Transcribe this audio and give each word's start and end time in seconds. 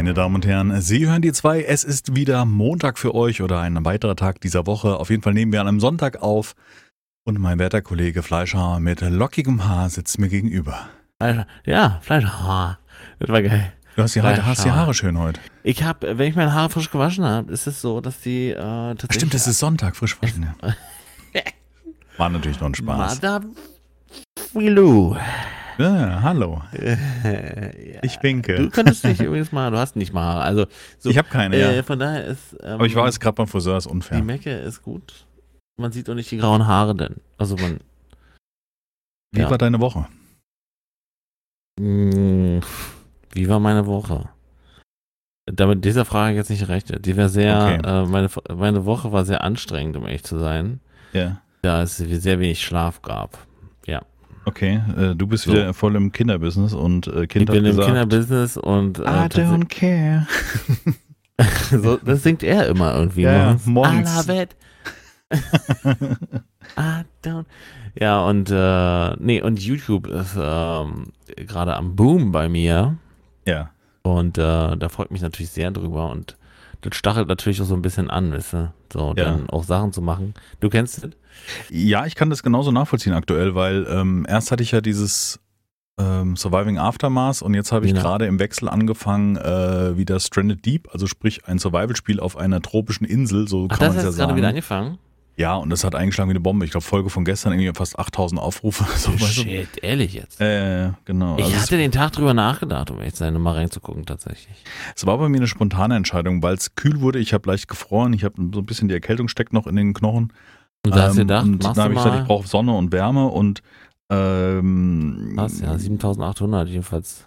Meine 0.00 0.14
Damen 0.14 0.36
und 0.36 0.46
Herren, 0.46 0.80
Sie 0.80 1.06
hören 1.06 1.20
die 1.20 1.30
zwei. 1.30 1.62
Es 1.62 1.84
ist 1.84 2.16
wieder 2.16 2.46
Montag 2.46 2.98
für 2.98 3.14
euch 3.14 3.42
oder 3.42 3.60
ein 3.60 3.84
weiterer 3.84 4.16
Tag 4.16 4.40
dieser 4.40 4.64
Woche. 4.64 4.96
Auf 4.96 5.10
jeden 5.10 5.20
Fall 5.22 5.34
nehmen 5.34 5.52
wir 5.52 5.60
an 5.60 5.68
einem 5.68 5.78
Sonntag 5.78 6.22
auf. 6.22 6.54
Und 7.24 7.38
mein 7.38 7.58
werter 7.58 7.82
Kollege 7.82 8.22
Fleischhauer 8.22 8.80
mit 8.80 9.02
lockigem 9.02 9.68
Haar 9.68 9.90
sitzt 9.90 10.18
mir 10.18 10.30
gegenüber. 10.30 10.88
Ja, 11.66 11.98
Fleischhaar. 12.00 12.78
Das 13.18 13.28
war 13.28 13.42
geil. 13.42 13.74
Du 13.94 14.02
hast 14.02 14.14
die, 14.14 14.22
Haare, 14.22 14.46
hast 14.46 14.64
die. 14.64 14.70
Haare 14.70 14.94
schön 14.94 15.18
heute. 15.18 15.38
Ich 15.64 15.82
habe, 15.82 16.16
wenn 16.16 16.30
ich 16.30 16.34
meine 16.34 16.54
Haare 16.54 16.70
frisch 16.70 16.90
gewaschen 16.90 17.26
habe, 17.26 17.52
ist 17.52 17.66
es 17.66 17.82
so, 17.82 18.00
dass 18.00 18.20
die 18.20 18.52
äh, 18.52 18.54
tatsächlich. 18.56 19.16
Stimmt, 19.16 19.34
es 19.34 19.46
ist 19.46 19.58
Sonntag, 19.58 19.96
frisch 19.96 20.16
waschen. 20.22 20.48
Ja. 21.34 21.42
War 22.16 22.30
natürlich 22.30 22.58
noch 22.58 22.68
ein 22.68 22.74
Spaß. 22.74 23.16
Madame 23.16 23.50
Willu. 24.54 25.18
Ja, 25.78 26.20
hallo. 26.22 26.62
Ich 28.02 28.16
Du 28.16 28.22
winke. 28.22 28.68
könntest 28.70 29.04
dich 29.04 29.20
übrigens 29.20 29.52
mal, 29.52 29.70
du 29.70 29.78
hast 29.78 29.96
nicht 29.96 30.12
mal 30.12 30.22
Haare. 30.24 30.42
Also, 30.42 30.66
so, 30.98 31.10
Ich 31.10 31.16
habe 31.18 31.28
keine, 31.28 31.56
äh, 31.56 31.76
ja. 31.76 31.82
Von 31.82 31.98
daher 31.98 32.24
ist. 32.26 32.52
Ähm, 32.62 32.74
Aber 32.74 32.86
ich 32.86 32.94
war 32.94 33.06
jetzt 33.06 33.20
gerade 33.20 33.34
beim 33.36 33.46
Friseur, 33.46 33.78
ist 33.78 33.86
Die 33.86 33.90
unfair. 33.90 34.22
Mecke 34.22 34.50
ist 34.50 34.82
gut. 34.82 35.26
Man 35.78 35.92
sieht 35.92 36.08
doch 36.08 36.14
nicht 36.14 36.30
die 36.30 36.36
grauen 36.38 36.66
Haare 36.66 36.94
denn. 36.94 37.16
Also 37.38 37.56
man. 37.56 37.80
Wie 39.32 39.40
ja. 39.40 39.50
war 39.50 39.58
deine 39.58 39.80
Woche? 39.80 40.06
Mh, 41.80 42.60
wie 43.32 43.48
war 43.48 43.60
meine 43.60 43.86
Woche? 43.86 44.28
Damit 45.46 45.84
dieser 45.84 46.04
Frage 46.04 46.36
jetzt 46.36 46.50
nicht 46.50 46.68
recht. 46.68 47.04
Die 47.06 47.16
war 47.16 47.28
sehr, 47.28 47.56
Okay. 47.80 47.88
äh, 47.88 48.06
meine, 48.06 48.28
meine 48.54 48.84
Woche 48.84 49.12
war 49.12 49.24
sehr 49.24 49.42
anstrengend, 49.42 49.96
um 49.96 50.04
ehrlich 50.06 50.24
zu 50.24 50.38
sein, 50.38 50.80
Ja. 51.12 51.40
da 51.62 51.82
es 51.82 51.96
sehr 51.96 52.38
wenig 52.38 52.62
Schlaf 52.64 53.00
gab. 53.02 53.38
Okay, 54.46 54.80
äh, 54.96 55.14
du 55.14 55.26
bist 55.26 55.44
So. 55.44 55.52
wieder 55.52 55.72
voll 55.74 55.94
im 55.96 56.12
Kinderbusiness 56.12 56.72
und 56.72 57.06
äh, 57.08 57.26
Kind 57.26 57.48
ich 57.48 57.54
bin 57.54 57.64
im 57.64 57.76
gesagt, 57.76 57.86
Kinderbusiness 57.86 58.56
und 58.56 58.98
äh, 58.98 59.02
I 59.02 59.04
don't 59.28 59.66
care. 59.68 60.26
so, 61.82 61.96
das 61.98 62.22
singt 62.22 62.42
er 62.42 62.66
immer 62.68 62.94
irgendwie. 62.94 63.22
Ja, 63.22 63.50
ja, 63.52 63.56
morgens. 63.66 64.10
I 64.10 64.16
love 64.28 64.42
it. 64.42 64.56
I 66.78 67.02
don't. 67.24 67.44
Ja, 67.98 68.24
und 68.24 68.50
äh, 68.50 69.16
nee, 69.18 69.42
und 69.42 69.60
YouTube 69.60 70.06
ist 70.06 70.36
ähm, 70.40 71.06
gerade 71.36 71.76
am 71.76 71.96
Boom 71.96 72.32
bei 72.32 72.48
mir. 72.48 72.96
Ja. 73.46 73.70
Und 74.02 74.38
äh, 74.38 74.76
da 74.76 74.88
freut 74.88 75.10
mich 75.10 75.22
natürlich 75.22 75.50
sehr 75.50 75.70
drüber 75.70 76.10
und 76.10 76.36
das 76.82 76.96
stachelt 76.96 77.28
natürlich 77.28 77.60
auch 77.60 77.66
so 77.66 77.74
ein 77.74 77.82
bisschen 77.82 78.08
an, 78.08 78.32
weißt 78.32 78.54
du? 78.54 78.72
So, 78.92 79.08
Ja. 79.16 79.24
dann 79.24 79.50
auch 79.50 79.64
Sachen 79.64 79.92
zu 79.92 80.00
machen. 80.00 80.34
Du 80.60 80.70
kennst 80.70 81.04
das? 81.04 81.10
Ja, 81.70 82.06
ich 82.06 82.14
kann 82.14 82.30
das 82.30 82.42
genauso 82.42 82.70
nachvollziehen 82.72 83.12
aktuell, 83.12 83.54
weil 83.54 83.86
ähm, 83.90 84.26
erst 84.28 84.50
hatte 84.52 84.62
ich 84.62 84.70
ja 84.72 84.80
dieses 84.80 85.40
ähm, 85.98 86.36
Surviving 86.36 86.78
Aftermath 86.78 87.42
und 87.42 87.54
jetzt 87.54 87.72
habe 87.72 87.84
ich 87.86 87.92
Genau. 87.92 88.02
gerade 88.04 88.26
im 88.26 88.38
Wechsel 88.38 88.68
angefangen, 88.68 89.36
äh, 89.36 89.96
wieder 89.96 90.18
Stranded 90.20 90.64
Deep, 90.64 90.88
also 90.92 91.06
sprich 91.06 91.46
ein 91.46 91.58
Survival-Spiel 91.58 92.20
auf 92.20 92.36
einer 92.36 92.62
tropischen 92.62 93.06
Insel, 93.06 93.48
so 93.48 93.68
Ach, 93.70 93.78
kann 93.78 93.88
man 93.88 93.96
es 93.98 94.02
ja 94.04 94.10
du 94.10 94.16
gerade 94.16 94.28
sagen. 94.28 94.36
wieder 94.36 94.48
angefangen? 94.48 94.98
Ja, 95.36 95.54
und 95.56 95.70
das 95.70 95.84
hat 95.84 95.94
eingeschlagen 95.94 96.28
wie 96.28 96.32
eine 96.32 96.40
Bombe. 96.40 96.66
Ich 96.66 96.70
glaube, 96.70 96.84
Folge 96.84 97.08
von 97.08 97.24
gestern 97.24 97.52
irgendwie 97.54 97.72
fast 97.74 97.98
8000 97.98 98.38
Aufrufe. 98.38 98.84
So, 98.98 99.10
weißt 99.14 99.38
du? 99.38 99.42
Shit, 99.42 99.68
ehrlich 99.80 100.12
jetzt. 100.12 100.38
Äh, 100.38 100.90
genau. 101.06 101.38
ich 101.38 101.44
Also 101.44 101.56
hatte 101.56 101.78
den 101.78 101.92
Tag 101.92 102.12
drüber 102.12 102.34
nachgedacht, 102.34 102.90
um 102.90 103.00
echt 103.00 103.16
seine 103.16 103.38
mal 103.38 103.54
reinzugucken, 103.54 104.04
tatsächlich. 104.04 104.54
Es 104.94 105.06
war 105.06 105.16
bei 105.16 105.30
mir 105.30 105.38
eine 105.38 105.46
spontane 105.46 105.96
Entscheidung, 105.96 106.42
weil 106.42 106.54
es 106.56 106.74
kühl 106.74 107.00
wurde. 107.00 107.20
Ich 107.20 107.32
habe 107.32 107.48
leicht 107.50 107.68
gefroren. 107.68 108.12
Ich 108.12 108.24
habe 108.24 108.34
so 108.52 108.58
ein 108.60 108.66
bisschen 108.66 108.88
die 108.88 108.94
Erkältung 108.94 109.28
steckt 109.28 109.54
noch 109.54 109.66
in 109.66 109.76
den 109.76 109.94
Knochen. 109.94 110.30
Und 110.86 110.94
da 110.94 111.02
hast 111.04 111.16
du 111.16 111.20
Ähm, 111.20 111.26
gedacht, 111.26 111.44
und 111.44 111.62
machst 111.62 111.64
da 111.66 111.72
du 111.72 111.80
habe 111.82 111.94
ich 111.94 111.98
gesagt, 111.98 112.20
ich 112.22 112.26
brauche 112.26 112.46
Sonne 112.48 112.76
und 112.76 112.92
Wärme 112.92 113.26
und 113.26 113.62
ähm, 114.10 115.32
Was? 115.36 115.60
Ja, 115.60 115.78
7800 115.78 116.68
jedenfalls 116.68 117.26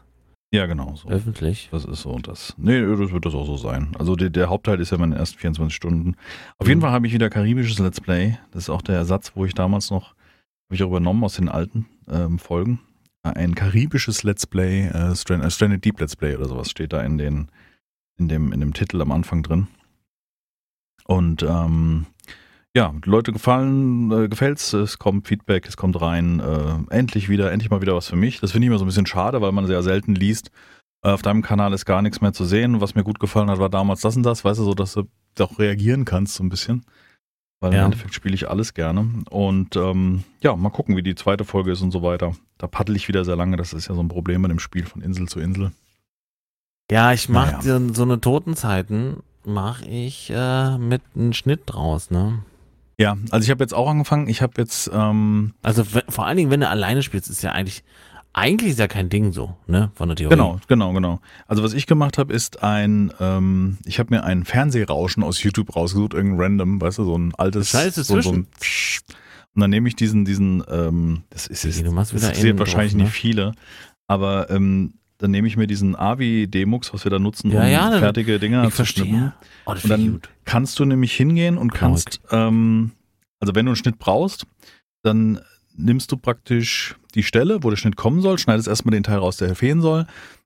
ja, 0.54 0.68
genau. 0.68 0.96
So. 0.96 1.10
öffentlich. 1.10 1.70
Das 1.72 1.84
ist 1.84 2.04
so 2.04 2.16
das. 2.20 2.54
Nee, 2.58 2.80
das 2.80 3.10
wird 3.12 3.26
das 3.26 3.34
auch 3.34 3.48
so 3.48 3.58
sein. 3.58 3.96
Also 3.98 4.16
der, 4.16 4.30
der 4.30 4.50
Hauptteil 4.50 4.80
ist 4.80 4.92
ja 4.92 5.00
meine 5.00 5.16
ersten 5.16 5.40
24 5.40 5.76
Stunden. 5.76 6.16
Auf 6.60 6.68
jeden 6.68 6.78
Mhm. 6.78 6.84
Fall 6.84 6.92
habe 6.92 7.08
ich 7.08 7.14
wieder 7.14 7.32
karibisches 7.32 7.80
Let's 7.80 8.00
Play. 8.00 8.38
Das 8.52 8.66
ist 8.66 8.70
auch 8.70 8.84
der 8.84 8.96
Ersatz, 8.98 9.32
wo 9.34 9.46
ich 9.46 9.56
damals 9.56 9.90
noch, 9.90 10.10
habe 10.10 10.76
ich 10.76 10.84
auch 10.84 10.90
übernommen 10.90 11.24
aus 11.24 11.38
den 11.38 11.50
alten 11.50 11.88
ähm, 12.08 12.38
Folgen. 12.38 12.80
Ein 13.24 13.56
karibisches 13.56 14.22
Let's 14.22 14.46
Play, 14.46 14.90
äh, 14.90 15.16
Strand, 15.16 15.44
äh, 15.44 15.50
Stranded 15.50 15.84
Deep 15.86 16.00
Let's 16.00 16.16
Play 16.16 16.36
oder 16.36 16.48
sowas 16.48 16.70
steht 16.70 16.94
da 16.94 17.02
in 17.02 17.18
den, 17.18 17.48
in 18.20 18.28
dem, 18.28 18.54
in 18.54 18.60
dem 18.60 18.76
Titel 18.76 19.02
am 19.02 19.12
Anfang 19.12 19.42
drin. 19.42 19.68
Und 21.06 21.42
ähm, 21.42 22.06
ja, 22.76 22.94
Leute 23.06 23.32
gefallen, 23.32 24.12
äh, 24.12 24.28
gefällt's, 24.28 24.74
es 24.74 24.98
kommt 25.00 25.28
Feedback, 25.28 25.68
es 25.68 25.78
kommt 25.78 26.00
rein, 26.02 26.40
äh, 26.40 26.94
endlich 26.96 27.30
wieder, 27.30 27.52
endlich 27.52 27.70
mal 27.70 27.82
wieder 27.82 27.96
was 27.96 28.08
für 28.08 28.16
mich. 28.16 28.40
Das 28.40 28.52
finde 28.52 28.66
ich 28.66 28.68
immer 28.70 28.80
so 28.80 28.86
ein 28.86 28.88
bisschen 28.88 29.06
schade, 29.06 29.42
weil 29.42 29.52
man 29.52 29.68
sehr 29.68 29.84
selten 29.84 30.16
liest. 30.16 30.50
Äh, 31.04 31.10
auf 31.12 31.22
deinem 31.22 31.42
Kanal 31.44 31.74
ist 31.74 31.86
gar 31.86 32.02
nichts 32.02 32.22
mehr 32.22 32.34
zu 32.34 32.46
sehen. 32.46 32.82
Was 32.82 32.96
mir 32.96 33.04
gut 33.04 33.20
gefallen 33.20 33.50
hat, 33.50 33.60
war 33.60 33.70
damals 33.70 34.02
das 34.02 34.16
und 34.16 34.24
das, 34.24 34.44
weißt 34.44 34.60
du, 34.60 34.64
so 34.64 34.74
dass 34.74 34.94
du 34.94 35.04
auch 35.44 35.60
reagieren 35.60 36.06
kannst 36.06 36.36
so 36.36 36.44
ein 36.44 36.50
bisschen. 36.50 36.84
Weil 37.60 37.74
Ja. 37.74 37.80
im 37.80 37.86
Endeffekt 37.86 38.14
spiele 38.14 38.34
ich 38.36 38.50
alles 38.50 38.74
gerne. 38.74 39.08
Und 39.30 39.76
ähm, 39.76 40.24
ja, 40.42 40.56
mal 40.56 40.70
gucken, 40.72 40.98
wie 40.98 41.04
die 41.04 41.16
zweite 41.16 41.46
Folge 41.46 41.72
ist 41.72 41.82
und 41.82 41.92
so 41.92 42.02
weiter. 42.02 42.36
Da 42.58 42.68
paddel 42.68 42.96
ich 42.96 43.08
wieder 43.08 43.24
sehr 43.24 43.36
lange. 43.36 43.56
Das 43.56 43.72
ist 43.74 43.88
ja 43.88 43.96
so 43.96 44.02
ein 44.02 44.10
Problem 44.10 44.42
mit 44.42 44.52
dem 44.52 44.60
Spiel 44.60 44.86
von 44.86 45.02
Insel 45.02 45.28
zu 45.28 45.40
Insel. 45.40 45.72
Ja, 46.92 47.14
ich 47.14 47.30
mach 47.30 47.64
Naja. 47.64 47.80
so, 47.80 47.94
so 47.94 48.04
eine 48.04 48.20
Totenzeiten, 48.20 49.18
mache 49.46 49.86
ich 49.86 50.30
äh, 50.34 50.78
mit 50.78 51.02
einem 51.16 51.34
Schnitt 51.34 51.62
draus, 51.68 52.10
ne? 52.12 52.40
Ja, 53.00 53.18
also 53.32 53.44
ich 53.44 53.50
habe 53.50 53.64
jetzt 53.64 53.74
auch 53.74 53.90
angefangen. 53.90 54.28
Ich 54.28 54.42
habe 54.42 54.54
jetzt, 54.58 54.90
ähm, 54.94 55.54
Also 55.62 55.84
vor 55.84 56.26
allen 56.26 56.38
Dingen, 56.38 56.52
wenn 56.52 56.60
du 56.60 56.70
alleine 56.70 57.02
spielst, 57.02 57.30
ist 57.30 57.42
ja 57.42 57.52
eigentlich, 57.52 57.84
eigentlich 58.34 58.72
ist 58.72 58.80
ja 58.80 58.88
kein 58.88 59.10
Ding 59.10 59.32
so, 59.32 59.56
ne? 59.68 59.92
Von 59.96 60.10
der 60.10 60.16
Theorie. 60.16 60.36
genau, 60.36 60.60
genau, 60.68 60.94
genau. 60.94 61.20
Also 61.48 61.64
was 61.64 61.74
ich 61.74 61.88
gemacht 61.88 62.18
habe, 62.18 62.34
ist 62.34 62.64
ein, 62.64 63.12
ähm, 63.20 63.78
ich 63.86 64.00
habe 64.00 64.14
mir 64.14 64.24
ein 64.24 64.44
Fernsehrauschen 64.46 65.24
aus 65.24 65.42
YouTube 65.42 65.76
rausgesucht, 65.76 66.14
irgendein 66.14 66.42
random, 66.42 66.82
weißt 66.82 67.00
du, 67.00 67.06
so 67.06 67.18
ein 67.18 67.34
altes, 67.36 67.70
Scheiße 67.70 68.04
so, 68.04 68.22
so 68.22 68.32
ein. 68.32 68.48
Psch. 68.60 69.02
Und 69.56 69.62
dann 69.62 69.70
nehme 69.70 69.88
ich 69.88 69.96
diesen, 69.96 70.26
diesen, 70.26 70.64
ähm, 70.68 71.24
das 71.30 71.46
ist 71.46 71.64
machst 71.92 72.14
das 72.14 72.24
interessiert 72.24 72.46
innen 72.50 72.60
wahrscheinlich 72.60 72.94
drauf, 72.94 72.98
ne? 72.98 73.04
nicht 73.04 73.14
viele, 73.14 73.52
aber 74.08 74.50
ähm, 74.50 74.96
dann 75.24 75.32
nehme 75.32 75.48
ich 75.48 75.56
mir 75.56 75.68
diesen 75.68 75.96
Avi-Demux, 75.96 76.94
was 76.94 77.06
wir 77.06 77.10
da 77.10 77.18
nutzen, 77.18 77.50
Ja, 77.50 77.62
um 77.64 77.68
ja, 77.72 77.98
fertige 78.00 78.40
Dinger 78.40 78.66
zu 78.66 78.72
verstehe. 78.72 79.06
schnippen. 79.06 79.34
Oh, 79.66 79.72
Und 79.72 79.90
dann 79.90 80.12
gut. 80.14 80.30
kannst 80.44 80.78
du 80.80 80.86
nämlich 80.86 81.14
hingehen 81.14 81.58
und 81.58 81.74
kannst, 81.74 82.20
ähm, 82.32 82.92
also 83.40 83.56
wenn 83.56 83.66
du 83.66 83.72
einen 83.72 83.76
Schnitt 83.78 84.00
brauchst, 84.00 84.46
dann 85.02 85.40
nimmst 85.76 86.12
du 86.12 86.18
praktisch 86.18 86.96
die 87.16 87.24
Stelle, 87.24 87.64
wo 87.64 87.70
der 87.70 87.78
Schnitt 87.78 87.96
kommen 87.96 88.22
soll, 88.22 88.38
schneidest 88.38 88.68
erstmal 88.68 88.92
den 88.92 89.04
Teil 89.04 89.18
raus, 89.20 89.38
der 89.38 89.56
fehlen 89.56 89.82
soll, 89.82 90.06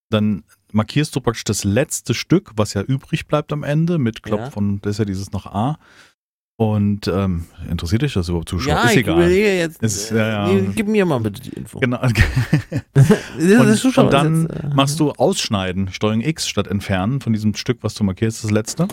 dann 0.09 0.43
markierst 0.71 1.15
du 1.15 1.21
praktisch 1.21 1.43
das 1.43 1.63
letzte 1.63 2.13
Stück, 2.13 2.51
was 2.55 2.73
ja 2.75 2.81
übrig 2.83 3.25
bleibt 3.27 3.51
am 3.51 3.63
Ende, 3.63 3.97
mit 3.97 4.21
Klopf 4.21 4.41
Ja. 4.41 4.49
von, 4.51 4.79
das 4.81 4.91
ist 4.91 4.99
ja 4.99 5.05
dieses 5.05 5.31
noch 5.31 5.47
A. 5.47 5.79
Und 6.59 7.07
ähm, 7.07 7.45
interessiert 7.69 8.01
dich 8.01 8.13
das 8.13 8.29
überhaupt 8.29 8.49
Zuschauer? 8.49 8.73
Ja, 8.73 8.83
ist 8.85 8.91
ich 8.93 8.97
egal. 8.97 9.29
jetzt. 9.29 9.81
Ist- 9.83 10.09
ja, 10.09 10.49
ja. 10.49 10.61
Gib 10.75 10.87
mir 10.87 11.05
mal 11.05 11.19
bitte 11.19 11.39
die 11.39 11.51
Info. 11.51 11.79
Genau. 11.79 12.01
Und, 12.01 13.97
und 13.97 14.11
dann 14.13 14.47
jetzt, 14.49 14.63
äh, 14.63 14.69
machst 14.73 14.99
du 14.99 15.11
Ausschneiden, 15.11 15.91
Steuerung 15.91 16.21
X 16.21 16.47
statt 16.47 16.65
Entfernen 16.65 17.21
von 17.21 17.31
diesem 17.31 17.53
Stück, 17.53 17.77
was 17.81 17.93
du 17.93 18.03
markierst, 18.03 18.43
das 18.43 18.49
letzte. 18.49 18.87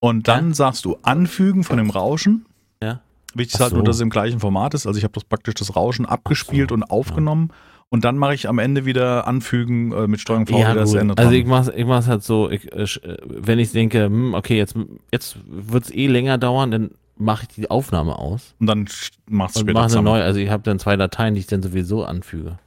Und 0.00 0.28
dann 0.28 0.50
Ja. 0.50 0.54
sagst 0.54 0.84
du 0.84 0.96
Anfügen 1.02 1.64
von 1.64 1.76
dem 1.76 1.90
Rauschen. 1.90 2.46
Ja. 2.80 3.00
Wichtig 3.34 3.54
ist 3.54 3.60
halt 3.60 3.72
nur, 3.72 3.80
so. 3.80 3.86
dass 3.86 3.96
es 3.96 4.02
im 4.02 4.10
gleichen 4.10 4.38
Format 4.38 4.74
ist. 4.74 4.86
Also 4.86 4.96
ich 4.96 5.02
habe 5.04 5.12
das 5.14 5.24
praktisch 5.24 5.54
das 5.54 5.74
Rauschen 5.74 6.06
abgespielt 6.06 6.70
so, 6.70 6.74
und 6.74 6.84
aufgenommen. 6.84 7.50
Und 7.92 8.04
dann 8.04 8.16
mache 8.18 8.34
ich 8.34 8.48
am 8.48 8.58
Ende 8.60 8.86
wieder 8.86 9.26
Anfügen 9.26 9.92
äh, 9.92 10.06
mit 10.06 10.20
Steuerung 10.20 10.46
V 10.46 10.58
ja, 10.58 10.70
wieder 10.70 10.80
das 10.80 10.90
gut. 10.92 11.00
Ende 11.00 11.18
Also 11.18 11.32
ich 11.32 11.44
mach's, 11.44 11.68
ich 11.74 11.84
mach's 11.84 12.06
halt 12.06 12.22
so, 12.22 12.48
ich, 12.48 12.72
äh, 12.72 12.82
äh, 12.82 13.16
wenn 13.26 13.58
ich 13.58 13.72
denke, 13.72 14.04
hm, 14.04 14.34
okay, 14.34 14.56
jetzt, 14.56 14.76
jetzt 15.12 15.38
wird's 15.46 15.90
eh 15.90 16.06
länger 16.06 16.38
dauern, 16.38 16.70
dann 16.70 16.90
mache 17.16 17.46
ich 17.48 17.54
die 17.56 17.68
Aufnahme 17.70 18.16
aus 18.16 18.54
und 18.60 18.66
dann 18.66 18.88
machst 19.28 19.56
du 19.56 19.60
und 19.60 19.66
später 19.66 19.80
mache 19.80 19.92
eine 19.92 20.02
neue. 20.02 20.22
Also 20.22 20.38
ich 20.38 20.50
habe 20.50 20.62
dann 20.62 20.78
zwei 20.78 20.96
Dateien, 20.96 21.34
die 21.34 21.40
ich 21.40 21.48
dann 21.48 21.62
sowieso 21.62 22.04
anfüge. 22.04 22.58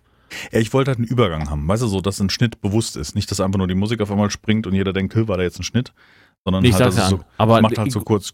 Ja, 0.52 0.60
ich 0.60 0.74
wollte 0.74 0.90
halt 0.90 0.98
einen 0.98 1.08
Übergang 1.08 1.50
haben. 1.50 1.68
Weißt 1.68 1.84
du, 1.84 1.88
so, 1.88 2.02
dass 2.02 2.19
ein 2.19 2.30
Schnitt 2.30 2.60
bewusst 2.62 2.98
ist. 2.98 3.16
Nicht, 3.16 3.31
dass 3.31 3.40
einfach 3.40 3.58
nur 3.58 3.68
die 3.68 3.76
Musik 3.76 4.02
auf 4.02 4.12
einmal 4.12 4.30
springt 4.30 4.68
und 4.68 4.74
jeder 4.74 4.92
denkt, 4.92 5.16
"Hö, 5.16 5.28
war 5.28 5.38
da 5.38 5.44
jetzt 5.44 5.60
ein 5.60 5.64
Schnitt? 5.64 5.94
Sondern 6.44 6.66
Ich 6.66 6.74
halt, 6.74 6.94
sag's 6.94 6.96
es 6.96 7.02
ja 7.02 7.10
so. 7.10 7.24
Aber, 7.38 7.58
es 7.58 7.62
macht 7.62 7.78
halt 7.78 7.92
so 7.92 8.02
kurz. 8.02 8.34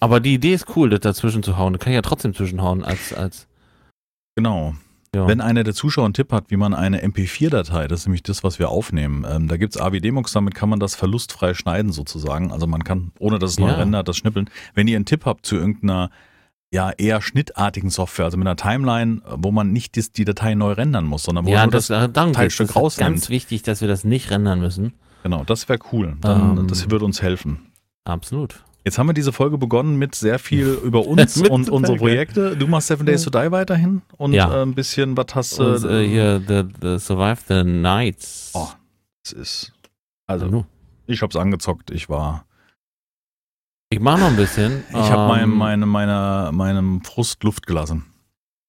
aber 0.00 0.20
die 0.20 0.34
Idee 0.34 0.54
ist 0.54 0.66
cool, 0.76 0.88
das 0.88 1.00
dazwischen 1.00 1.42
zu 1.42 1.58
hauen. 1.58 1.74
Da 1.74 1.78
kann 1.78 1.92
ich 1.92 1.96
ja 1.96 2.02
trotzdem 2.02 2.34
zwischenhauen 2.34 2.84
als, 2.84 3.12
als 3.12 3.46
Genau. 4.36 4.74
Ja. 5.16 5.26
Wenn 5.28 5.40
einer 5.40 5.64
der 5.64 5.74
Zuschauer 5.74 6.04
einen 6.04 6.14
Tipp 6.14 6.32
hat, 6.32 6.50
wie 6.50 6.56
man 6.56 6.74
eine 6.74 7.02
MP4-Datei, 7.04 7.88
das 7.88 8.00
ist 8.00 8.06
nämlich 8.06 8.22
das, 8.22 8.44
was 8.44 8.58
wir 8.58 8.68
aufnehmen, 8.68 9.26
ähm, 9.28 9.48
da 9.48 9.56
gibt's 9.56 9.76
AV-Demux, 9.78 10.32
damit 10.32 10.54
kann 10.54 10.68
man 10.68 10.78
das 10.80 10.94
verlustfrei 10.94 11.54
schneiden 11.54 11.92
sozusagen. 11.92 12.52
Also 12.52 12.66
man 12.66 12.84
kann, 12.84 13.12
ohne 13.18 13.38
dass 13.38 13.50
es 13.52 13.58
neu 13.58 13.68
Ja. 13.68 13.74
rendert, 13.76 14.06
das 14.08 14.16
schnippeln. 14.16 14.48
Wenn 14.74 14.86
ihr 14.88 14.96
einen 14.96 15.04
Tipp 15.06 15.24
habt 15.24 15.46
zu 15.46 15.56
irgendeiner 15.56 16.10
ja 16.72 16.90
eher 16.90 17.22
schnittartigen 17.22 17.90
Software, 17.90 18.24
also 18.26 18.36
mit 18.36 18.46
einer 18.46 18.56
Timeline, 18.56 19.22
wo 19.36 19.52
man 19.52 19.72
nicht 19.72 19.94
die, 19.96 20.02
die 20.12 20.24
Datei 20.24 20.54
neu 20.54 20.72
rendern 20.72 21.04
muss, 21.04 21.22
sondern 21.22 21.46
wo 21.46 21.50
ja, 21.50 21.62
nur 21.64 21.70
das, 21.72 21.86
das. 21.86 22.12
Teilstück 22.12 22.66
Das 22.66 22.76
ist 22.76 22.76
rausnimmt. 22.76 23.10
ganz 23.10 23.28
wichtig, 23.30 23.62
dass 23.62 23.80
wir 23.80 23.88
das 23.88 24.04
nicht 24.04 24.30
rendern 24.30 24.60
müssen. 24.60 24.92
genau, 25.22 25.44
das 25.44 25.68
wäre 25.68 25.78
cool. 25.92 26.16
Dann, 26.20 26.58
Ähm. 26.58 26.66
das 26.68 26.90
würde 26.90 27.04
uns 27.04 27.22
helfen. 27.22 27.70
Absolut. 28.04 28.64
Jetzt 28.86 28.98
haben 28.98 29.08
wir 29.08 29.14
diese 29.14 29.32
Folge 29.32 29.58
begonnen 29.58 29.96
mit 29.96 30.14
sehr 30.14 30.38
viel 30.38 30.68
über 30.84 31.04
uns 31.04 31.36
und 31.50 31.68
unsere. 31.68 31.96
Projekte. 31.98 32.56
Du 32.56 32.68
machst 32.68 32.86
Seven 32.86 33.04
Days 33.04 33.24
to 33.24 33.30
Die 33.30 33.50
weiterhin 33.50 34.02
und 34.16 34.32
Ja. 34.32 34.60
äh, 34.60 34.62
ein 34.62 34.76
bisschen, 34.76 35.16
was 35.16 35.26
hast 35.34 35.58
du? 35.58 35.64
Äh, 35.64 36.06
hier, 36.06 36.40
the, 36.46 36.62
the 36.80 36.96
Survive 37.00 37.38
the 37.48 37.64
Nights. 37.68 38.52
Oh, 38.54 38.68
das 39.24 39.32
ist 39.32 39.72
Also, 40.28 40.64
ich 41.08 41.20
hab's 41.20 41.34
angezockt. 41.34 41.90
Ich 41.90 42.08
war. 42.08 42.46
Ich 43.90 43.98
mach 43.98 44.18
noch 44.20 44.28
ein 44.28 44.36
bisschen. 44.36 44.84
Ich 44.90 44.96
habe 44.96 45.26
meinem, 45.26 45.50
ähm, 45.50 45.58
meine, 45.58 45.86
meine, 45.86 46.50
meinem 46.52 47.02
Frust 47.02 47.42
Luft 47.42 47.66
gelassen. 47.66 48.04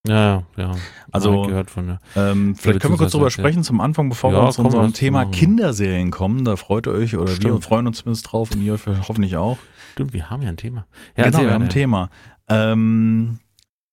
Ja, 0.07 0.43
ja. 0.55 0.75
Also, 1.11 1.43
gehört 1.43 1.69
von 1.69 1.87
der. 1.87 1.99
Ähm, 2.15 2.55
vielleicht 2.55 2.81
können 2.81 2.93
wir 2.93 2.97
kurz 2.97 3.11
drüber 3.11 3.25
ja. 3.25 3.31
sprechen 3.31 3.63
zum 3.63 3.81
Anfang, 3.81 4.09
bevor 4.09 4.31
Ja, 4.31 4.45
wir 4.45 4.51
zu 4.51 4.63
unserem 4.63 4.93
Thema 4.93 5.19
machen. 5.21 5.31
Kinderserien 5.31 6.11
kommen. 6.11 6.45
Da 6.45 6.55
freut 6.55 6.87
ihr 6.87 6.93
euch 6.93 7.15
oder 7.15 7.29
wir 7.29 7.35
Stimmt. 7.35 7.63
freuen 7.63 7.87
uns 7.87 7.99
zumindest 7.99 8.31
drauf 8.31 8.51
und 8.51 8.61
ihr 8.61 8.77
hoffentlich 9.07 9.37
auch. 9.37 9.57
Stimmt, 9.93 10.13
wir 10.13 10.29
haben 10.29 10.41
ja 10.41 10.49
ein 10.49 10.57
Thema. 10.57 10.85
genau, 11.15 11.27
erzähl 11.27 11.45
wir 11.45 11.53
haben 11.53 11.63
ein. 11.63 11.69
Thema. 11.69 12.09
Ähm, 12.49 13.39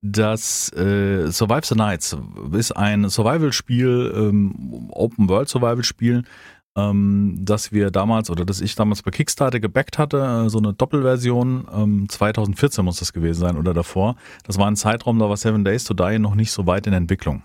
das 0.03 0.71
äh, 0.75 1.31
Survive 1.31 1.65
the 1.65 1.75
Nights 1.75 2.17
ist 2.53 2.73
ein 2.73 3.09
Survival-Spiel, 3.09 4.13
ähm, 4.15 4.91
Open-World-Survival-Spiel, 4.91 6.25
ähm, 6.77 7.37
das 7.41 7.73
wir 7.73 7.91
damals 7.91 8.31
oder 8.31 8.45
das 8.45 8.61
ich 8.61 8.75
damals 8.75 9.03
bei 9.03 9.11
Kickstarter 9.11 9.61
gebackt 9.61 9.99
hatte, 9.99 10.45
äh, 10.47 10.51
so 10.51 10.59
eine 10.59 10.73
Doppelversion. 10.73 11.67
Ähm, 11.73 12.09
2014 12.09 12.85
muss 12.85 12.99
das 12.99 13.13
gewesen 13.13 13.41
sein 13.41 13.57
oder 13.57 13.75
davor. 13.75 14.17
Das 14.45 14.59
war 14.59 14.67
ein 14.67 14.77
Zeitraum, 14.77 15.19
da 15.19 15.29
war 15.29 15.37
Seven 15.37 15.65
Days 15.65 15.85
to 15.85 15.95
Die 15.95 16.19
noch 16.19 16.35
nicht 16.35 16.53
so 16.53 16.67
weit 16.67 16.87
in 16.87 16.93
Entwicklung. 16.93 17.43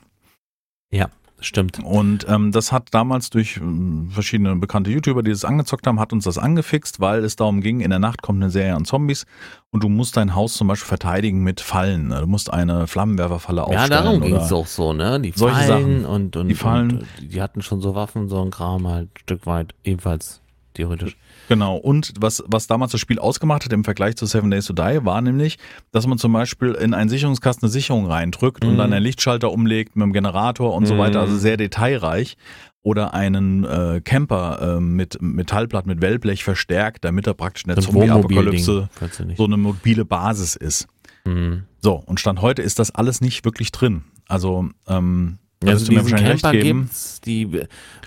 Stimmt. 1.42 1.80
Und 1.84 2.26
ähm, 2.28 2.52
das 2.52 2.72
hat 2.74 2.90
damals 2.92 3.30
durch 3.30 3.58
ähm, 3.58 4.10
verschiedene 4.12 4.56
bekannte 4.58 4.90
YouTuber, 4.92 5.24
die 5.24 5.32
das 5.32 5.46
angezockt 5.46 5.88
haben, 5.88 6.00
hat 6.00 6.12
uns 6.12 6.26
das 6.26 6.38
angefixt, 6.38 7.00
weil 7.00 7.24
es 7.24 7.38
darum 7.38 7.62
ging, 7.62 7.80
in 7.80 7.90
der 7.92 8.00
Nacht 8.00 8.22
kommt 8.22 8.42
eine 8.42 8.52
Serie 8.52 8.76
an 8.76 8.84
Zombies 8.84 9.26
und 9.72 9.84
du 9.84 9.90
musst 9.90 10.18
dein 10.18 10.36
Haus 10.36 10.54
zum 10.56 10.68
Beispiel 10.68 10.88
verteidigen 10.88 11.42
mit 11.44 11.62
Fallen. 11.62 12.10
Du 12.10 12.28
musst 12.28 12.52
eine 12.52 12.88
Flammenwerferfalle 12.88 13.60
Ja, 13.62 13.64
aufstellen. 13.64 13.90
darum 13.90 14.22
ging 14.22 14.36
es 14.36 14.52
auch 14.52 14.68
so, 14.68 14.92
ne? 14.92 15.20
Die 15.22 15.32
solche 15.36 15.56
Fallen 15.56 16.02
Sachen. 16.02 16.06
und, 16.06 16.36
und 16.36 16.48
Die 16.50 16.56
Fallen. 16.56 16.92
Und, 16.92 17.02
äh, 17.04 17.28
die 17.28 17.42
hatten 17.42 17.62
schon 17.62 17.80
so 17.80 17.96
Waffen, 17.96 18.28
so 18.28 18.42
ein 18.42 18.52
Kram 18.52 18.88
halt 18.88 19.08
ein 19.08 19.20
Stück 19.20 19.46
weit, 19.46 19.74
ebenfalls 19.86 20.42
theoretisch. 20.74 21.16
Genau. 21.50 21.75
Und 21.78 22.13
was, 22.19 22.44
was 22.48 22.68
damals 22.68 22.92
das 22.94 23.01
Spiel 23.01 23.18
ausgemacht 23.19 23.66
hat 23.66 23.74
im 23.74 23.84
Vergleich 23.84 24.16
zu 24.16 24.25
Seven 24.28 24.51
Days 24.51 24.66
to 24.68 24.74
Die, 24.74 25.04
war 25.04 25.19
nämlich, 25.19 25.57
dass 25.92 26.06
man 26.07 26.18
zum 26.19 26.31
Beispiel 26.31 26.74
in 26.74 26.94
einen 26.94 27.10
Sicherungskasten 27.10 27.66
eine 27.66 27.72
Sicherung 27.72 28.06
reindrückt 28.06 28.63
und 28.63 28.74
Mhm. 28.74 28.78
dann 28.78 28.94
einen 28.94 29.04
Lichtschalter 29.04 29.51
umlegt 29.51 29.96
mit 29.96 30.04
dem 30.06 30.13
Generator 30.13 30.75
und 30.75 30.86
so 30.86 30.94
Mhm. 30.94 31.00
weiter. 31.00 31.19
Also 31.22 31.38
sehr 31.38 31.57
detailreich. 31.57 32.38
Oder 32.81 33.13
einen 33.13 33.66
äh, 33.66 34.00
Camper 34.06 34.78
äh, 34.78 34.80
mit 34.80 35.18
Metallblatt, 35.22 35.86
mit 35.86 36.01
Wellblech 36.01 36.44
verstärkt, 36.46 37.04
damit 37.04 37.28
er 37.28 37.34
praktisch 37.34 37.63
in 37.66 37.74
der 37.74 37.81
So 37.81 37.92
Zombie-Apokalypse 37.92 38.90
so 39.36 39.44
eine 39.45 39.57
mobile 39.57 40.06
Basis 40.06 40.56
ist. 40.56 40.88
Mhm. 41.25 41.63
So, 41.81 41.95
und 41.95 42.19
Stand 42.22 42.42
heute 42.42 42.62
ist 42.62 42.80
das 42.80 42.92
alles 42.92 43.19
nicht 43.22 43.44
wirklich 43.44 43.72
drin. 43.74 44.04
Also, 44.30 44.69
ähm, 44.88 45.40
da 45.60 45.72
Also 45.72 45.92
mir 45.92 46.00
diesen 46.04 46.18
Camper 46.19 46.52
geben. 46.54 46.81
gibt's, 46.84 47.19
die 47.22 47.50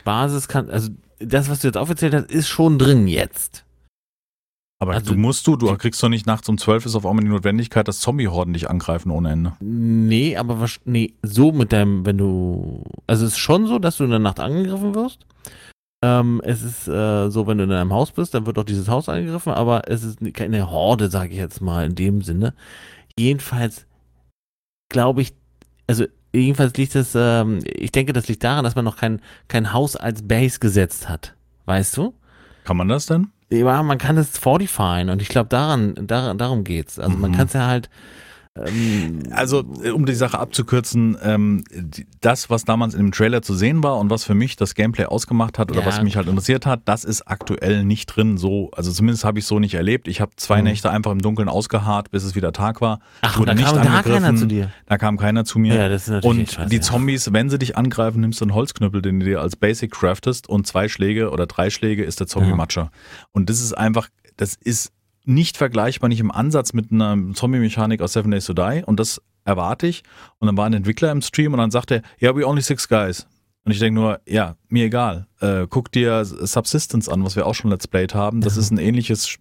Basis 0.05 0.49
kann, 0.49 0.71
also 0.71 0.89
das, 1.25 1.49
was 1.49 1.61
du 1.61 1.69
jetzt 1.69 1.77
aufgezählt 1.77 2.15
hast, 2.15 2.31
ist 2.31 2.49
schon 2.49 2.79
drin 2.79 3.07
jetzt. 3.09 3.65
Aber 4.81 4.95
also- 4.95 5.13
du 5.13 5.19
musst 5.19 5.47
du, 5.47 5.57
du 5.57 5.77
kriegst 5.77 6.03
doch 6.03 6.09
nicht 6.09 6.27
nachts 6.27 6.49
um 6.49 6.59
12 6.59 6.87
ist 6.87 6.97
auf 6.97 7.07
einmal 7.07 7.25
die 7.25 7.31
Notwendigkeit, 7.31 7.87
dass 7.87 8.01
Zombie-Horden 8.01 8.53
dich 8.53 8.69
angreifen 8.69 9.11
ohne 9.13 9.31
Ende. 9.31 9.53
Nee, 9.61 10.37
aber 10.37 10.59
was, 10.61 10.81
nee, 10.85 11.15
so 11.23 11.53
mit 11.53 11.73
deinem, 11.73 12.05
wenn 12.05 12.19
du, 12.19 12.83
also 13.07 13.25
es 13.25 13.33
ist 13.33 13.39
schon 13.39 13.67
so, 13.67 13.79
dass 13.79 13.99
du 13.99 14.05
in 14.05 14.11
der 14.11 14.19
Nacht 14.19 14.41
angegriffen 14.41 14.95
wirst. 14.97 15.25
Ähm, 16.05 16.41
es 16.45 16.63
ist 16.63 16.89
äh, 16.89 17.31
so, 17.31 17.47
wenn 17.47 17.59
du 17.59 17.65
in 17.65 17.71
deinem 17.71 17.93
Haus 17.93 18.11
bist, 18.11 18.35
dann 18.35 18.45
wird 18.45 18.59
auch 18.59 18.65
dieses 18.65 18.89
Haus 18.89 19.09
angegriffen, 19.09 19.53
aber 19.53 19.89
es 19.89 20.03
ist 20.03 20.19
keine 20.35 20.69
Horde, 20.69 21.09
sage 21.11 21.31
ich 21.31 21.39
jetzt 21.39 21.61
mal 21.61 21.87
in 21.87 21.95
dem 21.95 22.23
Sinne. 22.23 22.55
Jedenfalls 23.17 23.87
glaube 24.89 25.23
ich, 25.23 25.33
also 25.87 26.07
jedenfalls 26.33 26.75
liegt 26.77 26.95
es, 26.97 27.15
ähm, 27.15 27.61
ich 27.65 27.93
denke, 27.93 28.13
das 28.13 28.29
liegt 28.29 28.45
daran, 28.45 28.65
dass 28.65 28.75
man 28.75 28.85
noch 28.85 28.97
kein, 28.97 29.21
kein 29.49 29.73
Haus 29.73 29.97
als 29.97 30.27
Base 30.27 30.59
gesetzt 30.59 31.09
hat. 31.09 31.35
Weißt 31.67 31.97
du? 31.97 32.15
Kann 32.65 32.77
man 32.77 32.89
das 32.89 33.07
denn? 33.07 33.29
Ja, 33.51 33.83
man 33.83 33.99
kann 33.99 34.17
es 34.17 34.39
fortifieren 34.39 35.11
und 35.11 35.21
ich 35.21 35.29
glaube, 35.29 35.49
daran, 35.49 35.95
daran, 36.07 36.39
darum 36.39 36.65
geht's. 36.65 36.99
Also 36.99 37.17
man 37.19 37.31
Mhm. 37.33 37.35
kann 37.37 37.47
es 37.47 37.53
ja 37.53 37.67
halt. 37.67 37.91
Also, 39.31 39.65
äh, 39.83 39.91
um 39.91 40.05
die 40.05 40.15
Sache 40.15 40.39
abzukürzen, 40.39 41.17
ähm, 41.23 41.65
die- 41.73 42.07
das, 42.21 42.51
was 42.51 42.65
damals 42.67 42.93
in 42.93 43.01
dem 43.01 43.13
Trailer 43.13 43.41
zu 43.41 43.55
sehen 43.55 43.83
war 43.83 43.97
und 43.99 44.11
was 44.11 44.25
für 44.25 44.35
mich 44.35 44.57
das 44.57 44.75
Gameplay 44.75 45.07
ausgemacht 45.07 45.59
hat 45.59 45.71
oder 45.71 45.81
Ja. 45.81 45.87
was 45.87 46.03
mich 46.03 46.17
halt 46.17 46.29
interessiert 46.29 46.67
hat, 46.67 46.83
das 46.85 47.05
ist 47.05 47.23
aktuell 47.23 47.83
nicht 47.83 48.07
drin. 48.07 48.37
So, 48.37 48.71
also 48.73 48.93
zumindest 48.93 49.25
habe 49.25 49.39
ich 49.39 49.47
so 49.47 49.59
nicht 49.59 49.73
erlebt. 49.73 50.07
Ich 50.07 50.21
habe 50.21 50.33
zwei 50.37 50.59
Mhm. 50.59 50.65
Nächte 50.65 50.91
einfach 50.91 51.13
im 51.13 51.23
Dunkeln 51.23 51.49
ausgeharrt, 51.49 52.11
bis 52.11 52.25
es 52.25 52.35
wieder 52.35 52.53
Tag 52.53 52.83
war. 52.83 53.01
Ach, 53.23 53.39
wurde 53.39 53.41
und 53.41 53.47
da 53.49 53.55
nicht 53.55 53.65
kam 53.75 53.75
gar 53.77 54.03
keiner 54.03 54.17
angegriffen. 54.17 54.37
zu 54.37 54.47
dir. 54.47 54.71
Da 54.87 54.99
kam 54.99 55.17
keiner 55.17 55.45
zu 55.47 55.59
mir. 55.59 55.75
Ja, 55.75 55.89
das 55.89 56.03
ist 56.03 56.09
natürlich 56.09 56.41
Und 56.41 56.51
scheiße, 56.53 56.69
die 56.69 56.77
ja. 56.77 56.83
Zombies, 56.83 57.33
wenn 57.33 57.49
sie 57.49 57.59
dich 57.59 57.79
angreifen, 57.79 58.21
nimmst 58.21 58.41
du 58.41 58.45
einen 58.45 58.55
Holzknüppel, 58.55 59.01
den 59.01 59.19
du 59.21 59.25
dir 59.27 59.41
als 59.41 59.57
Basic 59.57 59.91
craftest 59.93 60.47
und 60.49 60.67
zwei 60.67 60.89
Schläge 60.89 61.31
oder 61.31 61.47
drei 61.47 61.71
Schläge 61.71 62.05
ist 62.05 62.21
der 62.21 62.27
Zombie-Matscher. 62.27 62.91
Und 63.33 63.49
das 63.49 63.61
ist 63.63 63.73
einfach, 63.73 64.09
das 64.37 64.57
ist 64.63 64.93
nicht 65.25 65.57
vergleichbar, 65.57 66.09
nicht 66.09 66.21
im 66.21 66.31
Ansatz 66.31 66.73
mit 66.73 66.91
einer 66.93 67.17
Zombie-Mechanik 67.35 68.01
aus 68.03 68.13
Seven 68.15 68.31
Days 68.31 68.47
to 68.47 68.55
Die. 68.55 68.83
Und 68.85 68.99
das 69.01 69.21
erwarte 69.45 69.87
ich. 69.87 70.03
Und 70.39 70.47
dann 70.47 70.57
war 70.57 70.67
ein 70.67 70.73
Entwickler 70.73 71.11
im 71.13 71.23
Stream 71.23 71.53
und 71.53 71.59
dann 71.59 71.71
sagt 71.71 71.91
er, 71.91 72.03
ja, 72.19 72.35
we 72.37 72.47
only 72.47 72.63
six 72.63 72.89
guys. 72.89 73.27
Und 73.65 73.71
ich 73.73 73.79
denke 73.79 74.01
nur, 74.01 74.21
ja, 74.27 74.57
mir 74.69 74.87
egal. 74.87 75.27
Äh, 75.41 75.67
guck 75.71 75.93
dir 75.93 76.25
Subsistence 76.25 77.09
an, 77.09 77.25
was 77.25 77.37
wir 77.37 77.47
auch 77.47 77.55
schon 77.55 77.71
Let's 77.71 77.87
Played 77.87 78.15
haben. 78.15 78.41
Das 78.41 78.57
Ja. 78.57 78.61
ist 78.63 78.73
ein 78.73 78.79
ähnliches 78.79 79.39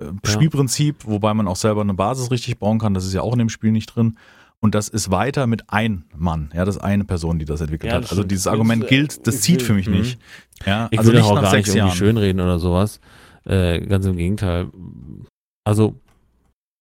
äh, 0.00 0.04
Spielprinzip, 0.24 0.96
wobei 1.06 1.34
man 1.34 1.48
auch 1.48 1.56
selber 1.56 1.80
eine 1.82 1.94
Basis 1.94 2.30
richtig 2.30 2.58
bauen 2.58 2.78
kann. 2.78 2.94
Das 2.94 3.04
ist 3.04 3.12
ja 3.14 3.22
auch 3.22 3.32
in 3.32 3.38
dem 3.40 3.48
Spiel 3.48 3.72
nicht 3.72 3.86
drin. 3.94 4.16
Und 4.62 4.74
das 4.74 4.88
ist 4.88 5.10
weiter 5.10 5.46
mit 5.46 5.64
ein 5.70 6.04
Mann. 6.14 6.50
Ja, 6.54 6.64
das 6.66 6.76
ist 6.76 6.82
eine 6.82 7.04
Person, 7.04 7.38
die 7.38 7.46
das 7.46 7.62
entwickelt 7.62 7.90
Ja, 7.90 7.96
hat. 7.96 8.04
das 8.04 8.10
Also 8.10 8.22
stimmt. 8.22 8.32
dieses 8.32 8.46
Argument 8.46 8.84
äh, 8.84 8.88
gilt, 8.88 9.26
das 9.26 9.40
zieht 9.40 9.62
für 9.62 9.72
mich 9.72 9.86
mhm. 9.88 9.94
nicht. 10.00 10.18
Ja, 10.66 10.88
Ich 10.90 10.98
also 10.98 11.10
will 11.12 11.18
nicht 11.18 11.28
auch 11.28 11.34
nach 11.34 11.42
gar 11.44 11.56
nicht 11.56 11.64
sechs 11.66 11.68
irgendwie 11.76 11.88
Jahren. 11.88 11.96
schönreden 11.96 12.40
oder 12.42 12.58
sowas. 12.58 13.00
Äh, 13.50 13.80
ganz 13.80 14.06
im 14.06 14.16
Gegenteil. 14.16 14.68
Also, 15.64 15.96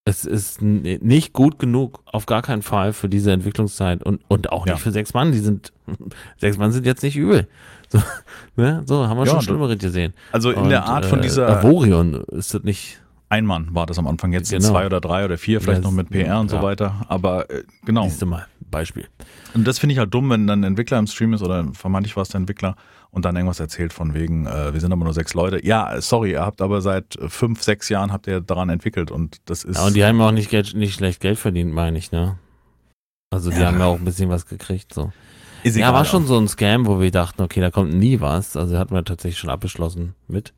es 0.06 0.25
ist 0.25 0.62
nicht 0.62 1.33
gut 1.33 1.60
genug, 1.60 2.01
auf 2.06 2.25
gar 2.25 2.42
keinen 2.42 2.62
Fall 2.63 2.94
für 2.94 3.10
diese 3.10 3.31
Entwicklungszeit 3.31 4.04
und, 4.04 4.21
und 4.27 4.51
auch 4.51 4.66
Ja. 4.66 4.74
nicht 4.74 4.81
für 4.81 4.92
sechs 4.92 5.13
Mann. 5.13 5.31
Die 5.31 5.39
sind, 5.39 5.71
sechs 6.38 6.57
Mann 6.57 6.71
sind 6.71 6.86
jetzt 6.86 7.04
nicht 7.04 7.16
übel. 7.16 7.48
So, 7.89 8.00
ne? 8.56 8.83
so 8.86 9.07
haben 9.07 9.18
wir 9.18 9.25
Ja, 9.25 9.31
schon 9.33 9.42
Schlimmeres 9.42 9.77
gesehen. 9.80 10.13
Also 10.31 10.51
in 10.51 10.60
Und, 10.63 10.69
der 10.69 10.86
Art 10.86 11.06
von 11.06 11.19
äh, 11.19 11.24
dieser 11.24 11.48
Avorion 11.50 12.24
ist 12.31 12.54
das 12.54 12.63
nicht. 12.63 13.01
ein 13.30 13.45
Mann 13.45 13.74
war 13.75 13.86
das 13.86 14.00
am 14.00 14.07
Anfang, 14.07 14.31
jetzt 14.33 14.50
Genau. 14.50 14.68
zwei 14.69 14.86
oder 14.86 15.00
drei 15.01 15.25
oder 15.25 15.38
vier, 15.38 15.61
vielleicht 15.61 15.80
Das- 15.80 15.85
noch 15.85 15.92
mit 15.92 16.09
PR 16.09 16.40
und 16.40 16.49
so 16.49 16.57
ja. 16.57 16.64
weiter. 16.64 17.06
Aber 17.07 17.49
äh, 17.52 17.64
genau. 17.85 18.04
Siehst 18.06 18.21
du 18.21 18.26
mal, 18.26 18.47
Beispiel. 18.71 19.07
Und 19.54 19.68
das 19.68 19.78
finde 19.80 19.94
ich 19.94 19.99
halt 19.99 20.11
dumm, 20.14 20.30
wenn 20.31 20.47
dann 20.47 20.61
ein 20.61 20.64
Entwickler 20.71 20.97
im 20.97 21.07
Stream 21.07 21.33
ist 21.33 21.44
oder 21.44 21.66
vermeintlich 21.73 22.16
war 22.16 22.23
es 22.23 22.30
der 22.30 22.40
Entwickler 22.40 22.76
und 23.11 23.25
dann 23.25 23.35
irgendwas 23.35 23.59
erzählt 23.59 23.92
von 23.94 24.13
wegen, 24.13 24.45
äh, 24.45 24.73
wir 24.73 24.80
sind 24.80 24.92
aber 24.92 25.04
nur 25.04 25.13
sechs 25.13 25.33
Leute. 25.33 25.66
Ja, 25.66 25.99
sorry, 26.01 26.31
ihr 26.31 26.42
habt 26.42 26.61
aber 26.61 26.81
seit 26.81 27.18
fünf, 27.28 27.63
sechs 27.63 27.89
Jahren 27.89 28.11
habt 28.11 28.28
ihr 28.28 28.42
daran 28.42 28.69
entwickelt 28.69 29.11
und 29.11 29.37
das 29.45 29.63
ist. 29.63 29.78
Ja, 29.78 29.85
und 29.87 29.95
die 29.95 30.04
haben 30.06 30.21
auch 30.21 30.31
nicht, 30.31 30.49
Geld, 30.49 30.73
nicht 30.75 30.94
schlecht 30.94 31.19
Geld 31.19 31.39
verdient, 31.39 31.73
meine 31.73 31.97
ich, 31.97 32.11
ne? 32.11 32.37
Also 33.31 33.51
die 33.51 33.59
Ja. 33.59 33.68
haben 33.68 33.80
ja 33.80 33.85
auch 33.85 33.97
ein 33.97 34.06
bisschen 34.06 34.30
was 34.30 34.45
gekriegt, 34.45 34.94
so. 34.94 35.11
ist 35.63 35.75
Ja, 35.75 35.94
war 35.94 36.06
schon 36.06 36.25
so 36.25 36.37
ein 36.39 36.47
Scam, 36.47 36.87
wo 36.87 36.99
wir 36.99 37.11
dachten, 37.11 37.42
okay, 37.42 37.61
da 37.61 37.69
kommt 37.71 37.94
nie 37.94 38.21
was. 38.21 38.56
Also 38.56 38.78
hatten 38.78 38.94
wir 38.95 39.04
tatsächlich 39.04 39.39
schon 39.39 39.49
abgeschlossen 39.49 40.16
mit. 40.28 40.54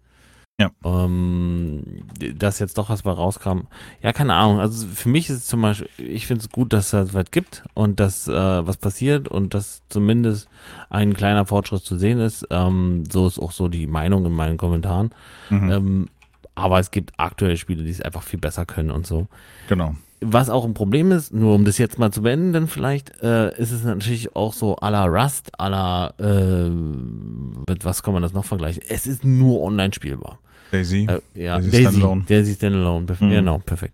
Ja. 0.61 0.69
Ähm, 0.85 2.03
dass 2.37 2.59
jetzt 2.59 2.77
doch 2.77 2.89
was 2.89 3.01
bei 3.01 3.11
rauskam. 3.11 3.61
Ja, 4.03 4.13
keine 4.13 4.33
Ahnung. 4.35 4.59
Also 4.59 4.85
für 4.87 5.09
mich 5.09 5.29
ist 5.29 5.37
es 5.37 5.47
zum 5.47 5.61
Beispiel, 5.61 5.87
ich 5.97 6.27
finde 6.27 6.43
es 6.43 6.49
gut, 6.51 6.71
dass 6.73 6.93
es 6.93 7.13
was 7.13 7.31
gibt 7.31 7.63
und 7.73 7.99
dass 7.99 8.27
äh, 8.27 8.31
was 8.67 8.77
passiert 8.77 9.27
und 9.27 9.53
dass 9.53 9.81
zumindest 9.89 10.47
ein 10.89 11.13
kleiner 11.13 11.45
Fortschritt 11.45 11.81
zu 11.83 11.97
sehen 11.97 12.19
ist. 12.19 12.45
Ähm, 12.51 13.03
so 13.11 13.25
ist 13.27 13.39
auch 13.39 13.51
so 13.51 13.67
die 13.69 13.87
Meinung 13.87 14.25
in 14.25 14.33
meinen 14.33 14.57
Kommentaren. 14.57 15.09
Mhm, 15.49 15.71
Ähm, 15.71 16.09
aber 16.53 16.79
es 16.79 16.91
gibt 16.91 17.13
aktuelle 17.17 17.57
Spiele, 17.57 17.83
die 17.83 17.89
es 17.89 18.01
einfach 18.01 18.23
viel 18.23 18.39
besser 18.39 18.65
können 18.65 18.91
und 18.91 19.07
so. 19.07 19.27
genau. 19.67 19.95
Was 20.23 20.51
auch 20.51 20.65
ein 20.65 20.75
Problem 20.75 21.11
ist, 21.11 21.33
nur 21.33 21.55
um 21.55 21.65
das 21.65 21.79
jetzt 21.79 21.97
mal 21.97 22.11
zu 22.11 22.21
beenden, 22.21 22.67
vielleicht, 22.67 23.23
äh, 23.23 23.57
ist 23.59 23.71
es 23.71 23.83
natürlich 23.83 24.35
auch 24.35 24.53
so 24.53 24.75
à 24.77 24.91
la 24.91 25.05
Rust, 25.05 25.59
à 25.59 25.67
la, 25.67 26.13
äh, 26.19 26.69
mit 26.69 27.83
was 27.85 28.03
kann 28.03 28.13
man 28.13 28.21
das 28.21 28.31
noch 28.31 28.45
vergleichen? 28.45 28.83
Es 28.87 29.07
ist 29.07 29.25
nur 29.25 29.63
online 29.63 29.91
spielbar. 29.95 30.37
Daisy. 30.71 31.07
Äh, 31.09 31.21
ja, 31.43 31.57
Daisy 31.57 31.71
Daisy, 31.71 31.83
Standalone. 31.83 32.23
Daisy 32.27 32.53
Standalone, 32.55 33.05
perf 33.05 33.21
Mhm. 33.21 33.29
genau, 33.29 33.57
perfekt. 33.59 33.93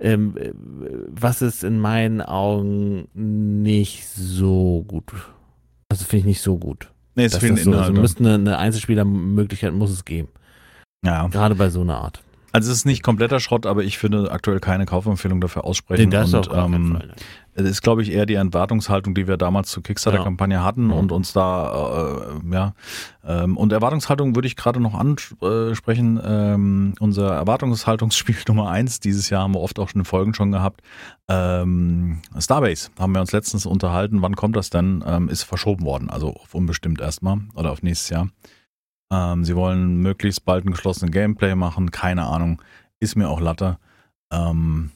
Ähm, 0.00 0.34
äh, 0.36 0.50
was 1.08 1.42
ist 1.42 1.62
in 1.64 1.78
meinen 1.78 2.20
Augen 2.20 3.06
nicht 3.14 4.06
so 4.08 4.84
gut? 4.88 5.04
Also 5.88 6.04
finde 6.04 6.20
ich 6.20 6.24
nicht 6.26 6.40
so 6.42 6.56
gut. 6.58 6.90
nee, 7.14 7.24
es 7.24 7.36
fehlen 7.36 7.56
das 7.56 7.64
so, 7.64 7.70
also 7.72 7.82
Inhalte. 7.82 8.00
müsste 8.00 8.18
eine, 8.24 8.34
eine 8.34 8.58
Einzelspielermöglichkeit 8.58 9.72
muss 9.74 9.90
es 9.90 10.04
geben. 10.04 10.28
ja. 11.04 11.26
Gerade 11.28 11.54
bei 11.54 11.68
so 11.70 11.82
einer 11.82 11.98
Art. 11.98 12.22
Also 12.52 12.70
es 12.70 12.78
ist 12.78 12.84
nicht 12.84 13.02
kompletter 13.02 13.40
Schrott, 13.40 13.64
aber 13.66 13.82
ich 13.82 13.98
finde 13.98 14.30
aktuell 14.30 14.60
keine 14.60 14.84
Kaufempfehlung 14.84 15.40
dafür 15.40 15.64
aussprechen. 15.64 16.10
das 16.10 16.34
und, 16.34 16.50
keinen 16.50 16.74
ähm, 16.74 16.92
Fall. 16.92 17.14
Es 17.54 17.64
ist, 17.64 17.82
glaube 17.82 18.02
ich, 18.02 18.10
eher 18.10 18.24
die 18.24 18.34
Erwartungshaltung, 18.34 19.14
die 19.14 19.26
wir 19.26 19.36
damals 19.36 19.70
zur 19.70 19.82
Kickstarter-Kampagne 19.82 20.64
hatten 20.64 20.90
Ja. 20.90 20.96
und 20.96 21.12
uns 21.12 21.32
da, 21.32 22.30
äh, 22.44 22.54
ja. 22.54 22.74
Ähm, 23.24 23.56
und 23.56 23.72
Erwartungshaltung 23.72 24.34
würde 24.34 24.48
ich 24.48 24.56
gerade 24.56 24.80
noch 24.80 24.94
ansprechen. 24.94 26.20
Ähm, 26.24 26.94
unser 26.98 27.30
Erwartungshaltungsspiel 27.34 28.36
Nummer 28.48 28.70
eins 28.70 29.00
dieses 29.00 29.28
Jahr 29.28 29.42
haben 29.42 29.54
wir 29.54 29.60
oft 29.60 29.78
auch 29.78 29.88
schon 29.90 30.02
in 30.02 30.04
Folgen 30.06 30.34
schon 30.34 30.52
gehabt. 30.52 30.80
Ähm, 31.28 32.20
Starbase 32.38 32.90
haben 32.98 33.14
wir 33.14 33.20
uns 33.20 33.32
letztens 33.32 33.66
unterhalten. 33.66 34.22
Wann 34.22 34.36
kommt 34.36 34.56
das 34.56 34.70
denn? 34.70 35.04
Ähm, 35.06 35.28
ist 35.28 35.42
verschoben 35.42 35.84
worden, 35.84 36.08
also 36.10 36.34
auf 36.34 36.54
unbestimmt 36.54 37.00
erstmal 37.00 37.38
oder 37.54 37.70
auf 37.70 37.82
nächstes 37.82 38.10
Jahr. 38.10 38.28
Ähm, 39.12 39.44
sie 39.44 39.54
wollen 39.54 39.98
möglichst 39.98 40.44
bald 40.46 40.64
ein 40.64 40.70
geschlossenen 40.70 41.12
Gameplay 41.12 41.54
machen, 41.54 41.90
keine 41.90 42.24
Ahnung. 42.24 42.62
Ist 42.98 43.14
mir 43.14 43.28
auch 43.28 43.40
Latte. 43.40 43.78
Ähm, 44.32 44.90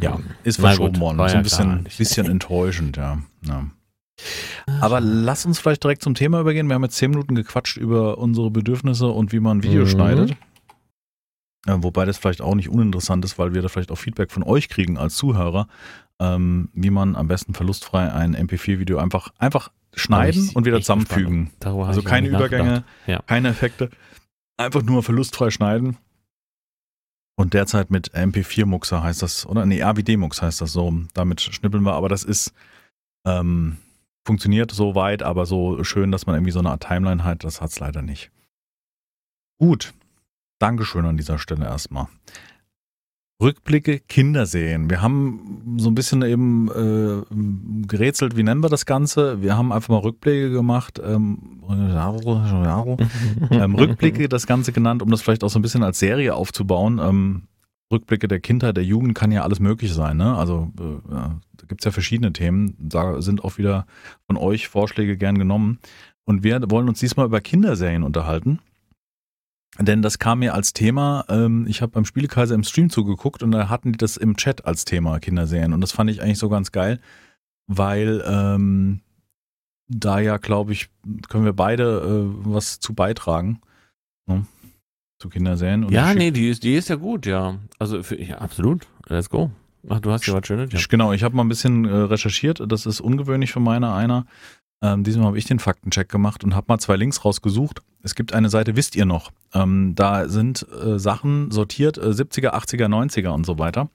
ja, 0.00 0.18
ist 0.44 0.60
verschoben 0.60 0.92
gut, 0.94 1.00
worden. 1.00 1.20
Ist 1.20 1.32
ja 1.32 1.38
ein 1.38 1.42
bisschen, 1.42 1.84
bisschen 1.84 2.26
enttäuschend, 2.30 2.98
ja. 2.98 3.18
ja. 3.46 3.64
Aber 4.80 5.00
lass 5.00 5.46
uns 5.46 5.58
vielleicht 5.58 5.82
direkt 5.84 6.02
zum 6.02 6.14
Thema 6.14 6.40
übergehen. 6.40 6.68
Wir 6.68 6.74
haben 6.74 6.82
jetzt 6.82 6.96
zehn 6.96 7.10
Minuten 7.10 7.34
gequatscht 7.34 7.76
über 7.78 8.18
unsere 8.18 8.50
Bedürfnisse 8.50 9.06
und 9.06 9.32
wie 9.32 9.40
man 9.40 9.58
ein 9.58 9.62
Video 9.62 9.82
Mhm. 9.84 9.88
schneidet. 9.88 10.30
Äh, 11.66 11.76
wobei 11.78 12.04
das 12.04 12.18
vielleicht 12.18 12.42
auch 12.42 12.54
nicht 12.54 12.68
uninteressant 12.68 13.24
ist, 13.24 13.38
weil 13.38 13.54
wir 13.54 13.62
da 13.62 13.68
vielleicht 13.68 13.90
auch 13.90 13.98
Feedback 13.98 14.30
von 14.32 14.42
euch 14.42 14.68
kriegen 14.68 14.98
als 14.98 15.16
Zuhörer, 15.16 15.66
ähm, 16.20 16.68
wie 16.74 16.90
man 16.90 17.16
am 17.16 17.28
besten 17.28 17.54
verlustfrei 17.54 18.12
ein 18.12 18.34
MP4-Video 18.34 18.98
einfach, 18.98 19.32
einfach 19.38 19.70
schneiden 19.96 20.50
und 20.54 20.64
wieder 20.66 20.78
zusammenfügen. 20.80 21.50
Also 21.64 22.02
keine. 22.02 22.28
Übergänge, 22.28 22.84
Ja. 23.06 23.22
keine 23.26 23.48
Effekte. 23.48 23.90
Einfach 24.56 24.82
nur 24.82 25.02
verlustfrei 25.02 25.50
schneiden. 25.50 25.96
Und 27.38 27.52
derzeit 27.52 27.90
mit 27.90 28.14
MP4-Muxer 28.14 29.02
heißt 29.02 29.20
das, 29.22 29.44
oder? 29.46 29.66
Nee, 29.66 29.82
AVD-Mux 29.82 30.40
heißt 30.40 30.60
das 30.60 30.72
so. 30.72 30.92
Damit 31.12 31.40
schnippeln 31.42 31.82
wir, 31.84 31.92
aber 31.92 32.08
das 32.08 32.24
ist, 32.24 32.54
ähm, 33.26 33.76
funktioniert 34.26 34.70
so 34.72 34.94
weit, 34.94 35.22
aber 35.22 35.44
so 35.44 35.84
schön, 35.84 36.10
dass 36.12 36.24
man 36.26 36.34
irgendwie 36.36 36.52
so 36.52 36.60
eine 36.60 36.70
Art 36.70 36.82
Timeline 36.84 37.24
hat, 37.24 37.44
das 37.44 37.60
hat's 37.60 37.78
leider 37.78 38.00
nicht. 38.02 38.30
Gut. 39.58 39.92
Dankeschön 40.58 41.04
an 41.04 41.18
dieser 41.18 41.38
Stelle 41.38 41.66
erstmal. 41.66 42.06
Rückblicke 43.42 44.00
Kinderserien. 44.00 44.88
Wir 44.88 45.02
haben 45.02 45.76
so 45.76 45.90
ein 45.90 45.94
bisschen 45.94 46.22
eben 46.22 46.68
äh, 46.68 47.86
gerätselt, 47.86 48.36
wie 48.36 48.42
nennen 48.42 48.62
wir 48.62 48.70
das 48.70 48.86
Ganze? 48.86 49.42
Wir 49.42 49.58
haben 49.58 49.72
einfach 49.72 49.90
mal 49.90 49.98
Rückblicke 49.98 50.50
gemacht. 50.50 51.00
Ähm, 51.04 51.60
ähm, 53.50 53.74
Rückblicke 53.74 54.28
das 54.30 54.46
Ganze 54.46 54.72
genannt, 54.72 55.02
um 55.02 55.10
das 55.10 55.20
vielleicht 55.20 55.44
auch 55.44 55.50
so 55.50 55.58
ein 55.58 55.62
bisschen 55.62 55.82
als 55.82 55.98
Serie 55.98 56.34
aufzubauen. 56.34 56.98
Ähm, 56.98 57.42
Rückblicke 57.92 58.26
der 58.26 58.40
Kindheit, 58.40 58.76
der 58.78 58.84
Jugend 58.84 59.14
kann 59.14 59.30
ja 59.30 59.42
alles 59.42 59.60
möglich 59.60 59.92
sein. 59.92 60.16
Ne? 60.16 60.34
Also 60.34 60.72
äh, 60.80 61.12
ja, 61.12 61.38
da 61.56 61.66
gibt's 61.68 61.84
ja 61.84 61.90
verschiedene 61.90 62.32
Themen. 62.32 62.74
Da 62.78 63.20
sind 63.20 63.44
auch 63.44 63.58
wieder 63.58 63.86
von 64.26 64.38
euch 64.38 64.68
Vorschläge 64.68 65.18
gern 65.18 65.38
genommen. 65.38 65.78
Und 66.24 66.42
wir 66.42 66.60
wollen 66.70 66.88
uns 66.88 67.00
diesmal 67.00 67.26
über 67.26 67.40
Kinderserien 67.40 68.02
unterhalten. 68.02 68.60
Denn 69.78 70.02
das 70.02 70.18
kam 70.18 70.38
mir 70.38 70.54
als 70.54 70.72
Thema, 70.72 71.24
ähm, 71.28 71.66
ich 71.68 71.82
habe 71.82 71.92
beim 71.92 72.04
Spielekaiser 72.04 72.54
im 72.54 72.64
Stream 72.64 72.90
zugeguckt 72.90 73.42
und 73.42 73.50
da 73.52 73.68
hatten 73.68 73.92
die 73.92 73.98
das 73.98 74.16
im 74.16 74.36
Chat 74.36 74.64
als 74.64 74.84
Thema 74.84 75.18
Kinderserien. 75.18 75.72
Und 75.72 75.80
das 75.80 75.92
fand 75.92 76.10
ich 76.10 76.22
eigentlich 76.22 76.38
so 76.38 76.48
ganz 76.48 76.72
geil, 76.72 77.00
weil 77.66 78.24
ähm, 78.26 79.00
da 79.88 80.18
ja, 80.18 80.38
glaube 80.38 80.72
ich, 80.72 80.88
können 81.28 81.44
wir 81.44 81.52
beide 81.52 82.00
äh, 82.00 82.44
was 82.44 82.80
zu 82.80 82.94
beitragen. 82.94 83.60
Ne? 84.26 84.46
Zu 85.18 85.28
Kinderserien. 85.28 85.88
Ja, 85.90 86.14
nee, 86.14 86.30
die 86.30 86.48
ist, 86.48 86.62
die 86.62 86.74
ist 86.74 86.88
ja 86.88 86.96
gut, 86.96 87.26
ja. 87.26 87.58
Also, 87.78 88.02
für, 88.02 88.20
ja, 88.20 88.38
absolut. 88.38 88.86
Let's 89.08 89.30
go. 89.30 89.50
Ach, 89.88 90.00
du 90.00 90.10
hast 90.10 90.26
ja 90.26 90.34
was 90.34 90.46
Schönes. 90.46 90.72
Ja. 90.72 90.80
Genau, 90.88 91.12
ich 91.12 91.22
habe 91.22 91.36
mal 91.36 91.44
ein 91.44 91.48
bisschen 91.48 91.84
äh, 91.84 91.94
recherchiert. 91.94 92.60
Das 92.66 92.86
ist 92.86 93.00
ungewöhnlich 93.00 93.52
von 93.52 93.62
meiner 93.62 93.94
einer. 93.94 94.26
Ähm, 94.82 95.04
diesmal 95.04 95.26
habe 95.28 95.38
ich 95.38 95.46
den 95.46 95.58
Faktencheck 95.58 96.08
gemacht 96.08 96.44
und 96.44 96.54
habe 96.54 96.66
mal 96.68 96.78
zwei 96.78 96.96
Links 96.96 97.24
rausgesucht. 97.24 97.80
Es 98.02 98.14
gibt 98.14 98.32
eine 98.34 98.50
Seite, 98.50 98.76
wisst 98.76 98.94
ihr 98.94 99.06
noch? 99.06 99.30
Ähm, 99.54 99.94
da 99.94 100.28
sind 100.28 100.66
äh, 100.70 100.98
Sachen 100.98 101.50
sortiert, 101.50 101.96
äh, 101.98 102.08
70er, 102.10 102.52
80er, 102.54 102.86
90er 102.86 103.28
und 103.30 103.46
so 103.46 103.58
weiter. 103.58 103.88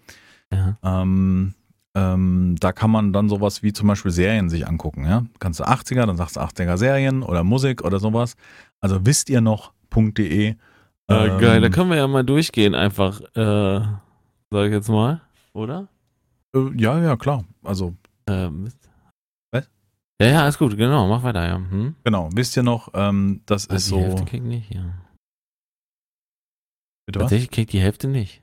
Ja. 0.52 0.78
Ähm, 0.84 1.54
ähm, 1.94 2.56
da 2.60 2.72
kann 2.72 2.90
man 2.90 3.14
dann 3.14 3.30
sowas 3.30 3.64
wie 3.64 3.74
zum 3.74 3.88
Beispiel 3.88 4.12
Serien 4.12 4.50
sich 4.50 4.68
angucken. 4.68 5.06
Ja? 5.06 5.26
Kannst 5.40 5.60
du 5.60 5.66
80er, 5.66 6.06
dann 6.06 6.18
sagst 6.18 6.36
du 6.36 6.40
80er 6.40 6.78
Serien 6.78 7.22
oder 7.22 7.44
Musik 7.44 7.84
oder 7.84 8.00
sowas. 8.00 8.36
Also 8.80 9.06
wisst 9.06 9.30
ihr 9.30 9.42
noch.de. 9.42 10.48
Äh, 10.50 10.56
geil, 11.08 11.60
da 11.62 11.68
Ähm, 11.68 11.72
können 11.74 11.90
wir 11.90 11.98
ja 11.98 12.08
mal 12.08 12.24
durchgehen, 12.24 12.74
einfach, 12.74 13.20
äh, 13.36 13.82
sag 14.50 14.66
ich 14.66 14.72
jetzt 14.72 14.90
mal, 14.90 15.22
oder? 15.54 15.88
äh, 16.56 16.70
ja, 16.76 17.00
ja, 17.02 17.16
klar. 17.18 17.44
Also 17.64 17.94
Äh. 18.26 18.48
Was? 18.52 18.78
Ja, 20.22 20.28
ja, 20.32 20.42
alles 20.44 20.58
gut, 20.58 20.78
genau, 20.78 21.08
mach 21.08 21.24
weiter, 21.24 21.48
ja. 21.48 21.56
Hm? 21.56 21.96
genau, 22.04 22.30
wisst 22.34 22.56
ihr 22.58 22.64
noch, 22.64 22.90
ähm, 22.94 23.42
das 23.46 23.70
Also 23.70 23.76
ist 23.76 23.86
die 23.86 23.90
so. 23.90 24.00
Hälfte 24.00 24.26
kriegt 24.26 24.46
nicht, 24.46 24.74
ja. 24.74 24.94
Bitte 27.06 27.20
was? 27.20 27.24
Tatsächlich 27.26 27.52
kriegt 27.52 27.74
die 27.74 27.80
Hälfte 27.82 28.08
nicht. 28.08 28.42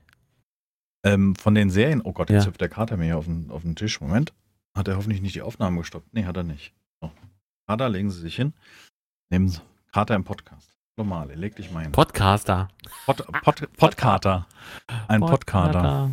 Ähm, 1.05 1.35
von 1.35 1.55
den 1.55 1.69
Serien, 1.69 2.01
oh 2.01 2.11
Gott, 2.11 2.29
jetzt 2.29 2.43
Ja. 2.43 2.47
hüpft 2.49 2.61
der 2.61 2.69
Kater 2.69 2.97
mir 2.97 3.05
hier 3.05 3.17
auf 3.17 3.25
den, 3.25 3.49
auf 3.51 3.61
den 3.61 3.75
Tisch. 3.75 4.01
Moment. 4.01 4.33
Hat 4.77 4.87
er 4.87 4.97
hoffentlich 4.97 5.21
nicht 5.21 5.35
die 5.35 5.41
Aufnahme 5.41 5.79
gestoppt? 5.79 6.13
Nee, 6.13 6.25
hat 6.25 6.35
er 6.37 6.43
nicht. 6.43 6.73
So. 7.01 7.11
Kater, 7.67 7.89
legen 7.89 8.11
Sie 8.11 8.19
sich 8.19 8.35
hin. 8.35 8.53
Nehmen 9.31 9.47
Sie 9.47 9.61
Kater 9.91 10.15
im 10.15 10.23
Podcast. 10.25 10.75
Normale, 10.97 11.35
leg 11.35 11.55
dich 11.55 11.71
mal 11.71 11.83
hin. 11.83 11.91
Podcaster. 11.93 12.67
Pod, 13.05 13.25
Pod, 13.43 13.69
Podkater. 13.77 14.45
Ein 15.07 15.21
Podkater. 15.21 16.11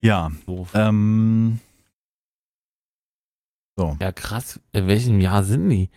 Ja. 0.00 0.30
Ähm, 0.74 1.58
so. 3.78 3.96
Ja, 4.00 4.12
krass. 4.12 4.60
In 4.72 4.86
welchem 4.88 5.20
Jahr 5.20 5.44
sind 5.44 5.68
die? 5.70 5.88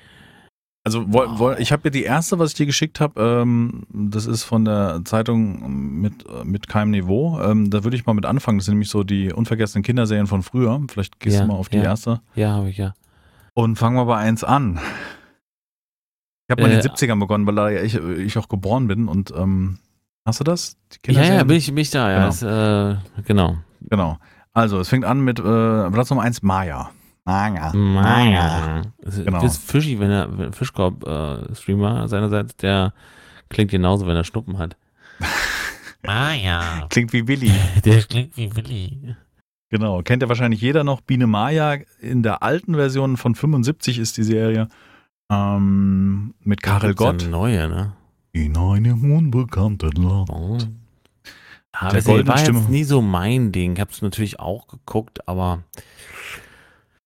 Also 0.83 1.05
Wow. 1.07 1.59
ich 1.59 1.71
habe 1.71 1.83
dir 1.83 1.91
die 1.91 2.03
erste, 2.03 2.39
was 2.39 2.51
ich 2.51 2.55
dir 2.55 2.65
geschickt 2.65 2.99
habe, 2.99 3.21
ähm, 3.21 3.83
das 3.91 4.25
ist 4.25 4.43
von 4.43 4.65
der 4.65 5.01
Zeitung 5.05 6.01
mit, 6.01 6.25
äh, 6.27 6.43
mit 6.43 6.67
keinem 6.67 6.91
Niveau. 6.91 7.39
Ähm, 7.39 7.69
da 7.69 7.83
würde 7.83 7.95
ich 7.97 8.05
mal 8.05 8.13
mit 8.13 8.25
anfangen. 8.25 8.57
Das 8.57 8.65
sind 8.65 8.73
nämlich 8.75 8.89
so 8.89 9.03
die 9.03 9.31
unvergessenen 9.31 9.83
Kinderserien 9.83 10.25
von 10.27 10.41
früher. 10.41 10.81
Vielleicht 10.89 11.19
gehst 11.19 11.35
Ja, 11.37 11.41
du 11.43 11.49
mal 11.49 11.55
auf 11.55 11.69
die 11.69 11.77
ja. 11.77 11.83
erste. 11.83 12.21
Ja, 12.35 12.53
habe 12.53 12.69
ich 12.69 12.77
ja. 12.77 12.93
Und 13.53 13.75
fangen 13.77 13.95
wir 13.95 14.05
bei 14.05 14.17
eins 14.17 14.43
an. 14.43 14.79
Ich 16.47 16.51
habe 16.51 16.63
mal 16.63 16.71
in 16.71 16.79
Äh, 16.79 16.81
den 16.81 16.91
70ern 16.91 17.19
begonnen, 17.19 17.45
weil 17.45 17.55
da 17.55 17.69
ja 17.69 17.81
ich, 17.83 17.95
ich 17.95 18.37
auch 18.37 18.47
geboren 18.49 18.87
bin. 18.87 19.07
Und 19.07 19.31
ähm, 19.37 19.77
hast 20.25 20.39
du 20.39 20.43
das? 20.43 20.77
Ja, 21.05 21.23
ja, 21.23 21.43
bin 21.43 21.57
ich, 21.57 21.67
bin 21.67 21.77
ich 21.77 21.91
da, 21.91 22.11
ja. 22.11 22.29
Genau. 22.29 22.89
Äh, 22.91 22.97
genau. 23.25 23.57
Genau. 23.81 24.17
Also, 24.53 24.79
es 24.79 24.89
fängt 24.89 25.05
an 25.05 25.21
mit 25.21 25.39
äh, 25.39 25.43
Platz 25.43 26.09
Nummer 26.09 26.23
eins 26.23 26.41
Maya. 26.41 26.89
Maya. 27.25 27.71
Maya. 27.73 28.81
Genau. 29.01 29.23
Genau. 29.23 29.41
Das 29.41 29.57
Fischi, 29.57 29.99
wenn 29.99 30.11
er 30.11 30.53
Fischkorb-Streamer 30.53 32.07
seinerseits, 32.07 32.55
der 32.57 32.93
klingt 33.49 33.71
genauso, 33.71 34.07
wenn 34.07 34.15
er 34.15 34.23
Schnuppen 34.23 34.57
hat. 34.57 34.75
Maya. 36.03 36.87
Klingt 36.89 37.13
wie 37.13 37.27
Willi. 37.27 37.51
Der 37.85 38.01
klingt 38.01 38.35
wie 38.35 38.55
Willi. 38.55 39.15
Genau. 39.69 40.01
Kennt 40.01 40.23
ja 40.23 40.29
wahrscheinlich 40.29 40.59
jeder 40.59 40.83
noch. 40.83 41.01
Biene 41.01 41.27
Maya. 41.27 41.77
In 42.01 42.23
der 42.23 42.41
alten 42.41 42.73
Version 42.73 43.17
von 43.17 43.35
75 43.35 43.99
ist 43.99 44.17
die 44.17 44.23
Serie. 44.23 44.67
Ähm, 45.31 46.33
mit 46.43 46.63
Karel 46.63 46.95
Gott. 46.95 47.21
eine 47.21 47.29
neue, 47.31 47.69
ne? 47.69 47.93
In 48.33 48.57
einem 48.57 49.15
unbekannten 49.15 49.91
Land. 49.91 50.29
Oh. 50.31 50.57
Der 50.57 50.69
Aber 51.89 51.97
es 51.99 52.05
goldenen 52.05 52.27
war 52.27 52.37
Stimme. 52.39 52.59
jetzt 52.59 52.69
nie 52.69 52.83
so 52.83 53.01
mein 53.01 53.51
Ding. 53.51 53.73
Ich 53.73 53.79
hab's 53.79 54.01
natürlich 54.01 54.39
auch 54.39 54.67
geguckt, 54.67 55.27
aber 55.27 55.59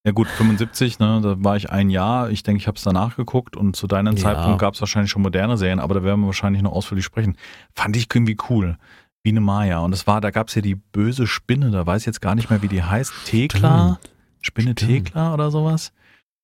Ja 0.05 0.11
gut, 0.11 0.27
75, 0.27 0.99
ne, 0.99 1.19
da 1.23 1.35
war 1.43 1.57
ich 1.57 1.71
ein 1.71 1.89
Jahr. 1.89 2.29
Ich 2.29 2.43
denke, 2.43 2.61
ich 2.61 2.67
habe 2.67 2.77
es 2.77 2.83
danach 2.83 3.15
geguckt 3.15 3.57
und 3.57 3.75
zu 3.75 3.87
deinem 3.87 4.15
Ja. 4.15 4.21
Zeitpunkt 4.23 4.59
gab 4.59 4.75
es 4.75 4.79
wahrscheinlich 4.81 5.09
schon 5.09 5.23
moderne 5.23 5.57
Serien, 5.57 5.79
aber 5.79 5.95
da 5.95 6.03
werden 6.03 6.21
wir 6.21 6.27
wahrscheinlich 6.27 6.61
noch 6.61 6.73
ausführlich 6.73 7.05
sprechen. 7.05 7.35
Fand 7.73 7.97
ich 7.97 8.07
irgendwie 8.13 8.37
cool. 8.49 8.77
Biene 9.23 9.41
Maya. 9.41 9.79
Und 9.79 9.93
es 9.93 10.05
war, 10.05 10.21
da 10.21 10.29
gab 10.29 10.49
es 10.49 10.55
ja 10.55 10.61
die 10.61 10.75
böse 10.75 11.25
Spinne, 11.25 11.71
da 11.71 11.87
weiß 11.87 12.03
ich 12.03 12.05
jetzt 12.05 12.21
gar 12.21 12.35
nicht 12.35 12.51
mehr, 12.51 12.61
wie 12.61 12.67
die 12.67 12.83
heißt. 12.83 13.11
Thekla? 13.25 13.99
Spinne 14.41 14.73
Stimmt. 14.77 15.05
Thekla 15.07 15.33
oder 15.33 15.49
sowas? 15.49 15.91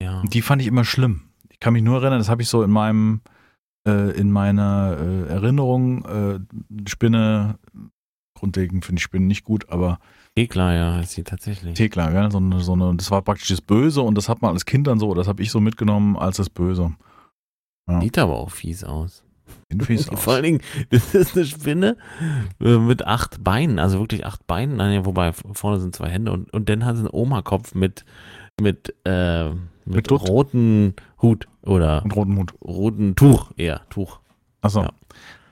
ja. 0.02 0.20
Und 0.20 0.34
die 0.34 0.42
fand 0.42 0.60
ich 0.60 0.66
immer 0.66 0.84
schlimm. 0.84 1.22
Ich 1.48 1.60
kann 1.60 1.72
mich 1.74 1.84
nur 1.84 2.00
erinnern, 2.02 2.18
das 2.18 2.28
habe 2.28 2.42
ich 2.42 2.48
so 2.48 2.64
in 2.64 2.70
meinem, 2.72 3.20
äh, 3.86 4.10
in 4.18 4.32
meiner 4.32 4.96
äh, 4.98 5.28
Erinnerung, 5.28 6.04
äh, 6.04 6.40
Spinne, 6.88 7.60
grundlegend 8.34 8.84
finde 8.84 8.98
ich 8.98 9.04
Spinnen 9.04 9.28
nicht 9.28 9.44
gut, 9.44 9.68
aber 9.68 10.00
Thekla, 10.34 10.74
ja, 10.74 10.94
heißt 10.94 11.12
sie 11.12 11.24
tatsächlich. 11.24 11.74
Thekla, 11.74 12.10
gell? 12.10 12.30
So 12.30 12.38
eine, 12.38 12.60
so 12.60 12.72
eine, 12.72 12.94
das 12.96 13.10
war 13.10 13.22
praktisch 13.22 13.48
das 13.48 13.60
Böse 13.60 14.00
und 14.02 14.16
das 14.16 14.28
hat 14.28 14.40
man 14.40 14.52
als 14.52 14.64
Kind 14.64 14.86
dann 14.86 14.98
so, 14.98 15.12
das 15.14 15.28
habe 15.28 15.42
ich 15.42 15.50
so 15.50 15.60
mitgenommen 15.60 16.16
als 16.16 16.38
das 16.38 16.48
Böse. 16.48 16.94
Sieht 18.00 18.16
aber 18.18 18.38
auch 18.38 18.50
fies 18.50 18.84
aus. 18.84 19.24
Sieht 19.70 19.84
fies 19.84 20.08
aus. 20.10 20.22
Vor 20.22 20.34
allen 20.34 20.44
Dingen, 20.44 20.60
das 20.90 21.14
ist 21.14 21.36
eine 21.36 21.44
Spinne 21.44 21.96
äh, 22.60 22.78
mit 22.78 23.04
acht 23.06 23.44
Beinen, 23.44 23.78
also 23.78 23.98
wirklich 24.00 24.24
acht 24.24 24.46
Beinen. 24.46 24.76
Nein, 24.76 24.94
ja, 24.94 25.04
wobei 25.04 25.32
vorne 25.32 25.80
sind 25.80 25.94
zwei 25.94 26.08
Hände 26.08 26.32
und, 26.32 26.50
und 26.52 26.68
dann 26.68 26.84
hat 26.86 26.96
sie 26.96 27.00
einen 27.00 27.10
Oma-Kopf 27.12 27.74
mit, 27.74 28.04
mit, 28.60 28.94
äh, 29.04 29.50
mit, 29.50 30.10
Mit 30.10 30.12
roten 30.12 30.94
Hut 31.20 31.46
oder 31.62 32.02
Und 32.04 32.16
roten 32.16 32.34
Mut. 32.34 32.54
roten 32.62 33.14
Tuch 33.16 33.50
eher, 33.56 33.82
Tuch. 33.90 34.20
Achso. 34.62 34.82
Ja. 34.82 34.90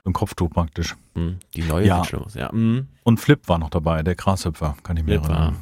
So 0.03 0.09
ein 0.09 0.13
Kopftuch 0.13 0.49
praktisch. 0.49 0.95
Hm, 1.15 1.37
die 1.55 1.61
neue 1.63 1.85
Ja. 1.85 2.03
Ja, 2.33 2.51
hm, 2.51 2.87
Und 3.03 3.19
Flip 3.19 3.47
war 3.47 3.57
noch 3.59 3.69
dabei, 3.69 4.01
der 4.03 4.15
Grashüpfer, 4.15 4.75
kann 4.83 4.97
ich 4.97 5.03
mir 5.03 5.19
Flip 5.21 5.29
erinnern. 5.31 5.57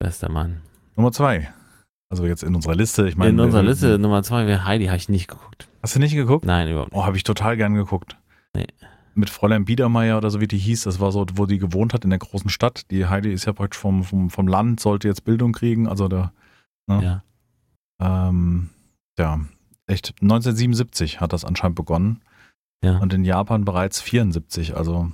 bester 0.00 0.30
Mann. 0.30 0.62
Nummer 0.96 1.12
zwei. 1.12 1.52
Also 2.10 2.24
jetzt 2.24 2.42
in 2.42 2.54
unserer 2.54 2.74
Liste. 2.74 3.06
Ich 3.08 3.16
meine, 3.16 3.30
In 3.30 3.40
unserer 3.40 3.62
äh, 3.62 3.66
Liste 3.66 3.98
Nummer 3.98 4.22
zwei 4.22 4.46
wäre 4.46 4.64
Heidi, 4.64 4.86
habe 4.86 4.96
ich 4.96 5.08
nicht 5.08 5.28
geguckt. 5.28 5.68
Hast 5.82 5.94
du 5.94 5.98
nicht 5.98 6.14
geguckt? 6.14 6.46
Nein, 6.46 6.68
überhaupt 6.68 6.92
nicht. 6.92 6.98
Oh, 7.00 7.04
habe 7.04 7.16
ich 7.16 7.24
total 7.24 7.56
gern 7.56 7.74
geguckt. 7.74 8.16
Nee. 8.54 8.66
Mit 9.14 9.28
Fräulein 9.30 9.64
Biedermeier 9.64 10.16
oder 10.16 10.30
so 10.30 10.40
wie 10.40 10.46
die 10.46 10.58
hieß, 10.58 10.84
das 10.84 11.00
war 11.00 11.10
so, 11.12 11.26
wo 11.34 11.44
die 11.46 11.58
gewohnt 11.58 11.92
hat 11.92 12.04
in 12.04 12.10
der 12.10 12.18
großen 12.20 12.48
Stadt. 12.50 12.90
Die 12.90 13.06
Heidi 13.06 13.32
ist 13.32 13.44
ja 13.44 13.52
praktisch 13.52 13.78
vom, 13.80 14.04
vom, 14.04 14.30
vom 14.30 14.46
Land, 14.46 14.80
sollte 14.80 15.08
jetzt 15.08 15.24
Bildung 15.24 15.52
kriegen, 15.52 15.88
also 15.88 16.06
da, 16.08 16.32
Ja. 16.88 17.22
ähm, 18.00 18.70
ja. 19.18 19.40
echt 19.86 20.14
1977 20.22 21.20
hat 21.20 21.32
das 21.32 21.44
anscheinend 21.44 21.74
begonnen 21.76 22.20
Ja. 22.84 22.98
und 22.98 23.12
in 23.12 23.24
Japan 23.24 23.64
bereits 23.64 24.00
74. 24.00 24.76
Also 24.76 25.10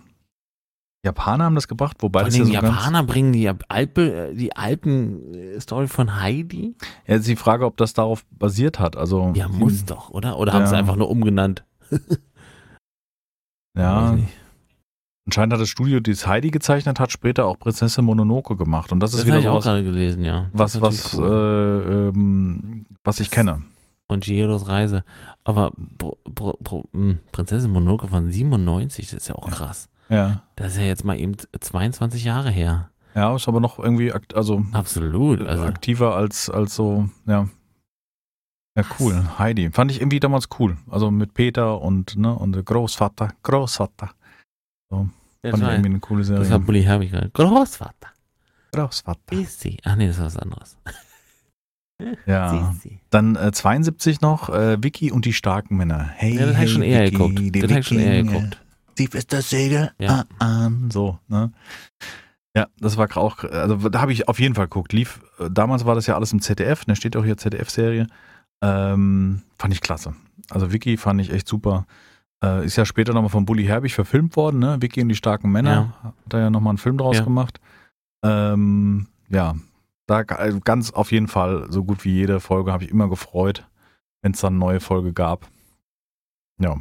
Japaner 1.04 1.44
haben 1.44 1.54
das 1.54 1.68
gebracht, 1.68 1.98
wobei 2.00 2.20
Vor 2.20 2.28
das 2.28 2.36
ja 2.38 2.44
die 2.44 2.50
so 2.50 2.54
Japaner 2.54 3.02
bringen 3.04 3.32
die 3.32 3.50
Alpe, 3.68 4.30
äh, 4.30 4.34
die 4.34 4.56
Alpen-Story 4.56 5.86
von 5.88 6.20
Heidi? 6.20 6.74
ja, 7.06 7.16
ist 7.16 7.26
die 7.28 7.36
Frage, 7.36 7.66
ob 7.66 7.76
das 7.76 7.92
darauf 7.92 8.24
basiert 8.30 8.78
hat. 8.78 8.96
Also 8.96 9.32
Ja, 9.34 9.48
muss 9.48 9.84
doch, 9.84 10.10
oder? 10.10 10.38
Oder 10.38 10.52
haben 10.54 10.66
sie 10.66 10.72
Ja. 10.72 10.78
einfach 10.78 10.96
nur 10.96 11.10
umgenannt? 11.10 11.64
ja, 13.76 14.16
anscheinend 15.26 15.52
hat 15.54 15.60
das 15.60 15.68
Studio, 15.68 16.00
es 16.06 16.26
Heidi 16.26 16.50
gezeichnet 16.50 17.00
hat, 17.00 17.12
später 17.12 17.46
auch 17.46 17.58
Prinzessin 17.58 18.04
Mononoke 18.04 18.56
gemacht 18.56 18.92
und 18.92 19.00
das, 19.00 19.12
Das 19.12 19.20
ist 19.20 19.26
wieder 19.26 19.38
ich 19.40 19.48
auch 19.48 19.56
was, 19.56 19.64
gerade 19.64 19.84
gelesen, 19.84 20.24
ja. 20.24 20.50
Das 20.54 20.80
was, 20.80 20.80
was, 20.80 21.14
cool. 21.18 21.26
äh, 21.26 22.08
ähm, 22.08 22.86
was 23.04 23.20
ich 23.20 23.30
kenne. 23.30 23.62
Und 24.06 24.24
Chieros 24.24 24.68
Reise. 24.68 25.04
Aber 25.44 25.72
Bro, 25.76 26.18
Bro, 26.24 26.58
Bro, 26.60 26.84
mh, 26.92 27.16
Prinzessin 27.32 27.70
Mononoke 27.70 28.08
von 28.08 28.30
97, 28.30 29.06
das 29.10 29.14
ist 29.22 29.28
ja 29.28 29.34
auch 29.34 29.50
krass. 29.50 29.88
Ja, 30.10 30.42
Das 30.56 30.72
ist 30.72 30.78
ja 30.78 30.84
jetzt 30.84 31.04
mal 31.04 31.18
eben 31.18 31.34
22 31.58 32.24
Jahre 32.24 32.50
her. 32.50 32.90
ja, 33.14 33.34
ist 33.34 33.48
aber 33.48 33.60
noch 33.60 33.78
irgendwie, 33.78 34.12
also 34.34 34.62
Absolut. 34.72 35.40
Also, 35.46 35.64
aktiver 35.64 36.14
als, 36.16 36.50
als 36.50 36.74
so, 36.74 37.08
ja. 37.26 37.48
Ja, 38.76 38.82
cool. 38.98 39.24
Heidi. 39.38 39.70
Fand 39.70 39.90
ich 39.92 40.00
irgendwie 40.00 40.18
damals 40.20 40.48
cool. 40.58 40.76
Also 40.90 41.10
mit 41.10 41.32
Peter 41.32 41.80
und, 41.80 42.16
ne, 42.16 42.34
und 42.34 42.52
der 42.52 42.64
Großvater. 42.64 43.32
Großvater. 43.44 44.10
das 44.90 44.98
Fand 44.98 45.12
ich 45.42 45.60
war, 45.62 45.72
irgendwie 45.72 45.90
eine 45.90 46.00
coole 46.00 46.20
das 46.20 46.26
Serie. 46.26 46.50
war 46.50 46.58
Bully 46.58 46.82
Herbig. 46.82 47.12
Großvater. 47.32 48.08
Großvater. 48.72 49.32
Ist 49.36 49.60
sie. 49.60 49.78
Ach 49.84 49.94
nee, 49.96 50.08
das 50.08 50.18
war 50.18 50.26
was 50.26 50.36
anderes. 50.36 50.76
Ja. 52.26 52.74
Dann 53.10 53.36
äh, 53.36 53.52
72 53.52 54.20
noch, 54.20 54.48
äh, 54.48 54.82
Vicky 54.82 55.12
und 55.12 55.24
die 55.24 55.32
starken 55.32 55.76
Männer. 55.76 56.10
Hey, 56.14 56.36
Ja, 56.36 56.46
das 56.46 56.56
habe 56.56 56.64
ich 56.66 56.72
schon 56.72 56.82
eher 56.82 57.02
Vicky, 57.02 57.10
geguckt. 57.12 57.38
die 57.38 57.52
Das 57.52 57.70
habe 57.70 57.80
ich 57.80 57.86
schon 57.86 57.98
eher 58.00 58.22
geguckt. 58.22 58.60
Sie 58.96 59.04
ist 59.06 59.32
das 59.32 59.50
Segel 59.50 59.90
Ja. 59.98 60.24
an. 60.38 60.90
So, 60.90 61.18
ne? 61.28 61.52
Ja, 62.56 62.66
das 62.78 62.96
war 62.96 63.08
auch, 63.16 63.42
also 63.44 63.88
da 63.88 64.00
habe 64.00 64.12
ich 64.12 64.28
auf 64.28 64.38
jeden 64.38 64.54
Fall 64.54 64.66
geguckt. 64.66 64.92
Lief, 64.92 65.20
äh, 65.38 65.48
damals 65.50 65.84
war 65.84 65.94
das 65.94 66.06
ja 66.06 66.14
alles 66.14 66.32
im 66.32 66.40
ZDF, 66.40 66.84
da 66.84 66.94
steht 66.94 67.16
auch 67.16 67.24
hier 67.24 67.36
ZDF-Serie. 67.36 68.06
Ähm, 68.62 69.42
fand 69.58 69.72
ich 69.74 69.80
klasse. 69.80 70.14
Also 70.50 70.72
Vicky 70.72 70.96
fand 70.96 71.20
ich 71.20 71.32
echt 71.32 71.48
super. 71.48 71.86
Äh, 72.42 72.64
ist 72.66 72.76
ja 72.76 72.84
später 72.84 73.12
nochmal 73.12 73.30
von 73.30 73.44
Bully 73.44 73.64
Herbig 73.64 73.94
verfilmt 73.94 74.36
worden, 74.36 74.60
ne? 74.60 74.76
Vicky 74.80 75.02
und 75.02 75.08
die 75.08 75.14
starken 75.16 75.50
Männer. 75.50 75.94
Hat 76.02 76.14
da 76.28 76.38
ja 76.40 76.50
nochmal 76.50 76.72
einen 76.72 76.78
Film 76.78 76.98
draus 76.98 77.16
Ja. 77.16 77.24
gemacht. 77.24 77.60
Ähm, 78.24 79.08
ja, 79.28 79.54
da 80.06 80.18
also 80.20 80.60
ganz 80.60 80.90
auf 80.92 81.12
jeden 81.12 81.28
Fall, 81.28 81.66
so 81.70 81.84
gut 81.84 82.04
wie 82.04 82.12
jede 82.12 82.40
Folge, 82.40 82.72
habe 82.72 82.84
ich 82.84 82.90
immer 82.90 83.08
gefreut, 83.08 83.66
wenn 84.22 84.32
es 84.32 84.40
dann 84.40 84.54
eine 84.54 84.60
neue 84.60 84.80
Folge 84.80 85.12
gab. 85.12 85.48
Ja. 86.60 86.76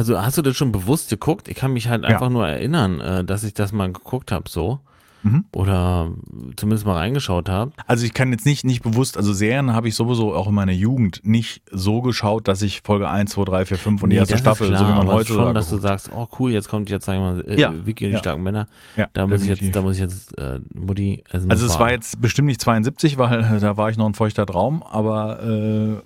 Also 0.00 0.20
hast 0.20 0.38
du 0.38 0.42
das 0.42 0.56
schon 0.56 0.72
bewusst 0.72 1.10
geguckt? 1.10 1.48
Ich 1.48 1.56
kann 1.56 1.72
mich 1.72 1.88
halt 1.88 2.02
Ja. 2.04 2.10
einfach 2.10 2.30
nur 2.30 2.46
erinnern, 2.46 3.00
äh, 3.00 3.24
dass 3.24 3.42
ich 3.44 3.54
das 3.54 3.72
mal 3.72 3.92
geguckt 3.92 4.30
habe 4.32 4.48
so. 4.48 4.80
Mhm. 5.22 5.44
Oder 5.52 6.12
zumindest 6.56 6.86
mal 6.86 6.94
reingeschaut 6.94 7.48
habe. 7.48 7.72
Also 7.86 8.04
ich 8.06 8.14
kann 8.14 8.30
jetzt 8.30 8.46
nicht, 8.46 8.64
nicht 8.64 8.82
bewusst, 8.82 9.16
also 9.16 9.32
Serien 9.32 9.72
habe 9.72 9.88
ich 9.88 9.94
sowieso 9.94 10.34
auch 10.34 10.48
in 10.48 10.54
meiner 10.54 10.72
Jugend 10.72 11.20
nicht 11.24 11.62
so 11.70 12.02
geschaut, 12.02 12.46
dass 12.48 12.62
ich 12.62 12.82
Folge 12.84 13.08
1, 13.08 13.32
2, 13.32 13.44
3, 13.44 13.64
4, 13.66 13.78
5 13.78 14.02
und 14.02 14.10
die 14.10 14.14
Nee, 14.14 14.20
erste 14.20 14.34
das 14.34 14.40
ist 14.40 14.44
Staffel, 14.44 14.68
klar, 14.68 14.78
so 14.80 14.86
wie 14.86 14.96
man 14.96 15.08
heute 15.08 15.32
schon, 15.32 15.54
dass 15.54 15.70
du 15.70 15.78
sagst, 15.78 16.10
oh 16.14 16.28
cool, 16.38 16.52
jetzt 16.52 16.68
kommt 16.68 16.88
jetzt 16.90 17.04
sagen 17.06 17.20
wir 17.20 17.32
mal 17.44 17.44
äh, 17.48 17.60
Ja, 17.60 17.74
Vicky 17.84 18.04
und 18.06 18.10
die 18.10 18.14
ja. 18.14 18.18
starken 18.20 18.42
Männer. 18.42 18.66
Ja, 18.96 19.08
Da 19.12 19.26
muss 19.26 19.42
ich 19.42 19.48
jetzt, 19.48 19.74
da 19.74 19.82
muss 19.82 19.94
ich 19.94 20.00
jetzt 20.00 20.38
äh, 20.38 20.60
Mutti 20.74 21.24
essen. 21.30 21.50
Also 21.50 21.66
es 21.66 21.78
war 21.78 21.90
jetzt 21.90 22.20
bestimmt 22.20 22.46
nicht 22.46 22.60
72, 22.60 23.18
weil 23.18 23.40
äh, 23.40 23.60
da 23.60 23.76
war 23.76 23.90
ich 23.90 23.96
noch 23.96 24.06
ein 24.06 24.14
feuchter 24.14 24.46
Traum, 24.46 24.82
aber 24.82 25.42
äh, 25.42 25.96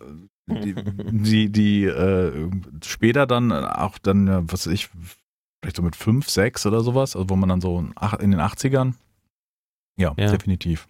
die, 0.48 0.74
die, 0.74 1.52
die 1.52 1.84
äh, 1.84 2.32
später 2.84 3.26
dann 3.26 3.52
auch 3.52 3.98
dann, 3.98 4.26
äh, 4.28 4.40
was 4.46 4.66
ich, 4.66 4.88
vielleicht 5.62 5.76
so 5.76 5.82
mit 5.82 5.96
5, 5.96 6.28
6 6.28 6.66
oder 6.66 6.80
sowas, 6.82 7.14
also 7.16 7.30
wo 7.30 7.36
man 7.36 7.48
dann 7.48 7.60
so 7.60 7.78
in 7.78 8.30
den 8.30 8.40
80ern, 8.40 8.94
ja, 9.96 10.12
Ja. 10.18 10.30
definitiv. 10.30 10.88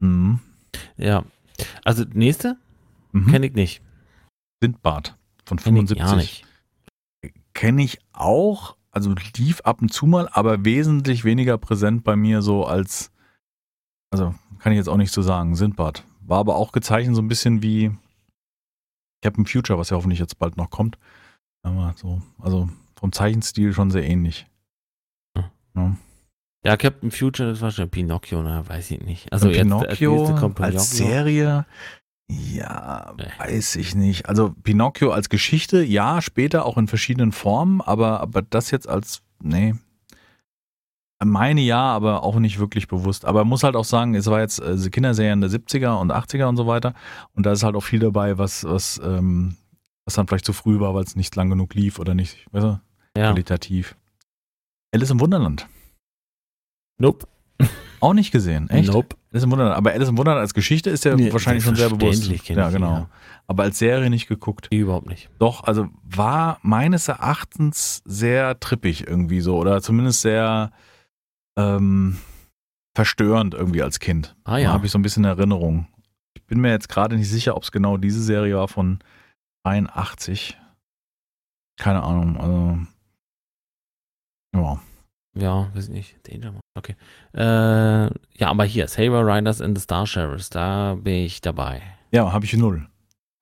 Mhm. 0.00 0.40
ja. 0.96 1.24
Also 1.84 2.04
nächste 2.12 2.58
Mhm. 3.12 3.28
kenne 3.28 3.46
ich 3.46 3.54
nicht. 3.54 3.82
Sindbad 4.60 5.16
von 5.46 5.58
Kenn 5.58 5.76
ich 5.76 5.88
75. 5.88 5.98
gar 5.98 6.16
nicht. 6.16 6.44
Kenne 7.54 7.82
ich 7.82 7.98
auch, 8.12 8.76
also 8.90 9.14
lief 9.36 9.60
ab 9.62 9.80
und 9.80 9.90
zu 9.92 10.06
mal, 10.06 10.28
aber 10.32 10.64
wesentlich 10.64 11.24
weniger 11.24 11.56
präsent 11.56 12.04
bei 12.04 12.16
mir 12.16 12.42
so 12.42 12.66
als, 12.66 13.10
also 14.10 14.34
kann 14.58 14.72
ich 14.72 14.76
jetzt 14.76 14.88
auch 14.88 14.96
nicht 14.98 15.12
so 15.12 15.22
sagen, 15.22 15.54
Sindbad. 15.54 16.04
War 16.20 16.40
aber 16.40 16.56
auch 16.56 16.72
gezeichnet 16.72 17.14
so 17.16 17.22
ein 17.22 17.28
bisschen 17.28 17.62
wie 17.62 17.96
Captain 19.22 19.46
Future, 19.46 19.78
was 19.78 19.90
ja 19.90 19.96
hoffentlich 19.96 20.18
jetzt 20.18 20.38
bald 20.38 20.56
noch 20.58 20.68
kommt. 20.70 20.98
Aber 21.62 21.94
so, 21.96 22.20
also 22.38 22.68
vom 22.98 23.12
Zeichenstil 23.12 23.72
schon 23.72 23.90
sehr 23.90 24.04
ähnlich. 24.04 24.46
Ja. 25.74 25.96
Ja, 26.64 26.76
Captain 26.76 27.10
Future, 27.12 27.50
das 27.50 27.60
war 27.60 27.70
schon 27.70 27.88
Pinocchio, 27.90 28.42
ne? 28.42 28.64
weiß 28.66 28.90
ich 28.90 29.00
nicht. 29.00 29.32
Also 29.32 29.48
jetzt 29.48 29.58
Pinocchio 29.58 30.26
als 30.26 30.40
kommt 30.40 30.60
als 30.60 30.90
Pinocchio. 30.90 31.06
Serie, 31.06 31.66
ja, 32.28 33.14
Nee. 33.16 33.24
weiß 33.38 33.76
ich 33.76 33.94
nicht. 33.94 34.28
Also 34.28 34.52
Pinocchio 34.64 35.12
als 35.12 35.28
Geschichte, 35.28 35.82
ja, 35.84 36.20
später 36.20 36.66
auch 36.66 36.76
in 36.76 36.88
verschiedenen 36.88 37.30
Formen, 37.30 37.80
aber, 37.80 38.20
aber 38.20 38.42
das 38.42 38.70
jetzt 38.72 38.88
als, 38.88 39.22
nee. 39.40 39.74
Meine 41.24 41.60
ja, 41.62 41.80
aber 41.80 42.24
auch 42.24 42.38
nicht 42.38 42.58
wirklich 42.58 42.88
bewusst. 42.88 43.24
Aber 43.24 43.40
man 43.40 43.48
muss 43.48 43.62
halt 43.62 43.74
auch 43.76 43.84
sagen, 43.84 44.14
es 44.14 44.26
war 44.26 44.40
jetzt 44.40 44.58
äh, 44.58 44.76
Kinderserien 44.90 45.40
der 45.40 45.50
70er 45.50 45.98
und 45.98 46.12
80er 46.12 46.46
und 46.46 46.56
so 46.56 46.66
weiter. 46.66 46.92
Und 47.32 47.46
da 47.46 47.52
ist 47.52 47.62
halt 47.62 47.74
auch 47.74 47.80
viel 47.82 48.00
dabei, 48.00 48.36
was, 48.36 48.64
was, 48.64 49.00
ähm, 49.02 49.56
was 50.04 50.14
dann 50.14 50.26
vielleicht 50.26 50.44
zu 50.44 50.52
früh 50.52 50.78
war, 50.78 50.94
weil 50.94 51.04
es 51.04 51.16
nicht 51.16 51.34
lang 51.36 51.48
genug 51.48 51.74
lief 51.74 51.98
oder 51.98 52.14
nicht, 52.14 52.44
weißt 52.52 52.64
du, 52.64 52.80
Ja. 53.16 53.30
qualitativ. 53.30 53.96
Alice 54.94 55.10
im 55.10 55.20
Wunderland. 55.20 55.66
Nope. 56.98 57.26
Auch 58.00 58.12
nicht 58.14 58.30
gesehen, 58.30 58.68
echt? 58.70 58.92
Nope. 58.92 59.16
Alice 59.32 59.44
im 59.44 59.50
Wunderland. 59.50 59.76
Aber 59.76 59.92
Alice 59.92 60.08
im 60.08 60.18
Wunderland 60.18 60.40
als 60.42 60.54
Geschichte 60.54 60.90
ist 60.90 61.04
ja 61.04 61.14
Nee, 61.16 61.32
wahrscheinlich 61.32 61.64
schon 61.64 61.76
sehr 61.76 61.90
bewusst. 61.90 62.26
Ja, 62.48 62.70
genau. 62.70 62.92
ja. 62.92 63.10
Aber 63.46 63.64
als 63.64 63.78
Serie 63.78 64.10
nicht 64.10 64.28
geguckt. 64.28 64.68
Überhaupt 64.70 65.06
nicht. 65.08 65.30
Doch, 65.38 65.64
also 65.64 65.88
war 66.02 66.58
meines 66.62 67.08
Erachtens 67.08 68.02
sehr 68.04 68.58
trippig 68.60 69.06
irgendwie 69.06 69.40
so 69.40 69.56
oder 69.56 69.82
zumindest 69.82 70.20
sehr 70.22 70.72
ähm, 71.56 72.18
verstörend 72.94 73.54
irgendwie 73.54 73.82
als 73.82 73.98
Kind. 74.00 74.36
Ah 74.44 74.56
ja. 74.58 74.68
Da 74.68 74.72
habe 74.74 74.86
ich 74.86 74.92
so 74.92 74.98
ein 74.98 75.02
bisschen 75.02 75.24
Erinnerung. 75.24 75.86
Ich 76.34 76.42
bin 76.44 76.60
mir 76.60 76.70
jetzt 76.70 76.88
gerade 76.88 77.16
nicht 77.16 77.28
sicher, 77.28 77.56
ob 77.56 77.62
es 77.62 77.72
genau 77.72 77.96
diese 77.96 78.22
Serie 78.22 78.56
war 78.56 78.68
von 78.68 79.00
83. 79.64 80.56
Keine 81.78 82.02
Ahnung. 82.02 82.36
Also 82.38 82.78
ja. 84.56 84.80
Ja, 85.38 85.68
weiß 85.74 85.88
nicht. 85.90 86.16
Danger 86.26 86.52
Mouse. 86.52 86.62
Okay. 86.78 86.96
Äh, 87.34 87.40
ja, 88.38 88.48
aber 88.48 88.64
hier, 88.64 88.88
Saber 88.88 89.26
Riders 89.26 89.60
and 89.60 89.76
the 89.76 89.82
Star 89.82 90.06
Sheriffs, 90.06 90.48
da 90.50 90.94
bin 90.94 91.24
ich 91.26 91.40
dabei. 91.42 91.82
Ja, 92.10 92.32
habe 92.32 92.44
ich 92.46 92.54
null. 92.56 92.86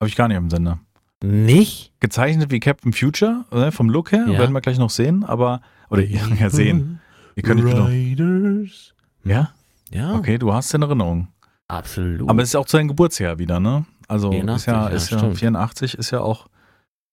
Habe 0.00 0.08
ich 0.08 0.16
gar 0.16 0.26
nicht 0.28 0.36
im 0.36 0.50
Sender. 0.50 0.80
Nicht? 1.22 1.92
Gezeichnet 2.00 2.50
wie 2.50 2.58
Captain 2.60 2.92
Future, 2.92 3.44
ne, 3.52 3.70
vom 3.72 3.88
Look 3.90 4.10
her, 4.12 4.26
Ja. 4.28 4.38
werden 4.38 4.52
wir 4.52 4.60
gleich 4.60 4.78
noch 4.78 4.90
sehen, 4.90 5.22
aber, 5.24 5.60
oder 5.88 6.02
ja, 6.04 6.50
sehen. 6.50 7.00
Ihr 7.36 7.42
könnt 7.44 7.64
nicht 7.64 7.76
noch, 7.76 7.88
Riders. 7.88 8.94
ja? 9.24 9.50
Ja, 9.90 10.14
Okay, 10.16 10.38
du 10.38 10.52
hast 10.52 10.74
in 10.74 10.82
Erinnerung. 10.82 11.28
absolut. 11.68 12.28
Aber 12.28 12.42
es 12.42 12.48
ist 12.48 12.52
ja 12.54 12.60
auch 12.60 12.66
zu 12.66 12.76
deinem 12.76 12.88
Geburtsjahr 12.88 13.38
wieder, 13.38 13.60
ne? 13.60 13.84
Also 14.08 14.30
ist 14.32 14.36
84, 14.40 14.66
ja, 14.66 14.82
ja, 14.82 14.88
ist 14.88 15.10
ja 15.10 15.18
stimmt. 15.18 15.38
84 15.38 15.94
ist 15.94 16.10
ja 16.10 16.20
auch 16.20 16.46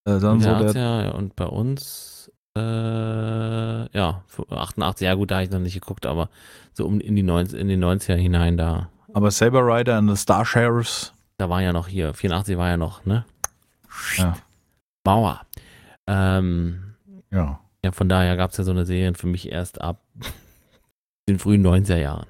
äh, 0.06 0.18
dann 0.18 0.40
so 0.40 0.48
ja, 0.48 0.72
der. 0.72 1.02
ja, 1.04 1.10
und 1.12 1.36
bei 1.36 1.46
uns, 1.46 2.11
äh, 2.56 3.96
ja, 3.96 4.22
88, 4.50 5.04
ja 5.04 5.14
gut, 5.14 5.30
da 5.30 5.36
habe 5.36 5.44
ich 5.44 5.50
noch 5.50 5.58
nicht 5.58 5.74
geguckt, 5.74 6.06
aber 6.06 6.28
so 6.72 6.86
um 6.86 7.00
in 7.00 7.16
die 7.16 7.22
90, 7.22 7.58
in 7.58 7.68
die 7.68 7.76
90er 7.76 8.14
hinein, 8.14 8.56
da, 8.56 8.88
Aber 9.14 9.30
Saber 9.30 9.60
Rider 9.66 9.96
and 9.96 10.10
the 10.10 10.16
Star 10.16 10.44
Sheriffs, 10.44 11.12
da 11.38 11.48
war 11.48 11.62
ja 11.62 11.72
noch 11.72 11.88
hier, 11.88 12.14
84 12.14 12.56
war 12.58 12.68
ja 12.68 12.76
noch, 12.76 13.04
ne? 13.04 13.24
Ja. 14.16 14.36
Mauer. 15.04 15.42
Ähm, 16.06 16.94
ja. 17.30 17.60
ja, 17.84 17.92
von 17.92 18.08
daher 18.08 18.36
gab 18.36 18.50
es 18.50 18.56
ja 18.56 18.64
so 18.64 18.70
eine 18.70 18.86
Serie 18.86 19.14
für 19.14 19.26
mich 19.26 19.50
erst 19.50 19.80
ab 19.80 20.00
den 21.28 21.38
frühen 21.38 21.66
90er 21.66 21.96
Jahren. 21.96 22.26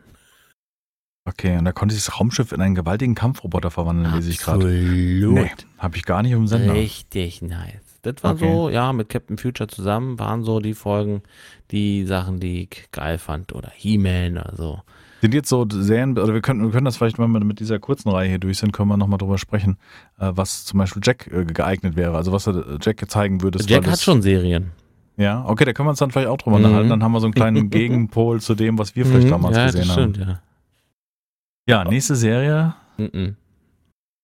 Okay, 1.25 1.57
und 1.57 1.65
da 1.65 1.73
konnte 1.73 1.95
sich 1.95 2.05
das 2.05 2.19
Raumschiff 2.19 2.51
in 2.51 2.61
einen 2.61 2.75
gewaltigen 2.75 3.15
Kampfroboter 3.15 3.71
verwandeln, 3.71 4.13
lese 4.15 4.31
ich 4.31 4.39
gerade. 4.39 4.65
Absolut. 4.65 5.35
Nee, 5.35 5.51
habe 5.79 5.97
ich 5.97 6.05
gar 6.05 6.23
nicht 6.23 6.33
im 6.33 6.49
Sender. 6.49 6.75
Richtig 6.75 7.43
nice. 7.43 7.92
Das 8.03 8.17
war 8.23 8.33
Okay. 8.33 8.53
so, 8.53 8.69
ja, 8.69 8.93
mit 8.93 9.09
Captain 9.09 9.39
Future 9.39 9.69
zusammen 9.69 10.19
waren 10.19 10.43
so 10.43 10.59
die 10.61 10.75
Folgen, 10.75 11.23
die 11.71 12.05
Sachen, 12.05 12.41
die 12.41 12.63
ich 12.65 12.91
geil 12.91 13.19
fand. 13.19 13.53
Oder 13.55 13.71
He-Man 13.75 14.39
oder 14.39 14.55
so. 14.57 14.81
Sind 15.21 15.35
jetzt 15.35 15.49
so 15.49 15.65
Serien, 15.71 16.19
oder 16.19 16.35
wir 16.35 16.41
können, 16.41 16.63
wir 16.65 16.71
können 16.73 16.85
das 16.85 16.97
vielleicht, 16.97 17.21
wenn 17.21 17.31
wir 17.31 17.45
mit 17.45 17.61
dieser 17.61 17.79
kurzen 17.79 18.09
Reihe 18.09 18.29
hier 18.29 18.39
durch 18.41 18.59
sind, 18.59 18.73
können 18.73 18.89
wir 18.89 18.97
nochmal 18.97 19.19
drüber 19.19 19.39
sprechen, 19.39 19.79
äh, 20.19 20.33
was 20.35 20.65
zum 20.65 20.79
Beispiel 20.81 21.01
Jack 21.05 21.29
äh, 21.33 21.45
geeignet 21.45 21.95
wäre. 21.95 22.17
Also 22.17 22.33
was 22.33 22.43
du 22.45 22.79
Jack 22.83 23.09
zeigen 23.09 23.41
würdest. 23.41 23.71
Jack 23.71 23.87
hat 23.89 24.01
schon 24.01 24.21
Serien. 24.21 24.73
Ja, 25.17 25.45
okay, 25.47 25.65
da 25.65 25.73
können 25.73 25.87
wir 25.87 25.91
uns 25.91 26.01
dann 26.01 26.11
vielleicht 26.11 26.27
auch 26.29 26.39
drüber 26.39 26.59
Mhm. 26.59 26.65
unterhalten. 26.65 26.89
Dann 26.91 27.05
haben 27.05 27.13
wir 27.13 27.21
so 27.21 27.27
einen 27.27 27.35
kleinen 27.35 27.71
Gegenpol 27.71 28.41
zu 28.41 28.57
dem, 28.57 28.79
was 28.79 28.97
wir 28.97 29.07
vielleicht 29.07 29.27
Mhm, 29.29 29.31
damals 29.31 29.57
ja, 29.57 29.67
gesehen 29.67 29.81
das 29.87 29.97
haben. 29.97 30.15
stimmt, 30.15 30.17
ja. 30.29 30.41
Ja, 31.69 31.85
nächste 31.85 32.17
Serie, 32.17 32.75
Mhm. 32.99 33.37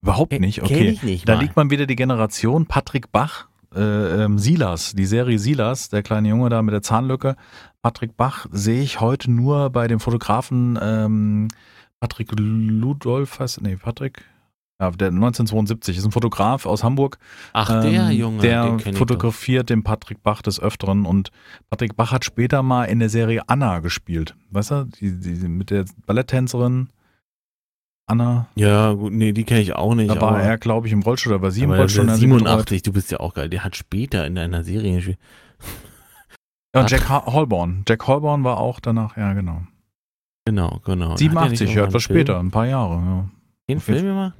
Überhaupt 0.03 0.38
nicht, 0.38 0.62
okay. 0.62 0.91
ich 0.91 1.03
nicht 1.03 1.29
da 1.29 1.35
liegt 1.35 1.57
man 1.57 1.71
wieder 1.71 1.87
die 1.87 1.97
Generation 1.97 2.67
Patrick 2.67 3.11
Bach, 3.11 3.47
äh, 3.74 4.24
ähm, 4.24 4.38
Silas, 4.38 4.94
die 4.94 5.07
Serie 5.07 5.38
Silas, 5.38 5.88
der 5.88 6.02
kleine 6.02 6.28
Junge 6.28 6.48
da 6.48 6.62
mit 6.62 6.72
der 6.72 6.83
Zahnlücke. 6.83 7.37
Patrick 7.83 8.16
Bach 8.16 8.46
sehe 8.50 8.83
ich 8.83 9.00
heute 9.00 9.31
nur 9.31 9.70
bei 9.70 9.88
dem 9.88 10.00
Fotografen 10.00 10.78
ähm, 10.81 11.48
Patrick 12.00 12.31
Ludolf, 12.38 13.40
heißt, 13.40 13.61
nee, 13.62 13.76
Patrick, 13.76 14.24
ja, 14.81 14.92
der 14.92 15.09
1972 15.09 15.98
ist 15.98 16.04
ein 16.04 16.12
Fotograf 16.12 16.64
aus 16.64 16.85
Hamburg. 16.85 17.18
Ach, 17.52 17.68
der 17.83 18.11
Ähm, 18.11 18.11
Junge, 18.12 18.40
Der 18.42 18.76
kenn 18.78 18.92
ich 18.92 18.98
fotografiert 18.98 19.70
den 19.70 19.83
Patrick 19.83 20.22
Bach 20.22 20.40
des 20.40 20.61
Öfteren 20.61 21.04
und 21.04 21.31
Patrick 21.68 21.96
Bach 21.96 22.12
hat 22.12 22.24
später 22.24 22.62
mal 22.62 22.85
in 22.85 23.00
der 23.00 23.09
Serie 23.09 23.42
Anna 23.48 23.81
gespielt. 23.81 24.37
Weißt 24.50 24.70
du, 24.70 24.85
die, 24.85 25.18
die 25.18 25.48
mit 25.48 25.70
der 25.70 25.85
Balletttänzerin 26.07 26.90
Anna. 28.09 28.49
Ja, 28.55 28.92
gut, 28.94 29.12
nee, 29.12 29.33
die 29.33 29.44
kenne 29.44 29.61
ich 29.61 29.75
auch 29.75 29.94
nicht. 29.94 30.11
Da 30.11 30.21
war 30.21 30.31
aber, 30.31 30.42
er, 30.42 30.57
glaube 30.59 30.87
ich, 30.87 30.92
im 30.92 31.03
Rollstuhl, 31.03 31.35
da 31.35 31.42
war 31.42 31.51
sie 31.51 31.62
im 31.62 31.71
aber 31.71 31.81
Rollstuhl. 31.81 32.05
betreut. 32.05 32.21
87, 32.21 32.83
du 32.83 32.92
bist 32.92 33.11
ja 33.11 33.21
auch 33.21 33.35
geil. 33.35 33.51
Der 33.51 33.64
hat 33.64 33.77
später 33.77 34.27
in 34.27 34.38
einer 34.38 34.64
Serie 34.64 34.97
gespielt. 34.97 35.18
Ja, 36.75 36.85
Jack 36.87 37.09
Holborn. 37.09 37.83
Jack 37.88 38.07
Holborn 38.07 38.44
war 38.44 38.59
auch 38.59 38.79
danach, 38.79 39.16
ja, 39.16 39.33
genau. 39.33 39.62
Genau, 40.44 40.81
genau. 40.85 41.12
Hat 41.12 41.21
der 41.21 41.31
87, 41.31 41.66
nicht 41.66 41.77
ja, 41.77 41.85
etwas 41.85 42.03
später, 42.03 42.38
ein 42.38 42.51
paar 42.51 42.66
Jahre, 42.66 42.94
ja. 42.97 43.29
Den 43.71 43.81
Film 43.81 44.05
gemacht? 44.05 44.35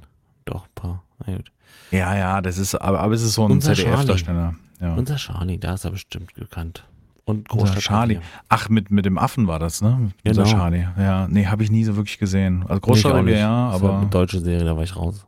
Doch, 0.45 0.65
ein 0.65 0.71
paar. 0.75 1.03
Na 1.25 1.35
gut. 1.35 1.51
Ja, 1.89 2.15
ja, 2.15 2.41
das 2.41 2.59
ist, 2.59 2.75
aber, 2.75 2.99
aber 2.99 3.15
es 3.15 3.23
ist 3.23 3.33
so 3.33 3.47
ein 3.47 3.59
ZDF-Darsteller. 3.59 4.55
Ja. 4.79 4.93
Unser 4.93 5.15
Charlie, 5.15 5.57
da 5.57 5.73
ist 5.73 5.85
er 5.85 5.91
bestimmt 5.91 6.33
bekannt. 6.35 6.85
Und 7.29 7.47
Großstadt 7.49 7.79
Charlie. 7.83 8.19
Ach, 8.49 8.69
mit, 8.69 8.89
mit 8.91 9.05
dem 9.05 9.17
Affen 9.17 9.47
war 9.47 9.59
das, 9.59 9.81
ne? 9.81 10.11
Unser 10.25 10.43
Genau. 10.43 10.51
Charlie. 10.55 10.87
Ja, 10.97 11.27
nee, 11.27 11.45
habe 11.45 11.63
ich 11.63 11.69
nie 11.71 11.83
so 11.83 11.95
wirklich 11.95 12.17
gesehen. 12.17 12.61
Also 12.63 12.73
Nee, 12.75 12.79
Großstadtrevier, 12.81 13.23
nicht. 13.33 13.39
ja, 13.39 13.71
Das 13.71 13.81
war 13.81 13.89
aber. 13.91 13.99
eine 13.99 14.09
deutsche 14.09 14.39
Serie, 14.39 14.65
da 14.65 14.75
war 14.75 14.83
ich 14.83 14.95
raus. 14.95 15.25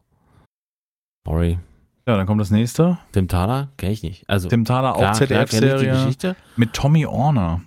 Sorry. 1.26 1.60
Ja, 2.08 2.18
dann 2.18 2.26
kommt 2.26 2.42
das 2.42 2.50
nächste. 2.50 2.98
Tim 3.12 3.28
Thaler 3.28 3.70
kenne 3.78 3.92
ich 3.94 4.02
nicht. 4.04 4.28
Also, 4.30 4.50
Tim 4.50 4.66
Thaler, 4.66 4.96
auch 4.96 5.12
ZDF-Serie. 5.14 6.36
Mit 6.56 6.74
Tommy 6.74 7.06
Orner. 7.06 7.62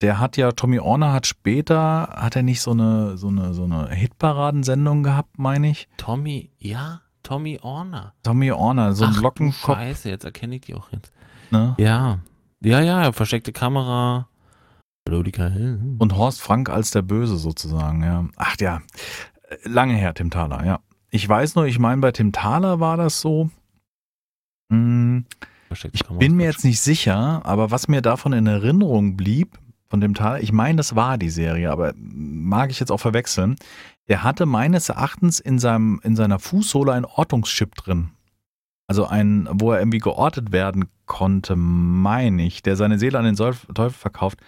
Der 0.00 0.20
hat 0.20 0.36
ja, 0.36 0.52
Tommy 0.52 0.78
Orner 0.78 1.12
hat 1.12 1.26
später, 1.26 2.08
hat 2.16 2.36
er 2.36 2.44
nicht 2.44 2.60
so 2.60 2.70
eine, 2.70 3.16
so 3.16 3.28
eine, 3.28 3.52
so 3.54 3.64
eine 3.64 3.88
Hitparadensendung 3.88 5.02
gehabt, 5.02 5.38
meine 5.40 5.70
ich? 5.70 5.88
Tommy, 5.96 6.52
ja, 6.58 7.00
Tommy 7.24 7.58
Orner. 7.60 8.14
Tommy 8.22 8.52
Orner, 8.52 8.92
so 8.92 9.04
ein 9.04 9.14
Ach, 9.16 9.22
Lockenkopf, 9.22 9.76
Scheiße, 9.76 10.08
jetzt 10.08 10.24
erkenne 10.24 10.54
ich 10.54 10.60
die 10.62 10.74
auch 10.76 10.92
jetzt. 10.92 11.12
ne? 11.50 11.74
Ja. 11.78 12.20
Ja, 12.64 12.80
ja, 12.80 13.12
versteckte 13.12 13.52
Kamera. 13.52 14.28
Hallo, 15.08 15.22
die 15.22 15.30
Kann. 15.30 15.96
Und 15.98 16.16
Horst 16.16 16.40
Frank 16.40 16.68
als 16.68 16.90
der 16.90 17.02
Böse 17.02 17.36
sozusagen, 17.36 18.02
ja. 18.02 18.26
Ach 18.36 18.56
ja, 18.58 18.82
lange 19.62 19.94
her, 19.94 20.12
Tim 20.12 20.30
Thaler, 20.30 20.64
ja. 20.64 20.80
Ich 21.10 21.26
weiß 21.26 21.54
nur, 21.54 21.66
ich 21.66 21.78
meine, 21.78 22.00
bei 22.00 22.12
Tim 22.12 22.32
Thaler 22.32 22.80
war 22.80 22.96
das 22.96 23.20
so. 23.20 23.50
Hm, 24.70 25.24
versteckte 25.68 25.96
ich 25.96 26.04
Kamera. 26.04 26.18
bin 26.18 26.34
mir 26.34 26.44
jetzt 26.44 26.64
nicht 26.64 26.80
sicher, 26.80 27.46
aber 27.46 27.70
was 27.70 27.88
mir 27.88 28.02
davon 28.02 28.32
in 28.32 28.46
Erinnerung 28.46 29.16
blieb, 29.16 29.58
von 29.88 30.00
dem 30.00 30.14
Thaler, 30.14 30.40
ich 30.40 30.52
meine, 30.52 30.76
das 30.76 30.96
war 30.96 31.16
die 31.16 31.30
Serie, 31.30 31.70
aber 31.70 31.94
mag 31.96 32.70
ich 32.70 32.80
jetzt 32.80 32.90
auch 32.90 33.00
verwechseln. 33.00 33.56
Der 34.08 34.24
hatte 34.24 34.46
meines 34.46 34.88
Erachtens 34.88 35.38
in, 35.38 35.58
seinem, 35.58 36.00
in 36.02 36.16
seiner 36.16 36.38
Fußsohle 36.38 36.92
ein 36.92 37.04
Ortungschip 37.04 37.76
drin. 37.76 38.10
Also 38.88 39.06
ein, 39.06 39.46
wo 39.52 39.72
er 39.72 39.80
irgendwie 39.80 39.98
geortet 39.98 40.50
werden 40.50 40.86
konnte, 41.06 41.56
meine 41.56 42.44
ich, 42.44 42.62
der 42.62 42.74
seine 42.76 42.98
Seele 42.98 43.18
an 43.18 43.24
den 43.26 43.36
Teufel 43.36 43.90
verkauft. 43.90 44.38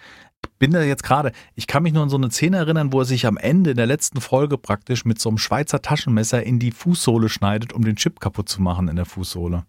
Ich 0.43 0.51
bin 0.59 0.71
da 0.71 0.83
jetzt 0.83 1.03
gerade, 1.03 1.33
ich 1.55 1.67
kann 1.67 1.83
mich 1.83 1.93
nur 1.93 2.03
an 2.03 2.09
so 2.09 2.17
eine 2.17 2.31
Szene 2.31 2.57
erinnern, 2.57 2.93
wo 2.93 3.01
er 3.01 3.05
sich 3.05 3.27
am 3.27 3.37
Ende 3.37 3.71
in 3.73 3.77
der 3.77 3.87
letzten 3.87 4.23
Folge 4.23 4.57
praktisch 4.57 5.05
mit 5.05 5.21
so 5.21 5.29
einem 5.29 5.37
Schweizer 5.37 5.83
Taschenmesser 5.83 6.43
in 6.43 6.59
die 6.59 6.71
Fußsohle 6.73 7.29
schneidet, 7.29 7.75
um 7.75 7.85
den 7.85 7.97
Chip 7.97 8.19
kaputt 8.21 8.49
zu 8.49 8.63
machen 8.63 8.89
in 8.89 8.97
der 8.97 9.05
Fußsohle. 9.05 9.65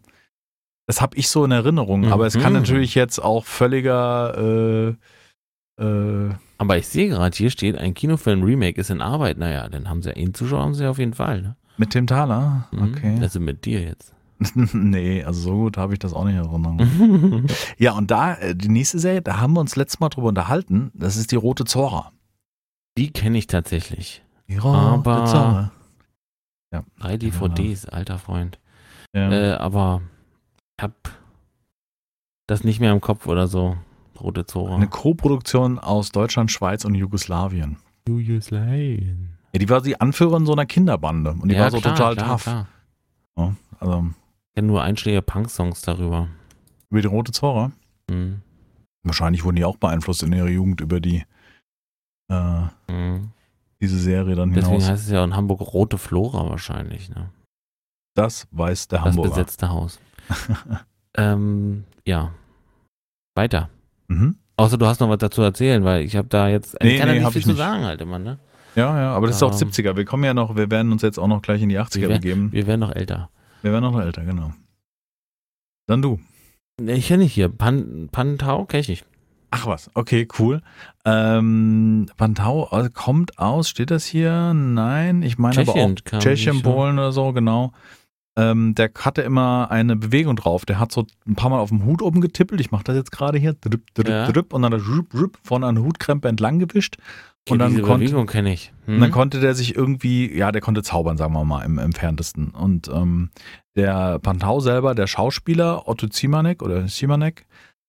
Das 0.87 1.01
habe 1.01 1.17
ich 1.17 1.27
so 1.27 1.43
in 1.43 1.51
Erinnerung, 1.51 2.09
aber 2.11 2.25
es 2.25 2.39
kann 2.39 2.53
Mhm. 2.53 2.59
natürlich 2.59 2.95
jetzt 2.95 3.19
auch 3.19 3.43
völliger 3.45 4.95
äh, 5.77 5.83
äh, 5.83 6.33
Aber 6.57 6.77
ich 6.77 6.87
sehe 6.87 7.09
gerade, 7.09 7.35
hier 7.35 7.49
steht, 7.49 7.77
ein 7.77 7.93
Kinofilm-Remake 7.93 8.79
ist 8.79 8.89
in 8.89 9.01
Arbeit. 9.01 9.37
Naja, 9.37 9.67
dann 9.67 9.89
haben 9.89 10.01
sie 10.01 10.11
ihn 10.13 10.33
Zuschauer 10.33 10.61
haben 10.63 10.73
sie 10.75 10.87
auf 10.87 10.97
jeden 10.99 11.13
Fall. 11.13 11.41
Ne? 11.41 11.55
mit 11.77 11.89
Tim 11.91 12.07
Thaler. 12.07 12.67
Mhm. 12.71 12.83
Okay. 12.93 13.17
Also 13.21 13.39
mit 13.41 13.65
dir 13.65 13.81
jetzt. 13.81 14.13
nee, 14.73 15.23
also 15.23 15.41
so 15.41 15.51
gut 15.55 15.77
habe 15.77 15.93
ich 15.93 15.99
das 15.99 16.13
auch 16.13 16.25
nicht 16.25 16.35
in 16.35 16.45
Erinnerung. 16.45 17.45
Ja, 17.77 17.93
und 17.93 18.09
da, 18.11 18.35
äh, 18.35 18.55
die 18.55 18.69
nächste 18.69 18.99
Serie, 18.99 19.21
da 19.21 19.39
haben 19.39 19.53
wir 19.53 19.59
uns 19.59 19.75
letztes 19.75 19.99
Mal 19.99 20.09
drüber 20.09 20.29
unterhalten, 20.29 20.91
das 20.93 21.15
ist 21.17 21.31
die 21.31 21.35
Rote 21.35 21.65
Zora. 21.65 22.11
Die 22.97 23.11
kenne 23.11 23.37
ich 23.37 23.47
tatsächlich. 23.47 24.23
Die 24.47 24.57
Rote 24.57 24.77
Aber- 24.77 25.25
Zora. 25.25 25.71
Drei 26.99 27.17
DVDs, 27.17 27.85
alter 27.85 28.17
Freund. 28.17 28.57
Ja. 29.13 29.29
Äh, 29.31 29.53
aber 29.55 30.01
ich 30.77 30.83
hab 30.83 30.93
das 32.47 32.63
nicht 32.63 32.79
mehr 32.79 32.93
im 32.93 33.01
Kopf 33.01 33.27
oder 33.27 33.47
so. 33.47 33.75
Rote 34.19 34.45
Zora. 34.45 34.75
Eine 34.75 34.87
Co-Produktion 34.87 35.79
aus 35.79 36.11
Deutschland, 36.11 36.49
Schweiz 36.51 36.85
und 36.85 36.95
Jugoslawien. 36.95 37.77
Jugoslawien. 38.07 39.37
Ja, 39.53 39.59
die 39.59 39.67
war 39.69 39.81
die 39.81 39.99
Anführerin 39.99 40.45
so 40.45 40.53
einer 40.53 40.65
Kinderbande 40.65 41.31
und 41.31 41.49
die 41.49 41.55
Ja, 41.55 41.63
war 41.63 41.71
so 41.71 41.81
klar, 41.81 41.95
total 41.95 42.15
klar, 42.15 42.27
tough. 42.29 42.43
Klar. 42.43 42.67
Ja, 43.37 43.55
also 43.79 44.05
kenne 44.55 44.67
nur 44.67 44.81
einschlägige 44.83 45.21
Punk-Songs 45.21 45.81
darüber. 45.81 46.27
über 46.89 47.01
die 47.01 47.07
Rote 47.07 47.31
Zora. 47.31 47.71
Mhm. 48.09 48.41
Wahrscheinlich 49.03 49.43
wurden 49.43 49.55
die 49.55 49.65
auch 49.65 49.77
beeinflusst 49.77 50.23
in 50.23 50.33
ihrer 50.33 50.47
Jugend 50.49 50.81
über 50.81 50.99
die 50.99 51.23
äh, 52.29 52.61
Mhm. 52.89 53.31
diese 53.81 53.97
Serie 53.97 54.35
dann 54.35 54.51
Deswegen 54.51 54.73
hinaus. 54.75 54.89
heißt 54.89 55.05
es 55.05 55.11
ja 55.11 55.23
in 55.23 55.35
Hamburg 55.35 55.61
Rote 55.73 55.97
Flora 55.97 56.49
wahrscheinlich. 56.49 57.09
Ne? 57.09 57.29
Das 58.15 58.47
weiß 58.51 58.87
der 58.89 58.99
Das 58.99 59.07
Hamburger. 59.09 59.29
besetzte 59.29 59.69
Haus. 59.69 59.99
ähm, 61.17 61.83
ja. 62.05 62.31
Weiter. 63.35 63.69
mhm. 64.07 64.35
Außer 64.57 64.77
du 64.77 64.85
hast 64.85 64.99
noch 64.99 65.09
was 65.09 65.17
dazu 65.17 65.41
erzählen, 65.41 65.83
weil 65.83 66.03
ich 66.03 66.15
habe 66.15 66.27
da 66.27 66.47
jetzt 66.47 66.77
Nee, 66.83 66.93
ich 66.93 66.99
kann 66.99 67.09
nee, 67.09 67.15
da 67.15 67.21
nicht 67.21 67.31
viel 67.31 67.39
ich 67.39 67.45
zu 67.45 67.49
nicht. 67.51 67.57
sagen 67.57 67.83
halt 67.83 67.99
immer, 68.01 68.19
ne? 68.19 68.37
Ja, 68.75 68.95
ja, 68.99 69.13
aber 69.15 69.25
das 69.27 69.37
ist 69.37 69.43
auch 69.43 69.51
Ähm. 69.59 69.69
70er. 69.69 69.95
Wir 69.95 70.05
kommen 70.05 70.23
ja 70.23 70.33
noch, 70.35 70.55
wir 70.55 70.69
werden 70.69 70.91
uns 70.91 71.01
jetzt 71.01 71.17
auch 71.17 71.27
noch 71.27 71.41
gleich 71.41 71.61
in 71.63 71.69
die 71.69 71.79
80er 71.79 72.01
Wir 72.01 72.09
werden- 72.09 72.21
begeben. 72.21 72.51
Wir 72.51 72.67
werden 72.67 72.79
noch 72.81 72.91
älter. 72.95 73.29
Wir 73.61 73.71
werden 73.71 73.83
noch 73.83 73.99
älter, 73.99 74.23
genau. 74.23 74.53
Dann 75.87 76.01
du. 76.01 76.19
Ich 76.85 77.07
kenne 77.07 77.23
nicht 77.23 77.33
hier. 77.33 77.49
Pan, 77.49 78.09
Pantau 78.11 78.65
kenne 78.65 78.81
ich 78.81 78.89
nicht. 78.89 79.05
Ach 79.53 79.65
was, 79.65 79.91
okay, 79.95 80.27
cool. 80.39 80.61
Ähm, 81.03 82.05
Pantau 82.15 82.69
äh, 82.71 82.89
kommt 82.89 83.37
aus, 83.37 83.67
steht 83.67 83.91
das 83.91 84.05
hier? 84.05 84.53
Nein, 84.53 85.23
ich 85.23 85.37
meine 85.37 85.59
aber 85.59 85.73
Tschechien 85.73 85.95
auch 85.97 86.19
Tschechien, 86.19 86.55
ne? 86.57 86.63
Polen 86.63 86.97
oder 86.97 87.11
so, 87.11 87.33
genau. 87.33 87.73
Ähm, 88.41 88.75
der 88.75 88.91
hatte 88.99 89.21
immer 89.21 89.69
eine 89.71 89.95
Bewegung 89.95 90.35
drauf. 90.35 90.65
Der 90.65 90.79
hat 90.79 90.91
so 90.91 91.05
ein 91.27 91.35
paar 91.35 91.49
Mal 91.49 91.59
auf 91.59 91.69
dem 91.69 91.85
Hut 91.85 92.01
oben 92.01 92.21
getippelt. 92.21 92.59
Ich 92.61 92.71
mache 92.71 92.83
das 92.83 92.95
jetzt 92.95 93.11
gerade 93.11 93.37
hier. 93.37 93.53
Drüpp, 93.53 93.93
drüpp, 93.93 94.07
Ja. 94.07 94.31
drüpp, 94.31 94.53
und 94.53 94.61
dann 94.63 94.71
drüpp, 94.71 95.09
drüpp, 95.11 95.37
von 95.43 95.63
einer 95.63 95.81
Hutkrempe 95.81 96.27
entlang 96.27 96.59
gewischt. 96.59 96.97
Okay, 97.45 97.53
Und 97.53 97.59
dann 97.59 97.81
konnte- 97.81 98.05
Bewegung 98.05 98.27
kenne 98.27 98.53
ich. 98.53 98.71
Hm? 98.85 98.95
Und 98.95 99.01
dann 99.01 99.11
konnte 99.11 99.39
der 99.39 99.55
sich 99.55 99.75
irgendwie, 99.75 100.31
ja, 100.35 100.51
der 100.51 100.61
konnte 100.61 100.83
zaubern, 100.83 101.17
sagen 101.17 101.33
wir 101.33 101.43
mal, 101.43 101.63
im 101.65 101.77
entferntesten. 101.79 102.49
Und 102.49 102.87
ähm, 102.89 103.29
der 103.75 104.19
Pantau 104.19 104.59
selber, 104.59 104.93
der 104.95 105.07
Schauspieler, 105.07 105.87
Otto 105.87 106.07
Zimanek 106.07 106.61
oder 106.61 106.85
Zimanek, 106.87 107.45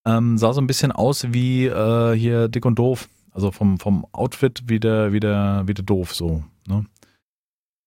ähm, 0.06 0.38
sah 0.38 0.52
so 0.52 0.60
ein 0.60 0.66
bisschen 0.66 0.90
aus 0.92 1.26
wie 1.32 1.66
äh, 1.66 2.14
hier 2.16 2.48
Dick 2.48 2.64
und 2.64 2.78
Doof. 2.78 3.08
Also 3.30 3.50
vom, 3.50 3.78
vom 3.78 4.06
Outfit 4.12 4.64
wie 4.66 4.80
der, 4.80 5.12
wie 5.12 5.20
der, 5.20 5.62
wie 5.66 5.74
der 5.74 5.84
Doof, 5.84 6.14
so. 6.14 6.42
Ne? 6.68 6.84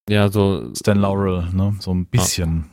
Ja, 0.10 0.30
so 0.30 0.74
Stan 0.76 0.98
Laurel, 0.98 1.50
ne? 1.54 1.76
So 1.80 1.94
ein 1.94 2.06
bisschen. 2.06 2.66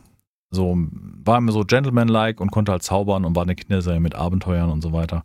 So, 0.50 0.76
war 1.24 1.38
immer 1.38 1.52
so 1.52 1.64
gentleman-like 1.64 2.40
und 2.40 2.50
konnte 2.50 2.72
halt 2.72 2.82
zaubern 2.82 3.24
und 3.24 3.34
war 3.34 3.42
eine 3.42 3.54
Kinderserie 3.54 4.00
mit 4.00 4.14
Abenteuern 4.14 4.68
und 4.68 4.82
so 4.82 4.92
weiter. 4.92 5.24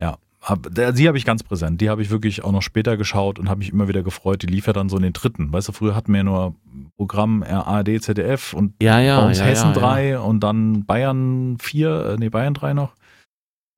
Ja, 0.00 0.18
hab, 0.40 0.72
der, 0.72 0.92
die 0.92 1.08
habe 1.08 1.18
ich 1.18 1.24
ganz 1.24 1.42
präsent. 1.42 1.80
Die 1.80 1.90
habe 1.90 2.00
ich 2.02 2.10
wirklich 2.10 2.44
auch 2.44 2.52
noch 2.52 2.62
später 2.62 2.96
geschaut 2.96 3.40
und 3.40 3.48
habe 3.48 3.58
mich 3.58 3.70
immer 3.70 3.88
wieder 3.88 4.04
gefreut. 4.04 4.42
Die 4.42 4.46
lief 4.46 4.68
ja 4.68 4.72
dann 4.72 4.88
so 4.88 4.96
in 4.96 5.02
den 5.02 5.12
dritten. 5.12 5.52
Weißt 5.52 5.66
du, 5.66 5.72
früher 5.72 5.96
hatten 5.96 6.12
wir 6.12 6.18
ja 6.18 6.24
nur 6.24 6.54
Programm 6.96 7.42
ARD, 7.42 8.00
ZDF 8.00 8.52
und 8.52 8.74
ja, 8.80 9.00
ja, 9.00 9.20
bei 9.20 9.26
uns 9.26 9.38
ja, 9.38 9.46
Hessen 9.46 9.74
ja, 9.74 9.80
3 9.80 10.18
und 10.20 10.40
dann 10.40 10.84
Bayern 10.86 11.58
4, 11.58 12.04
äh, 12.06 12.16
nee, 12.16 12.28
Bayern 12.28 12.54
3 12.54 12.72
noch. 12.74 12.94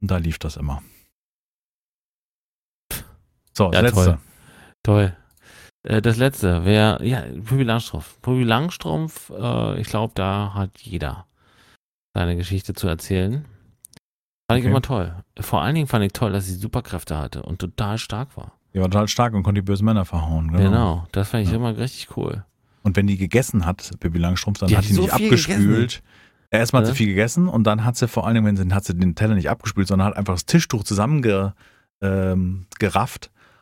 Und 0.03 0.11
da 0.11 0.19
lief 0.19 0.39
das 0.39 0.59
immer. 0.59 0.83
So, 3.57 3.73
Ja, 3.73 3.81
letzte. 3.81 4.05
toll. 4.05 4.19
Toll. 4.83 5.17
Äh, 5.88 6.03
das 6.03 6.16
letzte 6.18 6.64
wäre, 6.64 7.05
ja, 7.05 7.22
Pippi 7.22 7.62
Langstrumpf. 7.62 8.20
Pippi 8.20 8.42
Langstrumpf, 8.44 9.31
äh, 9.31 9.81
ich 9.81 9.88
glaube, 9.88 10.12
da 10.14 10.53
hat 10.55 10.79
jeder 10.81 11.27
seine 12.14 12.37
Geschichte 12.37 12.74
zu 12.74 12.87
erzählen. 12.88 13.44
Fand 14.51 14.59
ich 14.61 14.64
Okay. 14.64 14.70
immer 14.70 14.83
toll. 14.83 15.14
Vor 15.40 15.62
allen 15.62 15.74
Dingen 15.74 15.87
fand 15.87 16.05
ich 16.05 16.12
toll, 16.12 16.33
dass 16.33 16.46
sie 16.46 16.55
Superkräfte 16.55 17.16
hatte 17.16 17.42
und 17.42 17.59
total 17.59 17.98
stark 17.98 18.37
war. 18.37 18.53
Die 18.74 18.81
war 18.81 18.90
total 18.90 19.09
stark 19.09 19.35
und 19.35 19.42
konnte 19.42 19.61
die 19.62 19.64
bösen 19.66 19.85
Männer 19.87 20.05
verhauen. 20.05 20.53
Genau, 20.53 21.07
das 21.12 21.31
fand 21.31 21.44
ich 21.44 21.51
Ja. 21.51 21.57
immer 21.57 21.77
richtig 21.77 22.16
cool. 22.16 22.44
Und 22.83 22.96
wenn 22.96 23.07
die 23.07 23.16
gegessen 23.16 23.64
hat, 23.66 23.90
Pippi 24.01 24.18
Langstrumpf, 24.18 24.59
dann 24.59 24.68
Die 24.68 24.77
hat 24.77 24.88
die 24.88 24.92
so 24.94 25.03
nicht 25.03 25.12
abgespült. 25.12 26.03
Erstmal 26.51 26.81
hat 26.83 26.87
sie 26.88 26.94
viel 26.94 27.09
gegessen 27.09 27.46
und 27.48 27.64
dann 27.64 27.85
hat 27.85 27.96
sie 27.96 28.09
vor 28.09 28.24
allen 28.27 28.35
Dingen, 28.35 28.46
wenn 28.46 28.57
sie, 28.57 28.74
hat 28.74 28.85
sie 28.85 28.94
den 28.94 29.14
Teller 29.14 29.35
nicht 29.35 29.51
abgespült, 29.51 29.87
sondern 29.88 30.09
hat 30.09 30.16
einfach 30.16 30.35
das 30.35 30.46
Tischtuch 30.46 30.83
zusammengerafft 30.85 31.55
ähm, 32.01 32.66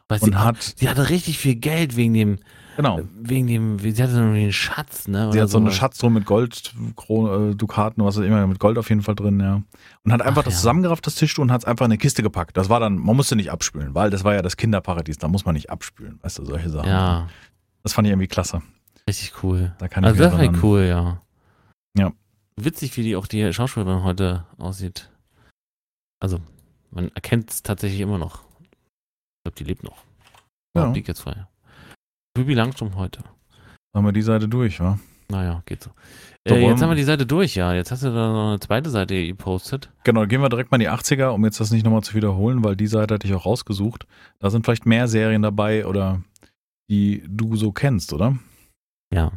Weil 0.09 0.21
und 0.21 0.33
sie, 0.33 0.38
hat, 0.38 0.62
sie 0.77 0.88
hatte 0.88 1.09
richtig 1.09 1.38
viel 1.38 1.57
Geld 1.57 1.97
wegen 1.97 2.14
dem, 2.14 2.38
Genau. 2.77 3.01
Wegen 3.19 3.47
dem, 3.47 3.79
sie 3.79 3.90
hatte 4.03 4.12
so 4.12 4.21
einen 4.21 4.53
Schatz, 4.53 5.09
ne? 5.09 5.33
Sie 5.33 5.40
hat 5.40 5.49
so 5.49 5.57
eine. 5.57 5.71
Schatztruhe 5.71 6.11
mit 6.11 6.27
Gold, 6.27 6.75
äh, 7.09 7.55
Dukaten, 7.55 8.05
was 8.05 8.19
auch 8.19 8.23
immer, 8.23 8.47
mit 8.47 8.59
Gold 8.59 8.77
auf 8.77 8.90
jeden 8.90 9.01
Fall 9.01 9.14
drin, 9.14 9.40
ja. 9.40 9.62
Und 10.05 10.12
hat 10.12 10.21
einfach 10.21 10.42
Ach, 10.42 10.45
das 10.45 10.55
ja. 10.55 10.59
zusammengerafft, 10.59 11.07
das 11.07 11.14
Tischtuch, 11.14 11.42
und 11.42 11.51
hat 11.51 11.62
es 11.62 11.64
einfach 11.64 11.87
in 11.87 11.92
eine 11.92 11.99
Kiste 11.99 12.23
gepackt. 12.23 12.55
Das 12.59 12.69
war 12.69 12.79
dann, 12.79 12.99
man 12.99 13.16
musste 13.16 13.35
nicht 13.35 13.51
abspülen, 13.51 13.95
weil 13.95 14.11
das 14.11 14.25
war 14.25 14.35
ja 14.35 14.42
das 14.42 14.59
Kinderparadies, 14.59 15.16
da 15.16 15.27
muss 15.29 15.47
man 15.47 15.55
nicht 15.55 15.71
abspülen, 15.71 16.19
weißt 16.23 16.38
du, 16.38 16.45
solche 16.45 16.69
Sachen. 16.69 16.87
Ja, 16.88 17.29
Das 17.83 17.95
fand 17.95 18.07
ich 18.09 18.12
irgendwie 18.12 18.29
klasse. 18.29 18.61
richtig 19.09 19.42
cool. 19.42 19.75
Da 19.79 19.88
kann 19.88 20.05
ich 20.05 20.09
Also 20.09 20.23
das 20.23 20.35
erinnern. 20.35 20.61
cool, 20.62 20.83
ja. 20.83 21.23
Ja. 21.97 22.12
Witzig, 22.57 22.95
wie 22.99 23.03
die 23.05 23.16
auch 23.16 23.27
die 23.27 23.51
Schauspielerin 23.55 24.03
heute 24.03 24.45
aussieht. 24.59 25.11
Also, 26.21 26.40
man 26.90 27.11
erkennt 27.14 27.51
es 27.51 27.62
tatsächlich 27.62 28.01
immer 28.01 28.19
noch. 28.19 28.42
Ich 29.46 29.54
glaube, 29.54 29.64
die 29.64 29.70
lebt 29.70 29.85
noch. 29.85 30.02
Ja. 30.76 30.90
Die 30.90 31.00
jetzt 31.00 31.20
frei. 31.20 31.46
Bibi 32.35 32.54
Langstrom 32.54 32.96
heute. 32.96 33.20
Haben 33.94 34.04
wir 34.04 34.12
die 34.12 34.22
Seite 34.22 34.48
durch, 34.48 34.80
wa? 34.80 34.98
Naja, 35.28 35.62
geht 35.66 35.85
so. 35.85 35.90
So, 36.48 36.56
äh, 36.56 36.66
jetzt 36.66 36.82
haben 36.82 36.90
wir 36.90 36.96
die 36.96 37.04
Seite 37.04 37.26
durch, 37.26 37.54
ja. 37.54 37.72
Jetzt 37.72 37.92
hast 37.92 38.02
du 38.02 38.09
da 38.09 38.32
noch 38.32 38.48
eine 38.48 38.61
zweite 38.61 38.90
Seite 38.90 39.24
gepostet. 39.24 39.88
Genau, 40.02 40.26
gehen 40.26 40.40
wir 40.40 40.48
direkt 40.48 40.72
mal 40.72 40.76
in 40.76 40.80
die 40.80 40.90
80er, 40.90 41.28
um 41.28 41.44
jetzt 41.44 41.61
das 41.61 41.70
nicht 41.70 41.85
nochmal 41.85 42.02
zu 42.02 42.14
wiederholen, 42.14 42.64
weil 42.64 42.74
die 42.74 42.88
Seite 42.88 43.14
hatte 43.14 43.28
ich 43.28 43.35
auch 43.35 43.46
rausgesucht. 43.46 44.09
Da 44.40 44.50
sind 44.50 44.64
vielleicht 44.64 44.85
mehr 44.85 45.06
Serien 45.06 45.42
dabei 45.42 45.87
oder 45.87 46.22
die 46.90 47.22
du 47.28 47.54
so 47.54 47.70
kennst, 47.70 48.12
oder? 48.12 48.37
Ja. 49.14 49.30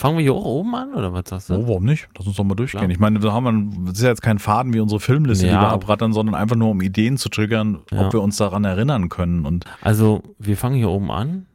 Fangen 0.00 0.16
wir 0.18 0.22
hier 0.22 0.34
auch 0.34 0.44
oben 0.44 0.74
an, 0.74 0.92
oder 0.94 1.12
was 1.12 1.24
sagst 1.28 1.50
du? 1.50 1.54
Oh, 1.54 1.68
warum 1.68 1.84
nicht? 1.84 2.08
Lass 2.18 2.26
uns 2.26 2.36
doch 2.36 2.44
mal 2.44 2.54
durchgehen. 2.56 2.80
Klar. 2.80 2.90
Ich 2.90 2.98
meine, 2.98 3.20
da 3.20 3.32
haben 3.32 3.72
wir, 3.84 3.84
das 3.86 3.98
ist 3.98 4.02
ja 4.02 4.08
jetzt 4.08 4.22
kein 4.22 4.38
Faden 4.40 4.74
wie 4.74 4.80
unsere 4.80 4.98
Filmliste, 5.00 5.46
die 5.46 5.52
Ja. 5.52 5.60
wir 5.62 5.68
abrattern, 5.68 6.12
sondern 6.12 6.34
einfach 6.34 6.56
nur 6.56 6.70
um 6.70 6.80
Ideen 6.80 7.16
zu 7.16 7.28
triggern, 7.28 7.80
Ja. 7.92 8.06
ob 8.06 8.12
wir 8.12 8.20
uns 8.20 8.36
daran 8.36 8.64
erinnern 8.64 9.08
können. 9.08 9.46
Und 9.46 9.64
Also, 9.82 10.22
wir 10.38 10.56
fangen 10.56 10.76
hier 10.76 10.90
oben 10.90 11.10
an. 11.12 11.46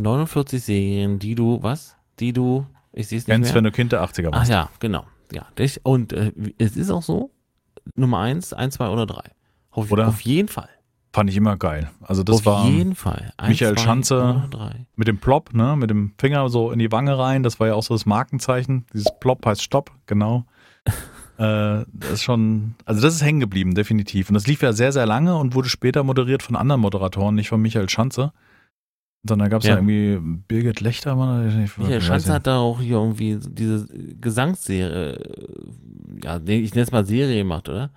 49 0.00 0.62
Serien, 0.62 1.18
die 1.18 1.34
du, 1.34 1.62
was? 1.62 1.96
Die 2.20 2.32
du, 2.32 2.66
ich 2.92 3.08
sehe 3.08 3.18
es 3.18 3.26
nicht 3.26 3.34
kennst, 3.34 3.50
mehr. 3.50 3.56
wenn 3.56 3.64
du 3.64 3.72
Kind 3.72 3.92
der 3.92 4.02
80er 4.02 4.28
Ach 4.32 4.38
warst. 4.38 4.50
ja, 4.50 4.68
genau. 4.78 5.04
Ja, 5.32 5.46
und 5.82 6.12
äh, 6.12 6.32
es 6.58 6.76
ist 6.76 6.90
auch 6.90 7.02
so, 7.02 7.30
Nummer 7.96 8.18
eins, 8.20 8.52
eins, 8.52 8.74
zwei 8.74 8.88
oder 8.88 9.06
drei. 9.06 9.24
Auf, 9.70 9.90
Oder? 9.90 10.06
auf 10.08 10.20
jeden 10.20 10.48
Fall. 10.48 10.68
Fand 11.14 11.28
ich 11.28 11.36
immer 11.36 11.58
geil. 11.58 11.90
Also 12.00 12.22
das 12.22 12.36
auf 12.36 12.46
war 12.46 12.66
jeden 12.66 12.94
Fall. 12.94 13.32
Eins, 13.36 13.50
Michael 13.50 13.74
zwei 13.74 13.82
Schanze. 13.82 14.44
drei. 14.50 14.86
mit 14.96 15.08
dem 15.08 15.18
Plop, 15.18 15.52
ne, 15.52 15.76
mit 15.76 15.90
dem 15.90 16.14
Finger 16.18 16.48
so 16.48 16.70
in 16.70 16.78
die 16.78 16.90
Wange 16.90 17.18
rein. 17.18 17.42
Das 17.42 17.60
war 17.60 17.66
ja 17.66 17.74
auch 17.74 17.82
so 17.82 17.94
das 17.94 18.06
Markenzeichen. 18.06 18.86
Dieses 18.94 19.12
Plop 19.20 19.44
heißt 19.44 19.62
Stopp, 19.62 19.90
genau. 20.06 20.46
äh, 21.36 21.84
das 21.92 22.12
ist 22.12 22.22
schon, 22.22 22.76
also 22.86 23.02
das 23.02 23.14
ist 23.14 23.22
hängen 23.22 23.40
geblieben, 23.40 23.74
definitiv. 23.74 24.30
Und 24.30 24.34
das 24.34 24.46
lief 24.46 24.62
ja 24.62 24.72
sehr, 24.72 24.90
sehr 24.90 25.04
lange 25.04 25.36
und 25.36 25.54
wurde 25.54 25.68
später 25.68 26.02
moderiert 26.02 26.42
von 26.42 26.56
anderen 26.56 26.80
Moderatoren, 26.80 27.34
nicht 27.34 27.50
von 27.50 27.60
Michael 27.60 27.90
Schanze. 27.90 28.32
Sondern 29.24 29.46
da 29.46 29.50
gab 29.50 29.60
es 29.60 29.68
ja. 29.68 29.74
Ja. 29.74 29.78
irgendwie 29.78 30.18
Birgit 30.48 30.80
Lechtermann. 30.80 31.46
Ich, 31.46 31.72
ich, 31.72 31.78
Michael 31.78 32.00
Schanze 32.00 32.32
hat 32.32 32.46
da 32.46 32.58
auch 32.58 32.80
hier 32.80 32.96
irgendwie 32.96 33.38
diese 33.38 33.86
Gesangsserie, 34.18 35.12
äh, 35.12 36.24
ja, 36.24 36.38
ich 36.38 36.74
nenne 36.74 36.82
es 36.82 36.90
mal 36.90 37.04
Serie 37.04 37.36
gemacht, 37.36 37.68
oder? 37.68 37.90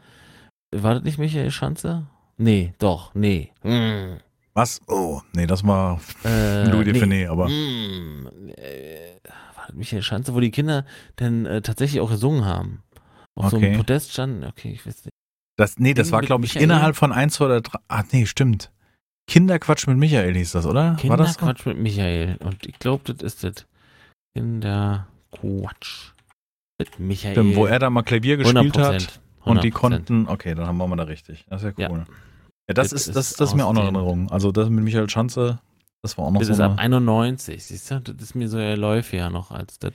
War 0.71 0.95
das 0.95 1.04
nicht 1.04 1.17
Michael 1.17 1.49
Schanze? 1.49 2.08
Nee, 2.38 2.74
doch, 2.80 3.13
nee. 3.15 3.52
Hm. 3.62 4.17
Was? 4.54 4.82
Oh, 4.88 5.21
nee, 5.34 5.48
das 5.48 5.65
war 5.65 6.00
Äh, 6.24 6.69
Louis 6.69 6.86
nee. 6.86 6.93
Define, 6.93 7.30
aber 7.30 7.48
Hm, 7.48 8.30
äh, 8.56 9.15
war 9.56 9.65
das 9.67 9.76
Michael 9.76 10.02
Schanze, 10.02 10.34
wo 10.34 10.39
die 10.39 10.52
Kinder 10.52 10.86
dann 11.17 11.45
äh, 11.45 11.62
tatsächlich 11.62 12.00
auch 12.02 12.10
gesungen 12.10 12.45
haben. 12.45 12.82
Auf 13.36 13.50
so 13.52 13.58
Okay. 13.58 13.67
einem 13.67 13.78
Podest 13.78 14.13
standen, 14.13 14.45
okay, 14.45 14.71
ich 14.71 14.86
weiß 14.86 15.06
nicht. 15.06 15.10
das, 15.58 15.78
nee, 15.78 15.93
das 15.93 16.08
Ding 16.08 16.13
war, 16.13 16.21
glaube 16.21 16.45
ich, 16.45 16.52
Michael? 16.56 16.63
innerhalb 16.63 16.95
von 16.95 17.12
eins, 17.12 17.36
zwei 17.36 17.45
oder 17.45 17.62
drei. 17.62 17.80
Ah, 17.89 18.04
nee, 18.12 18.26
stimmt. 18.26 18.71
Kinderquatsch 19.28 19.88
mit 19.88 19.98
Michael 19.98 20.36
hieß 20.36 20.52
das, 20.54 20.65
oder? 20.65 20.91
das 20.91 21.02
so? 21.02 21.08
Kinderquatsch 21.08 21.65
mit 21.65 21.78
Michael. 21.80 22.38
Und 22.39 22.65
ich 22.65 22.78
glaube, 22.80 23.12
das 23.13 23.21
ist 23.24 23.43
das. 23.43 23.65
Kinderquatsch 24.36 26.12
mit 26.80 27.00
Michael. 27.00 27.34
Stimmt, 27.34 27.56
wo 27.56 27.65
er 27.65 27.80
da 27.80 27.89
mal 27.89 28.04
Klavier 28.04 28.38
gespielt 28.38 28.78
hat. 28.78 29.19
100%, 29.46 29.50
Und 29.50 29.64
die 29.64 29.72
100%. 29.72 29.74
konnten, 29.74 30.28
okay, 30.28 30.56
dann 30.56 30.68
haben 30.68 30.78
wir 30.78 30.88
mal 30.88 30.96
da 30.96 31.04
richtig. 31.04 31.46
Das 31.50 31.64
ist 31.64 31.78
ja 31.78 31.84
Ja. 31.86 31.90
cool. 31.92 32.06
Ja, 32.68 32.74
das, 32.74 32.90
Das 32.90 33.08
ist, 33.08 33.16
das, 33.16 33.34
das 33.34 33.50
ist 33.50 33.56
mir 33.56 33.66
auch 33.66 33.74
noch 33.74 33.84
Erinnerung. 33.84 34.32
Also 34.32 34.52
das 34.52 34.70
mit 34.70 34.84
Michael 34.84 35.10
Schanze, 35.10 35.60
das 36.02 36.18
war 36.18 36.26
auch 36.26 36.32
noch 36.32 36.40
Das 36.40 36.48
so 36.48 36.54
ist 36.54 36.60
ab 36.60 36.72
eine, 36.78 36.98
91, 36.98 37.64
siehst 37.64 37.92
du? 37.92 38.00
Das 38.02 38.16
ist 38.22 38.36
mir 38.36 38.50
so 38.50 38.58
erläufiger 38.58 39.30
noch 39.30 39.52
als 39.52 39.78
das 39.80 39.94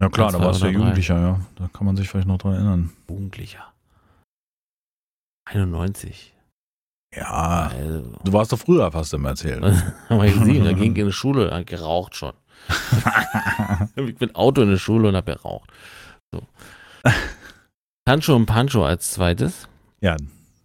Ja 0.00 0.08
klar, 0.08 0.30
da 0.30 0.38
warst 0.40 0.62
du 0.62 0.66
ja. 0.66 0.72
Jugendlicher, 0.72 1.18
ja. 1.20 1.40
Da 1.56 1.68
kann 1.72 1.84
man 1.86 1.96
sich 1.96 2.08
vielleicht 2.08 2.28
noch 2.28 2.38
dran 2.38 2.54
erinnern. 2.54 2.92
Jugendlicher. 3.08 3.72
91. 5.48 6.32
Ja, 7.14 7.70
Also, 7.72 8.12
du 8.24 8.32
warst 8.32 8.52
doch 8.52 8.58
früher 8.58 8.90
fast 8.92 9.14
immer 9.14 9.30
erzählt. 9.30 9.62
haben 10.08 10.22
wir 10.22 10.30
gesehen, 10.32 10.64
da 10.64 10.72
ging 10.74 10.92
ich 10.92 10.98
in 10.98 11.06
die 11.06 11.12
Schule, 11.12 11.50
hat 11.52 11.66
geraucht 11.66 12.14
schon. 12.16 12.32
Ich 13.96 14.16
bin 14.16 14.34
Auto 14.34 14.62
in 14.62 14.70
der 14.70 14.76
Schule 14.76 15.08
und 15.08 15.16
hab 15.16 15.26
geraucht. 15.26 15.70
So. 16.32 16.42
Sancho 18.06 18.36
und 18.36 18.46
Pancho 18.46 18.84
als 18.84 19.10
zweites. 19.10 19.68
ja, 20.00 20.16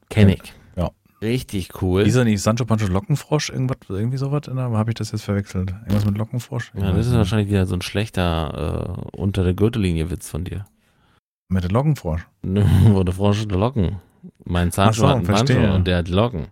Kenn 0.10 0.30
ich. 0.30 0.54
Ja. 0.76 0.92
Richtig 1.22 1.82
cool. 1.82 2.02
ist 2.02 2.16
er 2.16 2.24
nicht 2.26 2.42
Sancho 2.42 2.66
Pancho 2.66 2.86
Lockenfrosch? 2.88 3.50
Irgendwas, 3.50 3.78
irgendwie 3.90 4.18
sowas? 4.18 4.44
Habe 4.48 4.92
ich 4.92 4.96
das 4.96 5.12
jetzt 5.12 5.24
verwechselt? 5.24 5.72
Irgendwas 5.72 6.06
mit 6.06 6.18
Lockenfrosch? 6.18 6.72
Ja, 6.76 6.92
das 6.92 7.08
ist 7.08 7.14
wahrscheinlich 7.14 7.50
wieder 7.50 7.66
so 7.66 7.76
ein 7.76 7.82
schlechter 7.82 9.08
äh, 9.14 9.18
unter 9.18 9.44
der 9.44 9.54
Gürtellinie 9.54 10.12
Witz 10.12 10.30
von 10.30 10.44
dir. 10.44 10.66
Mit 11.50 11.64
dem 11.64 11.72
Lockenfrosch. 11.72 12.28
Wo 12.44 13.04
der 13.04 13.14
Frosch 13.14 13.42
hatte 13.42 13.56
Locken. 13.56 14.00
Mein 14.46 14.70
Sancho 14.72 15.02
so, 15.02 15.08
hat 15.08 15.16
einen 15.18 15.26
Pancho 15.26 15.74
und 15.76 15.88
der 15.88 15.98
hat 15.98 16.10
Locken. 16.10 16.48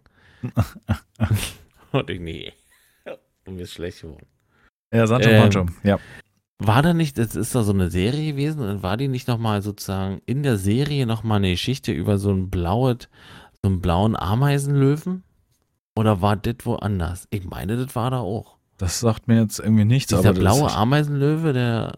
und 1.92 2.10
ich, 2.10 2.20
nee. 2.20 2.52
Und 3.46 3.56
mir 3.58 3.64
ist 3.64 3.74
schlecht 3.74 4.02
geworden. 4.02 4.26
Ja, 4.92 5.06
Sancho 5.06 5.30
Ähm, 5.30 5.42
Pancho. 5.42 5.66
Ja. 5.84 6.00
War 6.62 6.82
da 6.82 6.94
nicht, 6.94 7.18
das 7.18 7.36
ist 7.38 7.56
doch 7.56 7.64
so 7.64 7.72
eine 7.72 7.90
Serie 7.90 8.34
gewesen, 8.34 8.60
und 8.62 8.84
war 8.84 8.98
die 8.98 9.08
nicht 9.08 9.28
nochmal 9.30 9.62
sozusagen 9.62 10.22
in 10.26 10.44
der 10.44 10.58
Serie 10.58 11.06
nochmal 11.06 11.38
eine 11.38 11.52
Geschichte 11.52 11.94
über 11.94 12.18
so 12.18 12.32
ein 12.32 12.50
blaues, 12.50 13.08
so 13.64 13.70
einen 13.70 13.80
blauen 13.80 14.16
Ameisenlöwen? 14.18 15.24
Oder 15.96 16.22
war 16.22 16.36
das 16.36 16.56
woanders? 16.66 17.28
Ich 17.30 17.46
meine, 17.50 17.78
das 17.78 17.96
war 17.96 18.12
da 18.12 18.20
auch. 18.20 18.58
Das 18.78 19.00
sagt 19.00 19.28
mir 19.28 19.42
jetzt 19.42 19.60
irgendwie 19.60 19.86
nichts. 19.86 20.14
Dieser 20.14 20.34
blaue 20.34 20.68
ist- 20.68 20.76
Ameisenlöwe, 20.76 21.54
der. 21.54 21.94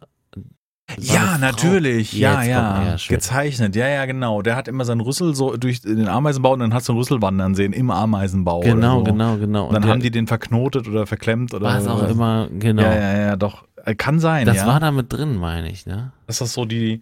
Ja, 1.00 1.38
natürlich. 1.38 2.12
Ja, 2.14 2.34
kommt 2.36 2.48
er, 2.48 2.52
ja. 2.52 2.96
Gezeichnet. 3.08 3.76
Ja, 3.78 3.88
ja, 3.88 4.06
genau. 4.06 4.42
Der 4.42 4.56
hat 4.58 4.68
immer 4.68 4.84
seinen 4.84 5.00
Rüssel 5.00 5.34
so 5.36 5.56
durch 5.56 5.82
den 5.82 6.08
Ameisenbau 6.08 6.52
und 6.54 6.60
dann 6.60 6.74
hast 6.74 6.90
du 6.90 6.92
einen 6.94 7.00
Rüssel 7.00 7.22
wandern 7.22 7.56
sehen 7.56 7.72
im 7.72 7.90
Ameisenbau. 7.92 8.60
Genau, 8.60 8.98
so. 8.98 9.04
genau, 9.06 9.38
genau. 9.38 9.68
Und 9.68 9.74
dann 9.76 9.88
haben 9.88 10.02
die 10.02 10.12
den 10.12 10.28
verknotet 10.28 10.88
oder 10.90 11.08
verklemmt 11.08 11.54
oder 11.54 11.68
was 11.68 11.88
auch 11.88 12.08
immer, 12.10 12.50
genau. 12.60 12.82
Ja, 12.82 12.94
ja, 12.94 13.18
ja, 13.20 13.36
doch. 13.38 13.64
Äh, 13.86 13.96
Kann 13.96 14.20
sein, 14.20 14.46
Das 14.46 14.58
ja. 14.58 14.68
war 14.68 14.80
da 14.80 14.92
mit 14.92 15.12
drin, 15.12 15.36
meine 15.38 15.70
ich, 15.72 15.86
ne? 15.86 16.12
Ist 16.28 16.42
das 16.42 16.54
so 16.54 16.66
die. 16.66 17.00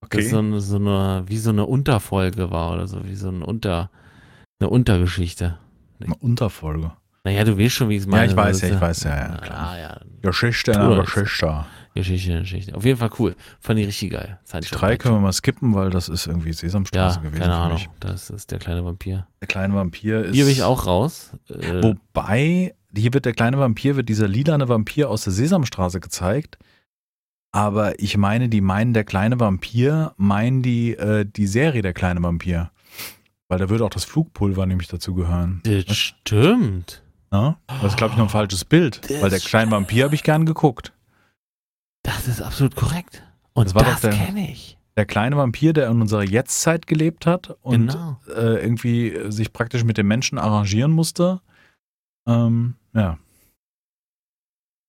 Das 0.00 0.08
Okay. 0.18 0.22
so 0.22 0.38
eine, 0.38 0.60
so 0.60 0.76
eine, 0.76 1.22
wie 1.26 1.38
so 1.38 1.50
eine 1.50 1.64
Unterfolge 1.64 2.50
war 2.50 2.72
oder 2.72 2.88
so, 2.88 3.04
wie 3.04 3.14
so 3.14 3.28
ein 3.28 3.42
Unter, 3.42 3.88
eine 4.58 4.68
Untergeschichte. 4.68 5.58
Eine 6.00 6.16
Unterfolge. 6.16 6.90
Naja, 7.24 7.44
du 7.44 7.56
weißt 7.56 7.72
schon, 7.74 7.88
wie 7.88 7.94
ich 7.94 8.00
es 8.02 8.06
meine. 8.08 8.24
Ja, 8.24 8.30
ich 8.32 8.36
weiß 8.36 8.60
Das 8.60 8.62
ja, 8.62 8.68
ist 8.68 8.74
ich 8.74 8.80
weiß 8.80 9.04
ja, 9.04 9.16
ja, 9.16 9.36
klar. 9.38 9.58
Ah, 9.70 9.78
ja. 9.78 10.00
Geschichte, 10.22 10.72
das. 10.72 11.12
Geschichte. 11.14 11.64
Geschichte, 11.94 12.40
Geschichte. 12.40 12.74
Auf 12.74 12.84
jeden 12.84 12.98
Fall 12.98 13.10
cool. 13.20 13.36
Fand 13.60 13.78
ich 13.78 13.86
richtig 13.86 14.10
geil. 14.10 14.40
Die 14.52 14.60
drei 14.70 14.96
können 14.96 15.14
wir 15.14 15.20
mal 15.20 15.32
skippen, 15.32 15.72
weil 15.74 15.90
das 15.90 16.08
ist 16.08 16.26
irgendwie 16.26 16.52
Sesamstraße 16.52 17.18
Ja, 17.18 17.22
gewesen. 17.22 17.40
keine 17.40 17.52
für 17.54 17.58
Ahnung. 17.60 17.74
mich. 17.74 17.88
Das 18.00 18.28
ist 18.30 18.50
der 18.50 18.58
kleine 18.58 18.84
Vampir. 18.84 19.28
Der 19.40 19.46
kleine 19.46 19.74
Vampir 19.74 20.24
ist. 20.24 20.34
Hier 20.34 20.44
bin 20.46 20.52
ich 20.52 20.64
auch 20.64 20.86
raus. 20.86 21.30
Äh, 21.48 21.80
Wobei, 21.82 22.74
hier 22.96 23.12
wird 23.14 23.24
der 23.24 23.32
kleine 23.32 23.58
Vampir, 23.58 23.96
wird 23.96 24.08
dieser 24.08 24.28
lilane 24.28 24.68
Vampir 24.68 25.08
aus 25.10 25.24
der 25.24 25.32
Sesamstraße 25.32 26.00
gezeigt. 26.00 26.58
Aber 27.54 27.98
ich 28.00 28.16
meine, 28.16 28.48
die 28.48 28.60
meinen 28.62 28.94
der 28.94 29.04
kleine 29.04 29.38
Vampir, 29.38 30.14
meinen 30.16 30.62
die 30.62 30.94
äh, 30.94 31.26
die 31.26 31.46
Serie 31.46 31.82
der 31.82 31.92
kleine 31.92 32.22
Vampir. 32.22 32.70
Weil 33.48 33.58
da 33.58 33.68
würde 33.68 33.84
auch 33.84 33.90
das 33.90 34.04
Flugpulver 34.04 34.64
nämlich 34.64 34.88
dazu 34.88 35.14
gehören. 35.14 35.60
das 35.64 35.96
stimmt. 35.96 37.02
Ne? 37.30 37.56
Das 37.66 37.84
ist, 37.92 37.96
glaube 37.98 38.12
ich, 38.12 38.18
noch 38.18 38.26
ein 38.26 38.30
falsches 38.30 38.64
Bild. 38.64 39.00
Das 39.10 39.20
weil 39.22 39.30
der 39.30 39.40
kleine 39.40 39.70
Vampir 39.70 40.04
habe 40.04 40.14
ich 40.14 40.22
gern 40.22 40.46
geguckt. 40.46 40.92
Das 42.02 42.26
ist 42.26 42.40
absolut 42.40 42.74
korrekt. 42.76 43.22
Und 43.52 43.66
Das 43.66 43.74
das, 43.74 43.84
war 43.84 43.92
doch 43.92 44.00
der- 44.00 44.10
kenne 44.26 44.50
ich. 44.50 44.78
Der 44.96 45.06
kleine 45.06 45.36
Vampir, 45.38 45.72
der 45.72 45.88
in 45.88 46.02
unserer 46.02 46.22
Jetztzeit 46.22 46.86
gelebt 46.86 47.24
hat 47.26 47.56
und 47.62 47.88
Genau. 47.92 48.20
äh, 48.28 48.62
irgendwie 48.62 49.14
sich 49.30 49.52
praktisch 49.54 49.84
mit 49.84 49.96
den 49.96 50.06
Menschen 50.06 50.38
arrangieren 50.38 50.90
musste. 50.92 51.40
Ähm, 52.26 52.74
ja. 52.94 53.18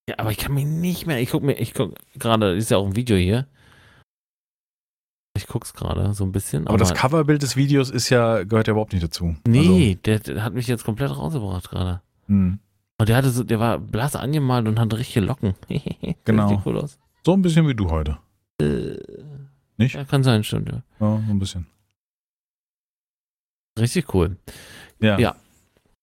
Ja, 0.09 0.15
aber 0.17 0.31
ich 0.31 0.37
kann 0.37 0.53
mich 0.53 0.65
nicht 0.65 1.05
mehr. 1.07 1.19
Ich 1.21 1.31
guck 1.31 1.43
mir, 1.43 1.53
ich 1.53 1.73
guck 1.73 1.95
gerade, 2.15 2.55
ist 2.55 2.71
ja 2.71 2.77
auch 2.77 2.85
ein 2.85 2.95
Video 2.95 3.15
hier. 3.15 3.47
Ich 5.35 5.47
guck's 5.47 5.73
gerade 5.73 6.13
so 6.13 6.23
ein 6.25 6.31
bisschen. 6.31 6.67
Aber, 6.67 6.77
das 6.77 6.93
Coverbild 6.93 7.41
des 7.41 7.55
Videos 7.55 7.89
ist 7.89 8.09
ja, 8.09 8.43
gehört 8.43 8.67
ja 8.67 8.71
überhaupt 8.71 8.93
nicht 8.93 9.03
dazu. 9.03 9.35
Nee, 9.47 9.97
der, 10.05 10.19
der 10.19 10.43
hat 10.43 10.53
mich 10.53 10.67
jetzt 10.67 10.83
komplett 10.83 11.15
rausgebracht 11.15 11.69
gerade. 11.69 11.89
Also, 11.89 11.99
hm. 12.27 12.59
Und 12.99 13.09
der 13.09 13.15
hatte 13.17 13.31
so, 13.31 13.43
der 13.43 13.59
war 13.59 13.79
blass 13.79 14.15
angemalt 14.15 14.67
und 14.67 14.79
hatte 14.79 14.97
richtige 14.97 15.25
Locken. 15.25 15.55
Genau. 16.25 16.61
cool 16.65 16.79
aus. 16.79 16.97
so 17.25 17.33
ein 17.33 17.41
bisschen 17.41 17.67
wie 17.67 17.75
du 17.75 17.89
heute. 17.89 18.17
Äh, 18.61 18.97
Nicht? 19.77 19.95
Ja, 19.95 20.05
kann 20.05 20.23
sein, 20.23 20.43
stimmt. 20.43 20.69
Ja. 20.69 20.83
Ja, 20.99 21.21
so 21.25 21.33
ein 21.33 21.39
bisschen. 21.39 21.67
Richtig 23.77 24.13
cool. 24.13 24.37
Ja. 25.01 25.17
Ja. 25.19 25.35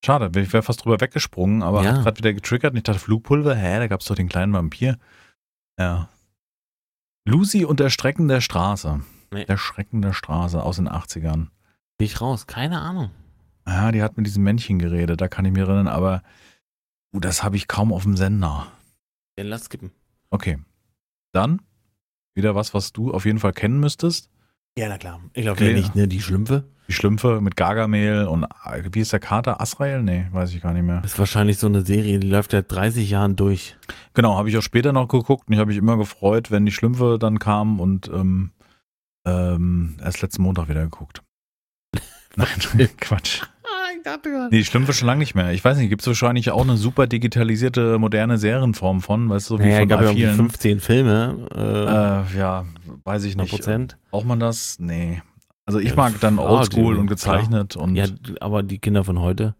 Schade, 0.03 0.31
ich 0.41 0.51
wäre 0.51 0.63
fast 0.63 0.83
drüber 0.83 0.99
weggesprungen, 0.99 1.61
aber 1.61 1.83
Ja. 1.83 1.93
hat 1.93 2.03
gerade 2.03 2.17
wieder 2.17 2.33
getriggert 2.33 2.71
und 2.71 2.77
ich 2.77 2.83
dachte, 2.83 2.99
Flugpulver, 2.99 3.55
hä, 3.55 3.77
da 3.79 3.87
gab 3.87 3.99
es 4.01 4.07
doch 4.07 4.15
den 4.15 4.29
kleinen 4.29 4.53
Vampir. 4.53 4.97
Ja. 5.79 6.09
Lucy 7.27 7.65
und 7.65 7.79
der 7.79 7.89
Strecken 7.91 8.27
der 8.27 8.41
Straße. 8.41 9.01
Nee. 9.31 9.45
Der 9.45 9.57
Schrecken 9.57 10.01
der 10.01 10.13
Straße 10.13 10.61
aus 10.61 10.77
den 10.77 10.89
80ern. 10.89 11.47
Bin 11.97 12.05
ich 12.05 12.19
raus, 12.19 12.47
keine 12.47 12.81
Ahnung. 12.81 13.11
Ja, 13.67 13.91
die 13.91 14.01
hat 14.01 14.17
mit 14.17 14.25
diesem 14.25 14.43
Männchen 14.43 14.79
geredet, 14.79 15.21
da 15.21 15.27
kann 15.27 15.45
ich 15.45 15.51
mich 15.51 15.61
erinnern, 15.61 15.87
aber 15.87 16.23
uh, 17.13 17.19
das 17.19 17.43
habe 17.43 17.55
ich 17.55 17.67
kaum 17.67 17.93
auf 17.93 18.03
dem 18.03 18.17
Sender. 18.17 18.67
Den 19.37 19.47
lass 19.47 19.65
skippen. 19.65 19.91
Okay. 20.31 20.57
Dann 21.31 21.61
wieder 22.33 22.55
was, 22.55 22.73
was 22.73 22.91
du 22.91 23.13
auf 23.13 23.25
jeden 23.25 23.39
Fall 23.39 23.53
kennen 23.53 23.79
müsstest. 23.79 24.29
Ja, 24.77 24.87
na 24.89 24.97
klar. 24.97 25.19
Ich 25.33 25.43
glaube 25.43 25.57
Okay. 25.61 25.71
ja 25.71 25.77
nicht, 25.77 25.95
ne? 25.95 26.07
Die 26.07 26.21
Schlümpfe. 26.21 26.63
Die 26.87 26.93
Schlümpfe 26.93 27.39
mit 27.41 27.55
Gargamel 27.55 28.25
und 28.27 28.45
wie 28.91 28.99
ist 28.99 29.13
der 29.13 29.19
Kater? 29.19 29.61
Asrael? 29.61 30.01
Nee, 30.03 30.27
weiß 30.31 30.53
ich 30.53 30.61
gar 30.61 30.73
nicht 30.73 30.83
mehr. 30.83 30.99
Das 31.01 31.13
ist 31.13 31.19
wahrscheinlich 31.19 31.57
so 31.57 31.67
eine 31.67 31.81
Serie, 31.85 32.19
die 32.19 32.27
läuft 32.27 32.51
seit 32.51 32.69
30 32.71 33.09
Jahren 33.09 33.35
durch. 33.37 33.77
Genau, 34.13 34.37
habe 34.37 34.49
ich 34.49 34.57
auch 34.57 34.61
später 34.61 34.91
noch 34.91 35.07
geguckt 35.07 35.47
und 35.47 35.53
ich 35.53 35.59
habe 35.59 35.69
mich 35.69 35.77
immer 35.77 35.95
gefreut, 35.97 36.51
wenn 36.51 36.65
die 36.65 36.71
Schlümpfe 36.73 37.17
dann 37.19 37.39
kamen 37.39 37.79
und 37.79 38.09
ähm, 38.09 38.51
ähm, 39.25 39.95
erst 40.03 40.21
letzten 40.21 40.41
Montag 40.43 40.67
wieder 40.67 40.83
geguckt. 40.83 41.21
Nein, 42.35 42.47
Quatsch. 42.99 43.43
Ich 44.03 44.11
dachte 44.11 44.31
gerade. 44.31 44.49
Nee, 44.49 44.57
die 44.57 44.65
Schlümpfe 44.65 44.93
schon 44.93 45.05
lange 45.07 45.19
nicht 45.19 45.35
mehr. 45.35 45.51
Ich 45.53 45.63
weiß 45.63 45.77
nicht, 45.77 45.89
gibt 45.89 46.01
es 46.01 46.07
wahrscheinlich 46.07 46.49
auch 46.49 46.63
eine 46.63 46.75
super 46.75 47.05
digitalisierte, 47.05 47.99
moderne 47.99 48.39
Serienform 48.39 49.01
von, 49.01 49.29
weißt 49.29 49.49
du, 49.51 49.59
wie 49.59 49.63
Naja, 49.63 49.79
von 49.81 49.87
gab 49.89 50.01
ja 50.01 50.11
vielen. 50.13 50.35
15 50.35 50.79
Filme. 50.79 51.47
Äh, 51.55 51.59
Äh, 52.35 52.39
ja, 52.39 52.65
weiß 53.03 53.25
ich 53.25 53.33
100 53.33 53.37
nicht. 53.37 53.51
Prozent. 53.51 53.97
Braucht 54.09 54.25
man 54.25 54.39
das? 54.39 54.77
Nee. 54.79 55.21
Also 55.67 55.77
ich 55.79 55.89
Ja, 55.89 55.95
mag 55.95 56.19
dann 56.19 56.39
oldschool 56.39 56.97
und 56.97 57.05
gezeichnet 57.07 57.75
und 57.75 57.95
Ja, 57.95 58.05
aber 58.39 58.63
die 58.63 58.79
Kinder 58.79 59.03
von 59.03 59.19
heute, 59.19 59.53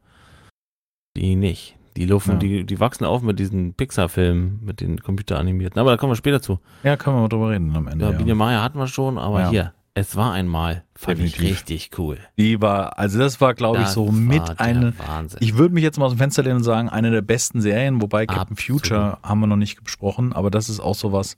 die 1.15 1.35
nicht. 1.35 1.75
Die 1.97 2.05
laufen, 2.05 2.31
Ja. 2.31 2.37
die, 2.37 2.63
die 2.63 2.79
wachsen 2.79 3.03
auf 3.05 3.21
mit 3.21 3.37
diesen 3.37 3.73
Pixar-Filmen, 3.75 4.59
mit 4.63 4.79
den 4.81 4.99
computeranimierten. 5.01 5.79
Aber 5.79 5.91
da 5.91 5.97
kommen 5.97 6.11
wir 6.13 6.15
später 6.15 6.41
zu. 6.41 6.59
ja, 6.83 6.95
können 6.97 7.17
wir 7.17 7.21
mal 7.21 7.27
drüber 7.29 7.49
reden 7.51 7.75
am 7.75 7.87
Ende. 7.87 8.05
Ja, 8.05 8.11
Ja, 8.11 8.17
Biene 8.17 8.33
Maya 8.33 8.63
hatten 8.63 8.79
wir 8.79 8.87
schon, 8.87 9.17
aber 9.17 9.41
Ja. 9.41 9.49
hier, 9.49 9.73
es 9.93 10.15
war 10.15 10.31
einmal. 10.31 10.83
Fand 10.95 11.19
ich 11.19 11.41
richtig 11.41 11.91
cool. 11.97 12.17
Die 12.37 12.61
war, 12.61 12.97
also 12.97 13.19
das 13.19 13.41
war, 13.41 13.53
glaube 13.53 13.81
ich, 13.81 13.87
so 13.87 14.11
mit 14.11 14.59
eine, 14.59 14.93
Wahnsinn. 14.97 15.39
Ich 15.41 15.57
würde 15.57 15.73
mich 15.73 15.83
jetzt 15.83 15.97
mal 15.97 16.05
aus 16.05 16.13
dem 16.13 16.17
Fenster 16.17 16.43
lehnen 16.43 16.57
und 16.57 16.63
sagen, 16.63 16.89
eine 16.89 17.11
der 17.11 17.21
besten 17.21 17.61
Serien, 17.61 18.01
wobei 18.01 18.25
Captain 18.25 18.53
Absolut. 18.57 18.81
Future 18.83 19.17
haben 19.23 19.39
wir 19.41 19.47
noch 19.47 19.57
nicht 19.57 19.83
besprochen, 19.83 20.31
aber 20.33 20.49
das 20.49 20.69
ist 20.69 20.79
auch 20.79 20.95
sowas, 20.95 21.37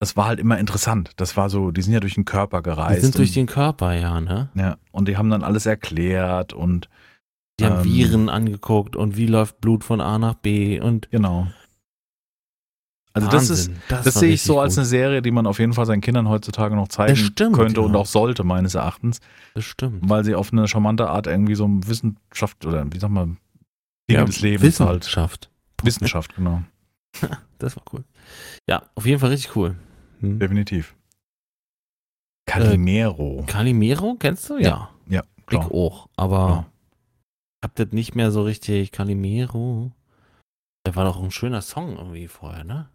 das 0.00 0.16
war 0.16 0.26
halt 0.26 0.40
immer 0.40 0.58
interessant. 0.58 1.12
Das 1.16 1.36
war 1.36 1.48
so, 1.48 1.70
die 1.70 1.80
sind 1.80 1.94
ja 1.94 2.00
durch 2.00 2.14
den 2.14 2.24
Körper 2.24 2.58
die 2.58 2.64
gereist. 2.64 3.02
sind 3.02 3.16
durch 3.16 3.30
und, 3.30 3.36
den 3.36 3.46
Körper, 3.46 3.94
ja, 3.94 4.20
ne? 4.20 4.50
ja, 4.54 4.76
und 4.90 5.08
die 5.08 5.16
haben 5.16 5.30
dann 5.30 5.42
alles 5.42 5.64
erklärt 5.64 6.52
und 6.52 6.88
Die 7.60 7.64
haben 7.64 7.78
Ähm, 7.78 7.84
Viren 7.84 8.28
angeguckt 8.28 8.96
und 8.96 9.16
wie 9.16 9.26
läuft 9.26 9.60
Blut 9.60 9.84
von 9.84 10.00
A 10.00 10.18
nach 10.18 10.34
B 10.34 10.80
und 10.80 11.10
genau. 11.10 11.46
Also 13.14 13.28
das 13.28 13.50
ist, 13.50 13.68
Wahnsinn. 13.68 13.82
das 13.88 14.04
war 14.06 14.12
sehe 14.20 14.32
ich 14.32 14.42
so 14.42 14.58
als 14.60 14.74
gut. 14.74 14.78
eine 14.80 14.86
Serie, 14.86 15.22
die 15.22 15.30
man 15.30 15.46
auf 15.46 15.58
jeden 15.58 15.72
Fall 15.74 15.84
seinen 15.86 16.00
Kindern 16.00 16.28
heutzutage 16.28 16.74
noch 16.74 16.88
zeigen 16.88 17.10
Das 17.12 17.18
stimmt, 17.18 17.56
könnte 17.56 17.82
und 17.82 17.92
ja. 17.94 17.98
auch 18.00 18.06
sollte, 18.06 18.42
meines 18.44 18.74
Erachtens, 18.74 19.20
Das 19.54 19.64
stimmt. 19.64 20.08
weil 20.08 20.24
sie 20.24 20.34
auf 20.34 20.52
eine 20.52 20.66
charmante 20.66 21.08
Art 21.10 21.26
irgendwie 21.26 21.54
so 21.54 21.68
Wissenschaft 21.68 22.64
oder 22.64 22.90
wie 22.90 22.98
sagt 22.98 23.12
man, 23.12 23.36
Dinge 24.10 24.24
des 24.24 24.40
Lebens 24.40 24.80
halt. 24.80 25.00
Wissenschaft. 25.02 25.50
Wissenschaft, 25.82 26.34
genau. 26.36 26.62
Das 27.58 27.76
war 27.76 27.84
cool. 27.92 28.02
Ja, 28.68 28.82
auf 28.96 29.04
jeden 29.06 29.20
Fall 29.20 29.30
richtig 29.30 29.54
cool. 29.54 29.76
Hm. 30.20 30.38
Definitiv. 30.40 30.94
Calimero. 32.46 33.44
Calimero, 33.46 34.16
kennst 34.18 34.50
du? 34.50 34.58
Ja. 34.58 34.90
ja, 35.08 35.22
Ich 35.38 35.46
klar. 35.46 35.70
auch, 35.72 36.08
aber 36.16 36.36
Ja. 36.48 36.66
ich 37.60 37.64
hab 37.68 37.74
das 37.76 37.92
nicht 37.92 38.14
mehr 38.14 38.30
so 38.32 38.42
richtig. 38.42 38.90
Calimero. 38.92 39.92
Der 40.86 40.96
war 40.96 41.04
doch 41.04 41.22
ein 41.22 41.30
schöner 41.30 41.62
Song 41.62 41.96
irgendwie 41.96 42.26
vorher, 42.26 42.64
ne? 42.64 42.88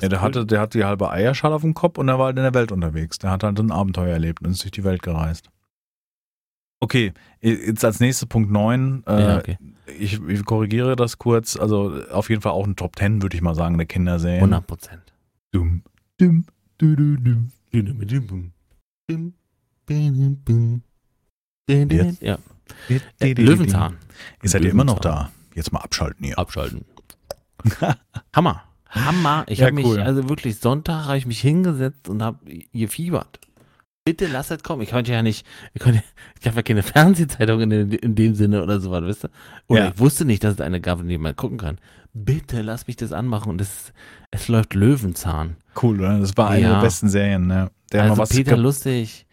Ja, 0.00 0.08
der 0.08 0.18
cool. 0.18 0.24
hatte, 0.24 0.46
der 0.46 0.60
hat 0.60 0.74
die 0.74 0.84
halbe 0.84 1.10
Eierschale 1.10 1.54
auf 1.54 1.62
dem 1.62 1.74
Kopf 1.74 1.98
und 1.98 2.08
er 2.08 2.18
war 2.18 2.26
halt 2.26 2.36
in 2.36 2.42
der 2.42 2.54
Welt 2.54 2.72
unterwegs. 2.72 3.18
Der 3.18 3.30
hat 3.30 3.42
halt 3.42 3.58
ein 3.58 3.70
Abenteuer 3.72 4.12
erlebt 4.12 4.42
und 4.42 4.50
ist 4.52 4.62
durch 4.62 4.70
die 4.72 4.84
Welt 4.84 5.02
gereist. 5.02 5.50
Okay, 6.82 7.12
jetzt 7.40 7.84
als 7.84 8.00
nächster 8.00 8.26
Punkt 8.26 8.50
9. 8.50 9.04
Äh, 9.06 9.20
Ja, 9.20 9.38
okay. 9.38 9.58
ich, 9.98 10.20
ich 10.28 10.44
korrigiere 10.44 10.96
das 10.96 11.18
kurz. 11.18 11.56
Also 11.56 12.02
auf 12.10 12.30
jeden 12.30 12.40
Fall 12.40 12.52
auch 12.52 12.66
ein 12.66 12.76
Top 12.76 12.96
10, 12.96 13.20
würde 13.22 13.36
ich 13.36 13.42
mal 13.42 13.54
sagen, 13.54 13.76
der 13.76 13.86
Kinderserien. 13.86 14.38
100 14.40 14.66
Prozent. 14.66 15.02
Dumm, 15.52 15.82
dumm, 16.18 16.46
du, 16.78 16.96
du, 16.96 17.16
dumm. 17.16 17.50
Jetzt? 21.68 22.22
Ja. 22.22 22.38
Äh, 23.18 23.32
Löwenzahn. 23.34 23.96
Ihr 24.42 24.48
seid 24.48 24.64
ja 24.64 24.70
immer 24.70 24.84
noch 24.84 25.00
da. 25.00 25.30
Jetzt 25.54 25.72
mal 25.72 25.80
abschalten 25.80 26.24
hier. 26.24 26.38
Abschalten. 26.38 26.84
Hammer. 28.34 28.62
Hammer. 28.90 29.44
Ich 29.48 29.58
Ja, 29.60 29.66
habe 29.66 29.74
mich, 29.76 29.84
cool. 29.86 30.00
also 30.00 30.28
wirklich, 30.28 30.58
Sonntag 30.58 31.06
habe 31.06 31.16
ich 31.18 31.26
mich 31.26 31.40
hingesetzt 31.40 32.08
und 32.08 32.22
habe 32.22 32.38
gefiebert. 32.72 33.38
Bitte 34.04 34.26
lass 34.26 34.50
es 34.50 34.62
kommen. 34.62 34.82
Ich 34.82 34.90
konnte 34.90 35.12
ja 35.12 35.22
nicht, 35.22 35.46
ich, 35.74 35.80
konnte, 35.82 36.02
ich 36.40 36.46
habe 36.46 36.56
ja 36.56 36.62
keine 36.62 36.82
Fernsehzeitung 36.82 37.60
in, 37.60 37.70
dem- 37.70 37.90
in 37.92 38.14
dem 38.14 38.34
Sinne 38.34 38.62
oder 38.62 38.80
sowas, 38.80 39.04
weißt 39.04 39.24
du? 39.24 39.28
Oder 39.68 39.84
Ja. 39.84 39.88
ich 39.90 39.98
wusste 39.98 40.24
nicht, 40.24 40.42
dass 40.42 40.54
es 40.54 40.60
eine 40.60 40.80
gab, 40.80 41.00
in 41.00 41.08
die 41.08 41.18
man 41.18 41.36
gucken 41.36 41.58
kann. 41.58 41.78
Bitte 42.12 42.62
lass 42.62 42.86
mich 42.88 42.96
das 42.96 43.12
anmachen 43.12 43.50
und 43.50 43.60
es, 43.60 43.92
es 44.32 44.48
läuft 44.48 44.74
Löwenzahn. 44.74 45.56
Cool, 45.80 46.00
oder? 46.00 46.18
Das 46.18 46.36
war 46.36 46.50
eine 46.50 46.62
Ja. 46.62 46.74
der 46.74 46.80
besten 46.80 47.08
Serien. 47.08 47.46
Ne? 47.46 47.70
Der 47.92 48.04
also 48.04 48.24
Peter 48.24 48.56
Lustig, 48.56 49.26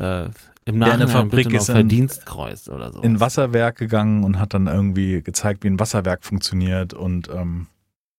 äh, 0.00 0.24
im 0.26 0.32
Der 0.64 0.72
in 0.72 0.80
der 0.80 0.88
Nachhinein 0.88 1.08
Fabrik 1.08 1.52
ist 1.52 1.68
in- 1.68 1.74
Verdienstkreuz 1.74 2.68
oder 2.68 2.92
so. 2.92 3.02
in 3.02 3.14
ein 3.14 3.20
Wasserwerk 3.20 3.76
gegangen 3.76 4.24
und 4.24 4.38
hat 4.38 4.54
dann 4.54 4.66
irgendwie 4.68 5.20
gezeigt, 5.22 5.64
wie 5.64 5.68
ein 5.68 5.78
Wasserwerk 5.78 6.24
funktioniert 6.24 6.94
und 6.94 7.28
ähm, 7.28 7.66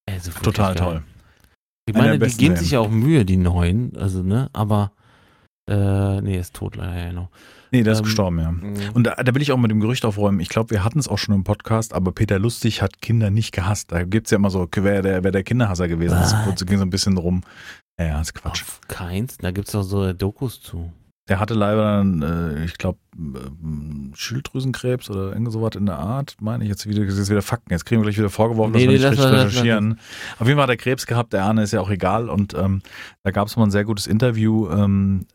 Also 0.09 0.31
total 0.31 0.75
toll. 0.75 1.03
Ich 1.87 1.95
Einer 1.95 2.05
meine, 2.05 2.19
die 2.19 2.25
geben 2.25 2.37
Serien. 2.37 2.57
sich 2.57 2.71
ja 2.71 2.79
auch 2.79 2.89
Mühe, 2.89 3.25
die 3.25 3.37
neuen, 3.37 3.95
also, 3.97 4.23
ne, 4.23 4.49
aber, 4.53 4.91
äh, 5.69 6.21
nee, 6.21 6.39
ist 6.39 6.55
tot 6.55 6.75
leider, 6.75 6.97
ja, 6.97 7.09
genau. 7.09 7.29
Nee, 7.71 7.83
der 7.83 7.93
ist 7.93 7.99
Ähm, 7.99 8.05
gestorben, 8.05 8.39
ja. 8.39 8.49
Und 8.49 8.95
Und 8.95 9.03
da, 9.05 9.15
da 9.15 9.35
will 9.35 9.41
ich 9.41 9.51
auch 9.51 9.57
mit 9.57 9.69
dem 9.69 9.79
Gerücht 9.81 10.05
aufräumen. 10.05 10.39
Ich 10.39 10.49
glaube, 10.49 10.69
wir 10.71 10.83
hatten 10.83 10.97
es 10.99 11.07
auch 11.07 11.17
schon 11.17 11.35
im 11.35 11.43
Podcast, 11.43 11.93
aber 11.93 12.11
Peter 12.11 12.39
Lustig 12.39 12.81
hat 12.81 13.01
Kinder 13.01 13.29
nicht 13.29 13.51
gehasst. 13.51 13.91
Da 13.91 14.03
gibt 14.03 14.27
es 14.27 14.31
ja 14.31 14.37
immer 14.37 14.49
so, 14.49 14.67
wer 14.75 15.01
der, 15.01 15.23
wer 15.23 15.31
der 15.31 15.43
Kinderhasser 15.43 15.87
gewesen 15.87 16.17
ist. 16.21 16.33
Was? 16.33 16.55
Das 16.55 16.65
ging 16.65 16.77
so 16.77 16.85
ein 16.85 16.89
bisschen 16.89 17.17
rum. 17.17 17.41
Ja, 17.99 18.21
ist 18.21 18.33
Quatsch. 18.33 18.61
auf 18.63 18.81
keins, 18.87 19.37
da 19.37 19.51
gibt's 19.51 19.71
doch 19.73 19.83
so 19.83 20.11
Dokus 20.13 20.61
zu. 20.61 20.91
Der 21.27 21.39
hatte 21.39 21.55
leider, 21.55 22.03
äh, 22.03 22.65
ich 22.65 22.77
glaube, 22.77 22.99
Schilddrüsenkrebs 24.13 25.09
oder 25.09 25.33
irgend 25.33 25.51
sowas 25.51 25.75
in 25.75 25.88
der 25.88 25.97
Art, 25.97 26.35
meine 26.39 26.63
ich. 26.63 26.69
Jetzt 26.69 26.88
wieder, 26.88 27.03
jetzt 27.03 27.29
wieder 27.29 27.41
Fakten. 27.41 27.71
Jetzt 27.71 27.85
kriegen 27.85 28.01
wir 28.01 28.05
gleich 28.05 28.17
wieder 28.17 28.29
vorgeworfen, 28.29 28.73
Nee, 28.73 28.85
dass 28.85 28.93
wir 28.93 28.99
nee, 28.99 29.09
nicht 29.09 29.17
lass 29.17 29.25
richtig 29.25 29.45
recherchieren. 29.45 29.99
Auf 30.38 30.47
jeden 30.47 30.57
Fall 30.57 30.63
hat 30.63 30.69
er 30.69 30.77
Krebs 30.77 31.07
gehabt, 31.07 31.33
der 31.33 31.43
Arne 31.43 31.63
ist 31.63 31.71
ja 31.73 31.81
auch 31.81 31.89
egal. 31.89 32.29
Und 32.29 32.53
ähm, 32.53 32.81
da 33.23 33.31
gab 33.31 33.47
es 33.47 33.55
mal 33.55 33.63
ein 33.63 33.71
sehr 33.71 33.85
gutes 33.85 34.05
Interview, 34.05 34.69
ähm, 34.69 35.25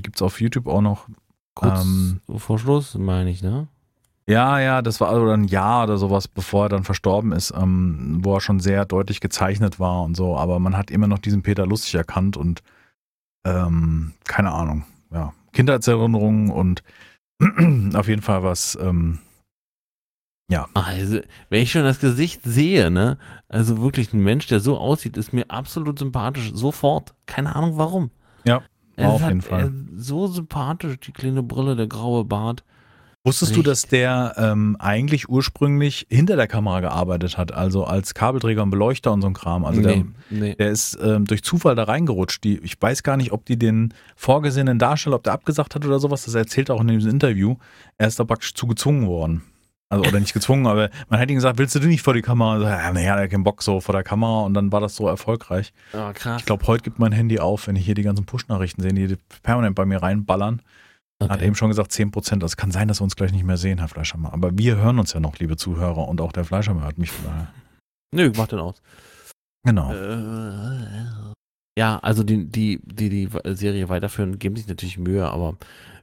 gibt 0.00 0.16
es 0.16 0.22
auf 0.22 0.40
YouTube 0.40 0.66
auch 0.66 0.80
noch. 0.80 1.08
Kurz 1.54 1.82
Ähm, 1.84 2.20
vor 2.36 2.58
Schluss, 2.58 2.94
meine 2.94 3.30
ich, 3.30 3.42
ne? 3.42 3.68
Ja, 4.26 4.58
ja, 4.58 4.80
das 4.80 5.02
war 5.02 5.10
also 5.10 5.28
ein 5.28 5.44
Jahr 5.44 5.84
oder 5.84 5.98
sowas, 5.98 6.26
bevor 6.26 6.64
er 6.66 6.68
dann 6.70 6.84
verstorben 6.84 7.32
ist, 7.32 7.52
ähm, 7.54 8.20
wo 8.22 8.34
er 8.34 8.40
schon 8.40 8.58
sehr 8.58 8.86
deutlich 8.86 9.20
gezeichnet 9.20 9.78
war 9.78 10.02
und 10.02 10.16
so. 10.16 10.36
Aber 10.38 10.58
man 10.58 10.76
hat 10.78 10.90
immer 10.90 11.06
noch 11.06 11.18
diesen 11.18 11.42
Peter 11.42 11.66
Lustig 11.66 11.94
erkannt 11.94 12.38
und 12.38 12.62
ähm, 13.44 14.14
keine 14.24 14.52
Ahnung, 14.52 14.84
ja, 15.14 15.32
Kindheitserinnerungen 15.52 16.50
und 16.50 16.82
auf 17.94 18.08
jeden 18.08 18.22
Fall 18.22 18.42
was, 18.42 18.76
ähm, 18.80 19.20
Also, 20.74 21.20
wenn 21.48 21.62
ich 21.62 21.72
schon 21.72 21.84
das 21.84 22.00
Gesicht 22.00 22.42
sehe, 22.44 22.90
ne, 22.90 23.18
also 23.48 23.80
wirklich 23.80 24.12
ein 24.12 24.20
Mensch, 24.20 24.46
der 24.46 24.60
so 24.60 24.76
aussieht, 24.76 25.16
ist 25.16 25.32
mir 25.32 25.50
absolut 25.50 25.98
sympathisch, 25.98 26.52
sofort. 26.52 27.14
Keine 27.26 27.56
Ahnung 27.56 27.78
warum. 27.78 28.10
Ja, 28.44 28.62
auf 28.98 29.22
hat, 29.22 29.28
jeden 29.28 29.42
Fall. 29.42 29.68
äh, 29.68 29.70
So 29.96 30.26
sympathisch, 30.26 31.00
die 31.00 31.12
kleine 31.12 31.42
Brille, 31.42 31.76
der 31.76 31.86
graue 31.86 32.24
Bart. 32.24 32.62
Wusstest 33.26 33.52
du, 33.52 33.60
Richtig. 33.60 33.70
dass 33.70 33.86
der 33.86 34.34
ähm, 34.36 34.76
eigentlich 34.78 35.30
ursprünglich 35.30 36.06
hinter 36.10 36.36
der 36.36 36.46
Kamera 36.46 36.80
gearbeitet 36.80 37.38
hat, 37.38 37.52
also 37.52 37.84
als 37.84 38.12
Kabelträger 38.12 38.62
und 38.62 38.68
Beleuchter 38.68 39.12
und 39.12 39.22
so 39.22 39.28
ein 39.28 39.32
Kram? 39.32 39.64
Also 39.64 39.80
der, 39.80 39.96
nee, 39.96 40.04
nee. 40.28 40.54
Der 40.56 40.68
ist 40.68 40.98
ähm, 41.02 41.24
durch 41.24 41.42
Zufall 41.42 41.74
da 41.74 41.84
reingerutscht. 41.84 42.44
Die, 42.44 42.58
ich 42.58 42.80
weiß 42.80 43.02
gar 43.02 43.16
nicht, 43.16 43.32
ob 43.32 43.46
die 43.46 43.58
den 43.58 43.94
vorgesehenen 44.14 44.78
Darsteller, 44.78 45.16
ob 45.16 45.22
der 45.22 45.32
abgesagt 45.32 45.74
hat 45.74 45.86
oder 45.86 46.00
sowas. 46.00 46.26
Das 46.26 46.34
erzählt 46.34 46.68
er 46.68 46.74
auch 46.74 46.82
in 46.82 46.88
diesem 46.88 47.12
Interview. 47.12 47.56
Er 47.96 48.08
ist 48.08 48.20
da 48.20 48.24
praktisch 48.24 48.52
zu 48.52 48.66
gezwungen 48.66 49.06
worden. 49.06 49.42
Also, 49.88 50.04
oder 50.06 50.20
nicht 50.20 50.34
gezwungen, 50.34 50.66
aber 50.66 50.90
man 51.08 51.20
hat 51.20 51.30
ihm 51.30 51.36
gesagt, 51.36 51.58
willst 51.58 51.74
du 51.76 51.78
nicht 51.80 52.02
vor 52.02 52.14
die 52.14 52.22
Kamera? 52.22 52.54
Und 52.54 52.60
so, 52.60 52.66
ja, 52.66 52.92
naja, 52.92 53.14
der 53.14 53.24
hat 53.24 53.30
keinen 53.30 53.44
Bock 53.44 53.62
so 53.62 53.80
vor 53.80 53.94
der 53.94 54.02
Kamera 54.02 54.40
und 54.40 54.52
dann 54.52 54.70
war 54.72 54.80
das 54.80 54.96
so 54.96 55.06
erfolgreich. 55.08 55.72
Ah, 55.92 56.12
krass. 56.12 56.40
Ich 56.40 56.46
glaube, 56.46 56.66
heute 56.66 56.82
gibt 56.82 56.98
mein 56.98 57.12
Handy 57.12 57.38
auf, 57.38 57.68
wenn 57.68 57.76
ich 57.76 57.86
hier 57.86 57.94
die 57.94 58.02
ganzen 58.02 58.26
Push-Nachrichten 58.26 58.82
sehe, 58.82 58.92
die 58.92 59.16
permanent 59.42 59.76
bei 59.76 59.86
mir 59.86 60.02
reinballern. 60.02 60.60
Er 61.20 61.28
Hat 61.28 61.36
Okay. 61.38 61.46
eben 61.46 61.54
schon 61.54 61.68
gesagt, 61.68 61.92
10 61.92 62.10
Prozent. 62.10 62.42
Das 62.42 62.56
kann 62.56 62.70
sein, 62.70 62.88
dass 62.88 63.00
wir 63.00 63.04
uns 63.04 63.16
gleich 63.16 63.32
nicht 63.32 63.44
mehr 63.44 63.56
sehen, 63.56 63.78
Herr 63.78 63.88
Fleischermann. 63.88 64.32
Aber 64.32 64.56
wir 64.58 64.76
hören 64.76 64.98
uns 64.98 65.12
ja 65.12 65.20
noch, 65.20 65.38
liebe 65.38 65.56
Zuhörer. 65.56 66.08
Und 66.08 66.20
auch 66.20 66.32
der 66.32 66.44
Fleischermann 66.44 66.84
hört 66.84 66.98
mich 66.98 67.10
daher. 67.24 67.48
Nö, 68.14 68.32
mach 68.36 68.48
den 68.48 68.58
aus. 68.58 68.82
Genau. 69.64 69.92
Äh, 69.92 71.32
Ja, 71.78 71.98
also 72.00 72.22
die, 72.22 72.46
die, 72.46 72.80
die 72.84 73.08
die 73.08 73.28
Serie 73.54 73.88
weiterführen, 73.88 74.38
geben 74.38 74.56
sich 74.56 74.66
natürlich 74.68 74.98
Mühe, 74.98 75.28
aber 75.28 75.56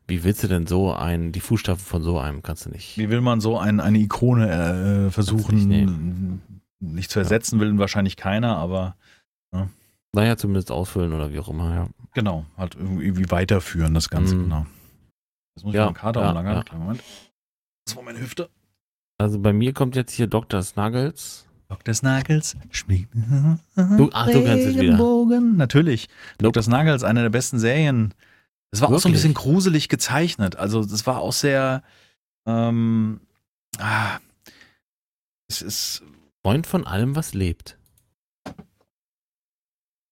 wie 0.08 0.24
willst 0.24 0.44
du 0.44 0.48
denn 0.50 0.68
so 0.68 0.92
ein, 0.94 1.32
die 1.32 1.40
Fußstapfen 1.40 1.86
von 1.86 2.04
so 2.04 2.20
einem 2.20 2.42
kannst 2.42 2.66
du 2.66 2.70
nicht. 2.72 2.98
Wie 2.98 3.10
will 3.10 3.22
man 3.22 3.40
so 3.40 3.58
ein, 3.58 3.80
eine 3.80 4.00
Ikone 4.00 5.08
äh, 5.08 5.12
versuchen, 5.12 5.68
nicht 5.68 5.90
nicht, 6.84 7.12
zu 7.12 7.20
ersetzen, 7.20 7.60
will 7.60 7.78
wahrscheinlich 7.78 8.18
keiner, 8.18 8.58
aber 8.58 8.96
Naja, 10.14 10.36
zumindest 10.36 10.72
ausfüllen 10.72 11.14
oder 11.14 11.32
wie 11.32 11.40
auch 11.40 11.48
immer, 11.48 11.74
ja. 11.74 11.88
genau, 12.14 12.46
halt 12.58 12.76
irgendwie 12.76 13.30
weiterführen, 13.32 13.94
das 13.94 14.10
Ganze, 14.10 14.36
Mhm. 14.36 14.44
genau. 14.44 14.66
Jetzt 15.56 15.64
muss 15.66 15.74
ich 15.74 15.78
Ja, 15.78 15.86
mal 15.88 15.94
Kater 15.94 16.22
ja, 16.22 16.30
umlangern. 16.30 16.64
ja. 16.72 16.78
Moment. 16.78 17.02
Das 17.86 17.96
war 17.96 18.04
meine 18.04 18.20
Hüfte. 18.20 18.50
Also 19.18 19.40
bei 19.40 19.54
mir 19.54 19.74
kommt 19.74 19.96
jetzt 19.96 20.14
hier 20.14 20.28
Dr. 20.28 20.64
Snuggles. 20.64 21.46
Dr. 21.70 21.94
Snuggles 21.94 22.58
schmiegt. 22.72 23.14
Du- 23.14 24.10
ach, 24.14 24.28
du 24.28 24.44
kennst 24.44 24.68
es 24.68 24.78
wieder. 24.78 24.98
Natürlich. 25.40 26.10
Nope. 26.40 26.54
Dr. 26.54 26.64
Snuggles, 26.64 27.04
eine 27.04 27.22
der 27.22 27.30
besten 27.30 27.60
Serien. 27.60 28.14
Das 28.72 28.82
war 28.82 28.88
auch 28.88 28.92
so 28.92 28.96
ein 29.10 29.14
Wirklich? 29.14 29.14
bisschen 29.14 29.34
gruselig 29.34 29.90
gezeichnet. 29.90 30.56
Also, 30.56 30.84
das 30.86 31.06
war 31.06 31.20
auch 31.20 31.34
sehr. 31.34 31.84
Ähm, 32.46 33.22
ah, 33.80 34.18
es 35.50 35.62
ist. 35.62 36.04
Freund 36.44 36.66
von 36.66 36.88
allem, 36.88 37.16
was 37.16 37.34
lebt. 37.34 37.78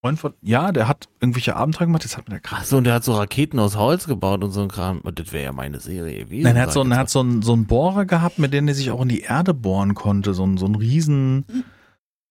Freund 0.02 0.18
von. 0.20 0.34
Ja, 0.42 0.72
der 0.72 0.88
hat 0.88 1.10
irgendwelche 1.20 1.56
Abenteuer 1.56 1.88
gemacht. 1.88 2.06
Das 2.06 2.16
hat 2.16 2.28
mir 2.28 2.36
der 2.36 2.40
krass. 2.40 2.70
so, 2.70 2.78
und 2.78 2.86
der 2.86 2.94
hat 2.94 3.04
so 3.04 3.14
Raketen 3.16 3.60
aus 3.60 3.76
Holz 3.76 4.08
gebaut 4.08 4.44
und 4.44 4.52
so 4.52 4.62
ein 4.62 4.70
Kram. 4.70 5.00
Und 5.02 5.20
das 5.20 5.34
wäre 5.34 5.44
ja 5.46 5.52
meine 5.52 5.80
Serie 5.80 6.24
gewesen. 6.26 6.44
Nein, 6.44 6.56
er 6.56 6.64
hat, 6.64 6.72
so, 6.74 6.84
er 6.84 6.98
hat 6.98 7.10
so, 7.10 7.20
einen, 7.20 7.42
so 7.42 7.52
einen 7.54 7.66
Bohrer 7.66 8.06
gehabt, 8.06 8.40
mit 8.40 8.54
dem 8.54 8.68
er 8.70 8.76
sich 8.76 8.92
auch 8.92 9.02
in 9.02 9.10
die 9.10 9.22
Erde 9.22 9.54
bohren 9.54 9.96
konnte. 9.96 10.34
So, 10.34 10.44
einen- 10.44 10.58
so 10.58 10.66
einen 10.66 10.76
riesen. 10.76 11.46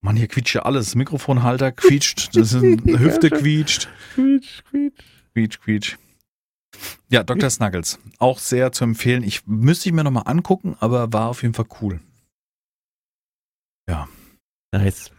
Mann, 0.01 0.16
hier 0.16 0.29
quietscht 0.29 0.55
ja 0.55 0.62
alles. 0.62 0.95
Mikrofonhalter 0.95 1.73
quietscht. 1.73 2.31
Das 2.37 2.55
eine 2.55 2.99
Hüfte 2.99 3.29
quietscht. 3.31 3.89
Quietsch, 4.14 4.62
quietsch. 4.71 5.03
Quietsch, 5.35 5.61
quietsch. 5.61 5.97
Ja, 7.11 7.23
Dr. 7.25 7.51
Snuggles. 7.51 7.99
Auch 8.19 8.39
sehr 8.39 8.73
zu 8.73 8.85
empfehlen. 8.85 9.23
Ich 9.25 9.47
müsste 9.47 9.89
ich 9.89 9.95
mir 9.95 10.05
nochmal 10.05 10.23
angucken, 10.27 10.77
aber 10.81 11.12
war 11.12 11.29
auf 11.29 11.43
jeden 11.43 11.55
Fall 11.55 11.66
cool. 11.83 12.01
Nice. 14.71 15.11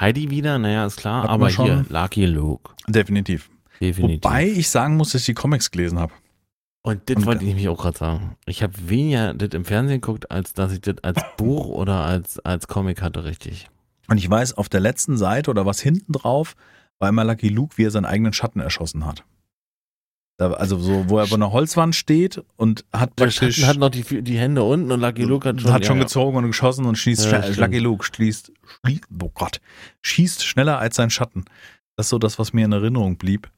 Heidi 0.00 0.30
wieder, 0.30 0.58
naja, 0.58 0.86
ist 0.86 0.96
klar, 0.96 1.24
Hatten 1.24 1.32
aber 1.32 1.48
hier, 1.50 1.84
Lucky 1.90 2.24
Luke. 2.24 2.72
Definitiv. 2.88 3.50
Definitiv. 3.80 4.24
Wobei 4.24 4.48
ich 4.48 4.68
sagen 4.70 4.96
muss, 4.96 5.10
dass 5.12 5.22
ich 5.22 5.26
die 5.26 5.34
Comics 5.34 5.70
gelesen 5.70 5.98
habe. 5.98 6.12
und 6.82 7.02
das 7.04 7.26
wollte 7.26 7.42
ich 7.42 7.48
nämlich 7.48 7.68
auch 7.68 7.78
gerade 7.78 7.98
sagen. 7.98 8.36
Ich 8.46 8.62
habe 8.62 8.72
weniger 8.88 9.34
das 9.34 9.50
im 9.50 9.66
Fernsehen 9.66 10.00
geguckt, 10.00 10.30
als 10.30 10.54
dass 10.54 10.72
ich 10.72 10.80
das 10.80 10.96
als 11.02 11.20
Buch 11.36 11.66
oder 11.66 12.04
als, 12.04 12.38
als 12.40 12.66
Comic 12.66 13.02
hatte, 13.02 13.24
richtig. 13.24 13.68
Und 14.08 14.16
ich 14.16 14.28
weiß, 14.28 14.54
auf 14.54 14.70
der 14.70 14.80
letzten 14.80 15.18
Seite 15.18 15.50
oder 15.50 15.66
was 15.66 15.80
hinten 15.80 16.12
drauf 16.12 16.56
war 16.98 17.10
immer 17.10 17.24
Lucky 17.24 17.48
Luke, 17.48 17.76
wie 17.76 17.84
er 17.84 17.90
seinen 17.90 18.06
eigenen 18.06 18.32
Schatten 18.32 18.60
erschossen 18.60 19.04
hat. 19.06 19.24
Also 20.40 20.78
so, 20.78 21.08
wo 21.08 21.18
er 21.18 21.26
bei 21.26 21.34
einer 21.34 21.52
Holzwand 21.52 21.94
steht 21.94 22.42
und 22.56 22.84
hat 22.92 23.18
Der 23.18 23.26
praktisch 23.26 23.56
Schatten 23.56 23.68
hat 23.68 23.78
noch 23.78 23.90
die, 23.90 24.22
die 24.22 24.38
Hände 24.38 24.62
unten 24.62 24.90
und 24.90 25.00
Lucky 25.00 25.24
Luke 25.24 25.48
hat 25.48 25.60
schon, 25.60 25.72
hat 25.72 25.84
schon 25.84 25.98
ja, 25.98 26.04
gezogen 26.04 26.36
und 26.38 26.46
geschossen 26.46 26.86
und 26.86 26.96
schießt 26.96 27.30
Ja, 27.30 27.42
schnell-. 27.42 27.60
Lucky 27.60 27.78
Luke 27.78 28.04
schließt, 28.04 28.52
schlie, 28.66 29.00
oh 29.22 29.30
Gott, 29.34 29.60
schießt 30.02 30.44
schneller 30.44 30.78
als 30.78 30.96
sein 30.96 31.10
Schatten. 31.10 31.44
Das 31.96 32.06
ist 32.06 32.10
so 32.10 32.18
das, 32.18 32.38
was 32.38 32.52
mir 32.52 32.64
in 32.64 32.72
Erinnerung 32.72 33.16
blieb. 33.16 33.50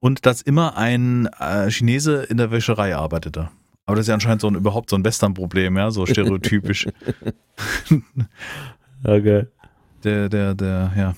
Und 0.00 0.26
dass 0.26 0.42
immer 0.42 0.76
ein 0.76 1.26
äh, 1.38 1.70
Chinese 1.70 2.22
in 2.24 2.38
der 2.38 2.50
Wäscherei 2.50 2.96
arbeitete. 2.96 3.50
Aber 3.86 3.96
das 3.96 4.04
ist 4.04 4.08
ja 4.08 4.14
anscheinend 4.14 4.40
so 4.40 4.48
ein 4.48 4.54
überhaupt 4.54 4.90
so 4.90 4.96
ein 4.96 5.04
Western-Problem, 5.04 5.76
ja, 5.76 5.90
so 5.90 6.06
stereotypisch. 6.06 6.88
Okay. 9.02 9.46
der, 10.04 10.28
der, 10.28 10.54
der, 10.54 10.92
ja. 10.94 11.14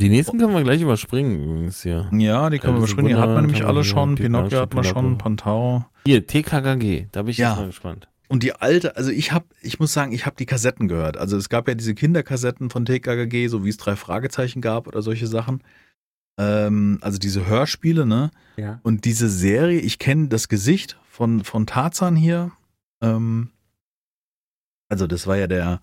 Die 0.00 0.08
nächsten 0.08 0.38
können 0.38 0.54
wir 0.54 0.62
gleich 0.62 0.80
überspringen 0.80 1.42
übrigens 1.44 1.82
hier. 1.82 2.08
Ja, 2.12 2.48
die 2.50 2.58
können 2.58 2.76
wir 2.76 2.80
besprechen. 2.82 3.08
Die 3.08 3.14
hat 3.14 3.20
man 3.20 3.28
Wunderland 3.28 3.46
nämlich 3.48 3.66
alle 3.66 3.80
wir 3.80 3.84
schon. 3.84 4.14
Pinocchio 4.14 4.48
Pikachu, 4.48 4.62
hat 4.62 4.74
man 4.74 4.84
schon. 4.84 5.18
Pantau. 5.18 5.86
Hier, 6.06 6.26
TKKG, 6.26 7.06
da 7.12 7.22
bin 7.22 7.30
ich 7.30 7.38
Ja. 7.38 7.50
jetzt 7.50 7.58
mal 7.58 7.66
gespannt. 7.66 8.08
Und 8.28 8.42
die 8.42 8.52
alte, 8.54 8.96
also 8.96 9.10
ich 9.10 9.32
habe, 9.32 9.46
ich 9.60 9.80
muss 9.80 9.92
sagen, 9.92 10.12
ich 10.12 10.24
habe 10.24 10.36
die 10.36 10.46
Kassetten 10.46 10.86
gehört. 10.88 11.16
Also 11.16 11.36
es 11.36 11.48
gab 11.48 11.66
ja 11.68 11.74
diese 11.74 11.94
Kinderkassetten 11.94 12.70
von 12.70 12.84
TKKG, 12.84 13.48
so 13.48 13.64
wie 13.64 13.68
es 13.70 13.76
drei 13.76 13.96
Fragezeichen 13.96 14.60
gab 14.60 14.86
oder 14.86 15.02
solche 15.02 15.26
Sachen. 15.26 15.62
Ähm, 16.38 16.98
also 17.00 17.18
diese 17.18 17.46
Hörspiele, 17.46 18.06
ne? 18.06 18.30
Ja. 18.56 18.80
Und 18.84 19.04
diese 19.04 19.28
Serie, 19.28 19.80
ich 19.80 19.98
kenne 19.98 20.28
das 20.28 20.48
Gesicht 20.48 20.96
von, 21.10 21.42
von 21.44 21.66
Tarzan 21.66 22.14
hier. 22.16 22.52
Ähm, 23.02 23.50
also 24.88 25.06
das 25.06 25.26
war 25.26 25.36
ja 25.36 25.48
der, 25.48 25.80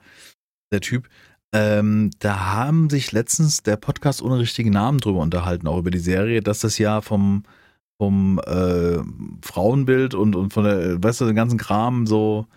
der 0.71 0.79
Typ. 0.81 1.09
Ähm, 1.53 2.11
da 2.19 2.53
haben 2.53 2.89
sich 2.89 3.11
letztens 3.11 3.63
der 3.63 3.77
Podcast 3.77 4.21
ohne 4.21 4.39
richtigen 4.39 4.71
Namen 4.71 4.99
drüber 4.99 5.19
unterhalten, 5.19 5.67
auch 5.67 5.77
über 5.77 5.91
die 5.91 5.97
Serie, 5.97 6.41
dass 6.41 6.59
das 6.59 6.77
ja 6.77 7.01
vom, 7.01 7.43
vom 8.01 8.39
äh, 8.45 8.97
Frauenbild 9.41 10.13
und, 10.13 10.35
und 10.35 10.51
von 10.53 10.65
der, 10.65 11.01
weißt 11.01 11.21
du, 11.21 11.25
den 11.25 11.35
ganzen 11.35 11.57
Kram 11.57 12.05
so, 12.05 12.47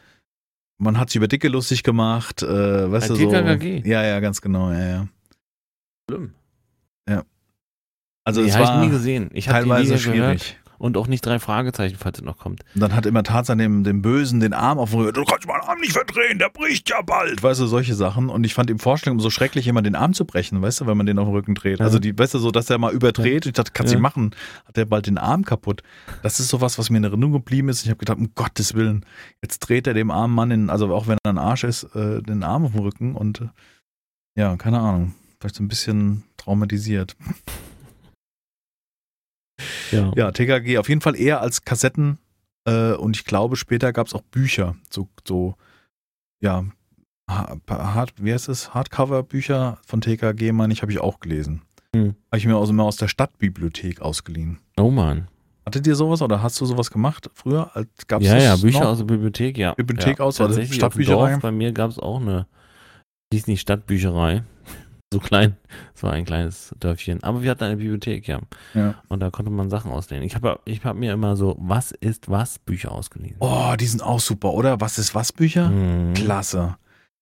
man 0.79 0.99
hat 0.99 1.11
sich 1.11 1.17
über 1.17 1.29
Dicke 1.29 1.49
lustig 1.49 1.83
gemacht, 1.83 2.43
äh, 2.43 2.91
weißt 2.91 3.11
Ein 3.11 3.19
du, 3.19 3.31
so. 3.31 3.89
Ja, 3.89 4.03
ja, 4.03 4.21
ganz 4.21 4.41
genau, 4.41 4.73
ja, 4.73 4.89
ja. 4.89 5.09
Schlimm. 6.09 6.35
Also 8.25 8.43
die 8.43 8.49
es 8.49 8.55
habe 8.55 8.65
ich 8.65 8.71
war 8.71 8.85
nie 8.85 8.91
gesehen. 8.91 9.31
Ich 9.33 9.47
teilweise 9.47 9.95
nie 9.95 9.99
schwierig. 9.99 10.19
gehört 10.21 10.57
und 10.81 10.97
auch 10.97 11.07
nicht 11.07 11.25
drei 11.25 11.39
Fragezeichen, 11.39 11.97
falls 11.99 12.19
es 12.19 12.25
noch 12.25 12.39
kommt. 12.39 12.63
Und 12.75 12.81
dann 12.81 12.95
hat 12.97 13.05
immer 13.07 13.23
Tarzan 13.23 13.59
dem, 13.59 13.85
dem 13.85 14.01
Bösen 14.03 14.41
den 14.41 14.55
Arm 14.55 14.79
auf 14.79 14.91
den 14.91 15.01
Rücken. 15.01 15.15
Du 15.15 15.25
kannst 15.25 15.47
meinen 15.47 15.61
Arm 15.61 15.79
nicht 15.79 15.93
verdrehen, 15.93 16.39
der 16.39 16.49
bricht 16.49 16.89
ja 16.89 17.03
bald. 17.03 17.43
Weißt 17.43 17.61
du, 17.61 17.67
solche 17.67 17.95
Sachen. 17.95 18.29
Und 18.31 18.45
ich 18.45 18.55
fand 18.55 18.71
die 18.71 18.79
Vorstellung 18.79 19.21
so 19.21 19.29
schrecklich, 19.31 19.67
immer 19.69 19.83
den 19.83 19.95
Arm 19.95 20.15
zu 20.15 20.25
brechen, 20.25 20.63
weißt 20.63 20.81
du, 20.81 20.87
wenn 20.87 20.97
man 20.97 21.07
den 21.07 21.19
auf 21.19 21.27
den 21.27 21.35
Rücken 21.35 21.55
dreht. 21.55 21.79
Ja. 21.81 21.85
Also 21.85 21.99
die, 21.99 22.19
weißt 22.19 22.35
du, 22.35 22.39
so, 22.39 22.51
dass 22.51 22.71
er 22.71 22.79
mal 22.79 22.93
überdreht. 22.93 23.47
Ich 23.47 23.53
dachte, 23.53 23.73
kannst 23.75 23.93
du 23.93 23.97
Ja. 23.97 23.99
nicht 24.01 24.03
machen. 24.03 24.31
Hat 24.65 24.79
er 24.79 24.87
bald 24.87 25.07
den 25.07 25.19
Arm 25.19 25.45
kaputt. 25.45 25.83
Das 26.23 26.41
ist 26.41 26.49
sowas, 26.49 26.79
was 26.79 26.89
mir 26.91 26.97
in 26.99 27.05
Erinnerung 27.05 27.33
geblieben 27.33 27.69
ist. 27.69 27.83
Ich 27.83 27.89
habe 27.91 27.99
gedacht, 27.99 28.19
um 28.19 28.35
Gottes 28.35 28.75
Willen, 28.75 29.05
jetzt 29.43 29.59
dreht 29.61 29.87
er 29.87 29.95
dem 29.95 30.11
armen 30.11 30.35
Mann, 30.35 30.51
in, 30.51 30.71
also 30.71 30.93
auch 30.95 31.07
wenn 31.07 31.19
er 31.23 31.31
ein 31.31 31.39
Arsch 31.39 31.65
ist, 31.65 31.85
äh, 31.95 32.23
den 32.23 32.43
Arm 32.43 32.65
auf 32.65 32.73
den 32.73 32.81
Rücken. 32.81 33.15
Und 33.15 33.43
äh, 33.43 33.49
ja, 34.37 34.57
keine 34.57 34.79
Ahnung. 34.81 35.15
Vielleicht 35.39 35.57
so 35.57 35.63
ein 35.63 35.69
bisschen 35.69 36.23
traumatisiert. 36.37 37.17
Ja. 39.93 40.13
Ja, 40.17 40.31
TKG 40.33 40.79
auf 40.79 40.89
jeden 40.89 41.01
Fall 41.01 41.17
eher 41.17 41.41
als 41.41 41.63
Kassetten 41.65 42.19
äh, 42.67 42.93
und 42.93 43.17
ich 43.17 43.25
glaube, 43.25 43.57
später 43.57 43.93
gab 43.93 44.07
es 44.07 44.15
auch 44.15 44.23
Bücher, 44.23 44.77
so, 44.91 45.09
so 45.27 45.55
ja, 46.43 46.65
ha- 47.29 47.57
hard, 47.69 48.13
wie 48.23 48.33
heißt 48.33 48.49
es, 48.49 48.73
Hardcover-Bücher 48.75 49.79
von 49.87 50.01
TKG, 50.01 50.53
meine 50.53 50.73
ich, 50.73 50.83
habe 50.83 50.93
ich 50.93 51.01
auch 51.01 51.21
gelesen. 51.21 51.63
Hm. 51.95 52.15
Habe 52.31 52.39
ich 52.39 52.47
mir 52.47 52.57
aus, 52.57 52.71
immer 52.71 52.85
aus 52.85 52.97
der 52.97 53.09
Stadtbibliothek 53.09 54.01
ausgeliehen. 54.01 54.59
Oh 54.79 54.91
Mann. 54.91 55.29
Hattet 55.67 55.87
ihr 55.87 55.95
sowas 55.95 56.23
oder 56.23 56.43
hast 56.43 56.61
du 56.61 56.65
sowas 56.67 56.91
gemacht 56.91 57.31
früher? 57.35 57.71
Gab's 58.09 58.25
Ja, 58.25 58.39
ja, 58.39 58.57
Bücher 58.57 58.81
noch? 58.81 58.87
aus 58.89 58.99
der 58.99 59.05
Bibliothek, 59.05 59.59
ja. 59.59 59.75
Bibliothek 59.75 60.19
ja, 60.19 60.25
aus, 60.25 60.41
also 60.41 60.63
Stadtbücherei? 60.65 61.33
Dorf, 61.33 61.43
bei 61.43 61.53
mir 61.53 61.73
gab 61.73 61.91
es 61.91 61.99
auch 61.99 62.21
eine, 62.21 62.47
hieß 63.33 63.47
nicht 63.47 63.61
Stadtbücherei. 63.61 64.43
So 65.13 65.19
klein. 65.19 65.57
Es 65.95 66.05
war 66.05 66.13
ein 66.13 66.25
kleines 66.25 66.73
Dörfchen. 66.79 67.23
Aber 67.25 67.43
wir 67.43 67.51
hatten 67.51 67.65
eine 67.65 67.77
Bibliothek, 67.77 68.29
ja. 68.29 68.39
Ja. 68.75 68.95
Und 69.09 69.19
da 69.21 69.31
konnte 69.31 69.51
man 69.51 69.69
Sachen 69.69 69.91
auslehnen. 69.91 70.23
Ich 70.25 70.37
habe 70.37 70.61
ich 70.65 70.85
hab 70.85 70.95
mir 70.97 71.13
immer 71.13 71.35
so, 71.37 71.57
was 71.59 71.91
ist 71.91 72.31
was 72.31 72.61
Bücher 72.61 72.93
ausgeliehen. 72.93 73.35
Oh, 73.41 73.75
die 73.79 73.87
sind 73.87 74.03
auch 74.05 74.21
super, 74.21 74.53
oder? 74.53 74.81
Was 74.81 74.99
ist 74.99 75.15
was 75.17 75.33
Bücher? 75.33 75.69
Mhm. 75.69 76.15
Klasse. 76.15 76.77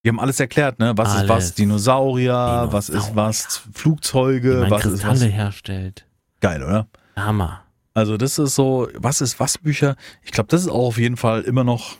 Die 0.05 0.11
haben 0.11 0.20
alles 0.20 0.39
erklärt, 0.39 0.78
ne? 0.78 0.93
Was 0.97 1.14
ist 1.14 1.22
was 1.22 1.30
Alles. 1.30 1.55
Dinosaurier, 1.55 2.68
was 2.70 2.91
ist 2.91 3.16
was 3.16 3.62
Flugzeuge, 3.72 4.66
was 4.68 4.84
ist 4.84 4.93
Kristalle 5.03 5.20
was. 5.30 5.32
herstellt. 5.32 6.07
Geil, 6.41 6.62
oder? 6.62 6.89
Hammer. 7.16 7.62
Also 7.95 8.16
das 8.18 8.39
ist 8.39 8.55
so, 8.55 8.89
was 8.95 9.20
ist 9.22 9.41
was 9.41 9.57
Bücher? 9.59 9.97
Ich 10.22 10.30
glaube, 10.32 10.49
das 10.51 10.61
ist 10.61 10.68
auch 10.68 10.89
auf 10.89 10.99
jeden 10.99 11.16
Fall 11.16 11.41
immer 11.43 11.64
noch 11.64 11.97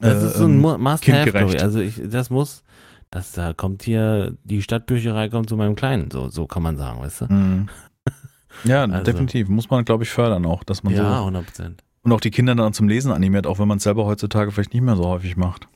Das 0.00 0.22
äh, 0.22 0.26
ist 0.26 0.34
so 0.38 0.44
ein 0.46 0.54
ähm, 0.54 0.60
Mu- 0.60 0.78
Must-Have. 0.78 1.60
Also 1.60 1.78
ich, 1.78 2.00
das 2.04 2.30
muss, 2.30 2.64
das 3.10 3.32
da 3.32 3.52
kommt 3.52 3.82
hier, 3.82 4.36
die 4.44 4.62
Stadtbücherei 4.62 5.28
kommt 5.28 5.48
zu 5.48 5.56
meinem 5.56 5.74
Kleinen. 5.74 6.10
So, 6.10 6.28
so 6.28 6.46
kann 6.46 6.62
man 6.62 6.76
sagen, 6.76 7.00
weißt 7.00 7.22
du? 7.22 7.32
Mhm. 7.32 7.68
Ja, 8.64 8.82
Also- 8.84 9.04
definitiv. 9.04 9.48
Muss 9.48 9.70
man, 9.70 9.84
glaube 9.84 10.02
ich, 10.04 10.10
fördern 10.10 10.44
auch, 10.46 10.64
dass 10.64 10.82
man 10.82 10.92
Ja, 10.94 11.18
so 11.18 11.24
100 11.26 11.44
Prozent. 11.46 11.84
und 12.02 12.12
auch 12.12 12.20
die 12.20 12.30
Kinder 12.30 12.54
dann 12.54 12.72
zum 12.72 12.88
Lesen 12.88 13.12
animiert, 13.12 13.46
auch 13.46 13.58
wenn 13.60 13.68
man 13.68 13.76
es 13.76 13.84
selber 13.84 14.04
heutzutage 14.06 14.50
vielleicht 14.50 14.72
nicht 14.74 14.82
mehr 14.82 14.96
so 14.96 15.04
häufig 15.06 15.36
macht. 15.36 15.68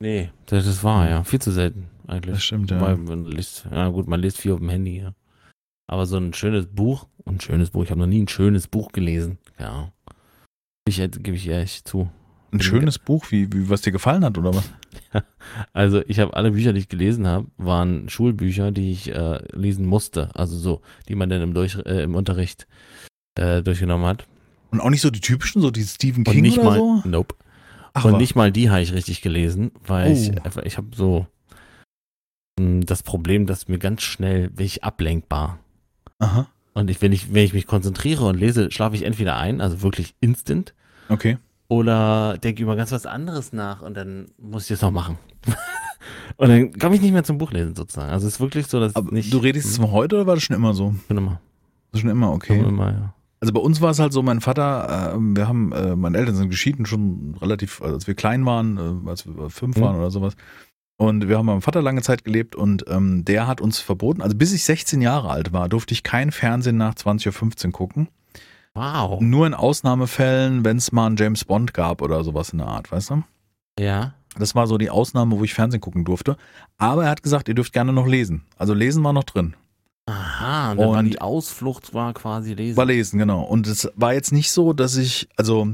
Nee, 0.00 0.30
das 0.46 0.66
ist 0.66 0.82
wahr, 0.82 1.10
ja. 1.10 1.24
Viel 1.24 1.40
zu 1.42 1.50
selten, 1.50 1.88
eigentlich. 2.06 2.36
Das 2.36 2.42
stimmt, 2.44 2.70
ja. 2.70 2.80
Weil 2.80 2.96
man 2.96 3.24
liest, 3.26 3.66
ja 3.70 3.88
gut, 3.88 4.08
man 4.08 4.20
liest 4.20 4.38
viel 4.38 4.52
auf 4.52 4.60
dem 4.60 4.70
Handy, 4.70 5.00
ja. 5.02 5.12
Aber 5.88 6.06
so 6.06 6.16
ein 6.16 6.32
schönes 6.32 6.66
Buch, 6.68 7.06
ein 7.26 7.40
schönes 7.40 7.70
Buch, 7.70 7.82
ich 7.82 7.90
habe 7.90 8.00
noch 8.00 8.06
nie 8.06 8.22
ein 8.22 8.28
schönes 8.28 8.66
Buch 8.68 8.92
gelesen. 8.92 9.38
Ja. 9.58 9.92
Ich, 10.88 10.96
gebe 10.96 11.32
ich 11.36 11.46
ehrlich 11.48 11.84
zu. 11.84 12.08
Ein 12.52 12.60
schönes 12.60 12.98
Buch, 12.98 13.26
wie, 13.30 13.52
wie 13.52 13.68
was 13.70 13.82
dir 13.82 13.92
gefallen 13.92 14.24
hat 14.24 14.36
oder 14.38 14.54
was? 14.54 14.68
Also 15.72 16.02
ich 16.06 16.20
habe 16.20 16.34
alle 16.34 16.52
Bücher, 16.52 16.72
die 16.72 16.78
ich 16.80 16.88
gelesen 16.88 17.26
habe, 17.26 17.46
waren 17.56 18.08
Schulbücher, 18.08 18.70
die 18.70 18.92
ich 18.92 19.12
äh, 19.12 19.40
lesen 19.52 19.84
musste. 19.86 20.30
Also 20.34 20.56
so, 20.56 20.82
die 21.08 21.16
man 21.16 21.28
dann 21.28 21.42
im, 21.42 21.54
Durch, 21.54 21.76
äh, 21.76 22.02
im 22.04 22.14
Unterricht 22.14 22.68
äh, 23.36 23.60
durchgenommen 23.62 24.06
hat. 24.06 24.26
Und 24.70 24.80
auch 24.80 24.90
nicht 24.90 25.00
so 25.00 25.10
die 25.10 25.20
typischen, 25.20 25.60
so 25.62 25.70
die 25.72 25.82
Stephen 25.82 26.24
Und 26.24 26.32
King 26.32 26.42
nicht 26.42 26.58
oder 26.58 26.68
mal, 26.70 26.78
so? 26.78 27.02
nope. 27.04 27.34
Ach, 27.92 28.04
und 28.04 28.12
was? 28.12 28.20
nicht 28.20 28.36
mal 28.36 28.52
die 28.52 28.70
habe 28.70 28.82
ich 28.82 28.92
richtig 28.92 29.20
gelesen, 29.22 29.72
weil 29.84 30.10
Oh. 30.10 30.12
ich 30.12 30.44
einfach, 30.44 30.62
ich 30.62 30.76
habe 30.76 30.88
so 30.94 31.26
mh, 32.60 32.84
das 32.84 33.02
Problem, 33.02 33.46
dass 33.46 33.66
mir 33.68 33.78
ganz 33.78 34.02
schnell 34.02 34.50
bin 34.50 34.66
ich 34.66 34.84
ablenkbar. 34.84 35.58
Aha. 36.20 36.46
Und 36.74 36.88
ich, 36.90 37.02
wenn 37.02 37.12
ich, 37.12 37.34
wenn 37.34 37.44
ich 37.44 37.52
mich 37.52 37.66
konzentriere 37.66 38.24
und 38.26 38.38
lese, 38.38 38.70
schlafe 38.70 38.94
ich 38.94 39.02
entweder 39.02 39.36
ein, 39.36 39.60
also 39.60 39.82
wirklich 39.82 40.14
instant, 40.20 40.74
Okay. 41.08 41.38
Oder 41.70 42.36
denke 42.36 42.62
über 42.64 42.74
ganz 42.74 42.90
was 42.90 43.06
anderes 43.06 43.52
nach 43.52 43.80
und 43.80 43.96
dann 43.96 44.26
muss 44.38 44.64
ich 44.64 44.68
das 44.70 44.82
noch 44.82 44.90
machen. 44.90 45.18
und 46.36 46.48
dann 46.48 46.72
komme 46.78 46.96
ich 46.96 47.00
nicht 47.00 47.12
mehr 47.12 47.22
zum 47.22 47.38
Buchlesen 47.38 47.76
sozusagen. 47.76 48.10
Also 48.10 48.26
es 48.26 48.34
ist 48.34 48.40
wirklich 48.40 48.66
so, 48.66 48.80
dass 48.80 48.96
Aber 48.96 49.12
nicht. 49.12 49.32
du 49.32 49.38
redest 49.38 49.66
jetzt 49.66 49.76
von 49.76 49.92
heute 49.92 50.16
oder 50.16 50.26
war 50.26 50.34
das 50.34 50.42
schon 50.42 50.56
immer 50.56 50.74
so? 50.74 50.96
Schon 51.06 51.16
immer. 51.16 51.40
Das 51.92 51.98
ist 51.98 52.00
schon 52.00 52.10
immer 52.10 52.32
okay. 52.32 52.58
Schon 52.58 52.68
immer, 52.70 52.90
ja. 52.92 53.14
Also 53.38 53.52
bei 53.54 53.60
uns 53.60 53.80
war 53.80 53.90
es 53.92 54.00
halt 54.00 54.12
so, 54.12 54.20
mein 54.20 54.40
Vater, 54.40 55.14
äh, 55.14 55.18
wir 55.20 55.46
haben, 55.46 55.70
äh, 55.72 55.94
meine 55.94 56.18
Eltern 56.18 56.34
sind 56.34 56.50
geschieden 56.50 56.86
schon 56.86 57.36
relativ, 57.40 57.80
als 57.80 58.08
wir 58.08 58.14
klein 58.14 58.44
waren, 58.44 59.04
äh, 59.06 59.08
als 59.08 59.26
wir 59.26 59.48
fünf 59.48 59.76
Mhm. 59.76 59.80
waren 59.80 59.96
oder 59.96 60.10
sowas. 60.10 60.34
Und 60.96 61.28
wir 61.28 61.38
haben 61.38 61.46
bei 61.46 61.52
meinem 61.52 61.62
Vater 61.62 61.82
lange 61.82 62.02
Zeit 62.02 62.24
gelebt 62.24 62.56
und 62.56 62.84
ähm, 62.88 63.24
der 63.24 63.46
hat 63.46 63.60
uns 63.60 63.78
verboten, 63.78 64.22
also 64.22 64.36
bis 64.36 64.52
ich 64.52 64.64
16 64.64 65.00
Jahre 65.00 65.30
alt 65.30 65.52
war, 65.52 65.68
durfte 65.68 65.94
ich 65.94 66.02
kein 66.02 66.32
Fernsehen 66.32 66.76
nach 66.76 66.94
20.15 66.94 67.66
Uhr 67.66 67.72
gucken. 67.72 68.08
Wow. 68.74 69.20
Nur 69.20 69.46
in 69.46 69.54
Ausnahmefällen, 69.54 70.64
wenn 70.64 70.76
es 70.76 70.92
mal 70.92 71.06
einen 71.06 71.16
James 71.16 71.44
Bond 71.44 71.74
gab 71.74 72.02
oder 72.02 72.22
sowas 72.24 72.50
in 72.50 72.58
der 72.58 72.68
Art, 72.68 72.90
weißt 72.92 73.10
du? 73.10 73.22
Ja. 73.78 74.14
Das 74.38 74.54
war 74.54 74.66
so 74.66 74.78
die 74.78 74.90
Ausnahme, 74.90 75.38
wo 75.38 75.44
ich 75.44 75.54
Fernsehen 75.54 75.80
gucken 75.80 76.04
durfte. 76.04 76.36
Aber 76.78 77.04
er 77.04 77.10
hat 77.10 77.22
gesagt, 77.22 77.48
ihr 77.48 77.54
dürft 77.54 77.72
gerne 77.72 77.92
noch 77.92 78.06
lesen. 78.06 78.44
Also 78.56 78.74
lesen 78.74 79.02
war 79.02 79.12
noch 79.12 79.24
drin. 79.24 79.54
Aha, 80.06 80.72
und 80.72 80.78
dann 80.78 80.88
war 80.88 81.02
die 81.02 81.20
Ausflucht 81.20 81.94
war 81.94 82.12
quasi 82.14 82.54
lesen. 82.54 82.76
War 82.76 82.86
lesen, 82.86 83.18
genau. 83.18 83.42
Und 83.42 83.66
es 83.66 83.90
war 83.94 84.12
jetzt 84.12 84.32
nicht 84.32 84.50
so, 84.50 84.72
dass 84.72 84.96
ich, 84.96 85.28
also 85.36 85.68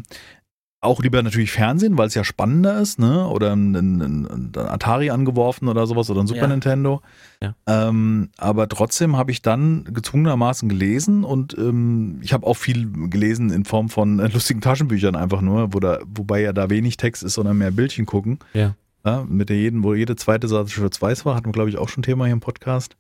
auch 0.87 1.03
lieber 1.03 1.23
natürlich 1.23 1.53
Fernsehen, 1.53 1.99
weil 1.99 2.09
es 2.09 2.15
ja 2.15 2.25
spannender 2.25 2.81
ist, 2.81 2.99
ne? 2.99 3.29
Oder 3.29 3.55
ein, 3.55 3.75
ein, 3.75 4.01
ein, 4.01 4.53
Atari 4.57 5.11
angeworfen 5.11 5.69
oder 5.69 5.87
sowas 5.87 6.09
oder 6.11 6.21
ein 6.21 6.27
Super 6.27 6.43
Ja. 6.43 6.47
Nintendo. 6.49 7.03
Ja. 7.43 7.55
Ähm, 7.67 8.31
aber 8.39 8.69
trotzdem 8.69 9.17
habe 9.17 9.31
ich 9.31 9.43
dann 9.43 9.85
gezwungenermaßen 9.85 10.69
gelesen 10.69 11.25
und 11.25 11.57
ähm, 11.59 12.21
ich 12.23 12.33
habe 12.33 12.47
auch 12.47 12.57
viel 12.57 12.91
gelesen 13.11 13.51
in 13.51 13.65
Form 13.65 13.89
von 13.89 14.19
äh, 14.19 14.29
lustigen 14.29 14.61
Taschenbüchern 14.61 15.17
einfach 15.17 15.43
nur, 15.43 15.75
wo 15.75 15.81
da, 15.81 15.99
wobei 16.07 16.41
ja 16.41 16.53
da 16.53 16.71
wenig 16.71 16.97
Text 16.97 17.23
ist, 17.23 17.35
sondern 17.35 17.59
mehr 17.59 17.71
Bildchen 17.71 18.07
gucken. 18.07 18.39
Ja. 18.55 18.75
Ja, 19.05 19.25
mit 19.29 19.51
der 19.51 19.57
jeden, 19.57 19.85
wo 19.85 19.95
jede 19.95 20.17
zweite 20.17 20.49
Seite 20.49 20.69
schwarz-weiß 20.69 21.25
war, 21.25 21.37
hatten 21.37 21.47
wir, 21.47 21.53
glaube 21.53 21.71
ich, 21.71 21.79
auch 21.79 21.89
schon 21.89 22.03
Thema 22.03 22.25
hier 22.25 22.33
im 22.33 22.41
Podcast. 22.41 22.97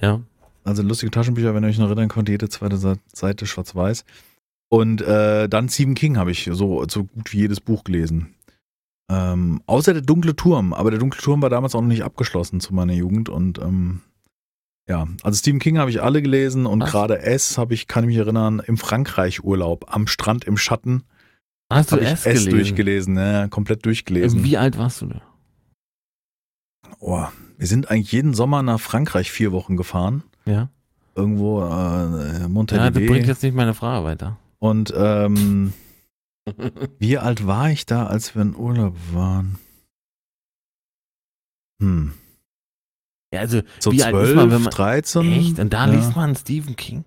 Ja. 0.00 0.20
Also 0.64 0.82
lustige 0.82 1.10
Taschenbücher, 1.10 1.54
wenn 1.54 1.64
ihr 1.64 1.70
euch 1.70 1.78
noch 1.78 1.86
erinnern 1.86 2.08
könnt, 2.08 2.28
jede 2.28 2.48
zweite 2.50 2.98
Seite 3.12 3.46
schwarz-weiß. 3.46 4.04
Und 4.70 5.00
äh, 5.00 5.48
dann 5.48 5.68
Stephen 5.68 5.94
King 5.94 6.18
habe 6.18 6.30
ich 6.30 6.48
so, 6.52 6.84
so 6.88 7.04
gut 7.04 7.32
wie 7.32 7.38
jedes 7.38 7.60
Buch 7.60 7.84
gelesen. 7.84 8.34
Ähm, 9.10 9.62
außer 9.66 9.94
der 9.94 10.02
dunkle 10.02 10.36
Turm, 10.36 10.74
aber 10.74 10.90
der 10.90 11.00
dunkle 11.00 11.22
Turm 11.22 11.40
war 11.40 11.48
damals 11.48 11.74
auch 11.74 11.80
noch 11.80 11.88
nicht 11.88 12.04
abgeschlossen 12.04 12.60
zu 12.60 12.74
meiner 12.74 12.92
Jugend 12.92 13.30
und 13.30 13.58
ähm, 13.58 14.02
ja, 14.86 15.06
also 15.22 15.38
Stephen 15.38 15.60
King 15.60 15.78
habe 15.78 15.90
ich 15.90 16.02
alle 16.02 16.20
gelesen 16.20 16.66
und 16.66 16.80
gerade 16.80 17.20
S 17.22 17.56
habe 17.56 17.72
ich, 17.72 17.86
kann 17.86 18.04
ich 18.04 18.08
mich 18.08 18.16
erinnern, 18.18 18.60
im 18.66 18.76
Frankreich 18.76 19.42
Urlaub, 19.42 19.86
am 19.94 20.06
Strand 20.06 20.44
im 20.44 20.58
Schatten, 20.58 21.04
Hast 21.72 21.92
du 21.92 21.96
S 21.96 22.24
S 22.26 22.34
gelesen? 22.34 22.50
durchgelesen, 22.50 23.14
ne, 23.14 23.48
komplett 23.50 23.86
durchgelesen. 23.86 24.44
Wie 24.44 24.58
alt 24.58 24.76
warst 24.76 25.00
du 25.00 25.06
da? 25.06 25.22
Oh, 27.00 27.24
wir 27.56 27.66
sind 27.66 27.90
eigentlich 27.90 28.12
jeden 28.12 28.34
Sommer 28.34 28.62
nach 28.62 28.80
Frankreich 28.80 29.30
vier 29.30 29.52
Wochen 29.52 29.76
gefahren, 29.78 30.22
Ja. 30.44 30.68
irgendwo 31.14 31.62
äh, 31.62 32.40
Ja, 32.76 32.90
das 32.90 33.06
bringt 33.06 33.26
jetzt 33.26 33.42
nicht 33.42 33.54
meine 33.54 33.72
Frage 33.74 34.04
weiter. 34.04 34.38
Und 34.60 34.92
ähm, 34.96 35.72
wie 36.98 37.18
alt 37.18 37.46
war 37.46 37.70
ich 37.70 37.86
da, 37.86 38.06
als 38.06 38.34
wir 38.34 38.42
in 38.42 38.56
Urlaub 38.56 38.96
waren? 39.12 39.58
Hm. 41.80 42.12
Ja, 43.32 43.40
also, 43.40 43.60
So 43.78 43.92
Wie 43.92 44.02
alt 44.02 44.14
ist 44.14 44.22
12, 44.22 44.34
man, 44.36 44.50
wenn 44.50 44.62
man- 44.62 44.70
13? 44.72 45.32
echt? 45.32 45.58
Und 45.58 45.72
da 45.72 45.86
ja. 45.86 45.92
liest 45.92 46.16
man 46.16 46.34
Stephen 46.34 46.76
King? 46.76 47.04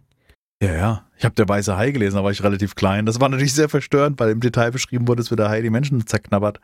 Ja, 0.64 0.74
ja. 0.74 1.08
Ich 1.18 1.26
habe 1.26 1.34
der 1.36 1.49
weiße 1.49 1.76
Hai 1.76 1.91
gelesen, 1.91 2.18
da 2.18 2.24
war 2.24 2.32
ich 2.32 2.43
relativ 2.43 2.76
klein. 2.76 3.06
Das 3.08 3.20
war 3.20 3.30
natürlich 3.30 3.54
sehr 3.54 3.70
verstörend, 3.70 4.20
weil 4.20 4.30
im 4.30 4.39
Detail 4.39 4.72
beschrieben 4.72 5.08
wurde, 5.08 5.22
es 5.22 5.32
wird 5.32 5.39
der 5.39 5.49
Hai 5.49 5.62
die 5.62 5.72
Menschen 5.72 6.06
zerknabbert. 6.06 6.60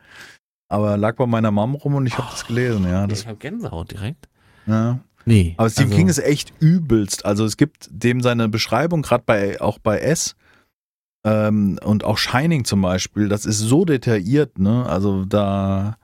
Aber 0.70 0.96
lag 0.96 1.16
bei 1.16 1.26
meiner 1.26 1.50
Mom 1.50 1.74
rum 1.74 1.94
und 1.96 2.06
ich 2.06 2.16
habe 2.16 2.28
das 2.30 2.46
gelesen, 2.46 2.84
ja. 2.84 3.06
Das, 3.06 3.22
ich 3.22 3.26
habe 3.26 3.38
Gänsehaut 3.38 3.90
direkt. 3.90 4.28
ja. 4.66 5.00
Nee. 5.24 5.54
Aber 5.58 5.68
Stephen 5.68 5.90
also, 5.90 5.96
King 5.98 6.08
ist 6.08 6.18
echt 6.20 6.54
übelst. 6.58 7.26
Also 7.26 7.44
es 7.44 7.58
gibt 7.58 7.88
dem 7.90 8.22
seine 8.22 8.48
Beschreibung, 8.48 9.02
gerade 9.02 9.24
bei, 9.26 9.60
auch 9.60 9.78
bei 9.78 9.98
S 9.98 10.36
ähm, 11.24 11.78
und 11.82 12.04
auch 12.04 12.18
Shining 12.18 12.64
zum 12.64 12.82
Beispiel, 12.82 13.28
das 13.28 13.46
ist 13.46 13.58
so 13.58 13.84
detailliert, 13.84 14.58
ne? 14.58 14.86
Also 14.86 15.24
da, 15.24 15.98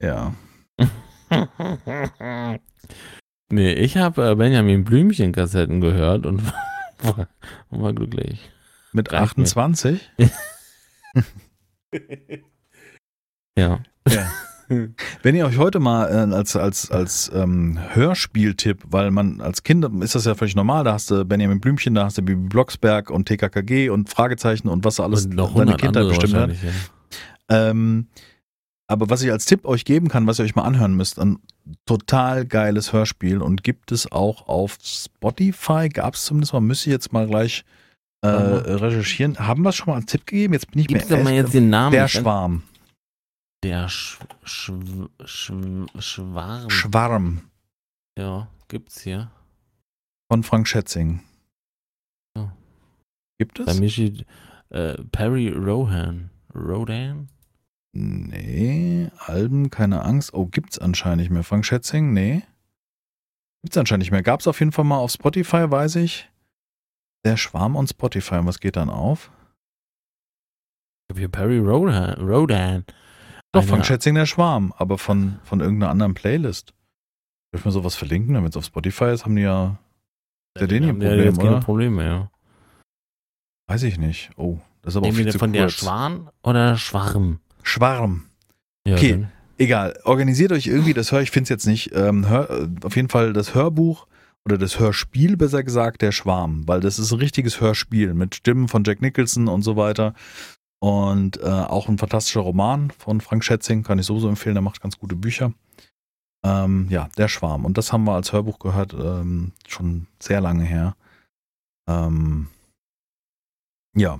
ja. 0.00 0.34
nee, 3.50 3.72
ich 3.72 3.96
habe 3.96 4.30
äh, 4.30 4.34
Benjamin 4.34 4.84
Blümchen-Kassetten 4.84 5.80
gehört 5.80 6.26
und 6.26 6.42
war, 7.02 7.28
war 7.70 7.92
glücklich. 7.92 8.50
Mit 8.92 9.12
Reicht 9.12 9.38
mir. 9.38 9.44
28? 9.44 10.10
Ja. 13.54 13.80
Wenn 15.22 15.34
ihr 15.34 15.46
euch 15.46 15.58
heute 15.58 15.80
mal 15.80 16.06
äh, 16.08 16.34
als, 16.34 16.56
als, 16.56 16.90
als 16.90 17.30
ähm, 17.34 17.78
Hörspieltipp, 17.94 18.84
weil 18.88 19.10
man 19.10 19.40
als 19.40 19.62
Kind 19.62 19.84
ist 20.02 20.14
das 20.14 20.24
ja 20.24 20.34
völlig 20.34 20.56
normal, 20.56 20.84
da 20.84 20.92
hast 20.94 21.10
du 21.10 21.24
Benjamin 21.24 21.60
Blümchen, 21.60 21.94
da 21.94 22.04
hast 22.04 22.18
du 22.18 22.22
Bibi 22.22 22.48
Blocksberg 22.48 23.10
und 23.10 23.26
TKKG 23.26 23.90
und 23.90 24.08
Fragezeichen 24.08 24.68
und 24.68 24.84
was 24.84 25.00
alles 25.00 25.26
und 25.26 25.34
noch 25.34 25.54
deine 25.54 25.72
100 25.76 25.80
Kindheit 25.80 26.02
andere 26.02 26.18
bestimmt 26.18 26.34
hat. 26.34 26.50
Ja. 26.50 27.70
Ähm, 27.70 28.06
aber 28.86 29.08
was 29.08 29.22
ich 29.22 29.30
als 29.30 29.46
Tipp 29.46 29.64
euch 29.64 29.84
geben 29.84 30.08
kann, 30.08 30.26
was 30.26 30.38
ihr 30.38 30.44
euch 30.44 30.54
mal 30.54 30.64
anhören 30.64 30.94
müsst, 30.94 31.18
ein 31.18 31.38
total 31.86 32.44
geiles 32.44 32.92
Hörspiel 32.92 33.40
und 33.40 33.62
gibt 33.64 33.92
es 33.92 34.10
auch 34.10 34.48
auf 34.48 34.76
Spotify, 34.82 35.88
gab 35.88 36.14
es 36.14 36.24
zumindest 36.24 36.52
mal, 36.52 36.60
müsste 36.60 36.90
ich 36.90 36.92
jetzt 36.92 37.12
mal 37.12 37.26
gleich 37.26 37.64
äh, 38.22 38.28
recherchieren. 38.28 39.38
Haben 39.38 39.62
wir 39.62 39.70
es 39.70 39.76
schon 39.76 39.88
mal 39.88 39.96
als 39.96 40.06
Tipp 40.06 40.26
gegeben? 40.26 40.52
Jetzt 40.52 40.70
bin 40.70 40.80
ich 40.80 40.88
Gib's 40.88 41.08
mir 41.08 41.16
doch 41.16 41.24
mal 41.24 41.30
echt- 41.30 41.38
jetzt 41.44 41.54
den 41.54 41.70
Namen. 41.70 41.92
Der 41.92 42.08
Schwarm. 42.08 42.62
Der 43.62 43.88
Sch 43.88 44.18
Sch 44.44 44.72
Sch 45.24 45.52
Schwarm. 46.00 46.70
Schwarm 46.70 47.50
ja, 48.18 48.48
gibt's 48.68 49.00
hier. 49.00 49.30
von 50.30 50.42
Frank 50.42 50.68
Schätzing. 50.68 51.22
Ja. 52.36 52.54
Gibt 53.38 53.64
Bei 53.64 53.70
es? 53.72 53.80
mir 53.80 53.88
steht 53.88 54.26
äh, 54.70 54.94
Perry 55.12 55.48
Rohan. 55.48 56.30
Rodan? 56.54 57.28
Nee, 57.94 59.10
Alben, 59.18 59.70
keine 59.70 60.02
Angst. 60.02 60.34
Oh, 60.34 60.46
gibt's 60.46 60.78
anscheinend 60.78 61.20
nicht 61.20 61.30
mehr. 61.30 61.44
Frank 61.44 61.64
Schätzing? 61.64 62.12
Nee. 62.12 62.42
Gibt's 63.62 63.76
anscheinend 63.78 64.02
nicht 64.02 64.10
mehr. 64.10 64.22
Gab's 64.22 64.46
auf 64.46 64.58
jeden 64.60 64.72
Fall 64.72 64.84
mal 64.84 64.98
auf 64.98 65.12
Spotify, 65.12 65.70
weiß 65.70 65.96
ich. 65.96 66.28
Der 67.24 67.36
Schwarm 67.36 67.76
on 67.76 67.86
Spotify. 67.86 68.36
Und 68.36 68.46
was 68.46 68.60
geht 68.60 68.76
dann 68.76 68.90
auf? 68.90 69.30
Ich 71.06 71.14
hab 71.14 71.18
hier 71.18 71.28
Perry 71.28 71.58
Rodan. 71.58 72.20
Rodan. 72.20 72.84
Doch, 73.52 73.64
Frank 73.64 73.84
Schätzing 73.86 74.14
der 74.14 74.26
Schwarm, 74.26 74.72
aber 74.78 74.96
von, 74.98 75.38
von 75.44 75.60
irgendeiner 75.60 75.90
anderen 75.90 76.14
Playlist. 76.14 76.74
Soll 77.52 77.58
ich 77.60 77.64
mal 77.64 77.70
sowas 77.70 77.94
verlinken? 77.94 78.34
Wenn 78.34 78.44
es 78.44 78.56
auf 78.56 78.64
Spotify 78.64 79.06
ist, 79.12 79.24
haben 79.24 79.36
die 79.36 79.42
ja. 79.42 79.78
Ja 80.58 80.66
den 80.66 80.86
haben 80.86 81.00
ihr 81.02 81.08
ja 81.08 81.10
Problem, 81.14 81.24
jetzt 81.26 81.38
keine 81.38 81.50
oder? 81.56 81.60
Probleme, 81.60 82.04
ja. 82.04 82.30
Weiß 83.68 83.82
ich 83.84 83.98
nicht. 83.98 84.30
Oh, 84.36 84.58
das 84.82 84.92
ist 84.92 84.96
aber 84.96 85.04
auch 85.06 85.08
Nehmen 85.08 85.16
viel 85.16 85.24
wir 85.26 85.32
zu 85.32 85.38
von 85.38 85.52
der 85.52 85.62
kurz. 85.64 85.74
Schwan 85.74 86.30
oder 86.42 86.76
Schwarm? 86.76 87.40
Schwarm. 87.62 88.26
Ja, 88.86 88.96
Okay. 88.96 89.12
dann- 89.12 89.32
Egal, 89.58 89.96
organisiert 90.04 90.50
euch 90.50 90.66
irgendwie 90.66 90.94
das 90.94 91.12
Hör, 91.12 91.20
ich 91.20 91.30
finde 91.30 91.44
es 91.44 91.48
jetzt 91.50 91.66
nicht, 91.66 91.94
ähm, 91.94 92.28
hör, 92.28 92.50
äh, 92.50 92.68
auf 92.82 92.96
jeden 92.96 93.10
Fall 93.10 93.32
das 93.32 93.54
Hörbuch 93.54 94.08
oder 94.44 94.58
das 94.58 94.80
Hörspiel, 94.80 95.36
besser 95.36 95.62
gesagt, 95.62 96.02
der 96.02 96.10
Schwarm, 96.10 96.66
weil 96.66 96.80
das 96.80 96.98
ist 96.98 97.12
ein 97.12 97.18
richtiges 97.20 97.60
Hörspiel 97.60 98.12
mit 98.14 98.34
Stimmen 98.34 98.66
von 98.66 98.82
Jack 98.82 99.00
Nicholson 99.02 99.46
und 99.46 99.62
so 99.62 99.76
weiter. 99.76 100.14
Und 100.82 101.40
äh, 101.40 101.46
auch 101.46 101.88
ein 101.88 101.96
fantastischer 101.96 102.40
Roman 102.40 102.90
von 102.90 103.20
Frank 103.20 103.44
Schätzing, 103.44 103.84
kann 103.84 104.00
ich 104.00 104.06
sowieso 104.06 104.28
empfehlen, 104.28 104.56
der 104.56 104.62
macht 104.62 104.80
ganz 104.80 104.98
gute 104.98 105.14
Bücher. 105.14 105.52
Ähm, 106.44 106.88
ja, 106.90 107.08
der 107.16 107.28
Schwarm. 107.28 107.64
Und 107.64 107.78
das 107.78 107.92
haben 107.92 108.02
wir 108.02 108.14
als 108.14 108.32
Hörbuch 108.32 108.58
gehört, 108.58 108.92
ähm, 108.92 109.52
schon 109.68 110.08
sehr 110.18 110.40
lange 110.40 110.64
her. 110.64 110.96
Ähm, 111.88 112.48
ja, 113.96 114.18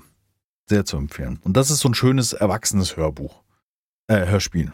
sehr 0.69 0.85
zu 0.85 0.99
empfehlen. 0.99 1.41
Und 1.43 1.57
das 1.57 1.73
ist 1.73 1.81
so 1.81 1.89
ein 1.89 1.95
schönes, 1.95 2.33
erwachsenes 2.33 2.97
Hörbuch. 2.97 3.43
Äh, 4.07 4.27
Hörspiel. 4.27 4.73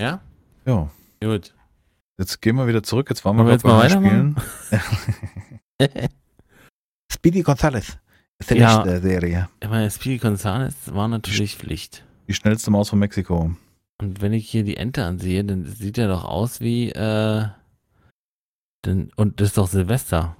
Ja? 0.00 0.20
Ja. 0.66 0.88
Gut. 1.20 1.52
Jetzt 2.16 2.40
gehen 2.42 2.54
wir 2.54 2.68
wieder 2.68 2.84
zurück. 2.84 3.10
Jetzt 3.10 3.24
waren 3.24 3.36
wir, 3.36 3.44
wir 3.44 3.54
jetzt 3.54 3.64
mal 3.64 3.88
beim 3.88 3.90
Spielen. 3.90 4.36
Speedy 7.12 7.42
Gonzales 7.42 7.98
der 8.48 8.56
Ja. 8.56 8.82
der 8.82 9.00
Serie. 9.00 9.48
Ich 9.62 9.68
meine, 9.68 9.90
Speedy 9.90 10.18
Gonzales 10.18 10.74
war 10.94 11.08
natürlich 11.08 11.56
Pflicht. 11.56 12.04
Die 12.28 12.34
schnellste 12.34 12.70
Maus 12.70 12.90
von 12.90 12.98
Mexiko. 12.98 13.50
Und 14.00 14.20
wenn 14.20 14.32
ich 14.32 14.48
hier 14.48 14.62
die 14.64 14.76
Ente 14.76 15.04
ansehe, 15.04 15.44
dann 15.44 15.64
sieht 15.64 15.98
er 15.98 16.08
doch 16.08 16.24
aus 16.24 16.60
wie, 16.60 16.90
äh, 16.90 17.46
denn, 18.84 19.10
und 19.16 19.40
das 19.40 19.48
ist 19.48 19.58
doch 19.58 19.66
Silvester. 19.66 20.36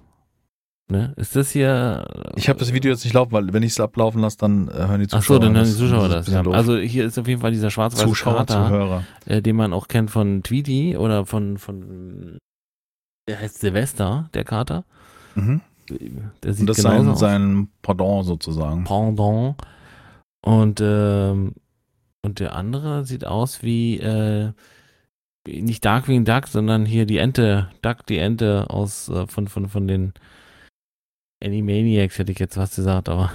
Ne? 0.91 1.13
Ist 1.17 1.37
das 1.37 1.51
hier. 1.51 2.07
Ich 2.37 2.49
habe 2.49 2.59
das 2.59 2.73
Video 2.73 2.91
jetzt 2.91 3.05
nicht 3.05 3.13
laufen, 3.13 3.33
weil 3.33 3.53
wenn 3.53 3.63
ich 3.63 3.73
es 3.73 3.81
ablaufen 3.81 4.23
lasse, 4.23 4.39
dann 4.39 4.69
äh, 4.69 4.73
hören 4.73 5.01
die 5.01 5.07
Ach 5.11 5.19
Zuschauer. 5.21 5.37
so, 5.37 5.39
dann 5.43 5.55
hören 5.55 5.65
die 5.65 5.71
Das- 5.71 5.79
Zuschauer 5.79 6.09
das. 6.09 6.25
bisschen 6.27 6.45
Ja. 6.47 6.51
Also 6.53 6.79
hier 6.79 7.05
ist 7.05 7.19
auf 7.19 7.29
jeden 7.29 7.43
Fall 7.43 7.51
dieser 7.51 7.71
schwarz-weiße 7.71 8.25
Kater, 8.25 8.69
Zuhörer. 8.69 9.05
äh, 9.27 9.43
den 9.43 9.57
man 9.57 9.75
auch 9.75 9.89
kennt 9.89 10.11
von 10.11 10.43
Tweety 10.43 10.97
oder 10.97 11.27
von, 11.27 11.59
von 11.59 12.39
Der 13.29 13.39
heißt 13.41 13.59
Silvester, 13.61 14.31
der 14.33 14.45
Kater. 14.45 14.85
Mhm. 15.35 15.61
Der 15.91 16.53
sieht 16.55 16.61
Und 16.61 16.67
das 16.69 16.79
ist 16.79 16.83
sein, 16.83 17.09
aus. 17.09 17.21
sein 17.21 17.69
Pendant 17.83 18.25
sozusagen. 18.27 18.85
Pendant. 18.85 19.57
Und, 20.45 20.81
ähm, 20.83 21.55
und 22.23 22.41
der 22.41 22.55
andere 22.55 23.05
sieht 23.05 23.25
aus 23.27 23.63
wie, 23.63 23.99
äh, 23.99 24.53
wie- 25.45 25.63
nicht 25.63 25.85
Darkwing 25.85 26.25
Duck, 26.25 26.47
sondern 26.49 26.87
hier 26.87 27.07
die 27.07 27.19
Ente, 27.19 27.71
Duck, 27.83 28.07
die 28.07 28.19
Ente 28.19 28.71
aus, 28.71 29.09
äh, 29.09 29.27
von, 29.27 29.49
von, 29.49 29.69
von 29.69 29.89
den 29.89 30.13
Animaniacs, 31.43 32.19
hätte 32.19 32.33
ich 32.33 32.39
jetzt 32.39 32.57
was 32.57 32.75
gesagt, 32.77 33.09
aber 33.09 33.33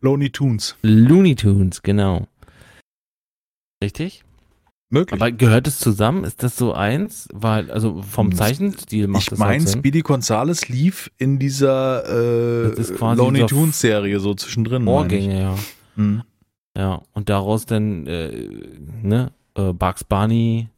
Looney 0.00 0.30
Tunes. 0.30 0.76
Looney 0.82 1.34
Tunes, 1.36 1.82
genau. 1.82 2.26
Richtig? 3.82 4.24
Möglich. 4.92 5.20
Aber 5.20 5.30
gehört 5.30 5.68
es 5.68 5.78
zusammen? 5.78 6.24
Ist 6.24 6.42
das 6.42 6.56
so 6.56 6.72
eins? 6.74 7.28
Weil, 7.32 7.70
also 7.70 8.02
vom 8.02 8.30
Das- 8.30 8.38
Zeichenstil 8.40 9.06
macht 9.06 9.22
ich 9.22 9.28
das 9.30 9.38
meine, 9.38 9.64
halt. 9.64 9.70
Speedy 9.70 10.00
Gonzales 10.00 10.68
lief 10.68 11.10
in 11.16 11.38
dieser 11.38 12.04
äh, 12.06 13.14
Looney 13.14 13.46
Tunes 13.46 13.80
Serie 13.80 14.18
so 14.18 14.34
zwischendrin. 14.34 14.82
ich. 14.82 14.88
Vorgänge, 14.88 15.40
ja. 15.40 15.54
Mhm. 15.96 16.22
Ja, 16.76 17.02
und 17.12 17.28
daraus 17.28 17.66
dann, 17.66 18.06
äh, 18.06 18.48
ne, 19.02 19.32
äh, 19.54 19.72
Bugs 19.72 20.02
Bunny 20.04 20.68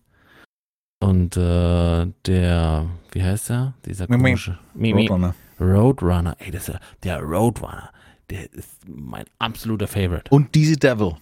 und 1.01 1.37
äh, 1.37 2.07
der, 2.27 2.87
wie 3.13 3.23
heißt 3.23 3.49
der? 3.51 3.75
Dieser 3.87 4.07
komische 4.07 4.59
Mimi. 4.75 5.07
Roadrunner. 5.09 5.35
Roadrunner. 5.61 6.37
Ey, 6.39 6.51
das 6.51 6.69
ist 6.69 6.75
ja, 6.75 6.81
der 7.03 7.21
Roadrunner, 7.21 7.91
der 8.31 8.53
ist 8.53 8.71
mein 8.89 9.25
absoluter 9.39 9.87
Favorite. 9.87 10.25
Und 10.31 10.55
Dizzy 10.55 10.77
Devil. 10.77 11.13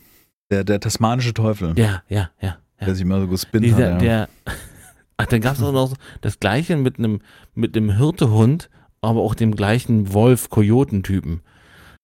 Der, 0.50 0.64
der 0.64 0.80
tasmanische 0.80 1.32
Teufel. 1.34 1.78
Ja, 1.78 2.02
ja, 2.08 2.30
ja. 2.40 2.58
Ja. 2.80 2.86
Der 2.86 2.94
sich 2.94 3.02
immer 3.04 3.20
so 3.20 3.28
gespinnt 3.28 3.64
Dieser, 3.64 3.94
hat. 3.94 4.02
Ja. 4.02 4.26
der, 4.26 4.28
ach, 5.16 5.26
dann 5.26 5.40
gab 5.40 5.54
es 5.56 5.62
auch 5.62 5.72
noch 5.72 5.94
das 6.20 6.40
gleiche 6.40 6.76
mit 6.76 6.98
einem 6.98 7.20
mit 7.54 7.76
einem 7.76 7.96
Hirtehund, 7.96 8.70
aber 9.00 9.20
auch 9.20 9.34
dem 9.34 9.54
gleichen 9.54 10.12
Wolf-Kojoten-Typen. 10.12 11.40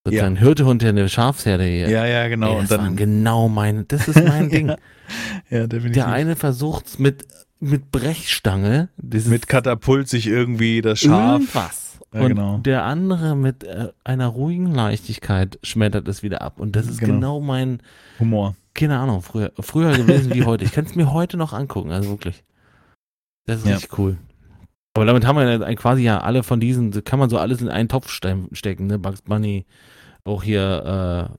Sozusagen 0.05 0.37
Hirtehund, 0.37 0.83
der 0.83 0.91
eine 0.91 1.09
Schafsherde 1.09 1.65
hier. 1.65 1.89
ja, 1.91 2.07
ja, 2.07 2.29
genau. 2.29 2.53
Ey, 2.53 2.61
das 2.63 2.71
und 2.71 2.79
waren 2.79 2.85
dann, 2.87 2.97
genau 2.97 3.49
meine, 3.49 3.85
das 3.85 4.07
ist 4.07 4.23
mein 4.23 4.49
Ding. 4.51 4.69
ja, 5.51 5.67
definitiv. 5.67 5.95
Der 5.95 6.07
eine 6.09 6.37
versucht's 6.37 7.01
mit, 7.01 7.27
mit 7.59 7.91
Brechstange, 7.91 8.89
mit 9.03 9.49
Katapult 9.49 10.09
sich 10.09 10.29
irgendwie 10.29 10.81
das 10.81 11.01
Schaf. 11.01 11.41
irgendwas. 11.41 11.99
Ja, 12.15 12.21
und 12.21 12.29
genau. 12.29 12.59
der 12.59 12.85
andere 12.85 13.35
mit 13.35 13.65
äh, 13.65 13.89
einer 14.05 14.29
ruhigen 14.29 14.73
Leichtigkeit 14.73 15.59
schmettert 15.65 16.07
es 16.07 16.23
wieder 16.23 16.41
ab. 16.41 16.61
Und 16.61 16.77
das 16.77 16.87
ist 16.87 16.99
Genau. 17.01 17.13
genau, 17.15 17.41
mein, 17.41 17.83
Humor. 18.21 18.55
Keine 18.77 18.99
Ahnung, 18.99 19.23
früher, 19.23 19.53
früher 19.61 19.97
gewesen 19.97 20.33
wie 20.35 20.45
heute. 20.45 20.65
Ich 20.65 20.73
kann 20.73 20.85
es 20.85 20.95
mir 20.95 21.13
heute 21.13 21.37
noch 21.37 21.53
angucken, 21.53 21.91
also 21.91 22.11
wirklich. 22.11 22.45
Das 23.47 23.59
ist 23.61 23.67
Ja. 23.67 23.75
richtig 23.75 23.99
cool. 23.99 24.17
Aber 24.95 25.05
damit 25.05 25.27
haben 25.27 25.37
wir 25.37 25.51
ja 25.59 25.75
quasi 25.75 26.03
ja 26.03 26.21
alle 26.21 26.43
von 26.43 26.59
diesen, 26.61 26.91
kann 27.05 27.19
man 27.19 27.29
so 27.29 27.39
alles 27.39 27.61
in 27.61 27.69
einen 27.69 27.89
Topf 27.89 28.11
ste- 28.11 28.49
stecken, 28.53 28.87
ne? 28.87 28.99
Bugs 28.99 29.23
Bunny, 29.23 29.67
auch 30.25 30.43
hier, 30.43 30.61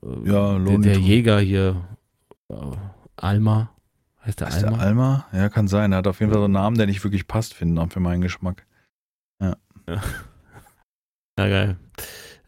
äh, 0.04 0.28
Ja, 0.30 0.58
der, 0.58 0.78
der. 0.78 0.98
Jäger 0.98 1.40
hier, 1.40 1.84
äh, 2.50 2.54
Alma. 3.16 3.70
Heißt 4.24 4.40
der 4.40 4.48
Ist 4.48 4.62
Alma? 4.64 4.76
der 4.76 4.86
Alma? 4.86 5.26
Ja, 5.32 5.48
kann 5.48 5.66
sein. 5.68 5.90
Er 5.92 5.98
hat 5.98 6.06
auf 6.06 6.20
jeden 6.20 6.30
Fall 6.30 6.40
so 6.40 6.44
einen 6.44 6.54
Namen, 6.54 6.76
der 6.78 6.86
nicht 6.86 7.02
wirklich 7.02 7.26
passt, 7.26 7.54
finde 7.54 7.82
ich, 7.82 7.92
für 7.92 8.00
meinen 8.00 8.20
Geschmack. 8.20 8.64
Ja, 9.40 9.56
geil. 11.36 11.76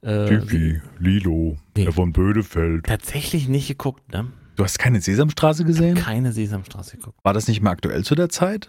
Äh, 0.03 0.80
Lilo, 0.99 1.57
Nee. 1.76 1.84
der 1.84 1.93
von 1.93 2.12
Bödefeld. 2.12 2.86
tatsächlich 2.86 3.49
nicht 3.49 3.68
geguckt, 3.68 4.11
ne? 4.12 4.26
Du 4.61 4.65
hast 4.65 4.79
keine 4.79 5.01
Sesamstraße 5.01 5.65
gesehen? 5.65 5.95
Keine 5.95 6.33
Sesamstraße 6.33 6.99
geguckt. 6.99 7.19
War 7.23 7.33
das 7.33 7.49
nicht 7.49 7.63
mehr 7.63 7.73
aktuell 7.73 8.05
zu 8.05 8.15
der 8.15 8.29
Zeit? 8.29 8.69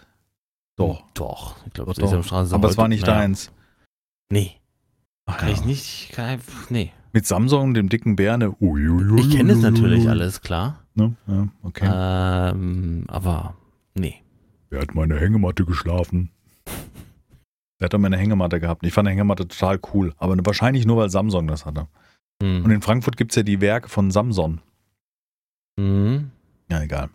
Doch. 0.78 1.04
Doch. 1.16 1.58
Ich 1.66 1.74
glaube. 1.74 1.94
Sesamstraße 1.94 2.56
Aber 2.56 2.70
es 2.70 2.78
war 2.78 2.88
nicht 2.88 3.06
naja. 3.06 3.20
deins. 3.20 3.52
Nee. 4.32 4.54
Ach, 5.26 5.40
Kann 5.40 5.50
ja. 5.50 5.56
ich 5.56 5.66
nicht, 5.66 6.14
kann 6.14 6.40
ich, 6.40 6.70
nee. 6.70 6.94
Mit 7.12 7.28
Samsung, 7.28 7.74
dem 7.74 7.90
dicken 7.90 8.16
Bär, 8.16 8.38
ne? 8.38 8.56
Uiuiui. 8.62 9.20
Ich 9.20 9.32
kenne 9.32 9.52
es 9.52 9.60
natürlich 9.60 10.08
alles, 10.08 10.40
klar. 10.40 10.80
Ne? 10.94 11.18
Ja, 11.28 11.50
okay. 11.62 11.90
Ähm, 11.94 13.04
aber 13.10 13.56
nee. 13.94 14.16
Wer 14.70 14.84
hat 14.84 14.96
meine 14.96 15.20
Hängematte 15.20 15.66
geschlafen? 15.66 16.30
Der 17.82 17.88
hat 17.88 17.94
doch 17.94 18.00
meine 18.00 18.16
Hängematte 18.16 18.62
gehabt. 18.62 18.86
Ich 18.86 18.94
fand 18.94 19.10
die 19.10 19.12
Hängematte 19.12 19.46
total 19.46 19.78
cool. 19.94 20.14
Aber 20.16 20.38
wahrscheinlich 20.46 20.86
nur, 20.86 20.96
weil 20.96 21.10
Samsung 21.10 21.48
das 21.48 21.66
hatte. 21.66 21.90
Hm. 22.42 22.64
Und 22.64 22.72
in 22.72 22.82
Frankfurt 22.82 23.18
gibt 23.18 23.34
es 23.34 23.36
ja 23.36 23.44
die 23.44 23.60
Werke 23.60 23.90
von 23.90 24.10
Samsung. 24.10 24.62
Mhm. 25.82 26.32
Ja, 26.70 26.82
egal. 26.82 27.10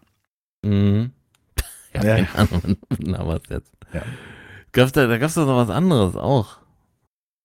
Mhm. 0.62 1.12
Ja, 1.95 2.03
Ja. 2.05 2.25
keine 2.25 2.51
Ahnung, 2.51 2.77
na 2.99 3.27
was 3.27 3.41
jetzt. 3.49 3.73
Ja. 3.95 4.03
Gab's 4.73 4.93
da, 4.93 5.07
da 5.07 5.17
gab 5.17 5.29
es 5.29 5.35
doch 5.35 5.47
noch 5.47 5.57
was 5.57 5.71
anderes 5.71 6.14
auch. 6.17 6.59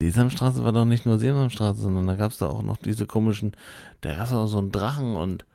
Sesamstraße 0.01 0.63
war 0.65 0.73
doch 0.73 0.83
nicht 0.83 1.05
nur 1.05 1.19
Sesamstraße, 1.19 1.79
sondern 1.79 2.07
da 2.07 2.15
gab 2.15 2.31
es 2.31 2.39
da 2.39 2.47
auch 2.47 2.61
noch 2.63 2.77
diese 2.77 3.05
komischen, 3.05 3.55
da 4.01 4.15
gab 4.15 4.25
es 4.25 4.33
auch 4.33 4.47
so 4.47 4.57
einen 4.57 4.71
Drachen 4.71 5.15
und 5.15 5.45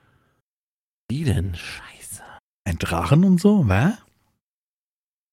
wie 1.10 1.24
denn? 1.24 1.54
Scheiße. 1.56 2.22
Ein 2.64 2.78
Drachen 2.78 3.24
und 3.24 3.40
so, 3.40 3.68
was? 3.68 3.94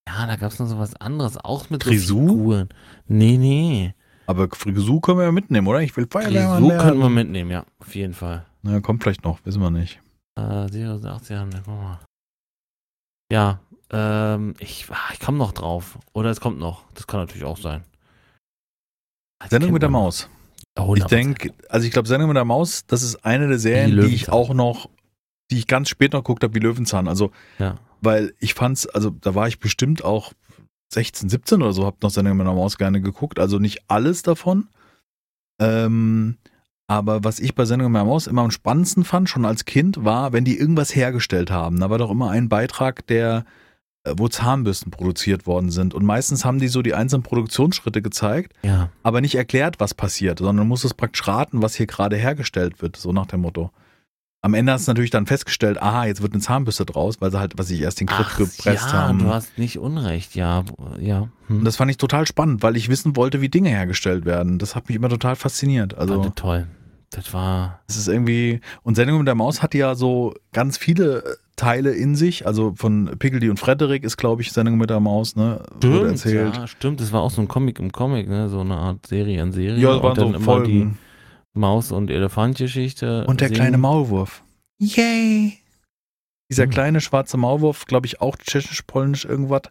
Ja, 0.10 0.28
da 0.28 0.36
gab 0.36 0.52
es 0.52 0.60
noch 0.60 0.68
so 0.68 0.78
was 0.78 0.96
anderes, 0.96 1.38
auch 1.38 1.70
mit 1.70 1.84
Grisou? 1.84 2.28
so 2.28 2.34
Figuren. 2.34 2.70
Nee, 3.08 3.38
nee. 3.38 3.94
Aber 4.28 4.48
Grisou 4.50 5.00
können 5.00 5.20
wir 5.20 5.26
ja 5.26 5.32
mitnehmen, 5.32 5.68
oder? 5.68 5.80
Ich 5.82 5.96
will 5.96 6.08
Feuerwehrmann 6.10 6.68
werden. 6.68 6.82
können 6.82 7.00
wir 7.00 7.10
mitnehmen, 7.10 7.52
ja, 7.52 7.66
auf 7.80 7.96
jeden 7.96 8.14
Fall. 8.14 8.46
Na, 8.62 8.82
kommt 8.82 9.04
vielleicht 9.04 9.24
noch, 9.24 9.40
wissen 9.46 9.62
wir 9.62 9.72
nicht. 9.72 10.02
Äh, 10.36 10.68
87 10.70 11.36
haben 11.38 11.52
guck 11.54 11.68
mal. 11.68 12.00
Ja, 13.32 13.60
ähm, 13.92 14.56
ich, 14.60 14.88
ah, 14.90 15.14
ich 15.14 15.20
komme 15.20 15.38
noch 15.38 15.52
drauf. 15.52 15.98
Oder 16.14 16.30
es 16.32 16.40
kommt 16.42 16.60
noch. 16.60 16.84
Das 16.94 17.08
kann 17.08 17.20
natürlich 17.20 17.44
auch 17.46 17.58
sein. 17.58 17.84
Das 19.40 19.50
Sendung 19.50 19.72
mit 19.72 19.82
der. 19.82 19.90
Maus. 19.90 20.30
Oh, 20.80 20.96
Ich 20.96 21.04
100%. 21.04 21.08
denke, 21.10 21.54
also 21.70 21.86
ich 21.86 21.92
glaube, 21.94 22.08
Sendung 22.08 22.30
mit 22.30 22.38
der 22.38 22.46
Maus, 22.46 22.86
das 22.88 23.04
ist 23.04 23.24
eine 23.26 23.48
der 23.48 23.60
Serien, 23.60 23.96
Wie 24.02 24.08
die 24.08 24.16
ich 24.16 24.30
auch 24.30 24.54
noch, 24.54 24.90
die 25.52 25.60
ich 25.60 25.68
ganz 25.68 25.90
spät 25.90 26.14
noch 26.14 26.22
geguckt 26.24 26.44
habe, 26.44 26.56
wie 26.56 26.60
Löwenzahn. 26.60 27.08
Also, 27.08 27.32
Ja. 27.60 27.76
weil 28.02 28.34
ich 28.40 28.56
fand's, 28.56 28.88
also 28.88 29.12
da 29.12 29.36
war 29.36 29.48
ich 29.48 29.60
bestimmt 29.60 30.04
auch 30.04 30.34
16, 30.94 31.30
17 31.30 31.62
oder 31.62 31.74
so, 31.74 31.86
hab 31.86 32.02
noch 32.02 32.10
Sendung 32.10 32.38
mit 32.38 32.48
der 32.48 32.54
Maus 32.56 32.78
gerne 32.78 33.02
geguckt. 33.02 33.38
Also 33.40 33.60
nicht 33.60 33.84
alles 33.88 34.24
davon. 34.24 34.68
Ähm, 35.62 36.38
aber 36.88 37.24
was 37.24 37.40
ich 37.40 37.56
bei 37.56 37.66
Sendung 37.66 37.92
mit 37.92 38.00
der 38.00 38.06
Maus 38.06 38.28
immer 38.28 38.42
am 38.42 38.52
spannendsten 38.52 39.04
fand, 39.04 39.30
schon 39.30 39.46
als 39.46 39.66
Kind, 39.66 40.04
war, 40.04 40.34
wenn 40.34 40.44
die 40.46 40.58
irgendwas 40.58 40.96
hergestellt 40.96 41.50
haben. 41.52 41.80
Da 41.80 41.90
war 41.90 41.98
doch 41.98 42.12
immer 42.12 42.30
ein 42.30 42.50
Beitrag, 42.50 43.08
der, 43.08 43.46
äh, 44.04 44.14
wo 44.18 44.28
Zahnbürsten 44.28 44.92
produziert 44.92 45.48
worden 45.48 45.72
sind. 45.72 45.94
Und 45.94 46.04
meistens 46.06 46.44
haben 46.46 46.60
die 46.60 46.68
so 46.68 46.82
die 46.82 46.94
einzelnen 46.94 47.24
Produktionsschritte 47.24 48.02
gezeigt 48.02 48.54
Ja. 48.64 48.90
aber 49.02 49.22
nicht 49.22 49.36
erklärt, 49.36 49.80
was 49.80 49.94
passiert, 49.94 50.40
sondern 50.40 50.68
muss 50.68 50.84
es 50.84 50.94
praktisch 50.94 51.28
raten, 51.28 51.62
was 51.62 51.76
hier 51.76 51.88
gerade 51.88 52.18
hergestellt 52.18 52.82
wird, 52.82 52.98
so 52.98 53.12
nach 53.14 53.28
dem 53.28 53.42
Motto. 53.42 53.72
Am 54.44 54.54
Ende 54.54 54.74
hast 54.74 54.88
du 54.88 54.92
natürlich 54.92 55.10
dann 55.10 55.26
festgestellt, 55.26 55.82
aha, 55.82 56.06
jetzt 56.06 56.22
wird 56.22 56.34
eine 56.34 56.42
Zahnbürste 56.42 56.86
draus, 56.86 57.22
weil 57.22 57.32
sie 57.32 57.40
halt, 57.40 57.54
was 57.58 57.70
ich 57.72 57.80
erst 57.82 58.02
den 58.02 58.08
Griff 58.08 58.28
Ach, 58.34 58.38
gepresst 58.38 58.92
ja, 58.92 58.94
haben. 58.94 59.20
du 59.20 59.28
hast 59.34 59.58
nicht 59.58 59.80
Unrecht, 59.80 60.36
ja. 60.36 60.66
Ja. 61.00 61.30
Hm. 61.48 61.60
Und 61.60 61.64
das 61.66 61.78
fand 61.78 61.90
ich 61.90 61.98
total 61.98 62.28
spannend, 62.28 62.62
weil 62.62 62.76
ich 62.76 62.90
wissen 62.90 63.16
wollte, 63.16 63.40
wie 63.40 63.48
Dinge 63.48 63.70
hergestellt 63.70 64.26
werden. 64.26 64.60
Das 64.60 64.76
hat 64.76 64.90
mich 64.90 64.98
immer 64.98 65.08
total 65.08 65.38
fasziniert. 65.38 65.98
also, 65.98 66.18
Also, 66.20 66.30
toll. 66.36 66.68
Das 67.12 67.32
war. 67.34 67.80
es 67.88 67.96
ist 67.96 68.08
irgendwie, 68.10 68.60
und 68.82 68.96
Sendung 68.96 69.20
mit 69.20 69.28
der 69.28 69.36
Maus 69.36 69.62
hat 69.62 69.74
ja 69.76 69.94
so 69.96 70.34
ganz 70.52 70.78
viele 70.78 71.24
äh, 71.24 71.36
Teile 71.56 71.92
in 71.92 72.16
sich. 72.16 72.46
Also 72.48 72.74
von 72.76 73.12
Pickledy 73.20 73.50
und 73.50 73.60
Frederik 73.60 74.04
ist, 74.04 74.18
glaube 74.18 74.42
ich, 74.42 74.52
Sendung 74.52 74.78
mit 74.78 74.90
der 74.90 75.00
Maus, 75.00 75.36
ne? 75.36 75.62
Wurde 75.80 76.08
erzählt. 76.10 76.58
ja, 76.58 76.68
stimmt. 76.68 77.00
Das 77.00 77.12
war 77.14 77.22
auch 77.22 77.30
so 77.32 77.40
ein 77.40 77.48
Comic 77.48 77.80
im 77.80 77.92
Comic, 77.94 78.28
ne? 78.28 78.50
So 78.50 78.60
eine 78.62 78.76
Art 78.76 79.06
Serie 79.06 79.42
an 79.44 79.52
Serie. 79.54 79.78
Ja, 79.80 79.92
und 79.94 80.04
waren 80.04 80.16
dann 80.16 80.30
so 80.32 80.36
immer 80.36 80.44
Folgen. 80.44 80.68
die 80.68 80.98
Maus- 81.54 81.92
und 81.92 82.10
Elefant-Geschichte. 82.10 83.26
Und 83.28 83.42
der 83.42 83.48
singen. 83.50 83.60
kleine 83.60 83.78
Maulwurf. 83.78 84.44
Yay! 84.80 85.58
Dieser 86.50 86.64
Hm. 86.64 86.70
kleine 86.72 87.02
schwarze 87.02 87.38
Maulwurf, 87.38 87.86
glaube 87.86 88.06
ich, 88.08 88.22
auch 88.22 88.36
tschechisch, 88.38 88.82
polnisch, 88.84 89.26
irgendwas, 89.26 89.62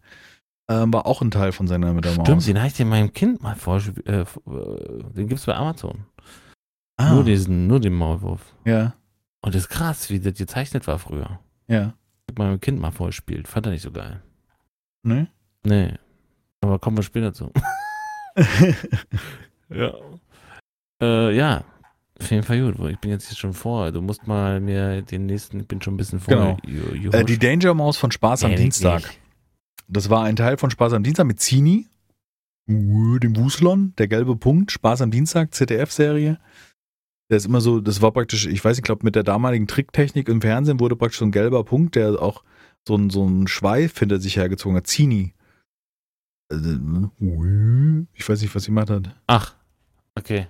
ähm, 0.71 0.93
war 0.93 1.07
auch 1.07 1.21
ein 1.23 1.31
Teil 1.31 1.53
von 1.53 1.67
seiner 1.67 1.93
mit 1.93 2.05
der 2.05 2.13
Stimmt, 2.13 2.29
Maus. 2.29 2.45
den 2.47 2.59
habe 2.59 2.69
ich 2.69 2.75
dir 2.75 2.87
meinem 2.87 3.13
Kind 3.13 3.43
mal 3.43 3.57
vorgespielt. 3.57 4.07
Äh, 4.07 4.21
äh, 4.23 5.03
den 5.13 5.29
gibt's 5.29 5.45
bei 5.47 5.55
Amazon. 5.55 6.07
Ah, 6.97 7.15
Nur 7.15 7.25
diesen, 7.25 7.67
nur 7.67 7.81
den 7.81 7.95
Maulwurf. 7.95 8.55
ja, 8.65 8.95
Und 9.43 9.55
das 9.55 9.63
ist 9.63 9.69
krass, 9.69 10.09
wie 10.11 10.21
das 10.21 10.35
gezeichnet 10.35 10.87
war 10.87 10.99
früher. 10.99 11.41
ja. 11.69 11.95
Ich 12.31 12.39
meinem 12.39 12.61
Kind 12.61 12.81
mal 12.81 12.93
vorgespielt. 12.93 13.49
Fand 13.49 13.67
er 13.67 13.73
nicht 13.73 13.83
so 13.83 13.91
geil. 13.91 14.23
Ne? 15.03 15.27
Nee. 15.65 15.95
Aber 16.63 16.79
kommen 16.79 16.97
wir 16.97 17.03
später 17.03 17.35
zu. 17.35 17.53
ja. 19.69 19.93
Äh, 21.03 21.37
ja. 21.37 21.65
Auf 22.23 22.31
jeden 22.31 22.43
Fall 22.43 22.61
gut. 22.73 22.91
Ich 22.91 22.99
bin 22.99 23.11
jetzt 23.11 23.29
hier 23.29 23.37
schon 23.37 23.53
vor. 23.53 23.91
Du 23.93 24.01
musst 24.01 24.27
mal 24.27 24.61
mir 24.61 25.03
den 25.03 25.27
nächsten, 25.27 25.61
ich 25.61 25.67
bin 25.69 25.83
schon 25.83 25.95
ein 25.95 25.97
bisschen 25.97 26.21
vor. 26.21 26.35
Genau. 26.35 26.57
Ju- 26.67 27.13
äh, 27.13 27.25
die 27.25 27.39
Danger 27.39 27.75
Maus 27.75 27.97
von 27.97 28.11
Spaß 28.13 28.45
am 28.45 28.55
Dienstag. 28.57 29.03
nicht. 29.03 29.19
Das 29.89 30.09
war 30.11 30.25
ein 30.25 30.37
Teil 30.37 30.57
von 30.57 30.71
Spaß 30.71 30.93
am 30.93 31.03
Dienstag 31.03 31.27
mit 31.27 31.41
Zini, 31.41 31.87
dem 32.69 33.37
Wuslon, 33.37 33.93
der 33.99 34.09
gelbe 34.09 34.37
Punkt, 34.37 34.71
Spaß 34.73 35.03
am 35.03 35.11
Dienstag, 35.11 35.53
ZDF-Serie. 35.53 36.39
Der 37.31 37.37
ist 37.37 37.47
immer 37.47 37.61
so, 37.61 37.81
das 37.81 38.01
war 38.03 38.13
praktisch, 38.13 38.47
ich 38.47 38.65
weiß 38.65 38.73
nicht, 38.77 38.79
ich 38.81 38.85
glaube, 38.85 39.05
mit 39.05 39.17
der 39.17 39.23
damaligen 39.25 39.67
Tricktechnik 39.67 40.29
im 40.29 40.41
Fernsehen 40.41 40.81
wurde 40.81 40.97
praktisch 40.97 41.19
so 41.19 41.25
ein 41.25 41.33
gelber 41.33 41.65
Punkt, 41.65 41.97
der 41.97 42.21
auch 42.23 42.45
so 42.87 42.95
ein, 42.97 43.11
so 43.11 43.27
ein 43.27 43.49
Schweif 43.49 43.99
hinter 43.99 44.21
sich 44.21 44.37
hergezogen 44.37 44.77
hat. 44.77 44.87
Zini. 44.87 45.35
äh, 46.53 46.57
ich 48.15 48.29
weiß 48.29 48.41
nicht, 48.43 48.55
was 48.55 48.63
sie 48.65 48.71
gemacht 48.71 48.91
hat. 48.91 49.15
Ach, 49.27 49.55
okay. 50.19 50.47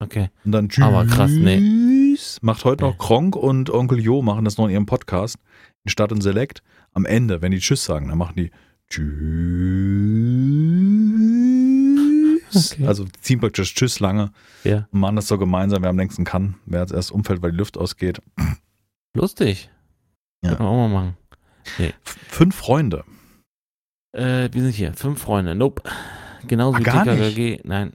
Okay. 0.00 0.30
Und 0.44 0.52
dann 0.52 0.68
tschüss. 0.68 0.84
Aber 0.84 1.06
krass, 1.06 1.30
nee. 1.30 2.16
Macht 2.42 2.64
heute 2.64 2.84
noch 2.84 2.92
Nee. 2.92 2.98
Kronk 2.98 3.36
und 3.36 3.70
Onkel 3.70 4.00
Jo 4.00 4.22
machen 4.22 4.44
das 4.44 4.56
noch 4.58 4.66
in 4.66 4.72
ihrem 4.72 4.86
Podcast 4.86 5.36
in 5.84 5.90
Stadt 5.90 6.12
und 6.12 6.20
Select. 6.20 6.62
Am 6.92 7.04
Ende, 7.06 7.42
wenn 7.42 7.50
die 7.52 7.58
Tschüss 7.58 7.84
sagen, 7.84 8.08
dann 8.08 8.18
machen 8.18 8.36
die 8.36 8.50
Tschüss. 12.54 12.72
Okay. 12.72 12.86
Also 12.86 13.04
ziehen 13.20 13.40
praktisch 13.40 13.74
Tschüss 13.74 13.98
lange 14.00 14.30
Ja. 14.62 14.86
und 14.92 15.00
machen 15.00 15.16
das 15.16 15.26
so 15.28 15.38
gemeinsam, 15.38 15.82
wer 15.82 15.90
am 15.90 15.98
längsten 15.98 16.24
kann. 16.24 16.54
Wer 16.66 16.80
als 16.80 16.92
erst 16.92 17.10
umfällt, 17.10 17.42
weil 17.42 17.50
die 17.50 17.56
Luft 17.58 17.76
ausgeht. 17.76 18.20
Lustig. 19.16 19.70
Ja. 20.42 20.54
Können 20.54 20.68
wir 20.68 20.72
auch 20.72 20.88
mal 20.88 20.94
machen. 20.94 21.16
F 21.78 21.94
fünf 22.28 22.54
Freunde. 22.54 23.04
Äh, 24.12 24.48
wir 24.52 24.62
sind 24.62 24.72
hier. 24.72 24.92
Fünf 24.94 25.20
Freunde. 25.22 25.54
Nope. 25.54 25.82
Genauso 26.46 26.76
Ah, 26.76 26.80
wie 26.80 26.84
TKKG. 26.84 27.60
Nein. 27.64 27.94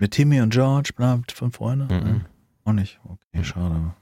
Mit 0.00 0.12
Timmy 0.12 0.40
und 0.40 0.52
George, 0.52 0.90
bleibt 0.96 1.30
fünf 1.30 1.56
Freunde. 1.56 1.84
Mhm. 1.84 2.06
Ja, 2.08 2.20
auch 2.64 2.72
nicht. 2.72 2.98
Okay, 3.04 3.44
schade. 3.44 3.94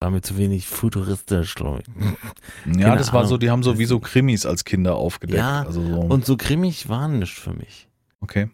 War 0.00 0.10
mir 0.10 0.20
zu 0.20 0.36
wenig 0.36 0.66
futuristisch, 0.68 1.54
glaube 1.56 1.80
ich. 1.80 2.76
Ja, 2.78 2.94
das 2.94 3.12
war 3.12 3.26
so, 3.26 3.36
die 3.36 3.50
haben 3.50 3.64
so 3.64 3.78
wie 3.78 3.84
so 3.84 3.98
Krimis 3.98 4.46
als 4.46 4.64
Kinder 4.64 4.94
aufgedeckt. 4.94 5.38
Ja, 5.38 5.62
also 5.64 5.82
so. 5.82 6.00
Und 6.02 6.24
so 6.24 6.36
grimmig 6.36 6.88
war 6.88 7.08
nicht 7.08 7.34
für 7.34 7.52
mich. 7.52 7.88
okay. 8.20 8.48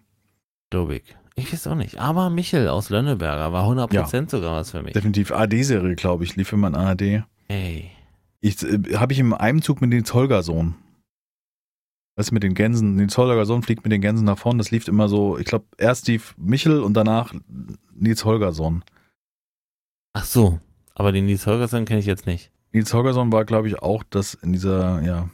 Glaube 0.70 0.96
ich. 0.96 1.16
Ich 1.36 1.52
weiß 1.52 1.66
auch 1.66 1.74
nicht. 1.74 1.98
Aber 1.98 2.30
Michel 2.30 2.68
aus 2.68 2.90
Lönneberger 2.90 3.52
war 3.52 3.68
100% 3.68 4.30
sogar 4.30 4.52
was 4.52 4.70
für 4.70 4.82
mich. 4.82 4.92
Definitiv 4.92 5.32
AD-Serie, 5.32 5.96
glaube 5.96 6.24
ich, 6.24 6.36
lief 6.36 6.52
immer 6.52 6.68
in 6.68 6.74
ARD. 6.76 7.24
Ey. 7.48 7.90
Ich, 8.40 8.62
äh, 8.62 8.96
Habe 8.96 9.12
ich 9.12 9.18
im 9.18 9.34
einem 9.34 9.62
Zug 9.62 9.80
mit 9.80 9.90
Nils 9.90 10.14
Holgersson. 10.14 10.74
Du, 12.16 12.22
mit 12.32 12.42
den 12.42 12.54
Gänsen. 12.54 12.94
Nils 12.94 13.18
Holgersson 13.18 13.62
fliegt 13.62 13.84
mit 13.84 13.92
den 13.92 14.00
Gänsen 14.00 14.24
nach 14.24 14.38
vorne. 14.38 14.58
Das 14.58 14.70
lief 14.70 14.86
immer 14.88 15.08
so, 15.08 15.36
ich 15.38 15.46
glaube, 15.46 15.66
erst 15.78 16.08
die 16.08 16.20
Michel 16.36 16.80
und 16.80 16.94
danach 16.94 17.34
Nils 17.92 18.24
Holgersson. 18.24 18.84
Ach 20.12 20.24
so. 20.24 20.60
Aber 20.94 21.10
den 21.10 21.26
Nils 21.26 21.46
Holgersson 21.46 21.84
kenne 21.84 22.00
ich 22.00 22.06
jetzt 22.06 22.26
nicht. 22.26 22.52
Nils 22.72 22.94
Holgersson 22.94 23.32
war, 23.32 23.44
glaube 23.44 23.68
ich, 23.68 23.80
auch 23.80 24.04
das 24.10 24.34
in 24.34 24.52
dieser, 24.52 25.02
ja. 25.02 25.28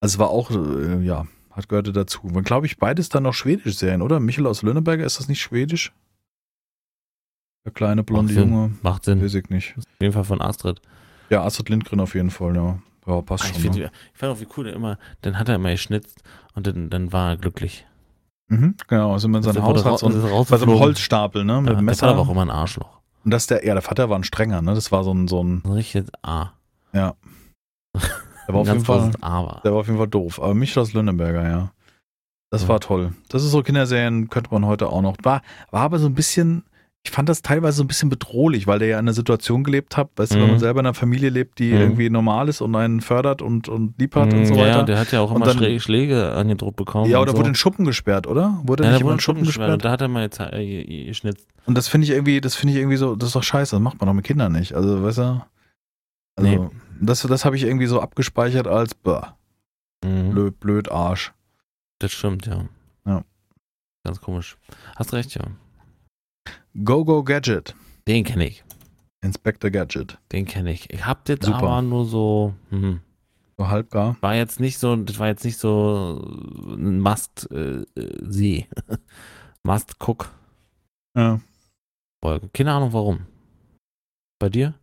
Also 0.00 0.14
es 0.14 0.18
war 0.18 0.28
auch, 0.28 0.50
äh, 0.50 1.02
ja, 1.02 1.26
hat 1.50 1.68
gehörte 1.68 1.92
dazu. 1.92 2.20
War, 2.34 2.42
glaube 2.42 2.66
ich, 2.66 2.76
beides 2.78 3.08
dann 3.08 3.22
noch 3.22 3.34
schwedische 3.34 3.72
Serien, 3.72 4.02
oder? 4.02 4.20
Michel 4.20 4.46
aus 4.46 4.62
Lönneberger, 4.62 5.04
ist 5.04 5.18
das 5.18 5.28
nicht 5.28 5.40
schwedisch? 5.40 5.92
Der 7.64 7.72
kleine 7.72 8.02
blonde 8.02 8.34
Macht 8.34 8.42
Sinn. 8.42 8.50
Junge. 8.50 8.74
Macht 8.82 9.04
Sinn. 9.04 9.22
Weiß 9.22 9.34
ich 9.34 9.48
nicht. 9.48 9.74
Auf 9.78 9.84
jeden 10.00 10.12
Fall 10.12 10.24
von 10.24 10.42
Astrid. 10.42 10.82
Ja, 11.30 11.44
Astrid 11.44 11.70
Lindgren 11.70 12.00
auf 12.00 12.14
jeden 12.14 12.30
Fall, 12.30 12.54
ja. 12.54 12.78
Ja, 13.06 13.20
passt 13.22 13.44
Ah, 13.44 13.48
ich, 13.48 13.52
schon. 13.54 13.62
find, 13.62 13.76
Ne? 13.76 13.90
ich 14.12 14.18
fand 14.18 14.32
auch, 14.32 14.40
wie 14.40 14.46
cool 14.56 14.66
er 14.68 14.74
immer, 14.74 14.98
dann 15.22 15.38
hat 15.38 15.48
er 15.48 15.56
immer 15.56 15.70
geschnitzt 15.70 16.22
und 16.54 16.66
dann, 16.66 16.88
dann 16.90 17.12
war 17.12 17.30
er 17.30 17.36
glücklich. 17.36 17.86
Mhm, 18.48 18.76
genau, 18.88 19.12
also 19.12 19.26
in 19.28 19.42
seinem 19.42 19.54
Der 19.54 19.62
Haus 19.62 19.84
hat 19.84 19.98
so 19.98 20.06
ein, 20.06 20.12
ra- 20.20 20.40
ist 20.42 20.50
bei 20.50 20.56
so 20.58 20.66
einem. 20.66 20.78
Holzstapel, 20.78 21.44
ne, 21.44 21.60
mit 21.60 21.70
Ja, 21.70 21.72
dem 21.74 21.76
der 21.76 21.82
Messer. 21.82 22.06
war 22.06 22.14
aber 22.14 22.22
auch 22.22 22.30
immer 22.30 22.42
ein 22.42 22.50
Arschloch. 22.50 23.00
Und 23.24 23.30
das 23.30 23.46
der, 23.46 23.64
ja, 23.66 23.72
der 23.74 23.82
Vater 23.82 24.10
war 24.10 24.18
ein 24.18 24.24
strenger, 24.24 24.60
ne, 24.62 24.74
das 24.74 24.92
war 24.92 25.02
so 25.04 25.12
ein, 25.12 25.28
so 25.28 25.42
ein, 25.42 25.62
Ein 25.64 25.72
richtiges 25.72 26.06
A. 26.22 26.52
der 26.92 27.14
war 28.48 28.60
auf 28.60 28.66
jeden 28.68 28.84
Fall, 28.84 28.98
großes 29.00 29.22
A 29.22 29.44
war. 29.44 29.60
der 29.64 29.72
war 29.72 29.80
auf 29.80 29.86
jeden 29.86 29.98
Fall 29.98 30.08
doof. 30.08 30.40
Aber 30.40 30.54
Michel 30.54 30.82
aus 30.82 30.92
Lönneberger, 30.92 31.48
ja. 31.48 31.70
Das 32.50 32.62
Ja. 32.62 32.68
war 32.68 32.80
toll. 32.80 33.12
Das 33.28 33.42
ist 33.42 33.50
so 33.50 33.62
Kinderserien, 33.62 34.28
könnte 34.28 34.50
man 34.52 34.66
heute 34.66 34.88
auch 34.88 35.02
noch. 35.02 35.16
War, 35.22 35.42
war 35.70 35.82
aber 35.82 35.98
so 35.98 36.06
ein 36.06 36.14
bisschen, 36.14 36.64
ich 37.06 37.10
fand 37.10 37.28
das 37.28 37.42
teilweise 37.42 37.76
so 37.76 37.84
ein 37.84 37.86
bisschen 37.86 38.08
bedrohlich, 38.08 38.66
weil 38.66 38.78
der 38.78 38.88
ja 38.88 38.98
in 38.98 39.04
einer 39.04 39.12
Situation 39.12 39.62
gelebt 39.62 39.96
hat, 39.96 40.10
weißt 40.16 40.32
du, 40.32 40.36
wenn 40.36 40.44
Mhm. 40.44 40.50
man 40.52 40.58
selber 40.58 40.80
in 40.80 40.86
einer 40.86 40.94
Familie 40.94 41.28
lebt, 41.28 41.58
die 41.58 41.70
Mhm. 41.72 41.80
irgendwie 41.80 42.08
normal 42.10 42.48
ist 42.48 42.62
und 42.62 42.74
einen 42.74 43.02
fördert 43.02 43.42
und, 43.42 43.68
und 43.68 43.98
lieb 43.98 44.16
hat 44.16 44.32
und 44.32 44.46
so 44.46 44.54
Mm, 44.54 44.56
ja, 44.56 44.62
weiter. 44.64 44.82
der 44.84 44.98
hat 44.98 45.12
ja 45.12 45.20
auch 45.20 45.30
immer 45.34 45.44
dann- 45.44 45.58
Schlä- 45.58 45.78
Schläge 45.80 46.32
angedruckt 46.32 46.76
bekommen. 46.76 47.10
Ja, 47.10 47.20
oder 47.20 47.32
so. 47.32 47.38
wurde 47.38 47.50
in 47.50 47.54
Schuppen 47.54 47.84
gesperrt, 47.84 48.26
oder? 48.26 48.58
Wurde 48.64 48.84
ja, 48.84 48.92
nicht 48.92 49.02
wurde 49.04 49.14
in 49.14 49.20
Schuppen 49.20 49.44
gesperrt? 49.44 49.84
Da 49.84 49.90
hat 49.90 50.00
er 50.00 50.08
mal 50.08 50.22
jetzt 50.22 50.40
äh, 50.40 50.50
ge- 50.64 50.84
ge- 50.84 51.04
geschnitzt. 51.04 51.46
Und 51.66 51.76
das 51.76 51.88
finde 51.88 52.06
ich 52.06 52.10
irgendwie, 52.10 52.40
das 52.40 52.54
finde 52.54 52.72
ich 52.72 52.78
irgendwie 52.80 52.96
so, 52.96 53.16
das 53.16 53.28
ist 53.28 53.36
doch 53.36 53.42
scheiße, 53.42 53.76
das 53.76 53.82
macht 53.82 54.00
man 54.00 54.06
doch 54.08 54.14
mit 54.14 54.24
Kindern 54.24 54.52
nicht. 54.52 54.72
Also, 54.74 55.02
weißt 55.02 55.18
du? 55.18 55.44
Also, 56.36 56.50
Nee. 56.50 56.70
das, 57.00 57.20
das 57.22 57.44
habe 57.44 57.56
ich 57.56 57.64
irgendwie 57.64 57.86
so 57.86 58.00
abgespeichert 58.00 58.66
als 58.66 58.94
bah, 58.94 59.36
Mhm. 60.04 60.30
blöd, 60.30 60.58
blöd 60.58 60.90
Arsch. 60.90 61.32
Das 62.00 62.12
stimmt, 62.12 62.46
ja. 62.46 62.64
Ja. 63.06 63.24
Ganz 64.04 64.20
komisch. 64.20 64.56
Hast 64.96 65.12
recht, 65.12 65.34
ja. 65.34 65.42
Go 66.82 67.04
Go 67.04 67.22
Gadget. 67.22 67.74
Den 68.08 68.24
kenne 68.24 68.48
ich. 68.48 68.64
Inspector 69.22 69.70
Gadget. 69.70 70.18
Den 70.32 70.44
kenne 70.44 70.72
ich. 70.72 70.92
Ich 70.92 71.06
hab 71.06 71.24
das 71.24 71.38
Super. 71.42 71.58
aber 71.58 71.82
nur 71.82 72.04
so. 72.04 72.54
Mhm. 72.70 73.00
So 73.56 73.68
halbgar. 73.68 74.16
War 74.20 74.34
jetzt 74.34 74.58
nicht 74.58 74.78
so, 74.78 74.96
das 74.96 75.18
war 75.18 75.28
jetzt 75.28 75.44
nicht 75.44 75.58
so 75.58 76.20
ein 76.76 76.98
Must 77.00 77.48
äh, 77.52 77.82
äh, 77.96 78.18
See. 78.22 78.66
Must 79.62 79.94
Cook 80.00 80.30
Ja. 81.16 81.40
Folge. 82.22 82.48
Keine 82.52 82.72
Ahnung 82.72 82.92
warum. 82.92 83.26
Bei 84.40 84.48
dir? 84.48 84.74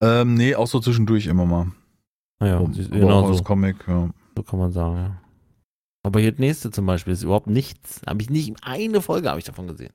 Ähm, 0.00 0.34
nee, 0.34 0.54
auch 0.54 0.66
so 0.66 0.80
zwischendurch 0.80 1.26
immer 1.26 1.44
mal. 1.44 1.72
Naja, 2.40 2.56
Aber 2.58 2.68
genau 2.70 3.20
auch 3.24 3.28
als 3.28 3.38
so, 3.38 3.44
Comic, 3.44 3.76
ja. 3.86 4.08
so 4.36 4.42
kann 4.42 4.58
man 4.58 4.72
sagen, 4.72 4.96
ja. 4.96 5.22
Aber 6.04 6.20
hier 6.20 6.30
das 6.30 6.38
nächste 6.38 6.70
zum 6.70 6.86
Beispiel 6.86 7.12
ist 7.12 7.24
überhaupt 7.24 7.48
nichts. 7.48 8.00
Habe 8.06 8.22
ich 8.22 8.30
nicht, 8.30 8.54
eine 8.62 9.02
Folge 9.02 9.28
habe 9.28 9.40
ich 9.40 9.44
davon 9.44 9.66
gesehen. 9.66 9.92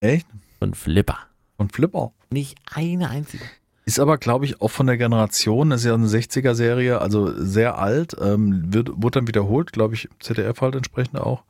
Echt? 0.00 0.26
Von 0.58 0.74
Flipper. 0.74 1.18
Und 1.56 1.72
Flipper. 1.72 2.12
Nicht 2.30 2.58
eine 2.72 3.10
einzige. 3.10 3.44
Ist 3.84 3.98
aber, 3.98 4.18
glaube 4.18 4.44
ich, 4.44 4.60
auch 4.60 4.68
von 4.70 4.86
der 4.86 4.98
Generation, 4.98 5.70
das 5.70 5.80
ist 5.80 5.86
ja 5.86 5.94
eine 5.94 6.06
60er-Serie, 6.06 7.00
also 7.00 7.32
sehr 7.42 7.78
alt, 7.78 8.14
ähm, 8.20 8.72
wird, 8.72 8.90
wurde 8.94 9.20
dann 9.20 9.28
wiederholt, 9.28 9.72
glaube 9.72 9.94
ich, 9.94 10.08
ZDF 10.20 10.60
halt 10.60 10.74
entsprechend 10.74 11.18
auch. 11.18 11.42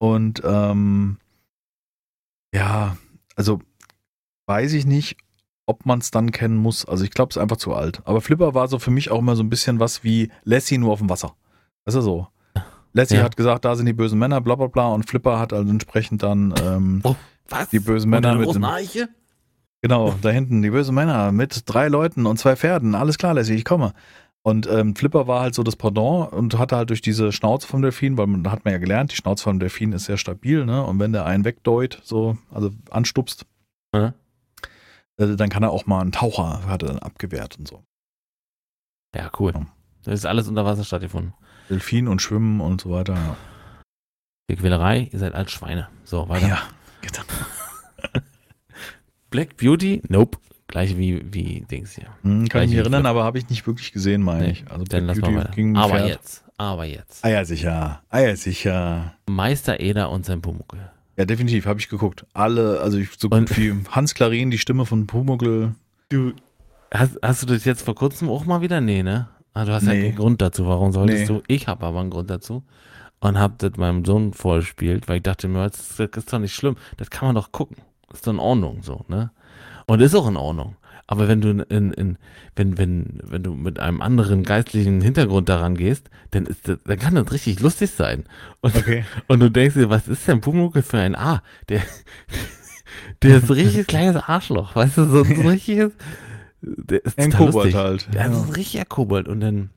Und 0.00 0.42
ähm, 0.44 1.18
ja, 2.52 2.96
also 3.36 3.60
weiß 4.46 4.72
ich 4.72 4.84
nicht, 4.86 5.16
ob 5.66 5.86
man 5.86 6.00
es 6.00 6.10
dann 6.10 6.32
kennen 6.32 6.56
muss. 6.56 6.84
Also 6.84 7.04
ich 7.04 7.12
glaube, 7.12 7.30
es 7.30 7.36
ist 7.36 7.42
einfach 7.42 7.56
zu 7.58 7.72
alt. 7.74 8.02
Aber 8.04 8.20
Flipper 8.20 8.54
war 8.54 8.66
so 8.66 8.80
für 8.80 8.90
mich 8.90 9.12
auch 9.12 9.20
immer 9.20 9.36
so 9.36 9.44
ein 9.44 9.48
bisschen 9.50 9.78
was 9.78 10.02
wie 10.02 10.30
Lassie 10.42 10.78
nur 10.78 10.92
auf 10.92 10.98
dem 10.98 11.08
Wasser. 11.08 11.36
Weißt 11.84 11.96
du 11.96 12.00
so? 12.00 12.26
Lassie 12.92 13.14
Ja. 13.16 13.22
hat 13.22 13.36
gesagt, 13.36 13.64
da 13.64 13.76
sind 13.76 13.86
die 13.86 13.92
bösen 13.92 14.18
Männer, 14.18 14.40
bla 14.40 14.56
bla 14.56 14.66
bla. 14.66 14.88
Und 14.88 15.08
Flipper 15.08 15.38
hat 15.38 15.52
also 15.52 15.70
entsprechend 15.70 16.24
dann 16.24 16.52
ähm, 16.60 17.00
Oh, 17.04 17.14
was? 17.52 17.68
die 17.70 17.80
bösen 17.80 18.10
Männer 18.10 18.34
mit 18.34 18.54
dem, 18.54 18.64
Eiche? 18.64 19.08
Genau, 19.82 20.14
da 20.22 20.30
hinten, 20.30 20.62
die 20.62 20.70
bösen 20.70 20.94
Männer 20.94 21.32
mit 21.32 21.62
drei 21.66 21.88
Leuten 21.88 22.26
und 22.26 22.38
zwei 22.38 22.56
Pferden. 22.56 22.94
Alles 22.94 23.18
klar, 23.18 23.34
Lassie, 23.34 23.54
ich 23.54 23.64
komme. 23.64 23.92
Und 24.44 24.66
ähm, 24.68 24.96
Flipper 24.96 25.28
war 25.28 25.40
halt 25.42 25.54
so 25.54 25.62
das 25.62 25.76
Pendant 25.76 26.32
und 26.32 26.58
hatte 26.58 26.76
halt 26.76 26.90
durch 26.90 27.00
diese 27.00 27.30
Schnauze 27.30 27.66
vom 27.66 27.82
Delfin, 27.82 28.18
weil 28.18 28.26
man, 28.26 28.50
hat 28.50 28.64
man 28.64 28.72
ja 28.72 28.78
gelernt, 28.78 29.12
die 29.12 29.16
Schnauze 29.16 29.44
vom 29.44 29.60
Delfin 29.60 29.92
ist 29.92 30.04
sehr 30.06 30.16
stabil, 30.18 30.64
ne? 30.66 30.84
Und 30.84 30.98
wenn 30.98 31.12
der 31.12 31.26
einen 31.26 31.44
wegdeut, 31.44 32.00
so, 32.02 32.36
also 32.50 32.70
anstupst, 32.90 33.46
Ja. 33.94 34.14
äh, 35.16 35.36
dann 35.36 35.48
kann 35.48 35.62
er 35.62 35.70
auch 35.70 35.86
mal 35.86 36.00
einen 36.00 36.10
Taucher, 36.12 36.66
hat 36.66 36.82
er 36.82 36.88
dann 36.88 36.98
abgewehrt 36.98 37.56
und 37.58 37.68
so. 37.68 37.84
Ja, 39.14 39.30
cool. 39.38 39.52
Ja. 39.54 39.66
Das 40.02 40.14
ist 40.14 40.26
alles 40.26 40.48
unter 40.48 40.64
Wasser 40.64 40.82
stattgefunden. 40.84 41.34
Delfin 41.70 42.08
und 42.08 42.20
Schwimmen 42.20 42.60
und 42.60 42.80
so 42.80 42.90
weiter. 42.90 43.14
Ja, 43.14 43.36
Die 44.50 44.56
Quälerei, 44.56 45.08
ihr 45.12 45.18
seid 45.20 45.34
als 45.34 45.52
Schweine. 45.52 45.88
So, 46.04 46.28
weiter. 46.28 46.48
ja 46.48 46.58
genau. 47.02 47.22
Black 49.30 49.56
Beauty? 49.56 50.02
Nope. 50.08 50.38
Gleich 50.68 50.96
wie, 50.96 51.22
wie 51.32 51.64
Dings 51.70 51.92
hier. 51.92 52.06
Hm, 52.22 52.48
kann 52.48 52.62
ich 52.62 52.70
mich 52.70 52.78
erinnern, 52.78 53.04
aber 53.04 53.24
habe 53.24 53.38
ich 53.38 53.48
nicht 53.50 53.66
wirklich 53.66 53.92
gesehen, 53.92 54.22
meine 54.22 54.46
Nee, 54.46 54.50
ich. 54.52 54.64
Also 54.70 54.84
Dann 54.84 55.04
Black 55.04 55.16
lass 55.18 55.30
mal 55.30 55.42
Beauty 55.44 55.60
ein 55.62 55.76
Aber 55.76 55.94
Pferd. 55.94 56.08
jetzt. 56.08 56.44
Aber 56.56 56.84
jetzt. 56.84 57.24
Ah 57.24 57.28
ja, 57.28 57.44
sicher. 57.44 58.02
Ah 58.08 58.20
ja, 58.20 58.36
sicher. 58.36 59.14
Meister 59.28 59.80
Eder 59.80 60.10
und 60.10 60.24
sein 60.24 60.40
Pumuckl. 60.40 60.78
Ja, 61.18 61.26
definitiv, 61.26 61.66
habe 61.66 61.78
ich 61.80 61.88
geguckt. 61.90 62.24
Alle, 62.32 62.80
also 62.80 62.96
ich, 62.98 63.10
so 63.18 63.28
Und- 63.28 63.48
gut 63.50 63.58
wie 63.58 63.74
Hans 63.90 64.14
Klarin, 64.14 64.50
die 64.50 64.58
Stimme 64.58 64.86
von 64.86 65.06
Pumuckl. 65.06 65.74
Du. 66.08 66.32
Hast, 66.92 67.18
hast 67.22 67.42
du 67.42 67.46
das 67.46 67.64
jetzt 67.64 67.82
vor 67.82 67.94
kurzem 67.94 68.28
auch 68.30 68.44
mal 68.46 68.60
wieder? 68.62 68.80
Nee, 68.80 69.02
ne? 69.02 69.28
Ah, 69.54 69.64
du 69.66 69.72
hast 69.72 69.86
ja 69.86 69.92
Nee. 69.92 70.06
einen 70.08 70.16
Grund 70.16 70.40
dazu. 70.40 70.66
Warum 70.66 70.92
solltest 70.92 71.22
Nee. 71.30 71.36
du? 71.38 71.42
Ich 71.48 71.66
habe 71.68 71.84
aber 71.84 72.00
einen 72.00 72.10
Grund 72.10 72.30
dazu. 72.30 72.62
Und 73.22 73.38
hab 73.38 73.58
das 73.58 73.76
meinem 73.76 74.04
Sohn 74.04 74.32
vorgespielt, 74.32 75.06
weil 75.06 75.18
ich 75.18 75.22
dachte 75.22 75.46
mir, 75.46 75.68
das 75.68 75.78
ist, 75.78 76.00
das 76.00 76.08
ist 76.24 76.32
doch 76.32 76.40
nicht 76.40 76.54
schlimm. 76.54 76.76
Das 76.96 77.08
kann 77.08 77.28
man 77.28 77.36
doch 77.36 77.52
gucken. 77.52 77.76
Das 78.08 78.18
ist 78.18 78.26
doch 78.26 78.32
in 78.32 78.40
Ordnung, 78.40 78.82
so, 78.82 79.04
ne? 79.06 79.30
Und 79.86 80.00
ist 80.00 80.14
auch 80.16 80.26
in 80.28 80.36
Ordnung. 80.36 80.74
Aber 81.06 81.28
wenn 81.28 81.40
du 81.40 81.50
in, 81.50 81.92
in, 81.92 82.18
wenn, 82.56 82.78
wenn, 82.78 83.20
wenn 83.22 83.42
du 83.42 83.54
mit 83.54 83.78
einem 83.78 84.02
anderen 84.02 84.42
geistlichen 84.42 85.00
Hintergrund 85.00 85.48
daran 85.48 85.76
gehst, 85.76 86.10
dann 86.32 86.46
ist 86.46 86.66
das, 86.66 86.78
dann 86.84 86.98
kann 86.98 87.14
das 87.14 87.30
richtig 87.32 87.60
lustig 87.60 87.90
sein. 87.92 88.24
Und, 88.60 88.74
Okay. 88.76 89.04
und 89.28 89.38
du 89.40 89.50
denkst 89.50 89.74
dir, 89.74 89.88
was 89.88 90.08
ist 90.08 90.26
denn 90.26 90.40
Pumuckl 90.40 90.82
für 90.82 90.98
ein 90.98 91.14
A? 91.14 91.42
Der, 91.68 91.82
der 93.22 93.36
ist 93.36 93.50
ein 93.50 93.54
richtig 93.54 93.86
kleines 93.86 94.16
Arschloch, 94.16 94.74
weißt 94.74 94.98
du, 94.98 95.04
so 95.04 95.22
ein 95.22 95.46
richtiges, 95.46 95.92
der 96.60 97.04
ist 97.04 97.18
Ein 97.18 97.32
Kobold 97.32 97.74
halt. 97.74 98.08
Ja, 98.14 98.28
das 98.28 98.38
ist 98.38 98.48
ein 98.48 98.54
richtiger 98.54 98.84
Kobold. 98.84 99.28
Und 99.28 99.40
dann, 99.40 99.70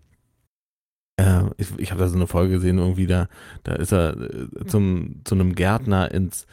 ich, 1.57 1.67
ich 1.77 1.91
habe 1.91 2.01
da 2.01 2.07
so 2.07 2.15
eine 2.15 2.27
Folge 2.27 2.55
gesehen, 2.55 2.77
irgendwie 2.77 3.07
da, 3.07 3.27
da 3.63 3.73
ist 3.75 3.93
er 3.93 4.17
äh, 4.19 4.65
zum, 4.67 5.21
zu 5.23 5.35
einem 5.35 5.55
Gärtner 5.55 6.11
ins, 6.11 6.45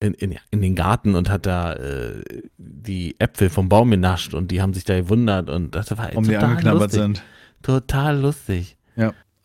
in, 0.00 0.14
in, 0.14 0.36
in 0.50 0.62
den 0.62 0.74
Garten 0.74 1.14
und 1.14 1.28
hat 1.28 1.46
da 1.46 1.74
äh, 1.74 2.22
die 2.56 3.18
Äpfel 3.20 3.50
vom 3.50 3.68
Baum 3.68 3.90
genascht 3.90 4.34
und 4.34 4.50
die 4.50 4.62
haben 4.62 4.74
sich 4.74 4.84
da 4.84 4.96
gewundert 4.96 5.50
und 5.50 5.74
das 5.74 5.96
war 5.96 6.14
Um 6.16 6.24
die 6.24 6.30
total 6.32 6.44
angeknabbert 6.50 6.82
lustig. 6.82 7.00
sind. 7.00 7.22
Total 7.62 8.18
lustig. 8.18 8.76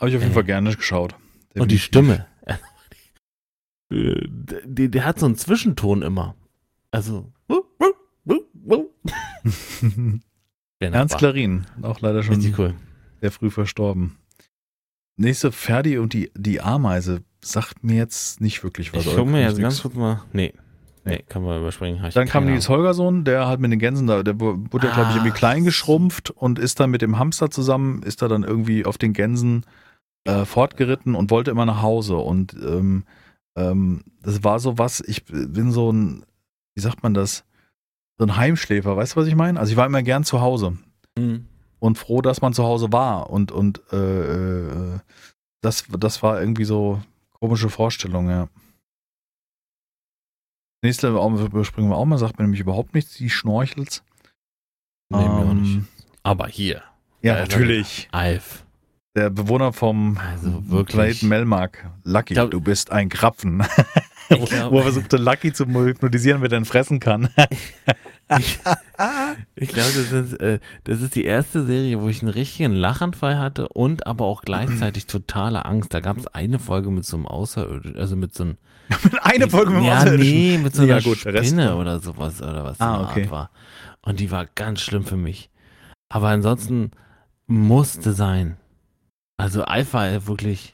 Habe 0.02 0.10
ich 0.10 0.16
auf 0.16 0.22
jeden 0.24 0.32
Ey. 0.32 0.34
Fall 0.34 0.44
gerne 0.46 0.76
geschaut. 0.76 1.14
Und 1.14 1.72
die 1.72 1.76
Definitiv. 1.76 1.84
Stimme. 1.84 2.26
Äh, 3.94 4.26
der, 4.30 4.88
der 4.88 5.04
hat 5.04 5.20
so 5.20 5.26
einen 5.26 5.36
Zwischenton 5.36 6.02
immer. 6.02 6.36
Also. 6.92 7.34
Ernst 10.80 11.18
Klarin, 11.18 11.66
auch 11.82 12.00
leider 12.00 12.24
schon 12.24 12.36
Richtig 12.36 12.58
cool. 12.58 12.74
sehr 13.20 13.32
früh 13.32 13.50
verstorben. 13.50 14.16
Nächste 15.18 15.52
Ferdi 15.52 15.98
und 15.98 16.14
die, 16.14 16.32
die 16.36 16.62
Ameise 16.62 17.22
sagt 17.44 17.84
mir 17.84 17.96
jetzt 17.98 18.42
nicht 18.42 18.64
wirklich 18.64 18.94
was. 18.94 19.02
Ich 19.02 19.08
oder 19.08 19.18
guck 19.18 19.26
mir 19.28 19.40
kommt 19.46 19.50
jetzt 19.58 19.62
ganz 19.62 19.82
kurz 19.82 19.96
mal. 19.96 20.22
Nee. 20.34 20.54
Nee, 21.04 21.14
Nee. 21.16 21.24
kann 21.28 21.42
man 21.44 21.60
überspringen. 21.60 22.00
Dann 22.14 22.28
kam 22.28 22.46
Nils 22.46 22.70
Holgersson, 22.70 23.24
der 23.24 23.48
hat 23.48 23.60
mit 23.60 23.72
den 23.72 23.80
Gänsen 23.80 24.06
da, 24.06 24.22
der 24.22 24.40
wurde, 24.40 24.68
glaube 24.70 25.10
ich, 25.10 25.16
irgendwie 25.16 25.32
Ah. 25.32 25.36
klein 25.36 25.64
geschrumpft 25.64 26.30
und 26.30 26.60
ist 26.60 26.80
dann 26.80 26.92
mit 26.92 27.02
dem 27.02 27.18
Hamster 27.18 27.50
zusammen, 27.50 28.04
ist 28.04 28.22
da 28.22 28.28
dann 28.28 28.44
irgendwie 28.44 28.86
auf 28.86 29.00
den 29.00 29.14
Gänsen 29.14 29.66
äh, 30.26 30.46
fortgeritten 30.46 31.16
und 31.16 31.32
wollte 31.32 31.50
immer 31.50 31.66
nach 31.66 31.82
Hause. 31.82 32.18
Und 32.18 32.54
ähm, 32.54 33.04
ähm, 33.56 34.04
das 34.22 34.44
war 34.44 34.60
so 34.60 34.78
was, 34.78 35.02
ich 35.02 35.26
bin 35.26 35.72
so 35.72 35.92
ein, 35.92 36.24
wie 36.76 36.82
sagt 36.82 37.02
man 37.02 37.16
das, 37.16 37.44
so 38.20 38.26
ein 38.26 38.38
Heimschläfer, 38.38 38.96
weißt 38.96 39.16
du, 39.16 39.22
was 39.22 39.28
ich 39.28 39.36
meine? 39.36 39.60
Also 39.60 39.72
ich 39.72 39.78
war 39.78 39.88
immer 39.88 40.04
gern 40.04 40.24
zu 40.24 40.42
Hause. 40.42 40.78
Mhm. 41.18 41.48
Und 41.82 41.98
froh, 41.98 42.22
dass 42.22 42.42
man 42.42 42.54
zu 42.54 42.64
Hause 42.64 42.92
war. 42.94 43.30
Und, 43.30 43.52
und 43.52 43.82
äh, 43.92 43.96
äh, 44.96 45.00
das, 45.62 45.86
das 46.00 46.24
war 46.24 46.40
irgendwie 46.40 46.64
so 46.66 47.02
komische 47.40 47.70
Vorstellung, 47.70 48.30
ja. 48.30 48.48
Nächste 50.84 51.10
überspringen 51.10 51.90
wir 51.90 51.98
auch 51.98 52.06
mal, 52.06 52.18
sagt 52.18 52.38
mir 52.40 52.44
nämlich 52.46 52.62
überhaupt 52.62 52.94
nichts, 52.96 53.16
die 53.16 53.30
Schnorchels. 53.30 54.04
Nee, 55.10 55.18
mir 55.18 55.30
auch 55.30 55.54
nicht. 55.54 55.76
Ähm, 55.76 55.88
Aber 56.24 56.48
hier, 56.48 56.82
Ja, 57.22 57.36
Ja, 57.36 57.42
natürlich. 57.42 58.08
Alf. 58.12 58.66
Der 59.16 59.30
Bewohner 59.30 59.74
vom 59.74 60.18
Also. 60.18 60.62
Planeten 60.86 61.28
Melmark. 61.28 61.90
Lucky, 62.04 62.34
glaub- 62.34 62.52
du 62.52 62.62
bist 62.62 62.92
ein 62.92 63.10
Krapfen. 63.10 63.64
Glaub- 64.30 64.72
Wo 64.72 64.78
er 64.78 64.84
versuchte, 64.84 65.18
Lucky 65.18 65.52
zu 65.52 65.66
hypnotisieren, 65.66 66.42
wer 66.42 66.50
denn 66.50 66.66
fressen 66.66 67.00
kann. 67.00 67.30
Ich, 68.40 68.60
ich 69.56 69.70
glaube, 69.70 69.92
das 69.94 70.12
ist, 70.12 70.34
äh, 70.40 70.60
das 70.84 71.02
ist 71.02 71.16
die 71.16 71.26
erste 71.26 71.66
Serie, 71.66 72.02
wo 72.02 72.08
ich 72.10 72.22
einen 72.22 72.32
richtigen 72.32 72.74
Lachanfall 72.74 73.38
hatte 73.38 73.68
und 73.70 74.08
aber 74.08 74.26
auch 74.26 74.42
gleichzeitig 74.44 75.06
totale 75.08 75.66
Angst. 75.66 75.94
Da 75.94 76.00
gab 76.00 76.18
es 76.18 76.28
eine 76.28 76.60
Folge 76.60 76.92
mit 76.92 77.06
so 77.06 77.18
einem 77.18 77.28
Außerirdischen, 77.28 77.98
also 77.98 78.16
mit 78.16 78.34
so 78.34 78.44
einem. 78.44 78.58
Eine 79.22 79.50
Folge 79.50 79.72
mit 79.72 79.80
dem 79.82 79.86
Ja, 79.86 80.04
nee, 80.06 80.58
mit 80.62 80.76
so 80.76 80.82
einer 80.82 80.98
Ja, 80.98 81.00
gut, 81.02 81.18
Spinne 81.20 81.78
oder 81.78 82.00
sowas 82.00 82.42
oder 82.42 82.64
was 82.66 82.80
Ah, 82.82 83.10
okay. 83.10 83.30
War. 83.32 83.50
Und 84.02 84.20
die 84.20 84.32
war 84.32 84.46
ganz 84.48 84.82
schlimm 84.82 85.06
für 85.06 85.16
mich. 85.16 85.50
Aber 86.10 86.28
ansonsten 86.28 86.92
musste 87.48 88.12
sein. 88.12 88.58
Also 89.38 89.64
Alpha 89.64 90.08
äh, 90.10 90.28
wirklich 90.28 90.74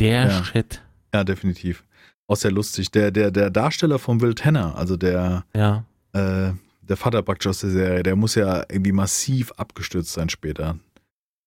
der 0.00 0.26
Ja. 0.26 0.44
Shit. 0.44 0.82
Ja, 1.14 1.22
definitiv. 1.22 1.84
Auch 2.26 2.36
sehr 2.36 2.50
lustig. 2.50 2.90
Der, 2.90 3.10
der, 3.12 3.30
der 3.30 3.50
Darsteller 3.50 3.98
von 4.00 4.20
Will 4.20 4.34
Tanner, 4.34 4.76
also 4.76 4.96
der, 4.96 5.44
Ja. 5.54 5.84
Äh, 6.12 6.52
der 6.82 6.96
Vater 6.96 7.22
praktisch 7.22 7.46
aus 7.48 7.60
der 7.60 7.70
Serie, 7.70 8.02
der 8.02 8.16
muss 8.16 8.34
ja 8.34 8.64
irgendwie 8.68 8.92
massiv 8.92 9.52
abgestürzt 9.52 10.12
sein 10.12 10.28
später. 10.28 10.78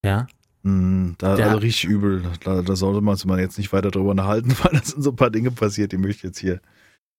Ja. 0.03 0.27
Mhm, 0.63 1.15
da, 1.17 1.35
Der- 1.35 1.47
also 1.47 1.57
richtig 1.59 1.85
übel. 1.89 2.23
Da, 2.43 2.61
da 2.61 2.75
sollte 2.75 3.01
man 3.01 3.15
sich 3.15 3.25
mal 3.25 3.39
jetzt 3.39 3.57
nicht 3.57 3.71
weiter 3.73 3.91
drüber 3.91 4.11
unterhalten, 4.11 4.49
weil 4.63 4.71
da 4.73 4.83
sind 4.83 5.03
so 5.03 5.11
ein 5.11 5.15
paar 5.15 5.29
Dinge 5.29 5.51
passiert, 5.51 5.91
die 5.91 5.97
möchte 5.97 6.17
ich 6.17 6.23
jetzt 6.23 6.39
hier. 6.39 6.61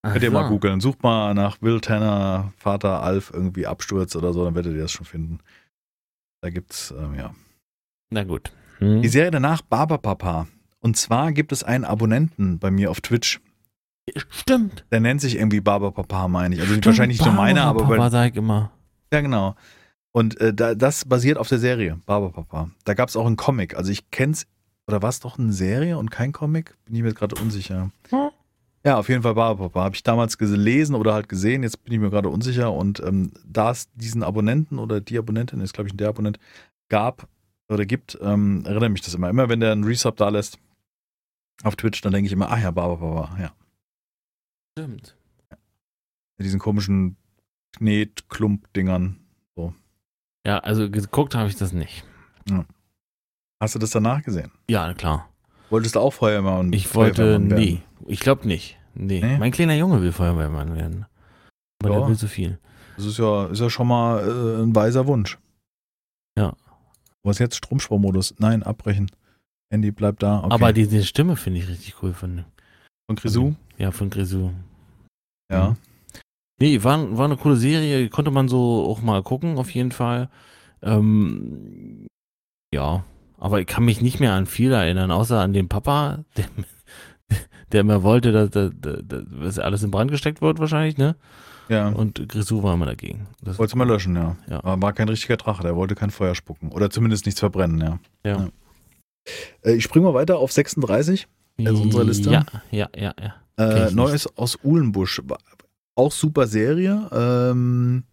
Könnt 0.03 0.23
ihr 0.23 0.29
Ach 0.29 0.33
mal 0.33 0.43
so. 0.43 0.49
googeln. 0.49 0.79
Sucht 0.79 1.03
mal 1.03 1.33
nach 1.33 1.61
Will 1.61 1.81
Tanner, 1.81 2.53
Vater 2.57 3.01
Alf 3.01 3.31
irgendwie 3.33 3.65
Absturz 3.67 4.15
oder 4.15 4.31
so, 4.31 4.43
dann 4.45 4.55
werdet 4.55 4.75
ihr 4.75 4.81
das 4.81 4.91
schon 4.91 5.05
finden. 5.05 5.39
Da 6.41 6.49
gibt's, 6.49 6.93
ähm, 6.97 7.15
ja. 7.15 7.33
Na 8.11 8.23
gut. 8.23 8.51
Hm. 8.79 9.01
Die 9.01 9.07
Serie 9.09 9.31
danach 9.31 9.61
Barberpapa. 9.63 10.47
Und 10.79 10.95
zwar 10.97 11.31
gibt 11.31 11.51
es 11.51 11.63
einen 11.63 11.83
Abonnenten 11.83 12.59
bei 12.59 12.69
mir 12.71 12.91
auf 12.91 13.01
Twitch. 13.01 13.41
Stimmt. 14.29 14.85
Der 14.91 14.99
nennt 14.99 15.21
sich 15.21 15.35
irgendwie 15.35 15.61
Barberpapa, 15.61 16.27
meine 16.27 16.55
ich. 16.55 16.61
Also 16.61 16.73
Stimmt, 16.73 16.85
wahrscheinlich 16.85 17.19
nicht 17.19 17.25
nur 17.25 17.35
meiner, 17.35 17.63
aber 17.63 17.83
Papa 17.83 18.09
sag 18.09 18.31
ich 18.31 18.37
immer. 18.37 18.71
Ja, 19.11 19.21
genau. 19.21 19.55
Und 20.11 20.39
äh, 20.39 20.53
da, 20.53 20.75
das 20.75 21.05
basiert 21.05 21.37
auf 21.37 21.49
der 21.49 21.59
Serie, 21.59 21.99
Barberpapa. 22.05 22.71
Da 22.85 22.93
gab 22.93 23.09
es 23.09 23.15
auch 23.15 23.25
einen 23.25 23.35
Comic. 23.35 23.75
Also 23.75 23.91
ich 23.91 24.09
kenn's, 24.09 24.47
oder 24.87 25.01
war 25.01 25.09
es 25.09 25.19
doch 25.19 25.37
eine 25.37 25.53
Serie 25.53 25.97
und 25.97 26.09
kein 26.09 26.31
Comic? 26.31 26.75
Bin 26.85 26.95
ich 26.95 27.01
mir 27.01 27.09
jetzt 27.09 27.19
gerade 27.19 27.35
unsicher. 27.39 27.91
Hm. 28.09 28.29
Ja, 28.83 28.97
auf 28.97 29.09
jeden 29.09 29.21
Fall 29.21 29.35
Barberpapa. 29.35 29.83
Habe 29.83 29.95
ich 29.95 30.03
damals 30.03 30.37
gelesen 30.37 30.95
oder 30.95 31.13
halt 31.13 31.27
gesehen. 31.27 31.63
Jetzt 31.63 31.83
bin 31.83 31.93
ich 31.93 31.99
mir 31.99 32.09
gerade 32.09 32.29
unsicher. 32.29 32.71
Und 32.71 33.01
ähm, 33.01 33.31
da 33.45 33.71
es 33.71 33.89
diesen 33.93 34.23
Abonnenten 34.23 34.79
oder 34.79 35.01
die 35.01 35.17
Abonnentin, 35.17 35.61
ist 35.61 35.73
glaube 35.73 35.89
ich 35.89 35.97
der 35.97 36.09
Abonnent, 36.09 36.39
gab 36.89 37.27
oder 37.69 37.85
gibt, 37.85 38.17
ähm, 38.21 38.63
erinnere 38.65 38.89
mich 38.89 39.01
das 39.01 39.13
immer. 39.13 39.29
Immer 39.29 39.49
wenn 39.49 39.59
der 39.59 39.73
einen 39.73 39.83
Resub 39.83 40.15
da 40.15 40.29
lässt 40.29 40.57
auf 41.63 41.75
Twitch, 41.75 42.01
dann 42.01 42.13
denke 42.13 42.27
ich 42.27 42.33
immer, 42.33 42.49
ah 42.49 42.59
ja, 42.59 42.71
Barberpapa, 42.71 43.37
ja. 43.41 43.51
Stimmt. 44.77 45.15
Mit 46.37 46.45
diesen 46.45 46.59
komischen 46.59 47.17
Knet-Klump-Dingern. 47.77 49.17
Ja, 50.45 50.59
also 50.59 50.89
geguckt 50.89 51.33
habe 51.33 51.49
ich 51.49 51.55
das 51.55 51.73
nicht. 51.73 52.03
Hast 53.59 53.73
du 53.73 53.79
das 53.79 53.89
danach 53.89 54.21
gesehen? 54.21 54.51
Ja, 54.69 54.93
klar. 54.93 55.29
Wolltest 55.71 55.95
du 55.95 55.99
auch 55.99 56.13
Feuerwehrmann? 56.13 56.71
Ich 56.73 56.93
wollte 56.93 57.23
Feuerwehrmann 57.23 57.49
werden? 57.49 57.63
nie. 57.63 57.81
Ich 58.05 58.19
glaube 58.19 58.47
nicht. 58.47 58.77
Nee. 58.93 59.19
Nee? 59.19 59.39
Mein 59.39 59.51
kleiner 59.51 59.73
Junge 59.75 59.99
will 60.01 60.11
Feuerwehrmann 60.11 60.75
werden. 60.75 61.05
Aber 61.83 61.93
Ja. 61.93 61.99
der 61.99 62.07
will 62.07 62.15
so 62.15 62.27
viel. 62.27 62.59
Das 62.95 63.05
ist 63.05 63.17
ja, 63.17 63.47
ist 63.47 63.59
ja 63.59 63.69
schon 63.71 63.87
mal 63.87 64.19
äh, 64.19 64.61
ein 64.63 64.75
weiser 64.75 65.07
Wunsch. 65.07 65.39
Ja. 66.37 66.55
Was 67.23 67.39
jetzt? 67.39 67.55
Stromsparmodus? 67.55 68.35
Nein, 68.37 68.61
abbrechen. 68.63 69.11
Handy 69.71 69.91
bleibt 69.91 70.21
da. 70.23 70.43
Okay. 70.43 70.53
Aber 70.53 70.71
die, 70.71 70.87
die 70.87 71.03
Stimme 71.03 71.35
finde 71.35 71.59
ich 71.59 71.67
richtig 71.67 71.95
cool 72.03 72.13
von, 72.13 72.45
von 73.07 73.15
Grisou? 73.17 73.55
ja, 73.77 73.91
von 73.91 74.09
Grisou. 74.11 74.53
Ja. 75.51 75.69
Mhm. 75.69 75.75
Nee, 76.59 76.83
war, 76.83 77.17
war 77.17 77.25
eine 77.25 77.37
coole 77.37 77.55
Serie, 77.55 78.09
konnte 78.09 78.31
man 78.31 78.47
so 78.47 78.85
auch 78.89 79.01
mal 79.01 79.21
gucken, 79.21 79.57
auf 79.57 79.69
jeden 79.69 79.91
Fall. 79.91 80.29
Ähm, 80.81 82.07
ja, 82.73 83.03
aber 83.37 83.61
ich 83.61 83.67
kann 83.67 83.85
mich 83.85 84.01
nicht 84.01 84.19
mehr 84.19 84.33
an 84.33 84.47
viel 84.47 84.71
erinnern, 84.71 85.11
außer 85.11 85.39
an 85.39 85.53
den 85.53 85.69
Papa, 85.69 86.23
der, 86.37 86.45
der 87.71 87.81
immer 87.81 88.01
wollte, 88.01 88.31
dass, 88.31 88.49
dass, 88.49 88.71
dass, 88.79 89.59
alles 89.59 89.83
in 89.83 89.91
Brand 89.91 90.09
gesteckt 90.09 90.41
wird, 90.41 90.59
wahrscheinlich, 90.59 90.97
ne? 90.97 91.15
Ja. 91.69 91.89
Und 91.89 92.27
Grisou 92.29 92.63
war 92.63 92.73
immer 92.73 92.85
dagegen. 92.85 93.27
Das 93.41 93.59
Wolltest 93.59 93.73
du 93.73 93.77
mal 93.77 93.87
löschen, 93.87 94.15
ja. 94.15 94.37
Ja. 94.49 94.63
Aber 94.63 94.81
war 94.81 94.93
kein 94.93 95.09
richtiger 95.09 95.37
Drache, 95.37 95.63
der 95.63 95.75
wollte 95.75 95.95
kein 95.95 96.11
Feuer 96.11 96.33
spucken. 96.33 96.71
Oder 96.71 96.89
zumindest 96.89 97.25
nichts 97.25 97.41
verbrennen, 97.41 97.81
ja. 97.81 97.99
Ja. 98.23 98.47
Äh, 99.63 99.73
ich 99.75 99.83
springe 99.83 100.05
mal 100.05 100.13
weiter 100.13 100.39
auf 100.39 100.51
36. 100.51 101.27
Also 101.65 101.83
unsere 101.83 102.03
Liste? 102.03 102.31
Ja, 102.31 102.45
ja, 102.71 102.87
ja, 102.95 103.13
ja. 103.19 103.35
Äh, 103.57 103.91
Neues 103.91 104.27
aus 104.37 104.59
Uhlenbusch. 104.63 105.21
Auch 105.95 106.11
super 106.11 106.47
Serie. 106.47 107.09
Ähm, 107.11 108.03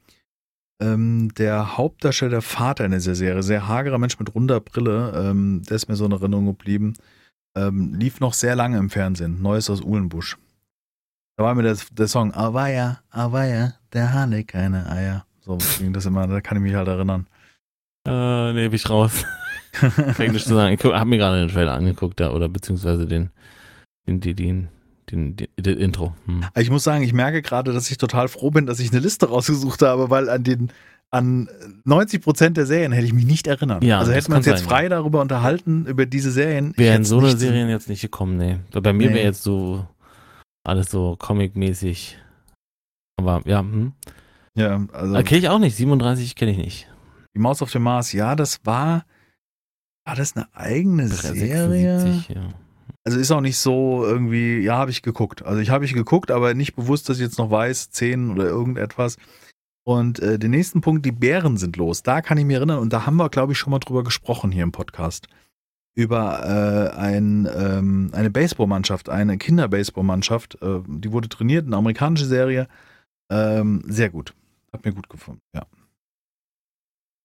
ähm, 0.80 1.32
der 1.34 1.76
Hauptdarsteller, 1.76 2.30
der 2.30 2.42
Vater 2.42 2.84
in 2.84 2.92
dieser 2.92 3.14
Serie, 3.14 3.42
sehr 3.42 3.68
hagerer 3.68 3.98
Mensch 3.98 4.18
mit 4.18 4.34
runder 4.34 4.60
Brille, 4.60 5.12
ähm, 5.14 5.62
der 5.68 5.76
ist 5.76 5.88
mir 5.88 5.96
so 5.96 6.04
in 6.04 6.12
Erinnerung 6.12 6.46
geblieben, 6.46 6.94
ähm, 7.56 7.94
lief 7.94 8.20
noch 8.20 8.34
sehr 8.34 8.56
lange 8.56 8.78
im 8.78 8.90
Fernsehen. 8.90 9.40
Neues 9.40 9.70
aus 9.70 9.80
Uhlenbusch. 9.80 10.36
Da 11.36 11.44
war 11.44 11.54
mir 11.54 11.62
der, 11.62 11.76
der 11.92 12.08
Song 12.08 12.32
Awaya, 12.34 13.00
Awaya, 13.10 13.74
der 13.92 14.12
Hane 14.12 14.44
keine 14.44 14.88
Eier. 14.90 15.26
So 15.40 15.58
ging 15.78 15.92
das 15.92 16.06
immer, 16.06 16.26
da 16.26 16.40
kann 16.40 16.56
ich 16.56 16.62
mich 16.62 16.74
halt 16.74 16.88
erinnern. 16.88 17.26
Äh, 18.06 18.52
nee, 18.52 18.68
bin 18.68 18.74
ich 18.74 18.88
raus. 18.88 19.24
Englisch 20.18 20.44
zu 20.44 20.54
sagen. 20.54 20.74
Ich 20.74 20.84
habe 20.84 21.04
mir 21.04 21.18
gerade 21.18 21.40
den 21.40 21.52
Trailer 21.52 21.74
angeguckt, 21.74 22.20
da, 22.20 22.30
oder 22.30 22.48
beziehungsweise 22.48 23.06
den, 23.06 23.30
den, 24.06 24.20
den, 24.20 24.36
den, 24.36 24.68
den, 25.10 25.36
den, 25.36 25.48
den 25.58 25.78
Intro. 25.78 26.14
Hm. 26.26 26.44
Ich 26.56 26.70
muss 26.70 26.84
sagen, 26.84 27.02
ich 27.04 27.12
merke 27.12 27.42
gerade, 27.42 27.72
dass 27.72 27.90
ich 27.90 27.98
total 27.98 28.28
froh 28.28 28.50
bin, 28.50 28.66
dass 28.66 28.80
ich 28.80 28.90
eine 28.90 29.00
Liste 29.00 29.28
rausgesucht 29.28 29.82
habe, 29.82 30.10
weil 30.10 30.28
an 30.28 30.44
den 30.44 30.72
an 31.10 31.48
90 31.84 32.20
Prozent 32.22 32.56
der 32.56 32.66
Serien 32.66 32.90
hätte 32.90 33.06
ich 33.06 33.12
mich 33.12 33.24
nicht 33.26 33.46
erinnert. 33.46 33.84
Ja, 33.84 34.00
also 34.00 34.10
hätten 34.10 34.32
wir 34.32 34.36
uns 34.38 34.46
jetzt 34.46 34.60
sein, 34.60 34.68
frei 34.68 34.88
darüber 34.88 35.20
unterhalten, 35.20 35.86
über 35.86 36.06
diese 36.06 36.32
Serien. 36.32 36.72
Wären 36.76 37.04
so 37.04 37.18
eine 37.18 37.36
Serien 37.36 37.68
jetzt 37.68 37.88
nicht 37.88 38.00
gekommen, 38.00 38.36
nee. 38.36 38.58
Bei 38.72 38.92
mir 38.92 39.08
Nee. 39.10 39.14
wäre 39.14 39.24
jetzt 39.26 39.44
so 39.44 39.86
alles 40.66 40.90
so 40.90 41.14
comic-mäßig. 41.16 42.18
Aber 43.16 43.42
ja, 43.44 43.60
hm. 43.60 43.92
Ja, 44.56 44.84
also 44.92 45.14
Äh, 45.14 45.22
kenne 45.22 45.38
ich 45.40 45.48
auch 45.48 45.58
nicht. 45.60 45.76
37 45.76 46.34
kenne 46.34 46.50
ich 46.50 46.58
nicht. 46.58 46.88
die 47.36 47.40
Maus 47.40 47.62
auf 47.62 47.70
dem 47.70 47.82
Mars, 47.82 48.12
ja, 48.12 48.34
das 48.34 48.64
war. 48.64 49.04
War 50.06 50.16
das 50.16 50.34
eine 50.36 50.48
eigene 50.54 51.06
Serie? 51.08 51.68
76, 51.68 52.28
ja. 52.36 52.48
Also 53.04 53.18
ist 53.18 53.30
auch 53.30 53.42
nicht 53.42 53.58
so 53.58 54.02
irgendwie, 54.04 54.60
ja, 54.60 54.76
habe 54.76 54.90
ich 54.90 55.02
geguckt. 55.02 55.44
Also 55.44 55.60
ich 55.60 55.68
habe 55.70 55.84
ich 55.84 55.92
geguckt, 55.92 56.30
aber 56.30 56.54
nicht 56.54 56.74
bewusst, 56.74 57.08
dass 57.08 57.18
ich 57.18 57.22
jetzt 57.22 57.38
noch 57.38 57.50
weiß, 57.50 57.90
10 57.90 58.30
oder 58.30 58.44
irgendetwas. 58.44 59.18
Und 59.86 60.20
äh, 60.20 60.38
den 60.38 60.50
nächsten 60.52 60.80
Punkt, 60.80 61.04
die 61.04 61.12
Bären 61.12 61.58
sind 61.58 61.76
los. 61.76 62.02
Da 62.02 62.22
kann 62.22 62.38
ich 62.38 62.46
mich 62.46 62.56
erinnern 62.56 62.78
und 62.78 62.92
da 62.94 63.04
haben 63.04 63.16
wir, 63.16 63.28
glaube 63.28 63.52
ich, 63.52 63.58
schon 63.58 63.70
mal 63.70 63.78
drüber 63.78 64.02
gesprochen 64.02 64.50
hier 64.50 64.62
im 64.62 64.72
Podcast. 64.72 65.28
Über 65.94 66.92
äh, 66.94 66.98
ein, 66.98 67.46
ähm, 67.54 68.10
eine 68.14 68.30
Baseballmannschaft, 68.30 69.10
eine 69.10 69.36
Kinderbaseballmannschaft. 69.36 70.60
Äh, 70.62 70.80
die 70.86 71.12
wurde 71.12 71.28
trainiert, 71.28 71.66
eine 71.66 71.76
amerikanische 71.76 72.24
Serie. 72.24 72.68
Ähm, 73.30 73.82
sehr 73.86 74.08
gut. 74.08 74.34
Hat 74.72 74.84
mir 74.84 74.92
gut 74.94 75.10
gefallen. 75.10 75.40
Ja. 75.54 75.66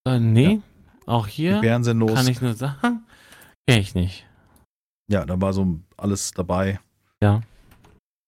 Äh, 0.05 0.19
nee, 0.19 0.61
auch 1.05 1.27
Die 1.27 1.33
hier 1.33 1.61
Bären 1.61 1.83
sind 1.85 1.99
los. 1.99 2.13
kann 2.13 2.27
ich 2.27 2.41
nur 2.41 2.53
sagen, 2.53 3.05
kenne 3.67 3.81
ich 3.81 3.95
nicht. 3.95 4.25
Ja, 5.09 5.25
da 5.25 5.41
war 5.41 5.53
so 5.53 5.79
alles 5.97 6.31
dabei. 6.31 6.79
Ja. 7.21 7.41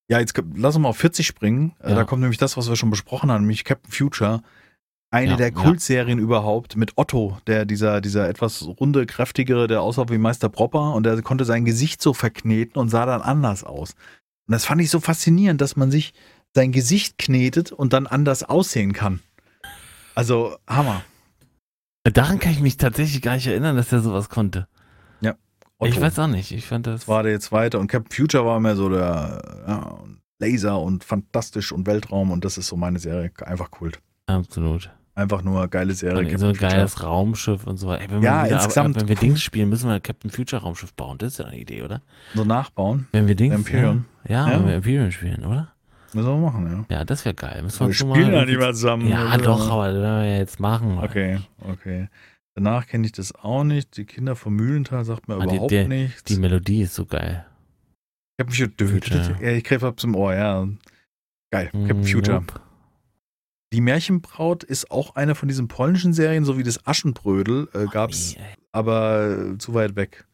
Ja, 0.10 0.20
jetzt 0.20 0.34
lass 0.56 0.76
uns 0.76 0.84
mal 0.84 0.90
auf 0.90 0.98
40 0.98 1.26
springen. 1.26 1.74
Äh, 1.80 1.92
Ja. 1.92 1.96
Da 1.96 2.04
kommt 2.04 2.22
nämlich 2.22 2.38
das, 2.40 2.58
was 2.58 2.68
wir 2.68 2.76
schon 2.76 2.90
besprochen 2.90 3.32
haben, 3.32 3.42
nämlich 3.44 3.64
Captain 3.64 3.92
Future. 3.92 4.42
Eine 5.10 5.32
Ja, 5.32 5.38
der 5.38 5.48
ja. 5.50 5.54
Kultserien 5.54 6.20
überhaupt 6.20 6.76
mit 6.76 6.94
Otto, 6.98 7.38
der 7.48 7.66
dieser, 7.66 8.02
dieser 8.02 8.28
etwas 8.28 8.66
runde, 8.66 9.06
kräftigere, 9.06 9.68
der 9.68 9.82
aussah 9.82 10.10
wie 10.10 10.18
Meister 10.18 10.50
Propper 10.50 10.94
und 10.94 11.04
der 11.04 11.22
konnte 11.22 11.46
sein 11.46 11.66
Gesicht 11.66 12.02
so 12.02 12.14
verkneten 12.14 12.80
und 12.80 12.90
sah 12.90 13.06
dann 13.06 13.22
anders 13.22 13.64
aus. 13.64 13.92
Und 14.48 14.54
das 14.54 14.66
fand 14.66 14.82
ich 14.82 14.90
so 14.90 15.00
faszinierend, 15.00 15.62
dass 15.62 15.76
man 15.76 15.92
sich 15.92 16.14
sein 16.54 16.72
Gesicht 16.72 17.18
knetet 17.18 17.72
und 17.72 17.94
dann 17.94 18.08
anders 18.08 18.44
aussehen 18.44 18.94
kann. 18.94 19.22
Also, 20.16 20.58
Hammer. 20.68 21.04
Daran 22.04 22.40
kann 22.40 22.52
ich 22.52 22.60
mich 22.60 22.78
tatsächlich 22.78 23.22
gar 23.22 23.36
nicht 23.36 23.48
erinnern, 23.48 23.76
dass 23.78 23.92
er 23.92 24.02
sowas 24.02 24.30
konnte. 24.30 24.68
Otto. 25.82 25.92
Ich 25.92 26.00
weiß 26.02 26.20
auch 26.20 26.28
nicht. 26.28 26.52
Ich 26.52 26.66
fand 26.66 26.88
das. 26.88 27.08
War 27.08 27.24
der 27.24 27.40
zweite 27.40 27.80
und 27.80 27.88
Captain 27.88 28.12
Future 28.16 28.46
war 28.46 28.60
mehr 28.60 28.76
so 28.76 28.90
der 28.90 29.42
ja, 29.68 29.98
Laser 30.40 30.80
und 30.80 31.04
fantastisch 31.04 31.72
und 31.72 31.88
Weltraum 31.88 32.32
und 32.32 32.46
das 32.46 32.58
ist 32.58 32.68
so 32.68 32.76
meine 32.78 33.00
Serie. 33.00 33.32
Einfach 33.46 33.72
Kult. 33.72 34.00
absolut. 34.28 34.90
Einfach 35.14 35.44
nur 35.44 35.68
geile 35.68 35.94
Serie. 35.94 36.20
Und 36.32 36.40
so 36.40 36.46
ein 36.48 36.56
Future. 36.56 36.72
geiles 36.72 37.04
Raumschiff 37.04 37.68
und 37.68 37.76
so 37.78 37.88
weiter. 37.88 38.04
Ey, 38.04 38.12
wenn 38.12 38.24
Ja, 38.24 38.46
wir 38.46 38.52
insgesamt- 38.54 38.96
wenn 38.96 39.10
wir 39.10 39.16
Dings 39.18 39.42
spielen, 39.42 39.68
müssen 39.70 39.90
wir 39.90 40.00
Captain 40.00 40.32
Future 40.32 40.62
Raumschiff 40.62 40.94
bauen. 40.94 41.18
Das 41.18 41.34
ist 41.34 41.40
ja 41.40 41.46
eine 41.46 41.58
Idee, 41.60 41.82
oder? 41.84 42.02
So 42.34 42.46
nachbauen. 42.46 43.08
Wenn 43.12 43.28
wir 43.28 43.36
Dings. 43.36 43.54
Imperium. 43.54 44.06
Ja, 44.28 44.48
ja, 44.50 44.60
wenn 44.60 44.68
wir 44.68 44.76
Imperium 44.76 45.12
spielen, 45.12 45.44
oder? 45.46 45.68
Müssen 46.14 46.28
wir 46.30 46.38
machen, 46.38 46.86
ja. 46.90 46.98
Ja, 46.98 47.04
das 47.06 47.26
wäre 47.26 47.36
geil. 47.36 47.62
Müssen 47.64 47.80
wir 47.82 47.88
Wir 47.88 47.94
spielen 47.94 48.34
ja 48.34 48.46
nicht 48.46 48.58
mehr 48.58 48.74
zusammen. 48.74 49.08
Ja, 49.08 49.38
doch, 49.38 49.70
aber 49.70 49.88
das 49.92 50.02
werden 50.02 50.22
wir 50.24 50.30
ja 50.32 50.38
jetzt 50.38 50.60
machen. 50.60 50.98
Okay, 51.02 51.40
okay. 51.70 52.08
Danach 52.56 52.88
kenne 52.88 53.06
ich 53.06 53.14
das 53.14 53.34
auch 53.34 53.64
nicht. 53.64 53.96
Die 53.98 54.06
Kinder 54.06 54.36
vom 54.36 54.56
Mühlental 54.56 55.06
sagt 55.06 55.28
mir 55.28 55.36
Ah, 55.36 55.46
die- 55.46 55.56
überhaupt 55.56 55.72
der- 55.72 55.88
nichts. 55.88 56.24
Die 56.26 56.38
Melodie 56.38 56.82
ist 56.82 56.96
so 56.96 57.06
geil. 57.06 57.46
Captain 58.40 58.88
Future. 58.88 59.38
Ja, 59.42 59.52
ich 59.52 59.64
krieg 59.64 59.82
was 59.82 60.04
im 60.04 60.16
Ohr, 60.16 60.34
ja. 60.34 60.68
Geil. 61.54 61.70
Captain 61.72 62.02
Mm, 62.02 62.04
Future. 62.04 62.40
nope. 62.42 62.60
Die 63.74 63.82
Märchenbraut 63.82 64.64
ist 64.66 64.92
auch 64.92 65.16
eine 65.16 65.34
von 65.36 65.48
diesen 65.48 65.68
polnischen 65.70 66.14
Serien, 66.14 66.44
so 66.44 66.58
wie 66.58 66.64
das 66.64 66.86
Aschenbrödel 66.86 67.70
äh, 67.74 67.86
gab's, 67.86 68.36
Nee, 68.36 68.44
aber 68.74 69.52
äh, 69.54 69.58
zu 69.58 69.74
weit 69.74 69.96
weg. 69.96 70.26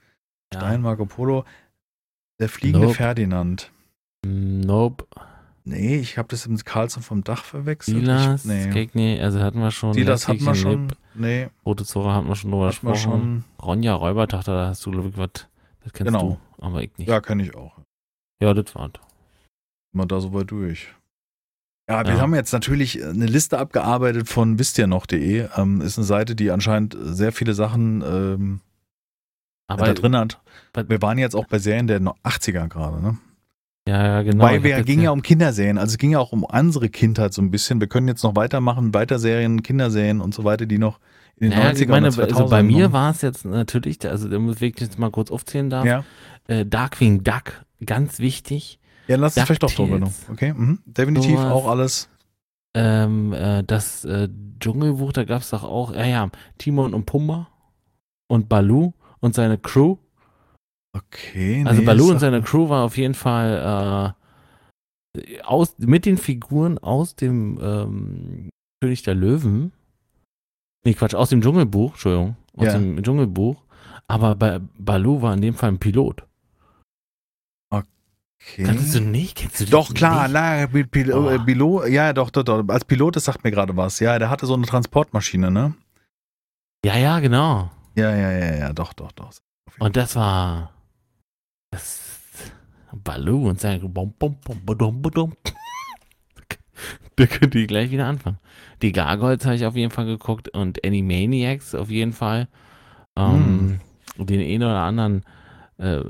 Ja. 0.53 0.59
Stein 0.61 0.81
Marco 0.81 1.05
Polo. 1.05 1.45
Der 2.39 2.49
fliegende 2.49 2.85
Nope. 2.87 2.97
Ferdinand. 2.97 3.71
Nope. 4.25 5.05
Nee, 5.69 5.97
ich 5.97 6.17
habe 6.17 6.29
das 6.29 6.47
mit 6.47 6.63
Carlson 6.65 7.03
vom 7.03 7.23
Dach 7.23 7.43
verwechselt. 7.43 7.97
Silas, 7.97 8.45
ich, 8.45 8.49
nee. 8.51 8.69
Kekne, 8.71 9.19
also 9.21 9.41
hatten 9.41 9.59
wir 9.59 9.71
schon. 9.71 9.93
Silas 9.93 10.27
hatten 10.27 10.45
wir 10.45 10.55
schon. 10.55 10.93
Nee, 11.13 11.49
Rote 11.65 11.83
Zora 11.83 12.13
hatten 12.15 12.27
wir 12.27 12.35
schon 12.35 12.51
drüber 12.51 12.67
gesprochen. 12.67 12.95
schon. 12.97 13.43
Ronja 13.61 13.93
Räubertochter, 13.93 14.53
da 14.55 14.67
hast 14.67 14.85
du, 14.85 14.91
glaube 14.91 15.09
ich, 15.09 15.17
was. 15.17 15.29
Das 15.83 15.93
kennst 15.93 16.13
Genau. 16.13 16.39
du, 16.59 16.65
aber 16.65 16.83
ich 16.83 16.97
nicht. 16.97 17.07
Ja, 17.09 17.19
kenne 17.21 17.43
ich 17.43 17.53
auch. 17.55 17.73
Ja, 18.41 18.53
das 18.53 18.73
war's. 18.75 18.91
Mal 19.93 20.05
da 20.05 20.19
so 20.21 20.33
weit 20.33 20.51
durch. 20.51 20.87
Ja, 21.89 22.05
wir 22.05 22.15
Ja. 22.15 22.21
haben 22.21 22.35
jetzt 22.35 22.51
natürlich 22.53 23.03
eine 23.03 23.25
Liste 23.25 23.57
abgearbeitet 23.57 24.27
von 24.29 24.59
wisst 24.59 24.77
ihr 24.77 24.87
noch.de. 24.87 25.47
Ähm, 25.55 25.81
ist 25.81 25.97
eine 25.97 26.05
Seite, 26.05 26.35
die 26.35 26.51
anscheinend 26.51 26.95
sehr 26.99 27.31
viele 27.31 27.53
Sachen 27.53 28.01
ähm, 28.01 28.61
Aber 29.67 29.85
da 29.87 29.93
drin 29.93 30.15
hat. 30.15 30.39
Wir 30.87 31.01
waren 31.01 31.17
jetzt 31.17 31.35
auch 31.35 31.47
bei 31.47 31.59
Serien 31.59 31.87
der 31.87 31.99
80er 32.01 32.67
gerade, 32.67 33.01
ne? 33.01 33.17
Ja, 33.87 34.05
ja, 34.05 34.21
genau. 34.21 34.43
Weil 34.43 34.63
wir 34.63 34.83
ging 34.83 35.01
ja 35.01 35.11
um 35.11 35.21
Kinderserien, 35.21 35.77
also 35.77 35.91
es 35.91 35.97
ging 35.97 36.11
ja 36.11 36.19
auch 36.19 36.33
um 36.33 36.43
unsere 36.43 36.89
Kindheit 36.89 37.33
so 37.33 37.41
ein 37.41 37.51
bisschen. 37.51 37.79
Wir 37.79 37.87
können 37.87 38.09
jetzt 38.09 38.21
noch 38.21 38.35
weitermachen, 38.35 38.93
weiter 38.93 39.17
Serien, 39.17 39.63
Kinderserien 39.63 40.19
und 40.19 40.33
so 40.33 40.43
weiter, 40.43 40.65
die 40.65 40.77
noch 40.77 40.99
in 41.37 41.49
den 41.49 41.57
Naja, 41.57 41.71
90ern 41.71 41.81
ich 41.81 41.87
meine, 41.87 42.07
und 42.07 42.11
2000 42.13 42.37
also 42.41 42.49
bei 42.49 42.63
mir 42.63 42.91
war 42.91 43.11
es 43.11 43.21
jetzt 43.21 43.45
natürlich, 43.45 44.05
also 44.05 44.27
da 44.27 44.39
muss 44.39 44.61
ich 44.61 44.77
jetzt 44.77 44.99
mal 44.99 45.09
kurz 45.09 45.31
aufzählen 45.31 45.69
darf. 45.69 45.85
Ja, 45.85 46.03
Äh, 46.49 46.65
Darkwing 46.65 47.23
Duck, 47.23 47.65
ganz 47.85 48.19
wichtig. 48.19 48.79
ja 49.07 49.15
lass 49.15 49.37
uns 49.37 49.45
vielleicht 49.45 49.63
doch 49.63 49.71
drüber 49.71 49.99
noch. 49.99 50.11
Okay, 50.29 50.53
mhm. 50.53 50.79
definitiv 50.85 51.37
Sowas. 51.37 51.51
auch 51.53 51.67
alles. 51.69 52.09
Ähm, 52.73 53.31
äh, 53.31 53.63
das 53.63 54.03
äh, 54.03 54.27
Dschungelbuch, 54.59 55.13
da 55.13 55.23
gab 55.23 55.41
es 55.41 55.49
doch 55.51 55.63
auch, 55.63 55.95
ja, 55.95 56.05
ja, 56.05 56.29
Timon 56.57 56.93
und 56.93 57.05
Pumba 57.05 57.47
und 58.27 58.49
Baloo 58.49 58.93
und 59.21 59.33
seine 59.33 59.57
Crew. 59.57 59.95
Okay. 60.97 61.63
Also 61.65 61.81
nee, 61.81 61.85
Baloo 61.85 62.11
und 62.11 62.19
seine 62.19 62.41
Crew 62.41 62.69
war 62.69 62.83
auf 62.85 62.97
jeden 62.97 63.13
Fall 63.13 64.15
äh, 65.17 65.41
aus, 65.43 65.75
mit 65.79 66.05
den 66.05 66.17
Figuren 66.17 66.77
aus 66.79 67.15
dem 67.15 67.59
ähm, 67.61 68.49
König 68.81 69.03
der 69.03 69.15
Löwen. 69.15 69.71
Nee, 70.85 70.93
Quatsch, 70.93 71.15
aus 71.15 71.29
dem 71.29 71.41
Dschungelbuch, 71.41 71.91
Entschuldigung, 71.91 72.35
aus 72.55 72.65
Ja. 72.67 72.73
dem 72.73 73.01
Dschungelbuch. 73.03 73.61
Aber 74.07 74.35
bei 74.35 74.59
Baloo 74.77 75.21
war 75.21 75.33
in 75.33 75.41
dem 75.41 75.53
Fall 75.55 75.69
ein 75.71 75.79
Pilot. 75.79 76.23
Okay. 77.69 78.63
Kannst 78.63 78.95
du 78.95 79.01
nicht? 79.01 79.35
Kennst 79.37 79.59
du 79.59 79.65
Doch, 79.65 79.93
klar, 79.93 80.27
la, 80.27 80.63
Pil- 80.65 81.11
Oh. 81.11 81.43
Pilot, 81.43 81.87
ja, 81.89 82.13
doch, 82.13 82.29
doch, 82.29 82.43
doch. 82.43 82.63
Als 82.69 82.85
Pilot, 82.85 83.15
das 83.17 83.25
sagt 83.25 83.43
mir 83.43 83.51
gerade 83.51 83.75
was. 83.75 83.99
Ja, 83.99 84.17
der 84.19 84.29
hatte 84.29 84.45
so 84.45 84.53
eine 84.53 84.65
Transportmaschine, 84.65 85.51
ne? 85.51 85.73
Ja, 86.85 86.95
ja, 86.95 87.19
genau. 87.19 87.71
Ja, 87.95 88.15
ja, 88.15 88.31
ja, 88.31 88.55
ja, 88.55 88.73
doch, 88.73 88.93
doch, 88.93 89.11
doch. 89.11 89.31
Und 89.79 89.97
das 89.97 90.15
war 90.15 90.71
das 91.71 92.01
Baloo 92.91 93.49
und 93.49 93.59
sein 93.59 93.81
Bom, 93.93 94.13
bom, 94.17 94.37
bom, 94.43 94.65
badum, 94.65 95.01
badum. 95.01 95.33
Da 97.15 97.25
könnt 97.25 97.55
ihr 97.55 97.65
gleich 97.65 97.89
wieder 97.89 98.05
anfangen. 98.05 98.37
Die 98.83 98.91
Gargoyles 98.91 99.43
habe 99.45 99.55
ich 99.55 99.65
auf 99.65 99.75
jeden 99.75 99.91
Fall 99.91 100.05
geguckt 100.05 100.49
und 100.49 100.85
Animaniacs 100.85 101.73
auf 101.73 101.89
jeden 101.89 102.13
Fall. 102.13 102.47
Ähm, 103.15 103.79
Den 104.17 104.39
einen 104.39 104.63
oder 104.63 104.81
anderen, 104.81 105.23
äh, 105.79 106.01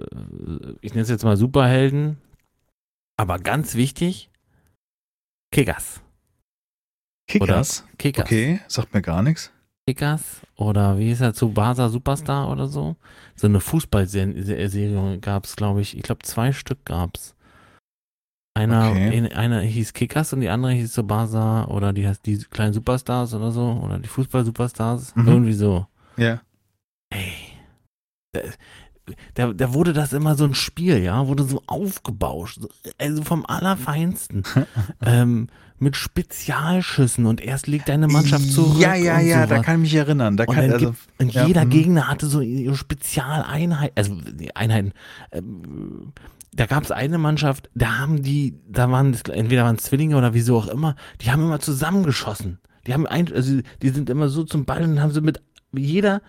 ich 0.82 0.91
nenne 0.91 1.03
es 1.03 1.10
jetzt 1.10 1.24
mal 1.24 1.38
Superhelden. 1.38 2.18
Aber 3.16 3.39
ganz 3.39 3.76
wichtig, 3.76 4.30
Kickers. 5.51 6.01
Kickers? 7.28 7.86
Kickers. 7.97 8.26
Okay, 8.26 8.60
sagt 8.68 8.93
mir 8.93 9.01
gar 9.01 9.24
nichts. 9.24 9.51
Kickers 9.88 10.41
oder 10.57 10.97
wie 10.99 11.05
hieß 11.05 11.21
er, 11.21 11.33
Tsubasa 11.33 11.88
Superstar 11.89 12.51
oder 12.51 12.67
so. 12.67 12.97
So 13.35 13.47
eine 13.47 13.61
Fußballserie 13.61 15.19
gab 15.19 15.45
es, 15.45 15.55
glaube 15.55 15.81
ich. 15.81 15.95
Ich 15.95 16.03
glaube, 16.03 16.23
zwei 16.23 16.51
Stück 16.51 16.83
gab 16.85 17.15
es. 17.15 17.35
Einer, 18.53 18.89
Okay. 18.91 19.15
eine, 19.17 19.35
einer 19.35 19.61
hieß 19.61 19.93
Kickers 19.93 20.33
und 20.33 20.41
die 20.41 20.49
andere 20.49 20.73
hieß 20.73 20.91
Tsubasa 20.91 21.65
oder 21.65 21.93
die 21.93 22.05
heißt 22.07 22.25
die 22.25 22.38
kleinen 22.38 22.73
Superstars 22.73 23.33
oder 23.33 23.51
so. 23.51 23.79
Oder 23.83 23.99
die 23.99 24.09
Fußball-Superstars. 24.09 25.15
Mhm. 25.15 25.27
Irgendwie 25.27 25.53
so. 25.53 25.88
Ja. 26.17 26.41
Ey. 27.09 27.31
Da, 28.33 28.41
da, 29.35 29.53
da 29.53 29.73
wurde 29.73 29.93
das 29.93 30.11
immer 30.11 30.35
so 30.35 30.43
ein 30.43 30.53
Spiel, 30.55 30.97
ja, 30.97 31.27
wurde 31.27 31.43
so 31.43 31.61
aufgebauscht. 31.67 32.59
So, 32.59 32.67
also 32.97 33.23
vom 33.23 33.45
Allerfeinsten. 33.45 34.43
ähm, 35.05 35.47
mit 35.80 35.95
Spezialschüssen 35.95 37.25
und 37.25 37.41
erst 37.41 37.67
legt 37.67 37.88
deine 37.88 38.07
Mannschaft 38.07 38.51
zurück. 38.51 38.80
Ja, 38.80 38.95
ja, 38.95 39.17
und 39.17 39.28
ja, 39.28 39.36
sowas. 39.43 39.49
da 39.49 39.63
kann 39.63 39.75
ich 39.75 39.82
mich 39.82 39.95
erinnern. 39.95 40.38
Da 40.38 40.45
Und 40.45 40.55
kann, 40.55 40.71
also, 40.71 40.88
gibt, 40.88 40.99
und 41.19 41.34
ja, 41.34 41.45
jeder 41.45 41.65
mhm. 41.65 41.69
Gegner 41.69 42.07
hatte 42.07 42.28
so 42.28 42.41
ihre 42.41 42.75
Spezialeinheit, 42.75 43.91
also 43.95 44.15
die 44.15 44.55
Einheiten. 44.55 44.93
Ähm, 45.32 46.13
da 46.53 46.65
gab 46.65 46.84
es 46.84 46.91
eine 46.91 47.19
Mannschaft, 47.19 47.69
da 47.75 47.99
haben 47.99 48.23
die, 48.23 48.59
da 48.67 48.89
waren 48.89 49.15
entweder 49.32 49.63
waren 49.63 49.75
es 49.75 49.84
Zwillinge 49.84 50.17
oder 50.17 50.34
wieso 50.34 50.57
auch 50.57 50.67
immer, 50.67 50.95
die 51.21 51.32
haben 51.32 51.43
immer 51.43 51.59
zusammengeschossen. 51.59 52.59
Die 52.88 52.93
haben 52.93 53.05
ein, 53.05 53.32
also 53.32 53.59
die 53.82 53.89
sind 53.89 54.09
immer 54.09 54.30
so 54.30 54.43
zum 54.43 54.65
Ball 54.65 54.82
und 54.82 54.99
haben 55.01 55.11
sie 55.11 55.21
mit 55.21 55.41
jeder, 55.73 56.21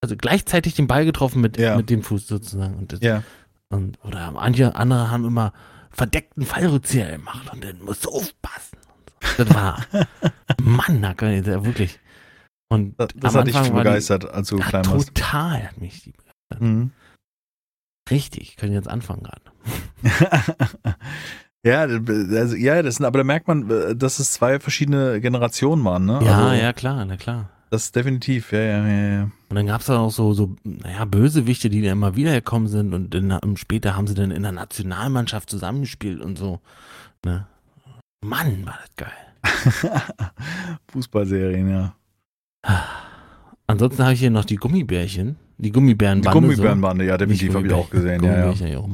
also 0.00 0.16
gleichzeitig 0.16 0.74
den 0.74 0.88
Ball 0.88 1.04
getroffen 1.04 1.40
mit, 1.40 1.58
Ja. 1.58 1.76
mit 1.76 1.90
dem 1.90 2.02
Fuß 2.02 2.26
sozusagen. 2.26 2.74
Und, 2.74 2.92
das, 2.92 3.00
ja. 3.00 3.22
und 3.68 3.98
oder 4.04 4.32
manche 4.32 4.74
andere 4.74 5.10
haben 5.10 5.24
immer 5.24 5.52
verdeckten 5.90 6.44
Fallrückzieher 6.44 7.10
gemacht 7.12 7.52
und 7.52 7.64
dann 7.64 7.80
musst 7.82 8.04
du 8.04 8.10
aufpassen. 8.10 8.78
Das 9.38 9.52
war, 9.54 9.84
Mann, 10.62 11.02
da 11.02 11.14
kann 11.14 11.32
ich 11.32 11.44
da 11.44 11.64
wirklich. 11.64 11.98
Und 12.68 12.98
Das, 12.98 13.08
das 13.16 13.34
hat 13.34 13.46
dich 13.46 13.54
Anfang 13.56 13.72
die- 13.74 13.78
begeistert, 13.78 14.28
als 14.30 14.48
du 14.48 14.58
ja, 14.58 14.66
klein 14.66 14.86
warst. 14.86 15.08
total 15.14 15.68
hat 15.68 15.78
mich 15.80 16.02
die 16.02 16.14
Mhm. 16.60 16.92
Richtig, 18.08 18.56
können 18.56 18.72
jetzt 18.72 18.86
anfangen 18.88 19.24
gerade. 19.24 19.42
ja, 21.64 21.80
also, 21.80 22.54
ja, 22.54 22.80
das 22.82 22.96
sind, 22.96 23.04
aber 23.04 23.18
da 23.18 23.24
merkt 23.24 23.48
man, 23.48 23.68
äh, 23.68 23.96
dass 23.96 24.20
es 24.20 24.30
zwei 24.32 24.60
verschiedene 24.60 25.20
Generationen 25.20 25.84
waren, 25.84 26.04
ne? 26.04 26.20
Ja, 26.24 26.46
also, 26.48 26.62
ja, 26.62 26.72
klar, 26.72 27.04
na 27.04 27.16
klar. 27.16 27.50
Das 27.70 27.84
ist 27.84 27.96
definitiv, 27.96 28.52
ja, 28.52 28.60
ja, 28.60 28.86
ja, 28.86 29.08
ja. 29.08 29.22
Und 29.48 29.56
dann 29.56 29.66
gab 29.66 29.80
es 29.80 29.90
auch 29.90 30.10
so, 30.10 30.32
so, 30.34 30.54
naja, 30.62 31.04
Bösewichte, 31.04 31.68
die 31.68 31.82
dann 31.82 31.92
immer 31.92 32.14
wiedergekommen 32.14 32.68
sind 32.68 32.94
und 32.94 33.12
dann, 33.12 33.36
ähm, 33.42 33.56
später 33.56 33.96
haben 33.96 34.06
sie 34.06 34.14
dann 34.14 34.30
in 34.30 34.42
der 34.42 34.52
Nationalmannschaft 34.52 35.50
zusammengespielt 35.50 36.20
und 36.20 36.38
so. 36.38 36.60
Ne? 37.24 37.46
Mann, 38.24 38.64
war 38.66 38.78
das 38.80 38.96
geil. 38.96 39.92
Fußballserien, 40.92 41.68
ja. 41.68 41.94
Ansonsten 43.66 44.04
habe 44.04 44.12
ich 44.12 44.20
hier 44.20 44.30
noch 44.30 44.44
die 44.44 44.56
Gummibärchen. 44.56 45.36
Die 45.58 45.64
Die 45.64 45.72
Gummibärenbande. 45.72 46.38
Gummibärenbande, 46.40 47.04
ja, 47.04 47.14
so. 47.14 47.18
definitiv 47.18 47.54
habe 47.54 47.66
ich 47.66 47.72
auch 47.72 47.90
gesehen, 47.90 48.22
ja, 48.22 48.52
ja. 48.52 48.78
Auch. 48.78 48.88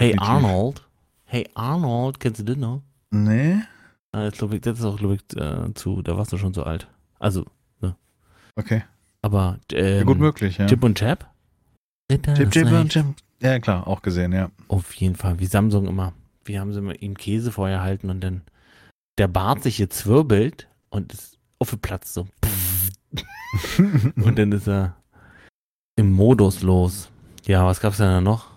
Hey 0.00 0.12
Definitiv. 0.12 0.20
Arnold. 0.20 0.88
Hey 1.24 1.48
Arnold, 1.54 2.20
kennst 2.20 2.40
du 2.40 2.44
das 2.44 2.56
noch? 2.56 2.82
Nee? 3.10 3.56
Ah, 4.12 4.28
ich, 4.28 4.60
das 4.60 4.78
ist 4.78 4.84
auch, 4.84 4.96
glaube 4.96 5.16
ich, 5.16 5.36
äh, 5.36 5.74
zu, 5.74 6.02
da 6.02 6.16
warst 6.16 6.32
du 6.32 6.38
schon 6.38 6.54
so 6.54 6.62
alt. 6.62 6.86
Also, 7.18 7.44
Okay. 8.58 8.82
aber 9.22 9.58
ähm, 9.72 9.98
Ja, 9.98 10.02
gut 10.02 10.18
möglich, 10.18 10.58
ja. 10.58 10.66
Chip 10.66 10.82
und 10.82 10.98
Chap? 10.98 11.30
Chip, 12.10 12.50
Chip 12.50 12.72
und 12.72 12.88
Chip. 12.90 13.06
Ja, 13.40 13.58
klar, 13.60 13.86
auch 13.86 14.02
gesehen, 14.02 14.32
ja. 14.32 14.50
Auf 14.66 14.94
jeden 14.94 15.14
Fall, 15.14 15.38
wie 15.38 15.46
Samsung 15.46 15.86
immer. 15.86 16.12
wie 16.44 16.58
haben 16.58 16.72
sie 16.72 16.80
ihm 16.96 17.16
Käse 17.16 17.52
vorher 17.52 17.82
halten 17.82 18.10
und 18.10 18.20
dann 18.20 18.42
der 19.18 19.28
Bart 19.28 19.62
sich 19.62 19.78
jetzt 19.78 19.98
zwirbelt 19.98 20.68
und 20.90 21.12
ist 21.12 21.38
aufgeplatzt 21.58 22.14
so. 22.14 22.26
und 24.16 24.38
dann 24.38 24.52
ist 24.52 24.66
er 24.68 24.96
im 25.96 26.12
Modus 26.12 26.62
los. 26.62 27.10
Ja, 27.44 27.66
was 27.66 27.80
gab's 27.80 27.98
denn 27.98 28.06
da 28.08 28.20
noch? 28.20 28.50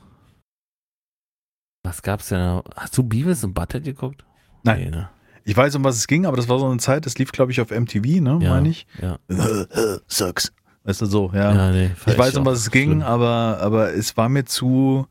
Was 1.83 2.01
gab's 2.01 2.29
denn 2.29 2.39
da? 2.39 2.63
Hast 2.75 2.97
du 2.97 3.03
Beavis 3.03 3.43
und 3.43 3.53
Butthead 3.53 3.83
geguckt? 3.83 4.23
Nein. 4.63 4.79
Nee, 4.79 4.89
ne? 4.91 5.09
Ich 5.43 5.55
weiß, 5.57 5.75
um 5.75 5.83
was 5.83 5.97
es 5.97 6.07
ging, 6.07 6.25
aber 6.25 6.37
das 6.37 6.49
war 6.49 6.59
so 6.59 6.67
eine 6.67 6.77
Zeit, 6.77 7.05
das 7.05 7.17
lief, 7.17 7.31
glaube 7.31 7.51
ich, 7.51 7.61
auf 7.61 7.71
MTV, 7.71 8.21
ne, 8.21 8.39
Ja, 8.41 8.49
meine 8.49 8.69
ich. 8.69 8.85
Ja. 9.01 9.17
Sucks. 10.07 10.53
Weißt 10.83 11.01
du, 11.01 11.05
so, 11.05 11.31
ja. 11.33 11.53
ja 11.53 11.71
nee, 11.71 11.91
ich 12.05 12.17
weiß, 12.17 12.37
um 12.37 12.45
was 12.45 12.59
es 12.59 12.71
ging, 12.71 12.89
schlimm. 12.89 13.01
aber, 13.03 13.59
aber 13.61 13.93
es 13.93 14.17
war 14.17 14.29
mir 14.29 14.45
zu, 14.45 15.05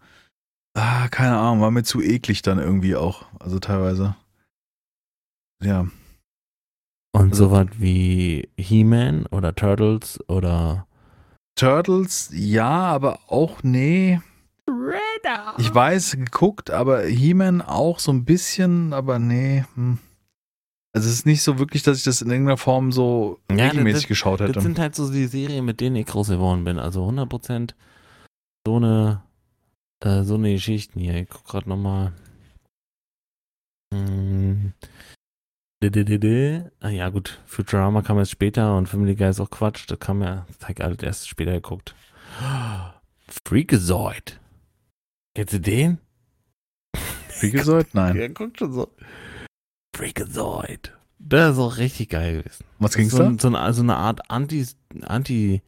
ah, 0.75 1.09
keine 1.09 1.37
Ahnung, 1.37 1.61
war 1.61 1.71
mir 1.71 1.85
zu 1.85 2.01
eklig 2.01 2.43
dann 2.43 2.59
irgendwie 2.59 2.97
auch. 2.97 3.25
Also 3.39 3.59
teilweise. 3.61 4.17
Ja. 5.63 5.87
Und 7.13 7.31
also- 7.33 7.47
sowas 7.47 7.69
wie 7.79 8.49
He-Man 8.57 9.27
oder 9.27 9.55
Turtles 9.55 10.19
oder 10.29 10.87
Turtles, 11.55 12.31
ja, 12.33 12.69
aber 12.69 13.21
auch, 13.29 13.63
nee. 13.63 14.21
Ich 15.59 15.75
weiß, 15.75 16.13
geguckt, 16.13 16.71
aber 16.71 17.03
He-Man 17.03 17.61
auch 17.61 17.99
so 17.99 18.13
ein 18.13 18.25
bisschen, 18.25 18.93
aber 18.93 19.19
nee. 19.19 19.65
Hm. 19.75 19.99
Also 20.93 21.07
es 21.09 21.15
ist 21.15 21.27
nicht 21.27 21.43
so 21.43 21.59
wirklich, 21.59 21.83
dass 21.85 21.99
ich 21.99 22.05
das 22.05 22.21
in 22.21 22.31
irgendeiner 22.31 22.57
Form 22.57 22.91
so 22.91 23.39
Ja, 23.51 23.67
regelmäßig 23.69 24.03
das- 24.03 24.09
geschaut 24.09 24.41
hätte. 24.41 24.53
Das 24.53 24.65
sind 24.65 24.79
halt 24.79 24.95
so 24.97 25.11
die 25.11 25.27
Serien, 25.27 25.65
mit 25.65 25.81
denen 25.81 25.97
ich 25.97 26.07
groß 26.07 26.29
geworden 26.29 26.65
bin. 26.65 26.79
Also 26.79 27.05
100% 27.07 27.75
so 28.67 28.77
eine, 28.77 29.23
äh, 30.05 30.25
so 30.25 30.35
eine 30.35 30.53
Geschichten 30.53 30.99
hier. 31.01 31.15
Ich 31.17 31.29
guck 31.29 31.45
grad 31.45 31.67
nochmal. 31.67 32.13
Hm. 33.95 34.73
Ah 35.83 36.89
ja, 36.91 37.09
gut. 37.09 37.41
Futurama 37.47 38.03
kam 38.03 38.19
erst 38.19 38.33
später 38.33 38.77
und 38.77 38.87
Family 38.89 39.15
Guy 39.15 39.31
ist 39.31 39.41
auch 39.41 39.49
Quatsch. 39.51 39.85
Das 39.89 39.99
kam 39.99 40.23
ja, 40.23 40.45
das 40.59 40.69
hab 40.69 40.71
ich 40.79 40.85
alles 40.85 41.03
erst 41.03 41.29
später 41.29 41.53
geguckt. 41.53 41.95
Freakazoid. 43.47 44.39
Kennst 45.35 45.55
du 45.55 45.61
den? 45.61 45.99
Gesagt, 47.41 47.95
nein. 47.95 48.17
Ja, 48.17 48.29
guckt 48.29 48.59
schon 48.59 48.73
so. 48.73 48.89
Freakazoid. 50.01 50.93
Das 51.19 51.53
ist 51.53 51.59
auch 51.59 51.77
richtig 51.77 52.09
geil 52.11 52.39
gewesen. 52.43 52.65
Was 52.79 52.95
ging's 52.95 53.13
so, 53.13 53.19
da? 53.19 53.35
so, 53.39 53.49
eine, 53.49 53.73
so 53.75 53.83
eine 53.83 53.97
Art 53.97 54.21
Anti, 54.31 54.67
Anti 55.03 55.61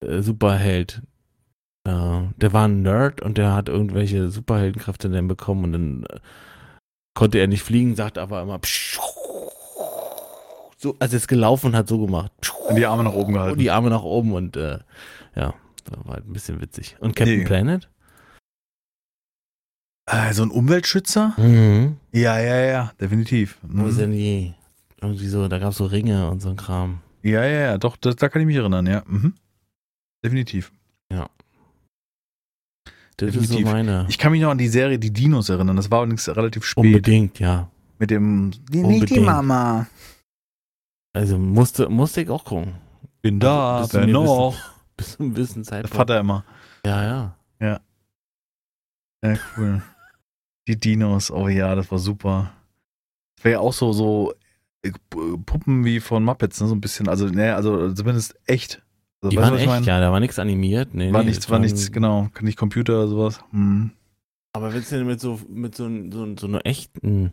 äh, 0.00 0.22
Superheld. 0.22 1.02
Äh, 1.86 2.22
der 2.36 2.52
war 2.54 2.66
ein 2.66 2.80
Nerd 2.82 3.20
und 3.20 3.36
der 3.36 3.52
hat 3.54 3.68
irgendwelche 3.68 4.30
Superheldenkräfte 4.30 5.10
dann 5.10 5.28
bekommen 5.28 5.64
und 5.64 5.72
dann 5.72 6.04
äh, 6.04 6.20
konnte 7.14 7.38
er 7.38 7.46
nicht 7.46 7.62
fliegen, 7.62 7.94
sagt 7.96 8.16
aber 8.16 8.40
immer 8.40 8.58
pschuh. 8.60 9.02
so, 10.78 10.96
also 10.98 11.16
ist 11.16 11.28
gelaufen 11.28 11.66
und 11.66 11.76
hat 11.76 11.88
so 11.88 11.98
gemacht. 12.04 12.32
Und 12.68 12.76
die 12.76 12.86
Arme 12.86 13.04
nach 13.04 13.12
oben 13.12 13.28
Und 13.28 13.34
gehalten. 13.34 13.58
die 13.58 13.70
Arme 13.70 13.90
nach 13.90 14.02
oben 14.04 14.32
und 14.32 14.56
äh, 14.56 14.78
ja, 15.36 15.52
das 15.84 16.04
war 16.06 16.14
halt 16.14 16.26
ein 16.26 16.32
bisschen 16.32 16.60
witzig. 16.62 16.96
Und 17.00 17.14
Captain 17.14 17.40
Nee. 17.40 17.44
Planet? 17.44 17.88
Äh, 20.10 20.32
so 20.32 20.42
ein 20.42 20.50
Umweltschützer? 20.50 21.34
Mhm. 21.36 21.96
Ja, 22.12 22.38
ja, 22.38 22.56
ja, 22.64 22.92
definitiv. 23.00 23.58
Wo 23.62 23.84
Mhm. 23.84 23.90
sind 23.90 24.12
die? 24.12 24.54
Irgendwie 25.00 25.28
so, 25.28 25.46
da 25.48 25.58
gab 25.58 25.70
es 25.72 25.76
so 25.76 25.86
Ringe 25.86 26.28
und 26.30 26.40
so 26.40 26.48
ein 26.50 26.56
Kram. 26.56 27.00
Ja, 27.22 27.44
ja, 27.44 27.60
ja, 27.60 27.78
doch, 27.78 27.96
das, 27.96 28.16
da 28.16 28.28
kann 28.28 28.40
ich 28.42 28.46
mich 28.46 28.56
erinnern, 28.56 28.86
ja. 28.86 29.02
Mhm. 29.06 29.34
Definitiv. 30.24 30.72
Das 33.20 33.30
ist 33.30 33.34
so 33.34 33.40
Definitiv. 33.40 33.66
meine. 33.72 34.06
Ich 34.08 34.16
kann 34.16 34.30
mich 34.30 34.40
noch 34.40 34.50
an 34.52 34.58
die 34.58 34.68
Serie 34.68 34.96
Die 34.96 35.12
Dinos 35.12 35.48
erinnern. 35.48 35.74
Das 35.74 35.90
war 35.90 35.98
allerdings 35.98 36.28
relativ 36.28 36.64
spät. 36.64 36.84
Unbedingt, 36.84 37.40
ja. 37.40 37.68
Mit 37.98 38.12
dem 38.12 38.52
die. 38.70 38.80
Nicht 38.84 39.10
die 39.10 39.18
Mama. 39.18 39.88
Also 41.12 41.36
musste, 41.36 41.88
musste 41.88 42.20
ich 42.22 42.30
auch 42.30 42.44
gucken. 42.44 42.74
Bin 43.20 43.40
da, 43.40 43.80
Bis 43.82 43.94
wer 43.94 44.06
mir 44.06 44.12
noch? 44.12 44.56
Bis 44.96 45.16
zu 45.16 45.18
einem 45.24 45.34
gewissen 45.34 45.64
Der 45.64 45.64
Zeitpunkt. 45.64 45.96
Vater 45.96 46.20
immer. 46.20 46.44
Ja, 46.86 47.34
ja. 47.60 47.80
Ja, 49.20 49.34
cool. 49.56 49.82
Die 50.68 50.78
Dinos, 50.78 51.30
oh 51.32 51.48
ja, 51.48 51.74
das 51.74 51.90
war 51.90 51.98
super. 51.98 52.52
Das 53.36 53.44
wäre 53.44 53.52
ja 53.54 53.60
auch 53.60 53.72
so, 53.72 53.92
so 53.92 54.32
äh, 54.82 54.90
Puppen 55.46 55.84
wie 55.84 55.98
von 55.98 56.22
Muppets, 56.22 56.60
ne? 56.60 56.68
So 56.68 56.74
ein 56.74 56.80
bisschen, 56.80 57.08
also, 57.08 57.26
ne, 57.26 57.54
also 57.56 57.90
zumindest 57.92 58.36
echt. 58.46 58.82
Also, 59.22 59.30
Die 59.30 59.36
weißt 59.38 59.48
du, 59.48 59.50
waren 59.52 59.58
echt, 59.58 59.66
meine? 59.68 59.86
ja, 59.86 60.00
da 60.00 60.12
war 60.12 60.20
nichts 60.20 60.38
animiert. 60.38 60.94
Nee, 60.94 61.12
War 61.12 61.22
nee, 61.22 61.30
nichts, 61.30 61.48
war 61.50 61.58
nichts, 61.58 61.90
genau. 61.90 62.28
Kann 62.34 62.44
nicht 62.44 62.56
Computer 62.58 62.92
oder 62.98 63.08
sowas. 63.08 63.40
Hm. 63.50 63.90
Aber 64.52 64.72
wenn 64.72 64.80
es 64.80 64.90
denn 64.90 65.06
mit 65.06 65.20
so, 65.20 65.40
mit 65.48 65.74
so, 65.74 65.88
so, 66.10 66.34
so 66.38 66.46
einer 66.46 66.60
echten, 66.64 67.32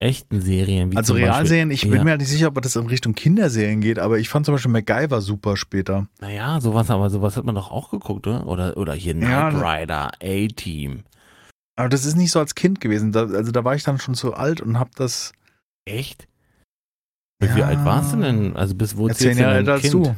echten 0.00 0.40
Serien 0.40 0.92
wie 0.92 0.96
Also 0.96 1.14
zum 1.14 1.16
Beispiel- 1.20 1.32
Realserien, 1.32 1.70
ich 1.70 1.82
bin 1.82 1.92
Ja. 1.94 2.04
mir 2.04 2.10
halt 2.10 2.20
nicht 2.20 2.30
sicher, 2.30 2.48
ob 2.48 2.60
das 2.62 2.76
in 2.76 2.86
Richtung 2.86 3.14
Kinderserien 3.14 3.80
geht, 3.80 3.98
aber 3.98 4.18
ich 4.18 4.28
fand 4.28 4.46
zum 4.46 4.54
Beispiel 4.54 4.70
MacGyver 4.70 5.20
super 5.20 5.56
später. 5.56 6.06
Naja, 6.20 6.60
sowas, 6.60 6.88
aber 6.90 7.10
sowas 7.10 7.36
hat 7.36 7.44
man 7.44 7.54
doch 7.56 7.70
auch 7.70 7.90
geguckt, 7.90 8.26
oder? 8.26 8.46
Oder, 8.46 8.76
oder 8.76 8.94
hier 8.94 9.14
Ja, 9.16 9.50
Knight 9.50 9.54
das- 9.54 9.62
Rider, 9.62 10.10
A-Team. 10.22 11.02
Aber 11.78 11.88
das 11.88 12.04
ist 12.04 12.16
nicht 12.16 12.32
so 12.32 12.40
als 12.40 12.54
Kind 12.56 12.80
gewesen. 12.80 13.12
Da, 13.12 13.26
also 13.26 13.52
da 13.52 13.62
war 13.64 13.74
ich 13.76 13.84
dann 13.84 13.98
schon 14.00 14.14
zu 14.14 14.34
alt 14.34 14.60
und 14.60 14.78
hab 14.80 14.94
das. 14.96 15.32
Echt? 15.84 16.26
Wie 17.40 17.46
Ja. 17.60 17.66
alt 17.66 17.84
warst 17.84 18.12
du 18.12 18.16
denn? 18.16 18.56
Also 18.56 18.74
bis 18.74 18.96
wo 18.96 19.06
Ja, 19.08 19.14
zehn 19.14 19.36
du 19.36 19.42
Jahre 19.44 19.56
älter 19.58 19.72
als 19.74 19.82
Kind? 19.82 19.94
du. 19.94 20.16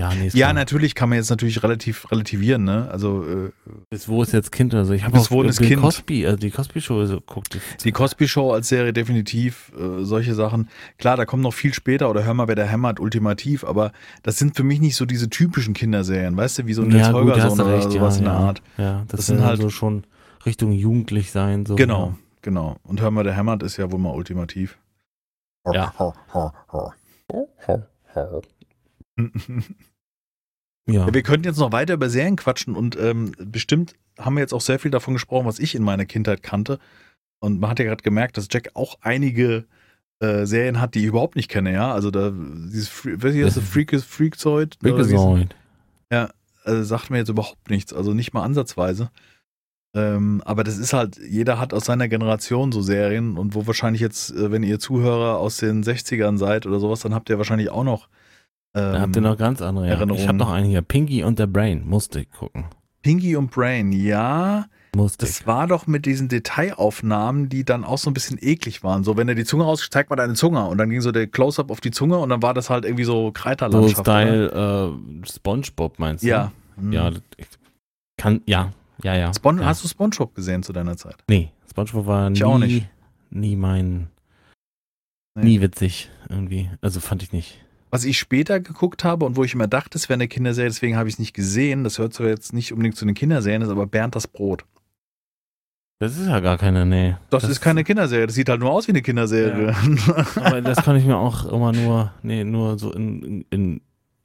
Ja, 0.00 0.12
nee, 0.14 0.28
Ja, 0.32 0.52
natürlich 0.52 0.94
kann 0.94 1.08
man 1.08 1.16
jetzt 1.18 1.30
natürlich 1.30 1.62
relativ 1.62 2.10
relativieren, 2.10 2.64
ne? 2.64 2.88
Also 2.90 3.22
äh, 3.24 3.50
Bis 3.90 4.08
wo 4.08 4.22
ist 4.22 4.32
jetzt 4.32 4.50
Kind 4.50 4.74
oder 4.74 4.84
so? 4.86 4.92
Ich 4.92 5.04
habe 5.04 5.16
auch 5.18 5.30
wo 5.30 5.42
ist 5.44 5.60
Bill? 5.60 5.76
Cosby, 5.76 6.26
also 6.26 6.36
die 6.38 6.50
Cosby 6.50 6.80
Show 6.80 7.04
so 7.06 7.20
guckt. 7.20 7.56
die 7.84 7.92
Cosby 7.92 8.26
Show 8.26 8.52
als 8.52 8.68
Serie 8.68 8.92
definitiv, 8.92 9.70
äh, 9.78 10.02
solche 10.04 10.34
Sachen. 10.34 10.68
Klar, 10.98 11.16
da 11.16 11.26
kommt 11.26 11.42
noch 11.42 11.54
viel 11.54 11.72
später 11.74 12.10
oder 12.10 12.24
Hör 12.24 12.34
mal, 12.34 12.48
wer 12.48 12.54
der 12.56 12.66
hämmert, 12.66 12.98
ultimativ, 12.98 13.62
aber 13.62 13.92
das 14.22 14.36
sind 14.38 14.56
für 14.56 14.64
mich 14.64 14.80
nicht 14.80 14.96
so 14.96 15.04
diese 15.06 15.30
typischen 15.30 15.74
Kinderserien, 15.74 16.36
weißt 16.36 16.58
du, 16.60 16.66
wie 16.66 16.74
so 16.74 16.82
ein 16.82 16.90
ja, 16.90 17.12
Holgersson 17.12 17.60
oder 17.60 17.76
recht, 17.76 17.92
sowas 17.92 18.14
ja, 18.14 18.18
in 18.18 18.24
der. 18.24 18.32
Art. 18.34 18.62
Ja, 18.78 19.04
das, 19.06 19.18
Das 19.18 19.26
sind 19.26 19.38
halt 19.40 19.48
halt- 19.50 19.60
so 19.60 19.70
schon 19.70 20.04
Richtung 20.46 20.72
jugendlich 20.72 21.30
sein. 21.30 21.66
So, 21.66 21.76
Genau, 21.76 22.16
genau. 22.42 22.76
Und 22.82 23.00
Hör 23.00 23.10
mal, 23.10 23.24
der 23.24 23.34
hämmert 23.36 23.62
ist 23.62 23.76
ja 23.76 23.90
wohl 23.92 23.98
mal 23.98 24.14
ultimativ. 24.14 24.78
Ja. 25.70 25.92
Ja. 30.88 31.04
Ja, 31.06 31.14
wir 31.14 31.22
könnten 31.22 31.46
jetzt 31.46 31.58
noch 31.58 31.70
weiter 31.72 31.94
über 31.94 32.10
Serien 32.10 32.34
quatschen 32.36 32.74
und 32.74 32.96
ähm, 32.98 33.32
bestimmt 33.38 33.94
haben 34.18 34.34
wir 34.34 34.40
jetzt 34.40 34.52
auch 34.52 34.60
sehr 34.60 34.78
viel 34.80 34.90
davon 34.90 35.14
gesprochen, 35.14 35.46
was 35.46 35.58
ich 35.60 35.74
in 35.76 35.84
meiner 35.84 36.04
Kindheit 36.04 36.42
kannte. 36.42 36.80
Und 37.38 37.60
man 37.60 37.70
hat 37.70 37.78
ja 37.78 37.84
gerade 37.84 38.02
gemerkt, 38.02 38.36
dass 38.36 38.48
Jack 38.50 38.70
auch 38.74 38.98
einige 39.00 39.66
äh, 40.18 40.46
Serien 40.46 40.80
hat, 40.80 40.94
die 40.94 41.00
ich 41.00 41.04
überhaupt 41.06 41.36
nicht 41.36 41.48
kenne, 41.48 41.72
ja. 41.72 41.92
Also 41.92 42.10
da 42.10 42.30
dieses 42.32 42.88
Free, 42.88 43.14
was 43.18 43.34
ist 43.34 43.56
das, 43.56 43.64
Freak, 43.68 43.92
es- 43.92 44.04
Freakazoid. 44.04 44.78
äh, 46.10 46.82
sagt 46.82 47.10
mir 47.10 47.18
jetzt 47.18 47.28
überhaupt 47.28 47.70
nichts, 47.70 47.92
also 47.92 48.12
nicht 48.12 48.32
mal 48.34 48.42
ansatzweise. 48.42 49.10
Ähm, 49.94 50.40
aber 50.44 50.62
das 50.62 50.78
ist 50.78 50.92
halt, 50.92 51.18
jeder 51.18 51.58
hat 51.58 51.74
aus 51.74 51.86
seiner 51.86 52.06
Generation 52.08 52.70
so 52.70 52.80
Serien 52.80 53.36
und 53.36 53.54
wo 53.56 53.66
wahrscheinlich 53.66 54.00
jetzt, 54.00 54.30
äh, 54.30 54.52
wenn 54.52 54.62
ihr 54.62 54.78
Zuhörer 54.78 55.38
aus 55.38 55.56
den 55.56 55.82
60ern 55.82 56.36
seid 56.38 56.64
oder 56.66 56.78
sowas, 56.78 57.00
dann 57.00 57.12
habt 57.14 57.28
ihr 57.28 57.38
wahrscheinlich 57.38 57.70
auch 57.70 57.82
noch. 57.84 58.08
Ähm, 58.72 58.92
Da 58.92 59.00
habt 59.00 59.16
ihr 59.16 59.22
noch 59.22 59.36
ganz 59.36 59.60
andere. 59.62 59.86
Ja. 59.88 59.94
Ich 59.94 59.98
Erinnerungen. 59.98 60.28
habe 60.28 60.38
noch 60.38 60.50
einen 60.52 60.66
hier. 60.68 60.82
Pinky 60.82 61.24
und 61.24 61.40
der 61.40 61.48
Brain. 61.48 61.82
Musste 61.86 62.20
ich 62.20 62.30
gucken. 62.30 62.66
Pinky 63.02 63.34
und 63.34 63.50
Brain, 63.50 63.90
ja. 63.90 64.66
Musste 64.94 65.24
Das 65.26 65.46
war 65.46 65.66
doch 65.66 65.86
mit 65.88 66.06
diesen 66.06 66.28
Detailaufnahmen, 66.28 67.48
die 67.48 67.64
dann 67.64 67.84
auch 67.84 67.98
so 67.98 68.10
ein 68.10 68.14
bisschen 68.14 68.38
eklig 68.40 68.82
waren. 68.84 69.02
So, 69.04 69.16
wenn 69.16 69.28
er 69.28 69.34
die 69.34 69.44
Zunge 69.44 69.64
raus, 69.64 69.88
zeig 69.90 70.08
mal 70.10 70.16
deine 70.16 70.34
Zunge. 70.34 70.64
Und 70.66 70.78
dann 70.78 70.90
ging 70.90 71.00
so 71.00 71.10
der 71.10 71.26
Close-Up 71.26 71.70
auf 71.70 71.80
die 71.80 71.90
Zunge 71.90 72.18
und 72.18 72.28
dann 72.28 72.42
war 72.42 72.54
das 72.54 72.70
halt 72.70 72.84
irgendwie 72.84 73.04
so 73.04 73.26
So 73.26 73.32
Kreiterlandschaft. 73.32 74.00
oder? 74.00 74.20
Style 74.20 74.92
äh, 75.22 75.26
Spongebob 75.26 75.98
meinst 75.98 76.22
du? 76.24 76.28
Ja. 76.28 76.52
Ja, 76.90 77.10
das- 77.10 77.22
ich 77.36 77.46
kann, 78.16 78.40
ja, 78.46 78.70
ja, 79.04 79.14
ja. 79.16 79.32
Spon 79.34 79.58
ja. 79.58 79.64
Hast 79.66 79.84
du 79.84 79.88
Spongebob 79.88 80.34
gesehen 80.34 80.62
zu 80.62 80.72
deiner 80.72 80.96
Zeit? 80.96 81.16
Nee, 81.28 81.50
Spongebob 81.70 82.06
war 82.06 82.30
Ich 82.30 82.40
nie, 82.40 82.44
auch 82.44 82.58
nicht. 82.58 82.88
nie 83.30 83.56
mein, 83.56 84.08
Nee. 85.36 85.44
nie 85.44 85.60
witzig 85.60 86.10
irgendwie. 86.28 86.70
Also 86.80 87.00
fand 87.00 87.22
ich 87.22 87.32
nicht. 87.32 87.58
Was 87.90 88.04
ich 88.04 88.18
später 88.18 88.60
geguckt 88.60 89.04
habe 89.04 89.24
und 89.24 89.36
wo 89.36 89.44
ich 89.44 89.54
immer 89.54 89.66
dachte, 89.66 89.98
es 89.98 90.08
wäre 90.08 90.16
eine 90.16 90.28
Kinderserie, 90.28 90.68
deswegen 90.70 90.96
habe 90.96 91.08
ich 91.08 91.14
es 91.16 91.18
nicht 91.18 91.34
gesehen. 91.34 91.82
Das 91.84 91.98
hört 91.98 92.14
zwar 92.14 92.28
jetzt 92.28 92.52
nicht 92.52 92.72
unbedingt 92.72 92.96
zu 92.96 93.04
den 93.04 93.14
Kinderserien, 93.14 93.62
ist 93.62 93.68
aber 93.68 93.86
Bernd 93.86 94.14
das 94.14 94.26
Brot. 94.28 94.64
Das 95.98 96.16
ist 96.16 96.26
ja 96.28 96.40
gar 96.40 96.56
keine, 96.56 96.86
nee. 96.86 97.16
Das, 97.28 97.44
ist 97.44 97.60
keine 97.60 97.84
Kinderserie, 97.84 98.26
das 98.26 98.34
sieht 98.34 98.48
halt 98.48 98.60
nur 98.60 98.70
aus 98.70 98.86
wie 98.86 98.92
eine 98.92 99.02
Kinderserie. 99.02 99.74
Aber 100.36 100.62
das 100.62 100.78
kann 100.82 100.96
ich 100.96 101.04
mir 101.04 101.18
auch 101.18 101.44
immer 101.44 101.72
nur, 101.72 102.10
nee, 102.22 102.42
nur 102.42 102.78
so 102.78 102.90
in, 102.90 103.22
in, 103.22 103.44
in, 103.50 103.80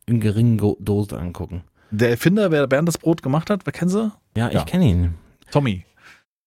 in 0.05 0.19
geringen 0.21 0.57
Dosen 0.57 1.17
angucken. 1.17 1.63
Der 1.91 2.09
Erfinder, 2.09 2.51
wer 2.51 2.67
Bernd 2.67 2.87
das 2.87 2.97
Brot 2.97 3.21
gemacht 3.21 3.49
hat, 3.49 3.65
wer 3.65 3.73
kennen 3.73 3.89
Sie? 3.89 4.11
Ja, 4.35 4.47
ich 4.47 4.53
Ja. 4.53 4.63
kenne 4.63 4.85
ihn. 4.85 5.15
Tommy. 5.51 5.85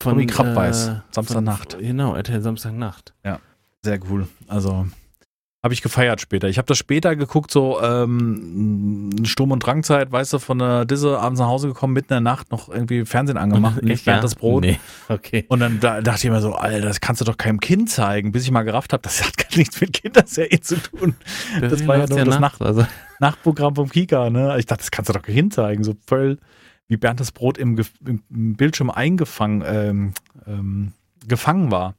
Von, 0.00 0.12
Tommy 0.12 0.26
Krabbeis, 0.26 0.88
äh, 0.88 0.94
Samstagnacht. 1.10 1.72
Von, 1.72 1.82
genau, 1.82 2.14
RTL 2.14 2.40
Samstagnacht. 2.40 3.14
Sehr 3.82 4.00
cool. 4.10 4.28
Also, 4.48 4.86
Habe 5.60 5.74
ich 5.74 5.82
gefeiert 5.82 6.20
später. 6.20 6.48
Ich 6.48 6.56
habe 6.56 6.66
das 6.66 6.78
später 6.78 7.16
geguckt, 7.16 7.50
so 7.50 7.82
ähm, 7.82 9.10
Sturm- 9.24 9.50
und 9.50 9.58
Drangzeit, 9.58 10.12
weißt 10.12 10.34
du, 10.34 10.38
von 10.38 10.60
der 10.60 10.84
Disse 10.84 11.18
abends 11.18 11.40
nach 11.40 11.48
Hause 11.48 11.66
gekommen, 11.66 11.94
mitten 11.94 12.12
in 12.12 12.22
der 12.24 12.32
Nacht 12.32 12.52
noch 12.52 12.68
irgendwie 12.68 13.04
Fernsehen 13.04 13.36
angemacht, 13.36 13.82
nicht 13.82 14.06
während 14.06 14.22
das 14.22 14.36
Brot. 14.36 14.62
Nee. 14.62 14.78
Okay. 15.08 15.46
Und 15.48 15.58
dann 15.58 15.80
da, 15.80 16.00
dachte 16.00 16.28
ich 16.28 16.32
mir 16.32 16.40
so, 16.40 16.52
Alter, 16.54 16.86
das 16.86 17.00
kannst 17.00 17.20
du 17.20 17.24
doch 17.24 17.36
keinem 17.36 17.58
Kind 17.58 17.90
zeigen, 17.90 18.30
bis 18.30 18.44
ich 18.44 18.52
mal 18.52 18.62
gerafft 18.62 18.92
habe, 18.92 19.02
das 19.02 19.20
hat 19.24 19.36
gar 19.36 19.56
nichts 19.56 19.80
mit 19.80 19.94
Kinderserie 19.94 20.60
zu 20.60 20.76
tun. 20.76 21.16
Das, 21.60 21.72
das 21.72 21.86
war 21.88 21.98
ja 21.98 22.06
nur 22.06 22.24
das 22.24 22.38
Nacht, 22.38 22.62
also. 22.62 22.86
Nachtprogramm 23.18 23.74
vom 23.74 23.88
Kika, 23.88 24.30
ne? 24.30 24.56
Ich 24.60 24.66
dachte, 24.66 24.82
das 24.82 24.92
kannst 24.92 25.08
du 25.08 25.12
doch 25.12 25.22
keinem 25.22 25.34
Kind 25.34 25.54
zeigen, 25.54 25.82
so 25.82 25.96
voll 26.06 26.38
wie 26.86 26.96
Bernd 26.96 27.18
das 27.18 27.32
Brot 27.32 27.58
im, 27.58 27.76
im 28.06 28.54
Bildschirm 28.54 28.90
eingefangen 28.90 29.64
ähm, 29.66 30.12
ähm, 30.46 30.92
gefangen 31.26 31.72
war. 31.72 31.94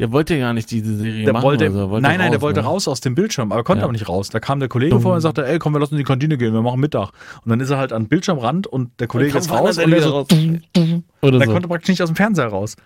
Der 0.00 0.12
wollte 0.12 0.34
ja 0.34 0.46
gar 0.46 0.54
nicht 0.54 0.70
diese 0.70 0.96
Serie 0.96 1.24
der 1.24 1.34
machen. 1.34 1.42
Wollte, 1.42 1.70
so. 1.70 1.90
wollte 1.90 2.02
nein, 2.02 2.16
nein, 2.16 2.28
raus, 2.28 2.30
der 2.30 2.40
wollte 2.40 2.60
ne? 2.60 2.66
raus 2.66 2.88
aus 2.88 3.00
dem 3.00 3.14
Bildschirm, 3.14 3.52
aber 3.52 3.62
konnte 3.64 3.80
ja. 3.80 3.84
aber 3.84 3.92
nicht 3.92 4.08
raus. 4.08 4.30
Da 4.30 4.40
kam 4.40 4.58
der 4.58 4.70
Kollege 4.70 4.92
Dumm. 4.92 5.02
vor 5.02 5.14
und 5.14 5.20
sagte, 5.20 5.46
ey, 5.46 5.58
komm, 5.58 5.74
wir 5.74 5.78
lassen 5.78 5.94
in 5.94 5.98
die 5.98 6.04
Kantine 6.04 6.38
gehen, 6.38 6.54
wir 6.54 6.62
machen 6.62 6.80
Mittag. 6.80 7.10
Und 7.44 7.50
dann 7.50 7.60
ist 7.60 7.68
er 7.68 7.76
halt 7.76 7.92
an 7.92 8.04
den 8.04 8.08
Bildschirmrand 8.08 8.66
und 8.66 8.98
der 8.98 9.08
Kollege 9.08 9.36
ist 9.36 9.50
raus 9.50 9.76
und 9.76 9.90
der 9.90 10.02
so, 10.02 10.10
raus. 10.10 10.26
Oder 11.20 11.38
der 11.38 11.46
so. 11.46 11.52
konnte 11.52 11.68
praktisch 11.68 11.90
nicht 11.90 12.02
aus 12.02 12.08
dem 12.08 12.16
Fernseher 12.16 12.46
raus. 12.46 12.76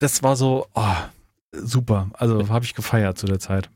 Das 0.00 0.22
war 0.22 0.36
so, 0.36 0.66
oh, 0.74 0.96
super. 1.52 2.10
Also 2.14 2.48
habe 2.48 2.64
ich 2.64 2.74
gefeiert 2.74 3.18
zu 3.18 3.26
der 3.26 3.38
Zeit. 3.38 3.68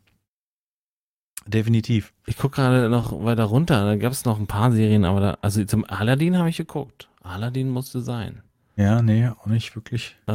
Definitiv. 1.47 2.15
Ich 2.25 2.39
gucke 2.39 2.57
gerade 2.57 2.89
noch 2.89 3.23
weiter 3.23 3.45
runter. 3.45 3.85
Da 3.85 3.97
gab 3.97 4.13
es 4.13 4.25
noch 4.25 4.39
ein 4.39 4.47
paar 4.47 4.73
Serien, 4.73 5.05
aber 5.05 5.21
da, 5.21 5.39
also 5.43 5.63
zum 5.65 5.85
Aladdin 5.85 6.39
habe 6.39 6.49
ich 6.49 6.57
geguckt. 6.57 7.09
Aladdin 7.23 7.69
musste 7.69 8.01
sein. 8.01 8.43
Ja, 8.77 9.01
nee, 9.03 9.29
auch 9.29 9.47
nicht 9.47 9.75
wirklich. 9.75 10.17
Äh, 10.27 10.33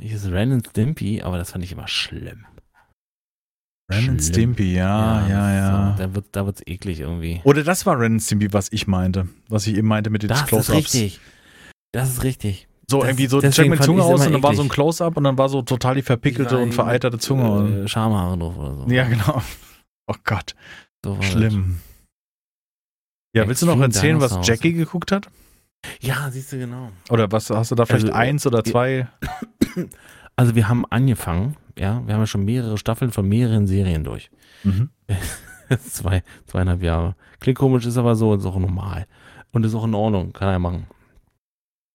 hier 0.00 0.16
ist 0.16 0.26
Ren 0.26 0.52
and 0.52 0.68
Stimpy, 0.68 1.22
aber 1.22 1.38
das 1.38 1.52
fand 1.52 1.64
ich 1.64 1.72
immer 1.72 1.86
schlimm. 1.86 2.44
Ren 3.90 4.10
and 4.10 4.22
Stimpy, 4.22 4.74
ja, 4.74 5.26
ja, 5.28 5.28
ja. 5.28 5.54
ja. 5.54 5.96
So, 5.96 6.02
da 6.02 6.14
wird 6.14 6.26
da 6.32 6.46
wird's 6.46 6.62
eklig 6.66 7.00
irgendwie. 7.00 7.40
Oder 7.44 7.62
das 7.62 7.86
war 7.86 7.98
Ren 7.98 8.14
and 8.14 8.22
Stimpy, 8.22 8.52
was 8.52 8.72
ich 8.72 8.86
meinte. 8.86 9.28
Was 9.48 9.66
ich 9.66 9.76
eben 9.76 9.86
meinte 9.86 10.10
mit 10.10 10.22
den 10.22 10.30
Close-Ups. 10.30 10.50
Das 10.50 10.68
ist 10.68 10.74
richtig. 10.74 11.20
Das 11.92 12.08
ist 12.10 12.22
richtig. 12.24 12.66
So 12.90 13.00
das, 13.00 13.08
irgendwie 13.10 13.26
so, 13.26 13.40
check 13.40 13.68
mit 13.68 13.82
Zunge 13.82 14.02
aus 14.02 14.26
und 14.26 14.32
dann 14.32 14.42
war 14.42 14.54
so 14.54 14.62
ein 14.62 14.68
Close-Up 14.68 15.16
und 15.16 15.24
dann 15.24 15.38
war 15.38 15.48
so 15.48 15.62
total 15.62 15.94
die 15.94 16.02
verpickelte 16.02 16.58
und 16.58 16.72
vereiterte 16.72 17.18
Zunge. 17.18 17.84
Äh, 17.84 17.88
Schamhaare 17.88 18.36
drauf 18.36 18.58
oder 18.58 18.74
so. 18.76 18.86
Ja, 18.88 19.04
genau. 19.04 19.42
Oh 20.06 20.16
Gott. 20.22 20.54
So 21.02 21.22
Schlimm. 21.22 21.80
Ja, 23.34 23.48
willst 23.48 23.62
du 23.62 23.66
noch 23.66 23.80
erzählen, 23.80 24.20
was 24.20 24.46
Jackie 24.46 24.74
geguckt 24.74 25.12
hat? 25.12 25.30
Ja, 26.00 26.30
siehst 26.30 26.52
du 26.52 26.58
genau. 26.58 26.90
Oder 27.10 27.30
was 27.32 27.50
hast 27.50 27.70
du 27.70 27.74
da 27.74 27.86
vielleicht 27.86 28.06
also, 28.06 28.16
eins 28.16 28.46
oder 28.46 28.64
zwei? 28.64 29.08
Also 30.36 30.56
wir 30.56 30.68
haben 30.68 30.84
angefangen, 30.90 31.56
ja, 31.78 32.02
wir 32.06 32.14
haben 32.14 32.22
ja 32.22 32.26
schon 32.26 32.44
mehrere 32.44 32.76
Staffeln 32.76 33.12
von 33.12 33.28
mehreren 33.28 33.68
Serien 33.68 34.02
durch. 34.02 34.30
Mhm. 34.64 34.90
Zwei, 35.88 36.22
zweieinhalb 36.46 36.82
Jahre. 36.82 37.14
Klingt 37.40 37.58
komisch, 37.58 37.86
ist 37.86 37.96
aber 37.96 38.16
so, 38.16 38.34
ist 38.34 38.44
auch 38.44 38.58
normal. 38.58 39.06
Und 39.52 39.64
ist 39.64 39.74
auch 39.74 39.84
in 39.84 39.94
Ordnung, 39.94 40.32
kann 40.32 40.48
er 40.48 40.58
machen. 40.58 40.86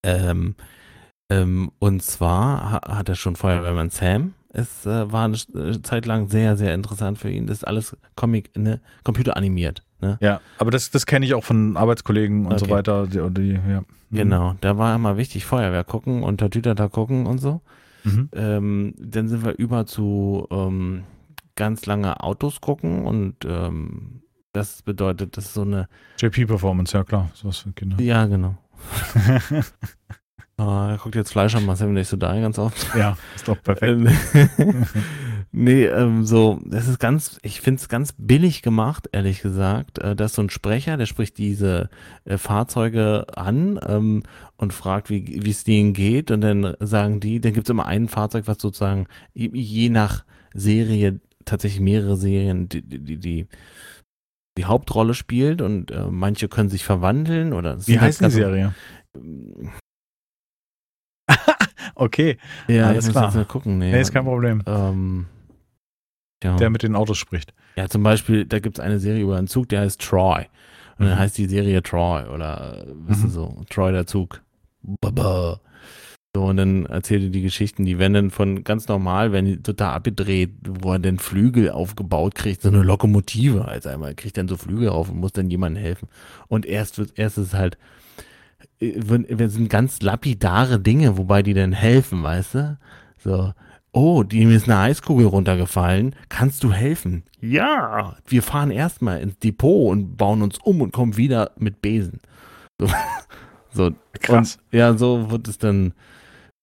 Ähm, 0.04 0.56
ähm, 1.30 1.72
und 1.80 2.02
zwar 2.02 2.82
hat 2.82 3.10
er 3.10 3.16
schon 3.16 3.36
Feuerwehrmann 3.36 3.90
Sam. 3.90 4.34
Es 4.52 4.86
äh, 4.86 5.12
war 5.12 5.26
eine 5.26 5.38
äh, 5.56 5.82
Zeit 5.82 6.06
lang 6.06 6.28
sehr, 6.30 6.58
sehr 6.58 6.74
interessant 6.74 7.20
für 7.20 7.30
ihn. 7.30 7.46
Das 7.46 7.58
ist 7.58 7.64
alles 7.66 7.96
Comic, 8.16 8.56
ne, 8.58 8.82
computeranimiert. 9.04 9.84
Ne? 10.02 10.18
Ja, 10.22 10.42
aber 10.58 10.72
das, 10.72 10.92
das 10.92 11.06
kenne 11.06 11.26
ich 11.26 11.34
auch 11.34 11.44
von 11.44 11.76
Arbeitskollegen 11.78 12.46
und 12.46 12.54
okay. 12.54 12.66
so 12.66 12.70
weiter. 12.70 13.08
Die, 13.08 13.30
die, 13.32 13.54
ja. 13.54 13.84
Mhm. 14.10 14.18
Genau, 14.18 14.56
da 14.62 14.78
war 14.78 14.96
immer 14.96 15.18
wichtig, 15.18 15.46
Feuerwehr 15.46 15.84
gucken 15.84 16.24
und 16.24 16.38
Tatütata 16.38 16.88
gucken 16.88 17.26
und 17.26 17.40
so. 17.40 17.62
Mhm. 18.04 18.30
Ähm, 18.34 18.94
dann 18.98 19.28
sind 19.28 19.44
wir 19.44 19.58
über 19.58 19.86
zu 19.86 20.48
ähm, 20.52 21.04
ganz 21.56 21.86
lange 21.86 22.24
Autos 22.24 22.62
gucken 22.62 23.06
und 23.06 23.46
ähm, 23.46 24.22
das 24.54 24.82
bedeutet, 24.82 25.38
das 25.38 25.46
ist 25.46 25.54
so 25.54 25.62
eine 25.62 25.88
JP-Performance, 26.18 26.98
ja 26.98 27.04
klar, 27.04 27.30
sowas 27.34 27.60
für 27.60 27.72
Kinder. 27.72 28.02
Ja, 28.02 28.26
genau. 28.26 28.58
oh, 30.58 30.64
er 30.64 30.98
guckt 31.02 31.16
jetzt 31.16 31.32
Fleisch 31.32 31.56
am 31.56 31.66
Marcel 31.66 31.90
nicht 31.90 32.08
so 32.08 32.18
da 32.18 32.40
ganz 32.40 32.58
oft. 32.58 32.96
Ja, 32.96 33.18
ist 33.36 33.48
doch 33.48 33.62
perfekt. 33.62 34.00
Nee, 35.52 35.86
ähm, 35.86 36.26
so, 36.26 36.60
das 36.64 36.88
ist 36.88 37.00
ganz, 37.00 37.40
ich 37.42 37.60
finde 37.62 37.82
es 37.82 37.90
ganz 37.90 38.14
billig 38.16 38.62
gemacht, 38.62 39.10
ehrlich 39.12 39.42
gesagt. 39.42 39.98
Äh, 39.98 40.16
da 40.16 40.26
ist 40.26 40.36
so 40.36 40.44
ein 40.44 40.52
Sprecher, 40.52 40.96
der 40.96 41.08
spricht 41.08 41.40
diese 41.40 41.90
äh, 42.26 42.38
Fahrzeuge 42.38 43.26
an 43.36 43.80
ähm, 43.88 44.24
und 44.58 44.74
fragt, 44.74 45.10
wie 45.10 45.50
es 45.50 45.64
denen 45.64 45.94
geht. 45.94 46.30
Und 46.30 46.42
dann 46.42 46.76
sagen 46.80 47.20
die, 47.20 47.42
dann 47.42 47.54
gibt 47.54 47.68
es 47.68 47.72
immer 47.72 47.88
ein 47.88 48.08
Fahrzeug, 48.08 48.48
was 48.48 48.62
sozusagen 48.62 49.08
je 49.34 49.90
nach 49.90 50.24
Serie, 50.54 51.20
tatsächlich 51.46 51.82
mehrere 51.82 52.16
Serien, 52.16 52.70
die, 52.70 52.84
die, 52.84 53.18
die, 53.18 53.48
die 54.56 54.66
Hauptrolle 54.66 55.16
spielt 55.16 55.64
und 55.64 55.90
äh, 55.90 56.06
manche 56.12 56.48
können 56.48 56.70
sich 56.70 56.84
verwandeln 56.84 57.54
oder. 57.54 57.88
Wie 57.88 58.00
heißt 58.00 58.22
die 58.22 58.30
Serie? 58.30 58.76
okay. 61.96 62.38
Ja, 62.68 62.88
alles 62.88 63.10
klar. 63.10 63.34
Mal 63.34 63.46
gucken. 63.46 63.80
Nee, 63.80 63.92
nee, 63.92 64.02
ist 64.02 64.14
kein 64.14 64.26
Problem. 64.26 64.62
Ähm, 64.68 65.26
ja. 66.44 66.56
der 66.56 66.70
mit 66.70 66.84
den 66.84 66.96
Autos 66.96 67.18
spricht. 67.18 67.54
Ja, 67.76 67.88
zum 67.90 68.04
Beispiel, 68.04 68.46
da 68.46 68.60
gibt 68.60 68.78
es 68.78 68.84
eine 68.84 69.00
Serie 69.00 69.24
über 69.24 69.38
einen 69.38 69.48
Zug, 69.48 69.70
der 69.70 69.82
heißt 69.82 70.02
Troy. 70.02 70.46
Und 70.98 71.06
dann 71.06 71.16
mhm. 71.16 71.20
heißt 71.20 71.38
die 71.38 71.48
Serie 71.48 71.82
Troy 71.82 72.24
oder, 72.28 72.86
mhm. 72.88 73.22
du 73.22 73.30
so, 73.30 73.62
Troy 73.70 73.92
der 73.92 74.06
Zug. 74.06 74.42
Baba. 74.82 75.60
So, 76.36 76.44
und 76.44 76.58
dann 76.58 76.86
erzählt 76.86 77.24
er 77.24 77.30
die 77.30 77.42
Geschichten, 77.42 77.86
die 77.86 77.98
werden 77.98 78.14
dann 78.14 78.30
von 78.30 78.64
ganz 78.64 78.88
normal, 78.88 79.32
wenn 79.32 79.46
die 79.46 79.64
total 79.64 79.96
abgedreht, 79.96 80.52
wo 80.62 80.94
er 80.94 81.00
den 81.00 81.18
Flügel 81.18 81.72
aufgebaut 81.72 82.36
kriegt, 82.36 82.62
so 82.62 82.70
eine 82.70 82.84
Lokomotive 82.84 83.66
als 83.68 83.88
einmal, 83.88 84.14
kriegt 84.14 84.38
dann 84.38 84.48
so 84.48 84.56
Flügel 84.56 84.90
auf 84.90 85.10
und 85.10 85.18
muss 85.18 85.32
dann 85.32 85.50
jemandem 85.50 85.82
helfen. 85.82 86.08
Und 86.48 86.68
erst 86.68 87.00
wird, 87.00 87.18
erst 87.18 87.40
ist 87.40 87.56
halt, 87.56 87.80
wir 88.80 89.50
sind 89.50 89.70
ganz 89.70 90.02
lapidare 90.02 90.80
Dinge, 90.80 91.18
wobei 91.18 91.42
die 91.42 91.56
dann 91.56 91.74
helfen, 91.74 92.22
weißt 92.22 92.56
du? 92.56 92.78
So, 93.18 93.54
Oh, 93.92 94.22
dem 94.24 94.52
ist 94.52 94.70
eine 94.70 94.78
Eiskugel 94.78 95.26
runtergefallen. 95.26 96.16
Kannst 96.30 96.64
du 96.64 96.72
helfen? 96.72 97.24
Ja. 97.42 98.18
Wir 98.28 98.44
fahren 98.44 98.70
erstmal 98.70 99.20
ins 99.22 99.40
Depot 99.40 99.92
und 99.92 100.16
bauen 100.16 100.44
uns 100.44 100.60
um 100.60 100.82
und 100.82 100.94
kommen 100.94 101.18
wieder 101.18 101.52
mit 101.58 101.82
Besen. 101.82 102.20
So, 102.80 102.88
so 103.72 103.92
krass. 104.14 104.60
Und, 104.72 104.78
ja, 104.78 104.96
so 104.96 105.32
wird 105.32 105.48
es 105.48 105.58
dann. 105.58 105.94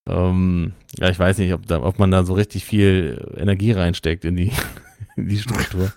Ähm, 0.08 0.74
ja, 0.98 1.08
ich 1.10 1.18
weiß 1.18 1.38
nicht, 1.38 1.52
ob, 1.52 1.66
da, 1.66 1.82
ob 1.82 1.98
man 1.98 2.12
da 2.12 2.22
so 2.22 2.34
richtig 2.34 2.64
viel 2.64 3.34
Energie 3.36 3.72
reinsteckt 3.72 4.24
in 4.24 4.36
die, 4.36 4.52
in 5.16 5.28
die 5.28 5.38
Struktur. 5.38 5.92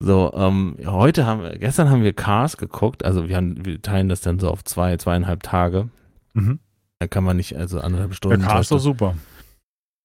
So, 0.00 0.32
ähm, 0.34 0.76
heute 0.84 1.24
haben 1.24 1.42
wir, 1.42 1.56
gestern 1.56 1.88
haben 1.88 2.02
wir 2.02 2.12
Cars 2.12 2.56
geguckt, 2.56 3.04
also 3.04 3.28
wir, 3.28 3.36
haben, 3.36 3.64
wir 3.64 3.80
teilen 3.80 4.08
das 4.08 4.22
dann 4.22 4.40
so 4.40 4.50
auf 4.50 4.64
zwei, 4.64 4.96
zweieinhalb 4.96 5.44
Tage. 5.44 5.88
Mhm. 6.34 6.58
Da 6.98 7.06
kann 7.06 7.22
man 7.22 7.36
nicht, 7.36 7.56
also 7.56 7.78
anderthalb 7.78 8.16
Stunden. 8.16 8.40
Der 8.40 8.48
Cars 8.48 8.62
ist 8.62 8.72
doch 8.72 8.80
super 8.80 9.14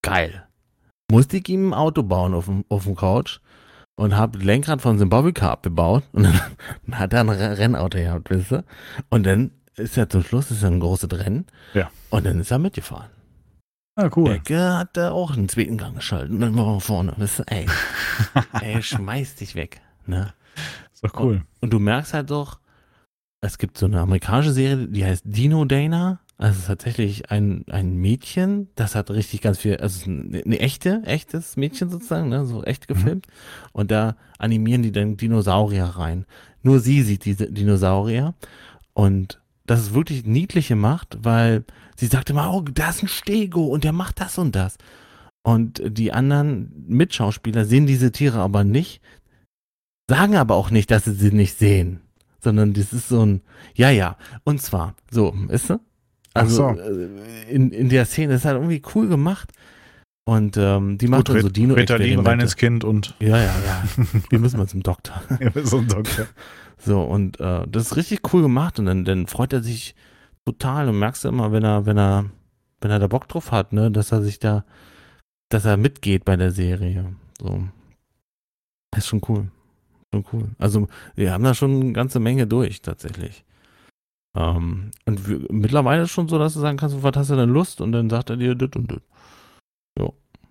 geil. 0.07 0.47
Musste 1.11 1.37
ich 1.37 1.47
ihm 1.49 1.69
ein 1.69 1.73
Auto 1.73 2.03
bauen 2.03 2.33
auf 2.33 2.45
dem, 2.45 2.65
auf 2.69 2.83
dem 2.83 2.95
Couch 2.95 3.39
und 3.95 4.15
habe 4.15 4.39
Lenkrad 4.39 4.81
von 4.81 4.97
Zimbabwe 4.97 5.33
abgebaut 5.41 6.03
und 6.11 6.23
dann, 6.23 6.41
dann 6.85 6.99
hat 6.99 7.13
er 7.13 7.21
ein 7.21 7.29
Rennauto 7.29 7.97
gehabt, 7.97 8.29
wisst 8.29 8.51
ihr? 8.51 8.63
Und 9.09 9.25
dann 9.25 9.51
ist 9.75 9.97
er 9.97 10.09
zum 10.09 10.23
Schluss, 10.23 10.51
ist 10.51 10.63
er 10.63 10.71
ein 10.71 10.79
großes 10.79 11.09
Rennen. 11.11 11.45
Ja. 11.73 11.89
Und 12.09 12.25
dann 12.25 12.39
ist 12.39 12.51
er 12.51 12.59
mitgefahren. 12.59 13.09
Ah, 13.95 14.09
cool. 14.15 14.39
Der 14.47 14.77
hat 14.77 14.95
da 14.95 15.11
auch 15.11 15.35
einen 15.35 15.49
zweiten 15.49 15.77
Gang 15.77 15.95
geschaltet 15.95 16.31
und 16.31 16.39
dann 16.39 16.55
war 16.55 16.75
er 16.75 16.79
vorne. 16.79 17.13
Wisst 17.17 17.39
ihr? 17.39 17.45
Ey, 17.47 17.65
ey, 18.61 18.81
schmeiß 18.81 19.35
dich 19.35 19.55
weg. 19.55 19.81
Ne? 20.05 20.33
Ist 20.93 21.03
doch 21.03 21.19
cool. 21.19 21.35
Und, 21.35 21.45
und 21.61 21.73
du 21.73 21.79
merkst 21.79 22.13
halt 22.13 22.29
doch, 22.29 22.59
es 23.41 23.57
gibt 23.57 23.77
so 23.77 23.87
eine 23.87 23.99
amerikanische 23.99 24.51
Serie, 24.51 24.87
die 24.87 25.03
heißt 25.03 25.23
Dino 25.25 25.65
Dana. 25.65 26.19
Also 26.39 26.67
tatsächlich 26.67 27.31
ein, 27.31 27.65
ein 27.67 27.95
Mädchen, 27.95 28.69
das 28.75 28.93
hat 28.93 29.09
richtig 29.09 29.41
ganz 29.41 29.57
viel, 29.57 29.77
also 29.77 30.09
eine, 30.09 30.43
eine 30.45 30.59
echte, 30.59 31.01
echtes 31.03 31.57
Mädchen 31.57 31.89
sozusagen, 31.89 32.29
ne, 32.29 32.45
so 32.45 32.63
echt 32.63 32.87
mhm. 32.87 32.93
gefilmt. 32.93 33.27
Mhm. 33.27 33.69
Und 33.71 33.91
da 33.91 34.15
animieren 34.37 34.83
die 34.83 34.91
dann 34.91 35.17
Dinosaurier 35.17 35.85
rein. 35.85 36.25
Nur 36.61 36.79
sie 36.79 37.01
sieht 37.01 37.25
diese 37.25 37.51
Dinosaurier. 37.51 38.35
Und 38.93 39.41
das 39.65 39.81
ist 39.81 39.93
wirklich 39.95 40.25
niedlich 40.25 40.67
gemacht, 40.67 41.17
weil 41.21 41.65
sie 41.95 42.05
sagte 42.05 42.33
mal, 42.33 42.49
oh, 42.49 42.61
da 42.61 42.91
ist 42.91 43.01
ein 43.01 43.07
Stego 43.07 43.65
und 43.65 43.83
der 43.83 43.93
macht 43.93 44.21
das 44.21 44.37
und 44.37 44.55
das. 44.55 44.77
Und 45.43 45.81
die 45.85 46.13
anderen 46.13 46.85
Mitschauspieler 46.87 47.65
sehen 47.65 47.87
diese 47.87 48.11
Tiere 48.11 48.39
aber 48.39 48.63
nicht, 48.63 49.01
sagen 50.07 50.35
aber 50.35 50.55
auch 50.55 50.69
nicht, 50.69 50.91
dass 50.91 51.05
sie 51.05 51.13
sie 51.13 51.31
nicht 51.31 51.57
sehen. 51.57 52.01
Sondern 52.39 52.73
das 52.73 52.93
ist 52.93 53.09
so 53.09 53.25
ein, 53.25 53.41
ja, 53.73 53.89
ja. 53.89 54.17
Und 54.43 54.61
zwar, 54.61 54.95
so, 55.09 55.35
ist 55.49 55.69
du? 55.69 55.79
Also 56.39 56.73
so. 56.73 56.79
Äh, 56.79 57.09
in, 57.49 57.71
in 57.71 57.89
der 57.89 58.05
Szene 58.05 58.35
ist 58.35 58.45
halt 58.45 58.55
irgendwie 58.55 58.81
cool 58.95 59.07
gemacht. 59.07 59.51
Und 60.25 60.57
ähm, 60.57 60.97
die 60.97 61.07
macht 61.07 61.27
Gut, 61.27 61.35
dann 61.37 61.41
so 61.41 61.49
dino 61.49 61.73
Ritalin, 61.73 62.19
reines 62.19 62.57
Kind 62.57 62.83
und. 62.83 63.15
Ja, 63.19 63.37
ja, 63.37 63.55
ja. 63.65 63.83
Wir 64.29 64.39
müssen 64.39 64.57
mal 64.57 64.67
zum 64.67 64.83
Doktor. 64.83 65.21
wir 65.39 65.63
zum 65.63 65.87
Doktor. 65.87 66.25
So, 66.77 67.01
und 67.01 67.39
äh, 67.39 67.65
das 67.65 67.83
ist 67.83 67.95
richtig 67.95 68.33
cool 68.33 68.41
gemacht 68.41 68.77
und 68.77 68.87
dann, 68.87 69.05
dann 69.05 69.27
freut 69.27 69.53
er 69.53 69.63
sich 69.63 69.95
total 70.45 70.89
und 70.89 70.99
merkst 70.99 71.23
du 71.23 71.29
immer, 71.29 71.53
wenn 71.53 71.63
er, 71.63 71.85
wenn 71.85 71.97
er, 71.97 72.25
wenn 72.81 72.91
er 72.91 72.99
da 72.99 73.07
Bock 73.07 73.29
drauf 73.29 73.53
hat, 73.53 73.71
ne, 73.71 73.89
dass 73.89 74.11
er 74.11 74.21
sich 74.21 74.37
da, 74.39 74.65
dass 75.47 75.63
er 75.63 75.77
mitgeht 75.77 76.25
bei 76.25 76.35
der 76.35 76.51
Serie. 76.51 77.15
So. 77.39 77.63
Das 78.91 79.05
ist 79.05 79.07
schon 79.07 79.21
cool. 79.29 79.47
Schon 80.13 80.25
cool. 80.33 80.49
Also, 80.57 80.87
wir 81.15 81.31
haben 81.31 81.45
da 81.45 81.53
schon 81.53 81.81
eine 81.81 81.93
ganze 81.93 82.19
Menge 82.19 82.47
durch, 82.47 82.81
tatsächlich. 82.81 83.45
Ähm, 84.37 84.91
und 85.05 85.27
wir, 85.27 85.39
mittlerweile 85.49 86.03
ist 86.03 86.11
schon 86.11 86.27
so, 86.29 86.37
dass 86.37 86.53
du 86.53 86.59
sagen 86.59 86.77
kannst, 86.77 87.01
was 87.01 87.15
hast 87.15 87.31
du 87.31 87.35
denn 87.35 87.49
Lust? 87.49 87.81
Und 87.81 87.91
dann 87.91 88.09
sagt 88.09 88.29
er 88.29 88.37
dir 88.37 88.53
das 88.55 88.69
und 88.75 88.91
das. 88.91 88.99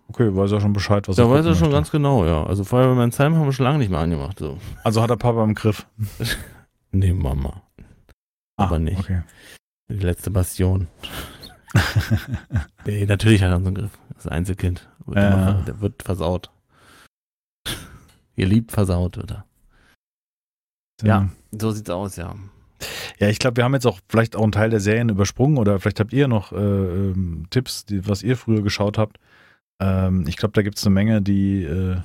Okay, 0.08 0.34
weiß 0.36 0.52
er 0.52 0.60
schon 0.60 0.72
Bescheid, 0.72 1.08
was 1.08 1.16
Da 1.16 1.24
er 1.24 1.30
weiß 1.30 1.44
er 1.46 1.54
schon 1.56 1.62
möchte. 1.62 1.74
ganz 1.74 1.90
genau, 1.90 2.24
ja. 2.24 2.46
Also 2.46 2.62
Feuerwehrmann 2.62 3.10
Sam 3.10 3.34
haben 3.34 3.46
wir 3.46 3.52
schon 3.52 3.64
lange 3.64 3.78
nicht 3.78 3.90
mehr 3.90 3.98
angemacht. 3.98 4.38
So. 4.38 4.56
Also 4.84 5.02
hat 5.02 5.10
er 5.10 5.16
Papa 5.16 5.42
im 5.44 5.54
Griff. 5.54 5.86
Nee, 6.92 7.12
Mama. 7.12 7.62
Aber 8.56 8.78
nicht. 8.78 9.00
Okay. 9.00 9.22
Die 9.90 9.94
letzte 9.98 10.30
Bastion. 10.30 10.86
Nee, 12.86 13.04
natürlich 13.04 13.42
hat 13.42 13.50
er 13.50 13.56
unseren 13.56 13.74
Griff. 13.74 13.98
Das 14.14 14.28
Einzelkind. 14.28 14.88
Wird 15.06 15.18
Ja. 15.18 15.28
immer 15.50 15.62
Der 15.64 15.80
wird 15.80 16.02
versaut. 16.04 16.50
Ihr 18.36 18.46
liebt 18.46 18.70
versaut, 18.70 19.18
oder? 19.18 19.44
Ja. 21.02 21.28
So 21.50 21.72
sieht's 21.72 21.90
aus, 21.90 22.14
ja. 22.16 22.34
Ja, 23.18 23.28
ich 23.28 23.38
glaube, 23.38 23.56
wir 23.56 23.64
haben 23.64 23.74
jetzt 23.74 23.86
auch 23.86 24.00
vielleicht 24.08 24.36
auch 24.36 24.42
einen 24.42 24.52
Teil 24.52 24.70
der 24.70 24.80
Serien 24.80 25.08
übersprungen 25.08 25.58
oder 25.58 25.78
vielleicht 25.80 26.00
habt 26.00 26.12
ihr 26.12 26.28
noch 26.28 26.52
äh, 26.52 26.56
ähm, 26.56 27.46
Tipps, 27.50 27.84
die, 27.86 28.06
was 28.08 28.22
ihr 28.22 28.36
früher 28.36 28.62
geschaut 28.62 28.98
habt. 28.98 29.18
Ähm, 29.80 30.24
ich 30.28 30.36
glaube, 30.36 30.52
da 30.52 30.62
gibt 30.62 30.78
es 30.78 30.84
eine 30.84 30.94
Menge, 30.94 31.22
die, 31.22 31.64
äh, 31.64 31.96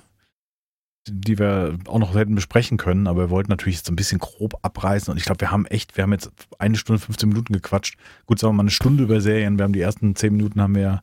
die 1.08 1.40
wir 1.40 1.78
auch 1.88 2.00
noch 2.00 2.16
hätten 2.16 2.36
besprechen 2.36 2.78
können, 2.78 3.08
aber 3.08 3.24
wir 3.24 3.30
wollten 3.30 3.50
natürlich 3.50 3.78
jetzt 3.78 3.88
so 3.88 3.94
ein 3.94 3.96
bisschen 3.96 4.20
grob 4.20 4.56
abreißen 4.62 5.12
und 5.12 5.18
ich 5.18 5.26
glaube, 5.26 5.42
wir 5.42 5.52
haben 5.52 5.66
echt, 5.66 5.98
wir 5.98 6.04
haben 6.04 6.12
jetzt 6.12 6.32
eine 6.60 6.78
Stunde, 6.78 7.02
15 7.02 7.30
Minuten 7.30 7.54
gequatscht. 7.54 7.98
Gut, 8.26 8.40
sagen 8.40 8.54
wir 8.54 8.58
mal 8.58 8.64
eine 8.64 8.72
Stunde 8.72 9.04
über 9.04 9.20
Serien. 9.22 9.58
Wir 9.58 9.64
haben 9.64 9.74
die 9.74 9.82
ersten 9.82 10.16
10 10.16 10.36
Minuten 10.36 10.62
haben 10.62 10.76
wir 10.76 10.82
ja 10.82 11.02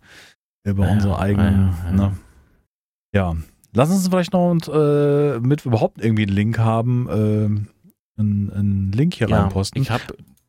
über 0.64 0.86
Ja, 0.86 0.92
unsere 0.92 1.18
eigenen, 1.18 1.74
ja, 1.84 1.84
ja. 1.84 1.92
Ne? 1.92 2.16
ja. 3.14 3.36
Lass 3.74 3.90
uns 3.90 4.08
vielleicht 4.08 4.32
noch, 4.32 4.50
und, 4.50 4.68
äh, 4.68 5.38
mit 5.40 5.64
überhaupt 5.66 6.02
irgendwie 6.02 6.22
einen 6.22 6.34
Link 6.34 6.58
haben, 6.58 7.06
ähm, 7.10 7.68
einen, 8.18 8.50
einen 8.50 8.92
Link 8.92 9.14
hier 9.14 9.28
ja 9.28 9.42
reinposten. 9.42 9.80
ich 9.80 9.90
hab, 9.90 10.00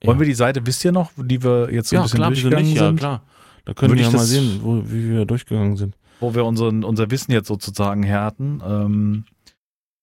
Wollen 0.03 0.17
ja. 0.17 0.19
wir 0.19 0.25
die 0.27 0.33
Seite, 0.33 0.65
wisst 0.65 0.83
ihr 0.85 0.91
noch, 0.91 1.11
die 1.17 1.43
wir 1.43 1.71
jetzt 1.71 1.89
so 1.89 1.95
ein 1.95 1.99
ja, 1.99 2.03
bisschen 2.03 2.17
klar, 2.17 2.29
durchgegangen 2.29 2.65
nicht? 2.65 2.77
Ja, 2.77 2.87
sind? 2.87 2.97
klar. 2.97 3.23
Da 3.65 3.73
können 3.73 3.91
Würde 3.91 4.03
wir 4.03 4.09
ja 4.09 4.17
mal 4.17 4.25
sehen, 4.25 4.59
wo, 4.63 4.83
wie 4.85 5.09
wir 5.09 5.25
durchgegangen 5.25 5.77
sind. 5.77 5.95
Wo 6.19 6.33
wir 6.33 6.45
unseren, 6.45 6.83
unser 6.83 7.11
Wissen 7.11 7.31
jetzt 7.31 7.47
sozusagen 7.47 8.03
härten. 8.03 8.61
Ähm, 8.65 9.25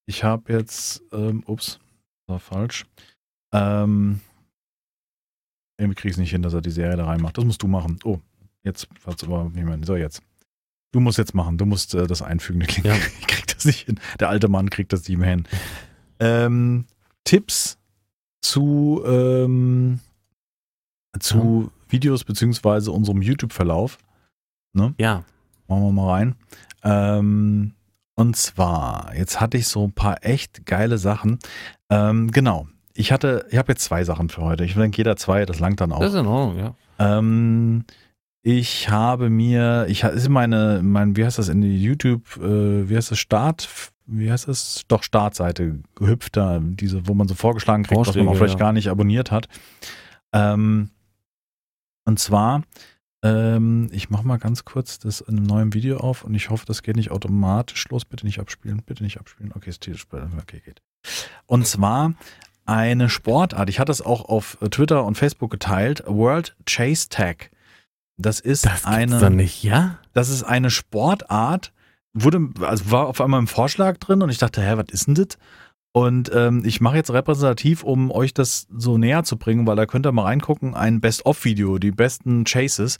ich 0.07 0.23
habe 0.23 0.53
jetzt, 0.53 1.03
ähm, 1.13 1.43
ups, 1.47 1.81
war 2.27 2.39
falsch. 2.39 2.87
Ähm, 3.53 4.21
irgendwie 5.79 5.95
kriege 5.95 6.11
ich 6.11 6.15
es 6.15 6.19
nicht 6.19 6.31
hin, 6.31 6.43
dass 6.43 6.55
er 6.55 6.61
die 6.61 6.71
Serie 6.71 6.97
da 6.97 7.07
reinmacht. 7.07 7.37
Das 7.37 7.45
musst 7.45 7.63
du 7.63 7.67
machen. 7.67 7.99
Oh, 8.05 8.19
jetzt, 8.65 8.89
falls 9.01 9.25
aber 9.25 9.51
niemand. 9.55 9.87
So, 9.87 9.97
jetzt. 9.97 10.23
Du 10.93 11.01
musst 11.01 11.19
jetzt 11.19 11.35
machen. 11.35 11.59
Du 11.59 11.67
musst 11.67 11.95
äh, 11.95 12.07
das 12.07 12.23
einfügen. 12.23 12.67
Ja. 12.83 12.95
Ich 13.21 13.27
krieg 13.27 13.47
das 13.47 13.65
nicht 13.65 13.87
hin. 13.87 14.01
Der 14.21 14.29
alte 14.29 14.49
Mann 14.49 14.71
kriegt 14.71 14.93
das 14.93 15.09
nicht 15.09 15.19
mehr 15.19 15.31
hin. 15.31 15.45
Ähm, 16.21 16.87
Tipps 17.27 17.77
zu, 18.41 19.03
ähm, 19.05 20.01
zu 21.21 21.71
Videos 21.89 22.25
beziehungsweise 22.25 22.91
unserem 22.93 23.21
YouTube-Verlauf. 23.21 23.99
Ja, 24.99 25.25
Machen 25.69 25.83
wir 25.83 25.93
mal 25.93 26.11
rein. 26.11 26.35
Ähm, 26.85 27.73
und 28.15 28.37
zwar, 28.37 29.13
jetzt 29.17 29.41
hatte 29.41 29.59
ich 29.59 29.67
so 29.69 29.85
ein 29.85 29.93
paar 29.93 30.25
echt 30.25 30.65
geile 30.65 30.97
Sachen. 30.99 31.39
Ähm, 31.91 32.31
genau. 32.31 32.69
Ich 32.95 33.13
hatte, 33.13 33.47
ich 33.51 33.59
habe 33.59 33.73
jetzt 33.73 33.85
zwei 33.85 34.05
Sachen 34.05 34.29
für 34.29 34.43
heute. 34.43 34.65
Ich 34.65 34.75
denke, 34.75 34.97
jeder 34.97 35.17
zwei, 35.17 35.45
das 35.45 35.59
langt 35.59 35.81
dann 35.81 35.93
auch. 35.93 36.01
das 36.01 36.15
ist 36.15 36.21
in 36.21 36.27
Ordnung, 36.27 36.59
ja. 36.59 36.75
Ähm, 36.99 37.85
ich 38.43 38.89
habe 38.89 39.29
mir, 39.29 39.87
ich 39.89 40.05
ist 40.05 40.29
meine, 40.29 40.81
mein, 40.83 41.17
wie 41.17 41.25
heißt 41.25 41.39
das 41.39 41.49
in 41.49 41.61
die 41.61 41.83
YouTube, 41.83 42.37
äh, 42.37 42.89
wie 42.89 42.97
heißt 42.97 43.11
das 43.11 43.19
Start, 43.19 43.69
wie 44.07 44.31
heißt 44.31 44.49
das? 44.49 44.83
Doch 44.89 45.03
Startseite 45.03 45.81
gehüpft 45.95 46.37
da, 46.37 46.61
diese, 46.61 47.07
wo 47.09 47.15
man 47.15 47.29
so 47.29 47.35
vorgeschlagen 47.35 47.83
kriegt, 47.83 48.01
was 48.01 48.09
man 48.09 48.15
Vorschläge, 48.15 48.31
auch 48.31 48.37
vielleicht 48.37 48.55
ja. 48.55 48.59
gar 48.59 48.73
nicht 48.73 48.89
abonniert 48.89 49.31
hat. 49.31 49.49
Ähm, 50.33 50.91
und 52.05 52.19
zwar, 52.19 52.63
ähm, 53.23 53.89
ich 53.93 54.11
mache 54.11 54.27
mal 54.27 54.39
ganz 54.39 54.65
kurz 54.65 54.99
das 54.99 55.21
in 55.21 55.39
einem 55.39 55.47
neuen 55.47 55.75
Video 55.75 55.99
auf 55.99 56.25
und 56.25 56.35
ich 56.35 56.51
hoffe, 56.51 56.65
das 56.67 56.83
geht 56.83 56.97
nicht 56.97 57.11
automatisch 57.11 57.89
los. 57.89 58.05
Bitte 58.05 58.25
nicht 58.25 58.39
abspielen, 58.39 58.83
bitte 58.85 59.03
nicht 59.03 59.19
abspielen. 59.19 59.53
Okay, 59.55 59.71
ist 59.71 59.81
tierisch, 59.81 60.07
okay, 60.11 60.63
geht. 60.65 60.83
Und 61.47 61.67
zwar 61.67 62.15
eine 62.65 63.09
Sportart. 63.09 63.69
Ich 63.69 63.79
hatte 63.81 63.93
es 63.93 64.03
auch 64.03 64.25
auf 64.25 64.59
Twitter 64.71 65.05
und 65.05 65.17
Facebook 65.17 65.51
geteilt. 65.51 66.03
World 66.07 66.57
Chase 66.65 67.09
Tag. 67.09 67.51
Das 68.19 68.41
ist 68.41 68.65
Das 68.65 68.85
eine, 68.85 69.31
nicht, 69.31 69.63
ja? 69.63 69.99
das 70.13 70.29
ist 70.29 70.43
eine 70.43 70.71
Sportart. 70.71 71.73
Wurde, 72.19 72.49
also 72.61 72.91
war 72.91 73.07
auf 73.07 73.21
einmal 73.21 73.41
im 73.41 73.47
Vorschlag 73.47 73.99
drin 73.99 74.23
und 74.23 74.31
ich 74.31 74.39
dachte, 74.39 74.63
hä, 74.63 74.77
was 74.77 74.87
ist 74.91 75.07
denn 75.07 75.15
das? 75.15 75.39
Und 75.93 76.31
ähm, 76.35 76.63
ich 76.65 76.81
mache 76.81 76.97
jetzt 76.97 77.11
repräsentativ, 77.11 77.83
um 77.83 78.11
euch 78.11 78.35
das 78.35 78.67
so 78.71 78.99
näher 78.99 79.25
zu 79.25 79.39
bringen, 79.39 79.67
weil 79.67 79.77
da 79.77 79.87
könnt 79.87 80.07
ihr 80.07 80.13
mal 80.13 80.25
reingucken, 80.25 80.75
ein 80.75 81.01
Best-of-Video, 81.01 81.79
die 81.79 81.91
besten 81.91 82.45
Chases. 82.45 82.99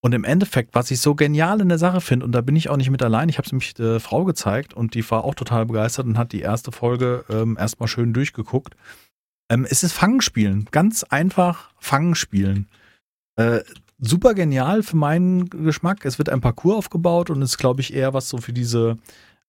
Und 0.00 0.12
im 0.12 0.24
Endeffekt, 0.24 0.74
was 0.74 0.90
ich 0.90 1.00
so 1.00 1.14
genial 1.14 1.60
in 1.60 1.68
der 1.68 1.78
Sache 1.78 2.00
finde, 2.00 2.26
und 2.26 2.32
da 2.32 2.40
bin 2.40 2.56
ich 2.56 2.68
auch 2.68 2.76
nicht 2.76 2.90
mit 2.90 3.02
allein, 3.02 3.28
ich 3.28 3.38
habe 3.38 3.46
es 3.46 3.52
nämlich 3.52 3.74
der 3.74 4.00
Frau 4.00 4.24
gezeigt 4.24 4.74
und 4.74 4.94
die 4.94 5.08
war 5.08 5.22
auch 5.22 5.36
total 5.36 5.66
begeistert 5.66 6.06
und 6.06 6.18
hat 6.18 6.32
die 6.32 6.40
erste 6.40 6.72
Folge 6.72 7.24
ähm, 7.28 7.56
erstmal 7.56 7.88
schön 7.88 8.12
durchgeguckt. 8.12 8.74
Ähm, 9.48 9.64
es 9.68 9.84
ist 9.84 9.92
Fangenspielen, 9.92 10.66
ganz 10.72 11.04
einfach 11.04 11.70
Fangenspielen. 11.78 12.68
Äh, 13.36 13.60
super 14.04 14.34
genial 14.34 14.82
für 14.82 14.96
meinen 14.96 15.48
Geschmack. 15.48 16.04
Es 16.04 16.18
wird 16.18 16.28
ein 16.28 16.40
Parcours 16.40 16.76
aufgebaut 16.76 17.30
und 17.30 17.40
ist, 17.40 17.56
glaube 17.56 17.80
ich, 17.80 17.94
eher 17.94 18.12
was 18.12 18.28
so 18.28 18.38
für 18.38 18.52
diese, 18.52 18.98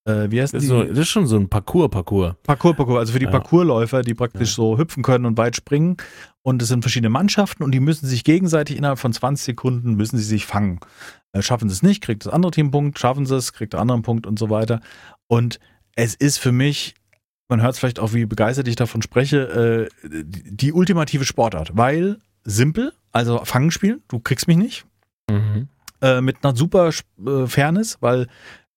äh, 0.05 0.29
wie 0.29 0.39
heißt 0.41 0.53
Das 0.53 0.61
die? 0.61 0.67
ist, 0.67 0.69
so, 0.69 0.83
das 0.83 0.97
ist 0.99 1.09
schon 1.09 1.25
so 1.27 1.35
ein 1.37 1.49
Parcours-Parcours. 1.49 2.35
Parcours, 2.43 2.75
Parcours, 2.77 2.99
also 2.99 3.13
für 3.13 3.19
die 3.19 3.25
Ja. 3.25 3.31
Parcoursläufer, 3.31 4.01
die 4.03 4.13
praktisch 4.13 4.49
Ja. 4.51 4.55
so 4.55 4.77
hüpfen 4.77 5.01
können 5.03 5.25
und 5.25 5.37
weit 5.37 5.55
springen. 5.55 5.97
Und 6.43 6.61
es 6.61 6.67
sind 6.67 6.83
verschiedene 6.83 7.09
Mannschaften 7.09 7.63
und 7.63 7.71
die 7.71 7.79
müssen 7.79 8.05
sich 8.05 8.23
gegenseitig 8.23 8.77
innerhalb 8.77 8.99
von 8.99 9.11
20 9.11 9.43
Sekunden 9.43 9.95
müssen 9.95 10.17
sie 10.17 10.23
sich 10.23 10.45
fangen. 10.45 10.79
Äh, 11.31 11.41
schaffen 11.41 11.67
sie 11.69 11.73
es 11.73 11.81
nicht, 11.83 12.03
kriegt 12.03 12.25
das 12.25 12.31
andere 12.31 12.51
Team 12.51 12.65
einen 12.67 12.71
Punkt, 12.71 12.99
schaffen 12.99 13.25
sie 13.25 13.35
es, 13.35 13.53
kriegt 13.53 13.73
der 13.73 13.79
andere 13.79 13.95
einen 13.95 14.03
Punkt 14.03 14.27
und 14.27 14.37
so 14.37 14.49
weiter. 14.51 14.81
Und 15.27 15.59
es 15.95 16.13
ist 16.13 16.37
für 16.37 16.51
mich, 16.51 16.93
man 17.49 17.61
hört 17.61 17.73
es 17.73 17.79
vielleicht 17.79 17.99
auch, 17.99 18.13
wie 18.13 18.25
begeistert 18.25 18.67
ich 18.67 18.75
davon 18.75 19.01
spreche, 19.01 19.89
äh, 20.03 20.07
die, 20.07 20.55
die 20.55 20.73
ultimative 20.73 21.23
Sportart, 21.25 21.71
weil 21.75 22.17
simpel, 22.43 22.93
also 23.11 23.43
Fangen 23.45 23.71
spielen, 23.71 24.01
du 24.07 24.19
kriegst 24.19 24.47
mich 24.47 24.57
nicht 24.57 24.85
Mhm. 25.31 25.69
äh, 26.01 26.19
mit 26.21 26.43
einer 26.43 26.55
super 26.55 26.89
äh, 26.89 27.47
Fairness, 27.47 27.97
weil 28.01 28.27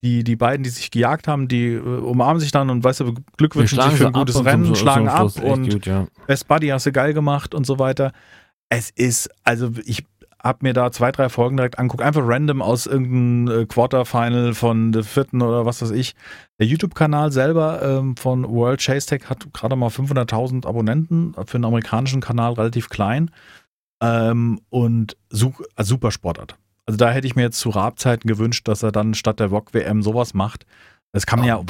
die, 0.05 0.23
die 0.23 0.37
beiden, 0.37 0.63
die 0.63 0.71
sich 0.71 0.91
gejagt 0.93 1.27
haben, 1.27 1.49
die 1.49 1.73
äh, 1.73 1.81
umarmen 1.81 2.39
sich 2.39 2.53
dann 2.53 2.71
und 2.71 2.85
weißt 2.85 3.01
du, 3.01 3.15
Glück 3.37 3.57
wünschen 3.57 3.81
sich 3.81 3.95
für 3.95 4.07
ein 4.07 4.13
gutes 4.13 4.45
Rennen, 4.45 4.77
schlagen 4.77 5.09
ab 5.09 5.37
und 5.43 5.69
Gut, 5.71 5.87
ja. 5.87 6.07
Best 6.27 6.47
Buddy 6.47 6.69
hast 6.69 6.87
du 6.87 6.93
geil 6.93 7.13
gemacht 7.15 7.55
und 7.55 7.67
so 7.67 7.79
weiter. 7.81 8.13
Es 8.69 8.91
ist, 8.91 9.29
also 9.43 9.73
ich 9.85 10.05
habe 10.43 10.59
mir 10.63 10.73
da 10.75 10.93
zwei, 10.93 11.11
drei 11.13 11.29
Folgen 11.29 11.57
direkt 11.57 11.79
anguckt, 11.79 12.03
einfach 12.03 12.23
random 12.25 12.63
aus 12.63 12.87
irgendeinem 12.87 13.63
äh, 13.63 13.67
Quarterfinal 13.67 14.55
von 14.55 14.93
der 14.93 15.03
vierten 15.05 15.43
oder 15.43 15.67
was 15.67 15.83
weiß 15.83 15.91
ich. 15.91 16.15
Der 16.61 16.67
YouTube-Kanal 16.67 17.33
selber 17.33 17.83
ähm, 17.83 18.17
von 18.17 18.49
World 18.49 18.81
Chase 18.81 19.07
Tech 19.07 19.23
hat 19.29 19.47
gerade 19.53 19.75
mal 19.77 19.89
500.000 19.89 20.67
Abonnenten, 20.67 21.35
für 21.47 21.57
einen 21.57 21.65
amerikanischen 21.65 22.21
Kanal 22.21 22.53
relativ 22.55 22.89
klein 22.89 23.31
ähm, 24.03 24.61
und 24.71 25.17
su 25.31 25.53
also 25.75 25.95
super 25.95 26.11
Sportart. 26.11 26.57
Also 26.87 26.97
da 26.99 27.11
hätte 27.11 27.27
ich 27.27 27.35
mir 27.35 27.43
jetzt 27.43 27.59
zu 27.59 27.71
Raab-Zeiten 27.71 28.29
gewünscht, 28.29 28.69
dass 28.69 28.83
er 28.83 28.93
dann 28.93 29.15
statt 29.15 29.41
der 29.41 29.51
VOG-WM 29.51 30.03
sowas 30.03 30.35
macht. 30.35 30.67
Das 31.13 31.27
kann 31.27 31.39
man 31.41 31.49
ja, 31.49 31.61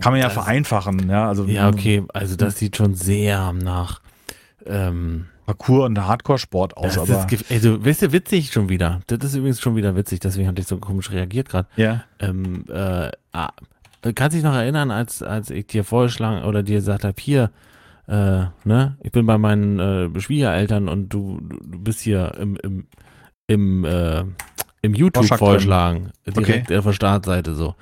kann 0.00 0.12
man 0.12 0.16
ja 0.20 0.24
Das- 0.26 0.32
vereinfachen, 0.34 1.08
ja. 1.08 1.28
Also 1.28 1.44
Ja, 1.44 1.68
okay, 1.68 2.02
also 2.12 2.34
das 2.34 2.58
sieht 2.58 2.76
schon 2.76 2.94
sehr 2.94 3.52
nach 3.52 4.00
ähm, 4.66 5.26
Parcours 5.54 5.86
und 5.86 6.06
Hardcore-Sport 6.06 6.76
aus, 6.76 6.94
das 6.94 7.10
aber 7.10 7.32
ist, 7.32 7.50
also, 7.50 7.84
weißt 7.84 8.02
du, 8.02 8.12
witzig 8.12 8.52
schon 8.52 8.68
wieder. 8.68 9.00
Das 9.06 9.18
ist 9.24 9.34
übrigens 9.34 9.60
schon 9.60 9.76
wieder 9.76 9.96
witzig, 9.96 10.20
deswegen 10.20 10.48
hatte 10.48 10.60
ich 10.60 10.66
so 10.66 10.78
komisch 10.78 11.10
reagiert 11.10 11.48
gerade. 11.48 11.68
ja. 11.76 12.04
Ähm, 12.20 12.64
äh, 12.68 13.10
ah, 13.32 13.50
kannst 14.14 14.36
dich 14.36 14.44
noch 14.44 14.54
erinnern, 14.54 14.90
als, 14.90 15.22
als 15.22 15.50
ich 15.50 15.66
dir 15.66 15.84
vorgeschlagen 15.84 16.44
oder 16.44 16.62
dir 16.62 16.76
gesagt 16.76 17.04
habe, 17.04 17.14
hier, 17.18 17.50
äh, 18.06 18.44
ne, 18.64 18.96
ich 19.02 19.12
bin 19.12 19.26
bei 19.26 19.38
meinen 19.38 19.78
äh, 19.78 20.20
Schwiegereltern 20.20 20.88
und 20.88 21.08
du, 21.08 21.40
du 21.40 21.78
bist 21.78 22.00
hier 22.00 22.34
im, 22.38 22.56
im, 22.56 22.86
im, 23.46 23.84
äh, 23.84 24.24
im 24.82 24.94
YouTube 24.94 25.16
Vorschlag 25.16 25.38
vorgeschlagen, 25.38 26.10
direkt 26.26 26.72
auf 26.72 26.84
der 26.84 26.92
Startseite 26.92 27.54
so. 27.54 27.74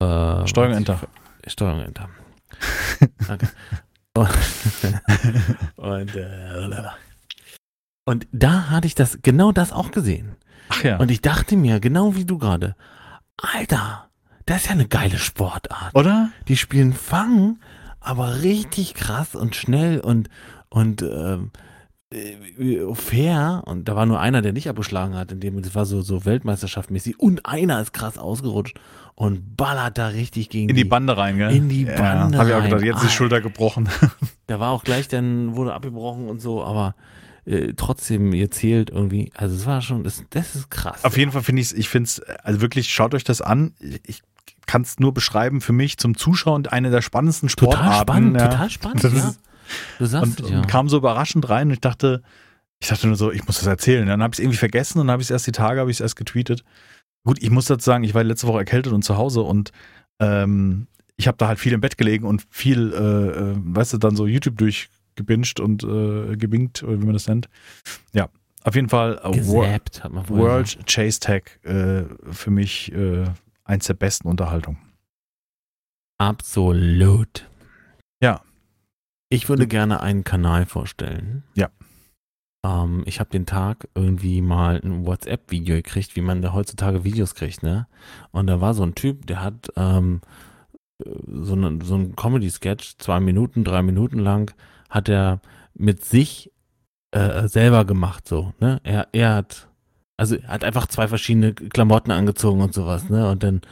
Äh, 0.00 0.46
Steuerung 0.46 0.76
Enter. 0.76 1.00
Steuerung 1.46 1.80
Enter. 1.80 2.08
Danke. 3.26 3.48
und, 5.76 6.16
äh, 6.16 6.90
und 8.04 8.26
da 8.32 8.68
hatte 8.68 8.86
ich 8.86 8.94
das, 8.94 9.18
genau 9.22 9.52
das 9.52 9.72
auch 9.72 9.90
gesehen. 9.90 10.36
Ach 10.68 10.84
ja. 10.84 10.98
Und 10.98 11.10
ich 11.10 11.22
dachte 11.22 11.56
mir, 11.56 11.80
genau 11.80 12.14
wie 12.14 12.24
du 12.24 12.38
gerade, 12.38 12.76
Alter, 13.36 14.10
das 14.46 14.62
ist 14.62 14.66
ja 14.66 14.72
eine 14.72 14.88
geile 14.88 15.18
Sportart. 15.18 15.94
Oder? 15.94 16.30
Die 16.48 16.56
spielen 16.56 16.92
Fang, 16.92 17.58
aber 18.00 18.42
richtig 18.42 18.94
krass 18.94 19.34
und 19.34 19.54
schnell 19.54 20.00
und, 20.00 20.28
und 20.68 21.02
ähm, 21.02 21.50
äh, 22.10 22.94
fair. 22.94 23.62
Und 23.66 23.88
da 23.88 23.96
war 23.96 24.06
nur 24.06 24.20
einer, 24.20 24.42
der 24.42 24.52
nicht 24.52 24.68
abgeschlagen 24.68 25.14
hat, 25.14 25.32
in 25.32 25.40
dem 25.40 25.60
das 25.62 25.74
war 25.74 25.86
so, 25.86 26.02
so 26.02 26.24
Weltmeisterschaftmäßig. 26.24 27.18
Und 27.18 27.46
einer 27.46 27.80
ist 27.80 27.92
krass 27.92 28.18
ausgerutscht. 28.18 28.78
Und 29.22 29.56
ballert 29.56 29.98
da 29.98 30.08
richtig 30.08 30.48
gegen 30.50 30.68
In 30.68 30.74
die 30.74 30.84
Bande 30.84 31.16
rein, 31.16 31.36
gell? 31.38 31.54
In 31.54 31.68
die 31.68 31.84
Bande 31.84 32.34
ja, 32.36 32.40
Habe 32.40 32.48
ich 32.50 32.54
auch 32.54 32.60
rein. 32.60 32.70
gedacht, 32.70 32.82
jetzt 32.84 32.96
ist 32.96 33.02
die 33.02 33.06
Alter. 33.06 33.08
Schulter 33.16 33.40
gebrochen. 33.40 33.88
Da 34.48 34.58
war 34.60 34.70
auch 34.70 34.82
gleich, 34.84 35.06
dann 35.08 35.54
wurde 35.56 35.72
abgebrochen 35.72 36.28
und 36.28 36.40
so, 36.42 36.62
aber 36.62 36.94
äh, 37.46 37.72
trotzdem, 37.74 38.34
ihr 38.34 38.50
zählt 38.50 38.90
irgendwie. 38.90 39.30
Also 39.34 39.54
es 39.54 39.64
war 39.64 39.80
schon, 39.80 40.02
das, 40.04 40.22
das 40.30 40.54
ist 40.56 40.70
krass. 40.70 41.04
Auf 41.04 41.16
jeden 41.16 41.32
Fall 41.32 41.42
finde 41.42 41.62
ich 41.62 41.74
ich 41.74 41.88
finde 41.88 42.08
es, 42.08 42.20
also 42.20 42.60
wirklich, 42.60 42.92
schaut 42.92 43.14
euch 43.14 43.24
das 43.24 43.40
an. 43.40 43.72
Ich 44.04 44.22
kann 44.66 44.82
es 44.82 44.98
nur 44.98 45.14
beschreiben 45.14 45.60
für 45.60 45.72
mich 45.72 45.96
zum 45.98 46.16
Zuschauen 46.16 46.66
eine 46.66 46.90
der 46.90 47.00
spannendsten 47.02 47.48
Sportarten. 47.48 47.86
total 47.86 48.00
spannend, 48.02 48.36
ja. 48.40 48.48
total 48.48 48.70
spannend, 48.70 49.04
Das 49.04 49.12
ja. 49.14 49.28
ist- 49.28 49.40
Du 49.98 50.04
sagst 50.06 50.40
und, 50.40 50.46
es 50.46 50.50
ja. 50.50 50.58
und 50.58 50.68
kam 50.68 50.88
so 50.90 50.96
überraschend 50.98 51.48
rein 51.48 51.68
und 51.68 51.74
ich 51.74 51.80
dachte, 51.80 52.22
ich 52.80 52.88
dachte 52.88 53.06
nur 53.06 53.16
so, 53.16 53.30
ich 53.32 53.46
muss 53.46 53.58
das 53.58 53.66
erzählen. 53.66 54.06
Dann 54.06 54.22
habe 54.22 54.34
ich 54.34 54.38
es 54.40 54.42
irgendwie 54.42 54.58
vergessen 54.58 54.98
und 54.98 55.06
dann 55.06 55.12
habe 55.12 55.22
ich 55.22 55.26
es 55.28 55.30
erst 55.30 55.46
die 55.46 55.52
Tage, 55.52 55.80
habe 55.80 55.90
ich 55.90 55.96
es 55.96 56.00
erst 56.00 56.16
getweetet. 56.16 56.62
Gut, 57.24 57.42
ich 57.42 57.50
muss 57.50 57.66
dazu 57.66 57.84
sagen, 57.84 58.04
ich 58.04 58.14
war 58.14 58.24
letzte 58.24 58.46
Woche 58.48 58.58
erkältet 58.58 58.92
und 58.92 59.02
zu 59.02 59.16
Hause 59.16 59.42
und 59.42 59.70
ähm, 60.20 60.88
ich 61.16 61.28
habe 61.28 61.38
da 61.38 61.48
halt 61.48 61.58
viel 61.58 61.72
im 61.72 61.80
Bett 61.80 61.96
gelegen 61.96 62.26
und 62.26 62.44
viel, 62.50 62.92
äh, 62.92 63.52
äh, 63.52 63.54
weißt 63.56 63.92
du, 63.92 63.98
dann 63.98 64.16
so 64.16 64.26
YouTube 64.26 64.58
durchgebinged 64.58 65.60
und 65.60 65.84
äh, 65.84 66.36
gebingt, 66.36 66.82
oder 66.82 67.00
wie 67.00 67.04
man 67.04 67.12
das 67.12 67.28
nennt. 67.28 67.48
Ja, 68.12 68.28
auf 68.64 68.74
jeden 68.74 68.88
Fall 68.88 69.18
äh, 69.18 69.46
Wor 69.46 69.64
Gesäbt, 69.66 70.04
hat 70.04 70.12
man 70.12 70.24
vorher 70.24 70.44
World 70.44 70.86
Chase 70.86 71.20
Tag 71.20 71.64
äh, 71.64 72.04
für 72.30 72.50
mich 72.50 72.92
äh, 72.92 73.26
eins 73.64 73.86
der 73.86 73.94
besten 73.94 74.28
Unterhaltungen. 74.28 74.78
Absolut. 76.18 77.48
Ja. 78.20 78.42
Ich 79.28 79.48
würde 79.48 79.66
gerne 79.66 80.00
einen 80.00 80.24
Kanal 80.24 80.66
vorstellen. 80.66 81.42
Ja. 81.54 81.70
Ähm, 82.64 83.02
ich 83.06 83.20
habe 83.20 83.30
den 83.30 83.46
Tag 83.46 83.88
irgendwie 83.94 84.40
mal 84.40 84.80
ein 84.82 85.06
WhatsApp-Video 85.06 85.76
gekriegt, 85.76 86.16
wie 86.16 86.20
man 86.20 86.42
da 86.42 86.52
heutzutage 86.52 87.04
Videos 87.04 87.34
kriegt, 87.34 87.62
ne? 87.62 87.86
Und 88.30 88.46
da 88.46 88.60
war 88.60 88.74
so 88.74 88.82
ein 88.82 88.94
Typ, 88.94 89.26
der 89.26 89.42
hat 89.42 89.72
ähm, 89.76 90.20
so, 90.98 91.56
ne, 91.56 91.78
so 91.82 91.96
ein 91.96 92.14
Comedy-Sketch, 92.14 92.98
zwei 92.98 93.20
Minuten, 93.20 93.64
drei 93.64 93.82
Minuten 93.82 94.18
lang, 94.18 94.54
hat 94.90 95.08
er 95.08 95.40
mit 95.74 96.04
sich 96.04 96.52
äh, 97.10 97.48
selber 97.48 97.84
gemacht, 97.84 98.28
so, 98.28 98.52
ne? 98.60 98.80
Er, 98.84 99.08
er 99.12 99.34
hat, 99.34 99.68
also 100.16 100.36
er 100.36 100.48
hat 100.48 100.64
einfach 100.64 100.86
zwei 100.86 101.08
verschiedene 101.08 101.54
Klamotten 101.54 102.12
angezogen 102.12 102.60
und 102.60 102.74
sowas, 102.74 103.08
ne? 103.08 103.28
Und 103.28 103.42
dann 103.42 103.62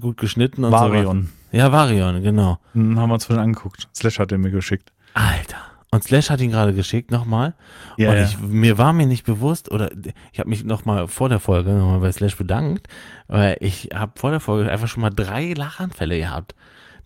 gut 0.00 0.18
geschnitten 0.18 0.64
und 0.64 0.70
sowas. 0.70 0.90
Varion. 0.90 1.30
Ja, 1.52 1.72
Varion, 1.72 2.22
genau. 2.22 2.58
Hm, 2.72 2.98
haben 2.98 3.08
wir 3.08 3.14
uns 3.14 3.24
vorhin 3.26 3.44
angeguckt. 3.44 3.88
Slash 3.94 4.18
hat 4.18 4.32
er 4.32 4.38
mir 4.38 4.50
geschickt. 4.50 4.92
Alter. 5.14 5.73
Und 5.94 6.02
Slash 6.02 6.28
hat 6.30 6.40
ihn 6.40 6.50
gerade 6.50 6.74
geschickt 6.74 7.10
nochmal. 7.12 7.54
Ja, 7.96 8.10
und 8.10 8.16
ja. 8.16 8.24
ich, 8.24 8.38
mir 8.40 8.78
war 8.78 8.92
mir 8.92 9.06
nicht 9.06 9.24
bewusst, 9.24 9.70
oder 9.70 9.90
ich 10.32 10.40
habe 10.40 10.48
mich 10.50 10.64
nochmal 10.64 11.06
vor 11.08 11.28
der 11.28 11.38
Folge 11.40 11.70
nochmal 11.70 12.00
bei 12.00 12.10
Slash 12.10 12.36
bedankt, 12.36 12.88
weil 13.28 13.56
ich 13.60 13.90
habe 13.94 14.12
vor 14.16 14.30
der 14.30 14.40
Folge 14.40 14.70
einfach 14.70 14.88
schon 14.88 15.02
mal 15.02 15.10
drei 15.10 15.52
Lachanfälle 15.52 16.18
gehabt. 16.18 16.54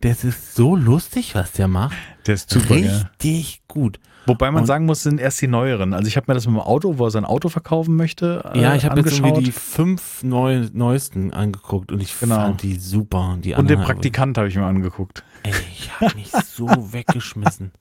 Das 0.00 0.24
ist 0.24 0.54
so 0.54 0.74
lustig, 0.76 1.34
was 1.34 1.52
der 1.52 1.68
macht. 1.68 1.96
der 2.26 2.34
ist 2.36 2.50
super, 2.50 2.76
ja. 2.76 2.92
Richtig 3.20 3.62
gut. 3.68 3.98
Wobei 4.26 4.50
man 4.50 4.60
Und- 4.62 4.66
sagen 4.66 4.86
muss, 4.86 5.02
sind 5.02 5.20
erst 5.20 5.40
die 5.42 5.48
neueren. 5.48 5.92
Also 5.94 6.06
ich 6.06 6.16
habe 6.16 6.24
mir 6.28 6.34
das 6.34 6.46
mit 6.46 6.54
dem 6.54 6.60
Auto, 6.60 6.98
wo 6.98 7.06
er 7.06 7.10
sein 7.10 7.24
Auto 7.24 7.48
verkaufen 7.48 7.96
möchte, 7.96 8.44
äh, 8.54 8.60
ja, 8.60 8.74
ich 8.74 8.84
habe 8.84 9.00
jetzt 9.00 9.18
irgendwie 9.18 9.42
die 9.44 9.52
fünf 9.52 10.22
neu, 10.22 10.66
neuesten 10.72 11.32
angeguckt 11.32 11.90
und 11.92 12.00
ich 12.00 12.18
Genau. 12.20 12.36
fand 12.36 12.62
die 12.62 12.76
super. 12.78 13.38
Die 13.42 13.54
und 13.54 13.68
den 13.68 13.80
Praktikant 13.80 14.38
habe 14.38 14.48
ich 14.48 14.54
mir 14.56 14.66
angeguckt. 14.66 15.24
Ey, 15.42 15.52
ich 15.72 15.90
habe 16.00 16.14
mich 16.14 16.30
so 16.30 16.68
weggeschmissen. 16.92 17.72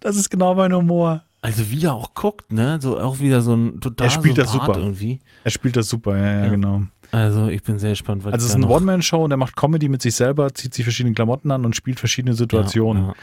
Das 0.00 0.16
ist 0.16 0.30
genau 0.30 0.54
mein 0.54 0.72
Humor. 0.74 1.22
Also 1.40 1.70
wie 1.70 1.84
er 1.84 1.94
auch 1.94 2.14
guckt, 2.14 2.52
ne? 2.52 2.78
So 2.80 3.00
auch 3.00 3.18
wieder 3.18 3.40
so 3.42 3.54
ein 3.54 3.80
total 3.80 4.06
Er 4.06 4.10
spielt 4.10 4.38
das 4.38 4.52
super. 4.52 4.76
irgendwie. 4.78 5.20
Er 5.44 5.50
spielt 5.50 5.76
das 5.76 5.88
super, 5.88 6.16
ja, 6.16 6.24
ja, 6.38 6.44
Ja. 6.44 6.50
genau. 6.50 6.82
Also 7.10 7.48
ich 7.48 7.62
bin 7.62 7.78
sehr 7.78 7.90
gespannt, 7.90 8.24
was 8.24 8.32
Also 8.32 8.46
es 8.46 8.50
ist 8.50 8.56
eine 8.56 8.68
One-Man-Show 8.68 9.22
und 9.24 9.30
er 9.32 9.36
macht 9.36 9.54
Comedy 9.56 9.88
mit 9.88 10.00
sich 10.02 10.14
selber, 10.14 10.54
zieht 10.54 10.72
sich 10.72 10.84
verschiedene 10.84 11.14
Klamotten 11.14 11.50
an 11.50 11.64
und 11.64 11.76
spielt 11.76 11.98
verschiedene 11.98 12.34
Situationen. 12.34 13.06
Ja, 13.08 13.14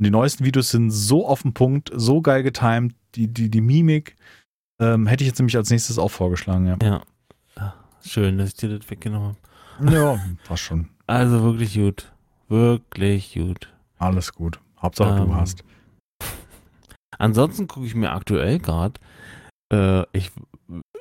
die 0.00 0.10
neuesten 0.10 0.44
Videos 0.44 0.70
sind 0.70 0.90
so 0.90 1.26
auf 1.26 1.42
den 1.42 1.54
Punkt, 1.54 1.90
so 1.94 2.20
geil 2.20 2.42
getimed, 2.42 2.94
die, 3.14 3.26
die, 3.28 3.48
die 3.50 3.60
Mimik. 3.60 4.16
Ähm, 4.80 5.06
hätte 5.06 5.24
ich 5.24 5.28
jetzt 5.28 5.38
nämlich 5.38 5.56
als 5.56 5.70
nächstes 5.70 5.98
auch 5.98 6.10
vorgeschlagen, 6.10 6.66
ja. 6.66 6.76
Ja. 6.82 7.02
Ah, 7.56 7.72
Schön, 8.04 8.38
dass 8.38 8.48
ich 8.50 8.54
dir 8.54 8.78
das 8.78 8.88
weggenommen 8.90 9.36
habe. 9.80 9.94
Ja, 9.94 10.18
passt 10.46 10.62
schon. 10.64 10.88
Also 11.06 11.42
wirklich 11.42 11.74
gut. 11.74 12.12
Wirklich 12.48 13.32
gut. 13.34 13.72
Alles 13.98 14.34
gut. 14.34 14.60
Hauptsache 14.82 15.20
Ähm, 15.22 15.28
du 15.28 15.34
hast. 15.34 15.64
Ansonsten 17.16 17.68
gucke 17.68 17.86
ich 17.86 17.94
mir 17.94 18.12
aktuell 18.12 18.58
gerade, 18.58 19.00
äh, 19.72 20.04
ich 20.12 20.30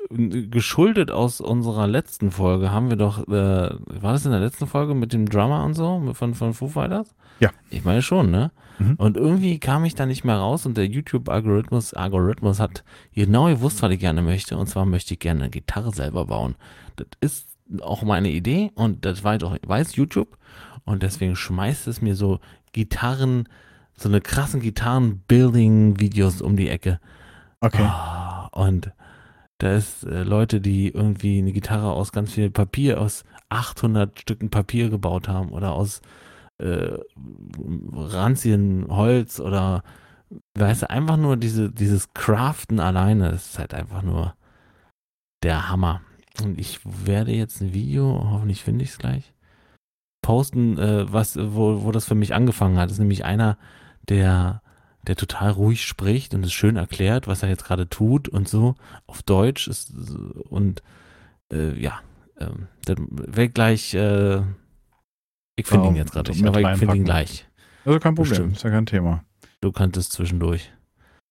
geschuldet 0.09 1.11
aus 1.11 1.41
unserer 1.41 1.87
letzten 1.87 2.31
Folge 2.31 2.71
haben 2.71 2.89
wir 2.89 2.95
doch, 2.95 3.27
äh, 3.27 3.31
war 3.31 4.13
das 4.13 4.25
in 4.25 4.31
der 4.31 4.39
letzten 4.39 4.67
Folge 4.67 4.93
mit 4.93 5.11
dem 5.11 5.27
Drummer 5.27 5.65
und 5.65 5.73
so 5.73 6.13
von, 6.13 6.33
von 6.33 6.53
Foo 6.53 6.69
Fighters? 6.69 7.13
Ja. 7.39 7.51
Ich 7.69 7.83
meine 7.83 8.01
schon, 8.01 8.31
ne? 8.31 8.51
Mhm. 8.79 8.95
Und 8.95 9.17
irgendwie 9.17 9.59
kam 9.59 9.85
ich 9.85 9.95
da 9.95 10.05
nicht 10.05 10.23
mehr 10.23 10.37
raus 10.37 10.65
und 10.65 10.77
der 10.77 10.87
YouTube-Algorithmus 10.87 11.93
Algorithmus 11.93 12.59
hat 12.59 12.83
genau 13.13 13.47
gewusst, 13.47 13.81
was 13.81 13.91
ich 13.91 13.99
gerne 13.99 14.21
möchte. 14.21 14.57
Und 14.57 14.67
zwar 14.67 14.85
möchte 14.85 15.13
ich 15.13 15.19
gerne 15.19 15.41
eine 15.41 15.49
Gitarre 15.49 15.91
selber 15.91 16.25
bauen. 16.25 16.55
Das 16.95 17.07
ist 17.19 17.57
auch 17.81 18.03
meine 18.03 18.29
Idee 18.29 18.71
und 18.75 19.03
das 19.03 19.23
weiß, 19.23 19.43
auch, 19.43 19.57
weiß 19.65 19.95
YouTube. 19.95 20.37
Und 20.85 21.03
deswegen 21.03 21.35
schmeißt 21.35 21.87
es 21.87 22.01
mir 22.01 22.15
so 22.15 22.39
Gitarren, 22.71 23.49
so 23.97 24.09
eine 24.09 24.21
krassen 24.21 24.61
Gitarren-Building-Videos 24.61 26.41
um 26.41 26.55
die 26.55 26.69
Ecke. 26.69 26.99
Okay. 27.59 27.83
Ah, 27.83 28.49
und 28.53 28.91
da 29.57 29.75
ist 29.75 30.03
äh, 30.03 30.23
Leute, 30.23 30.61
die 30.61 30.89
irgendwie 30.89 31.39
eine 31.39 31.51
Gitarre 31.51 31.91
aus 31.91 32.11
ganz 32.11 32.33
viel 32.33 32.51
Papier, 32.51 33.01
aus 33.01 33.23
800 33.49 34.19
Stücken 34.19 34.49
Papier 34.49 34.89
gebaut 34.89 35.27
haben 35.27 35.49
oder 35.49 35.73
aus 35.73 36.01
äh, 36.59 36.97
ranzigen 37.93 38.87
Holz 38.89 39.39
oder 39.39 39.83
weißt 40.55 40.83
du, 40.83 40.89
einfach 40.89 41.17
nur 41.17 41.37
diese, 41.37 41.71
dieses 41.71 42.13
Craften 42.13 42.79
alleine, 42.79 43.31
das 43.31 43.51
ist 43.51 43.59
halt 43.59 43.73
einfach 43.73 44.01
nur 44.01 44.35
der 45.43 45.69
Hammer. 45.69 46.01
Und 46.43 46.59
ich 46.59 46.79
werde 46.83 47.31
jetzt 47.31 47.61
ein 47.61 47.73
Video, 47.73 48.29
hoffentlich 48.31 48.63
finde 48.63 48.83
ich 48.83 48.91
es 48.91 48.97
gleich, 48.97 49.33
posten, 50.21 50.77
äh, 50.77 51.11
was, 51.11 51.37
wo, 51.37 51.83
wo 51.83 51.91
das 51.91 52.05
für 52.05 52.15
mich 52.15 52.35
angefangen 52.35 52.77
hat. 52.77 52.85
Das 52.85 52.93
ist 52.93 52.99
nämlich 52.99 53.25
einer, 53.25 53.57
der, 54.09 54.61
der 55.05 55.15
total 55.15 55.51
ruhig 55.51 55.85
spricht 55.85 56.33
und 56.33 56.45
es 56.45 56.53
schön 56.53 56.75
erklärt, 56.75 57.27
was 57.27 57.43
er 57.43 57.49
jetzt 57.49 57.65
gerade 57.65 57.89
tut 57.89 58.27
und 58.29 58.47
so 58.47 58.75
auf 59.05 59.23
Deutsch 59.23 59.67
ist 59.67 59.93
und 60.49 60.83
äh, 61.51 61.79
ja, 61.79 62.01
ähm, 62.39 62.67
dann 62.85 63.07
werde 63.09 63.49
gleich, 63.49 63.93
äh, 63.93 64.41
ich 65.55 65.65
finde 65.65 65.87
ihn 65.89 65.95
jetzt 65.95 66.11
gerade 66.11 66.31
nicht, 66.31 66.45
aber 66.45 66.61
ich 66.73 66.77
finde 66.77 66.95
ihn 66.95 67.05
gleich. 67.05 67.47
Also 67.85 67.99
kein 67.99 68.15
Problem, 68.15 68.29
Bestimmt. 68.29 68.57
ist 68.57 68.63
ja 68.63 68.69
kein 68.69 68.85
Thema. 68.85 69.23
Du 69.61 69.71
kanntest 69.71 70.11
zwischendurch. 70.11 70.71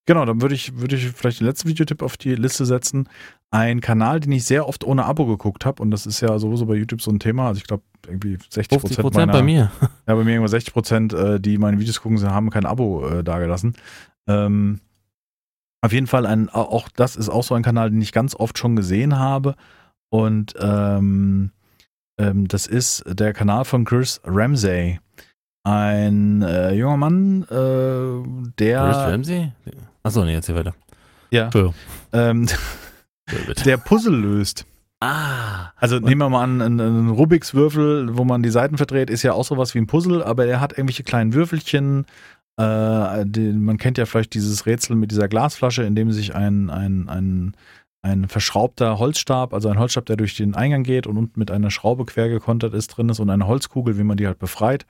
Genau, 0.06 0.24
dann 0.24 0.40
würde 0.40 0.54
ich, 0.54 0.78
würde 0.78 0.94
ich 0.96 1.08
vielleicht 1.10 1.40
den 1.40 1.46
letzten 1.46 1.68
Videotipp 1.68 2.00
auf 2.02 2.16
die 2.16 2.34
Liste 2.36 2.64
setzen. 2.64 3.08
Ein 3.50 3.80
Kanal, 3.80 4.20
den 4.20 4.32
ich 4.32 4.44
sehr 4.44 4.68
oft 4.68 4.84
ohne 4.84 5.04
Abo 5.04 5.26
geguckt 5.26 5.64
habe 5.66 5.82
und 5.82 5.90
das 5.90 6.06
ist 6.06 6.20
ja 6.20 6.38
sowieso 6.38 6.66
bei 6.66 6.74
YouTube 6.74 7.02
so 7.02 7.10
ein 7.10 7.18
Thema. 7.18 7.48
Also 7.48 7.58
ich 7.58 7.66
glaube 7.66 7.82
irgendwie 8.06 8.38
60 8.50 8.80
50 8.80 8.98
Prozent 8.98 9.26
meiner, 9.26 9.32
bei 9.32 9.42
mir. 9.42 9.70
Ja, 10.06 10.14
bei 10.14 10.22
mir 10.24 10.30
irgendwo 10.32 10.46
60 10.48 10.72
Prozent, 10.72 11.12
äh, 11.12 11.40
die 11.40 11.58
meine 11.58 11.78
Videos 11.80 12.00
gucken, 12.00 12.20
haben 12.30 12.50
kein 12.50 12.66
Abo 12.66 13.06
äh, 13.08 13.24
dagelassen. 13.24 13.74
Ähm, 14.28 14.80
auf 15.82 15.92
jeden 15.92 16.06
Fall 16.06 16.24
ein, 16.26 16.48
au- 16.50 16.62
auch 16.70 16.88
das 16.88 17.16
ist 17.16 17.28
auch 17.28 17.42
so 17.44 17.54
ein 17.54 17.62
Kanal, 17.62 17.90
den 17.90 18.00
ich 18.00 18.12
ganz 18.12 18.34
oft 18.34 18.58
schon 18.58 18.76
gesehen 18.76 19.18
habe. 19.18 19.54
Und 20.08 20.54
ähm, 20.60 21.50
ähm, 22.18 22.46
das 22.48 22.66
ist 22.68 23.02
der 23.08 23.32
Kanal 23.32 23.64
von 23.64 23.84
Chris 23.84 24.20
Ramsey. 24.24 25.00
Ein 25.64 26.42
äh, 26.42 26.72
junger 26.74 26.96
Mann, 26.96 27.42
äh, 27.42 27.46
Chris 27.46 28.54
der, 28.58 28.82
Ramsey? 28.84 29.52
Achso, 30.06 30.24
nee, 30.24 30.34
erzähl 30.34 30.54
weiter. 30.54 30.74
ja, 31.30 31.50
ähm, 32.12 32.46
der 33.64 33.76
Puzzle 33.76 34.14
löst. 34.14 34.66
Ah, 35.00 35.72
Also 35.76 35.98
nehmen 35.98 36.20
wir 36.20 36.30
mal 36.30 36.44
an, 36.44 36.62
ein, 36.62 36.80
ein 36.80 37.08
Rubiks 37.10 37.52
Würfel, 37.54 38.16
wo 38.16 38.24
man 38.24 38.42
die 38.42 38.50
Seiten 38.50 38.76
verdreht, 38.78 39.10
ist 39.10 39.22
ja 39.24 39.32
auch 39.32 39.44
sowas 39.44 39.74
wie 39.74 39.78
ein 39.78 39.86
Puzzle, 39.86 40.22
aber 40.22 40.46
er 40.46 40.60
hat 40.60 40.72
irgendwelche 40.72 41.02
kleinen 41.02 41.34
Würfelchen. 41.34 42.06
Äh, 42.58 43.24
die, 43.26 43.52
man 43.52 43.76
kennt 43.76 43.98
ja 43.98 44.06
vielleicht 44.06 44.32
dieses 44.32 44.64
Rätsel 44.64 44.96
mit 44.96 45.10
dieser 45.10 45.28
Glasflasche, 45.28 45.82
in 45.82 45.94
dem 45.96 46.12
sich 46.12 46.34
ein, 46.34 46.70
ein, 46.70 47.08
ein, 47.10 47.56
ein 48.02 48.28
verschraubter 48.28 48.98
Holzstab, 48.98 49.52
also 49.52 49.68
ein 49.68 49.78
Holzstab, 49.78 50.06
der 50.06 50.16
durch 50.16 50.36
den 50.36 50.54
Eingang 50.54 50.82
geht 50.82 51.06
und 51.06 51.18
unten 51.18 51.38
mit 51.38 51.50
einer 51.50 51.70
Schraube 51.70 52.06
quer 52.06 52.28
gekontert 52.28 52.72
ist, 52.72 52.88
drin 52.88 53.08
ist 53.10 53.20
und 53.20 53.28
eine 53.28 53.46
Holzkugel, 53.46 53.98
wie 53.98 54.04
man 54.04 54.16
die 54.16 54.26
halt 54.26 54.38
befreit. 54.38 54.86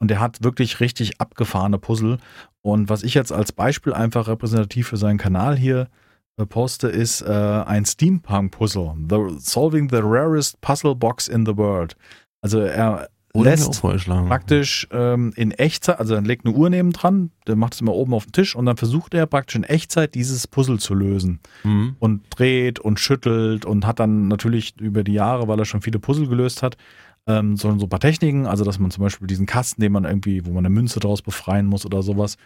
Und 0.00 0.08
der 0.08 0.20
hat 0.20 0.44
wirklich 0.44 0.80
richtig 0.80 1.20
abgefahrene 1.20 1.78
Puzzle. 1.78 2.18
Und 2.62 2.88
was 2.88 3.02
ich 3.02 3.14
jetzt 3.14 3.32
als 3.32 3.52
Beispiel 3.52 3.92
einfach 3.92 4.28
repräsentativ 4.28 4.88
für 4.88 4.96
seinen 4.96 5.18
Kanal 5.18 5.56
hier 5.56 5.88
äh, 6.36 6.46
poste, 6.46 6.88
ist 6.88 7.22
äh, 7.22 7.26
ein 7.32 7.84
Steampunk-Puzzle. 7.84 8.94
The, 9.08 9.36
solving 9.38 9.88
the 9.90 10.00
rarest 10.02 10.60
puzzle 10.60 10.94
box 10.94 11.28
in 11.28 11.44
the 11.46 11.56
world. 11.56 11.96
Also 12.42 12.60
er 12.60 13.08
lässt 13.44 13.74
praktisch 14.28 14.88
ähm, 14.90 15.32
in 15.36 15.50
Echtzeit, 15.50 15.98
also 15.98 16.14
er 16.14 16.22
legt 16.22 16.46
eine 16.46 16.54
Uhr 16.54 16.70
neben 16.70 16.92
dran, 16.92 17.30
der 17.46 17.56
macht 17.56 17.74
es 17.74 17.80
immer 17.80 17.92
oben 17.94 18.14
auf 18.14 18.24
den 18.24 18.32
Tisch 18.32 18.56
und 18.56 18.66
dann 18.66 18.76
versucht 18.76 19.14
er 19.14 19.26
praktisch 19.26 19.56
in 19.56 19.64
Echtzeit 19.64 20.14
dieses 20.14 20.46
Puzzle 20.46 20.78
zu 20.78 20.94
lösen 20.94 21.40
Mhm. 21.62 21.96
und 21.98 22.22
dreht 22.30 22.78
und 22.80 22.98
schüttelt 23.00 23.64
und 23.64 23.86
hat 23.86 24.00
dann 24.00 24.28
natürlich 24.28 24.80
über 24.80 25.04
die 25.04 25.12
Jahre, 25.12 25.46
weil 25.48 25.58
er 25.58 25.64
schon 25.66 25.82
viele 25.82 25.98
Puzzle 25.98 26.26
gelöst 26.28 26.62
hat, 26.62 26.76
ähm, 27.28 27.56
sondern 27.56 27.78
so 27.78 27.86
ein 27.86 27.90
paar 27.90 28.00
Techniken, 28.00 28.46
also 28.46 28.64
dass 28.64 28.78
man 28.78 28.90
zum 28.90 29.04
Beispiel 29.04 29.26
diesen 29.26 29.46
Kasten, 29.46 29.80
den 29.82 29.92
man 29.92 30.04
irgendwie, 30.04 30.44
wo 30.46 30.50
man 30.50 30.64
eine 30.64 30.74
Münze 30.74 30.98
draus 30.98 31.22
befreien 31.22 31.66
muss 31.66 31.84
oder 31.86 32.02
sowas, 32.02 32.38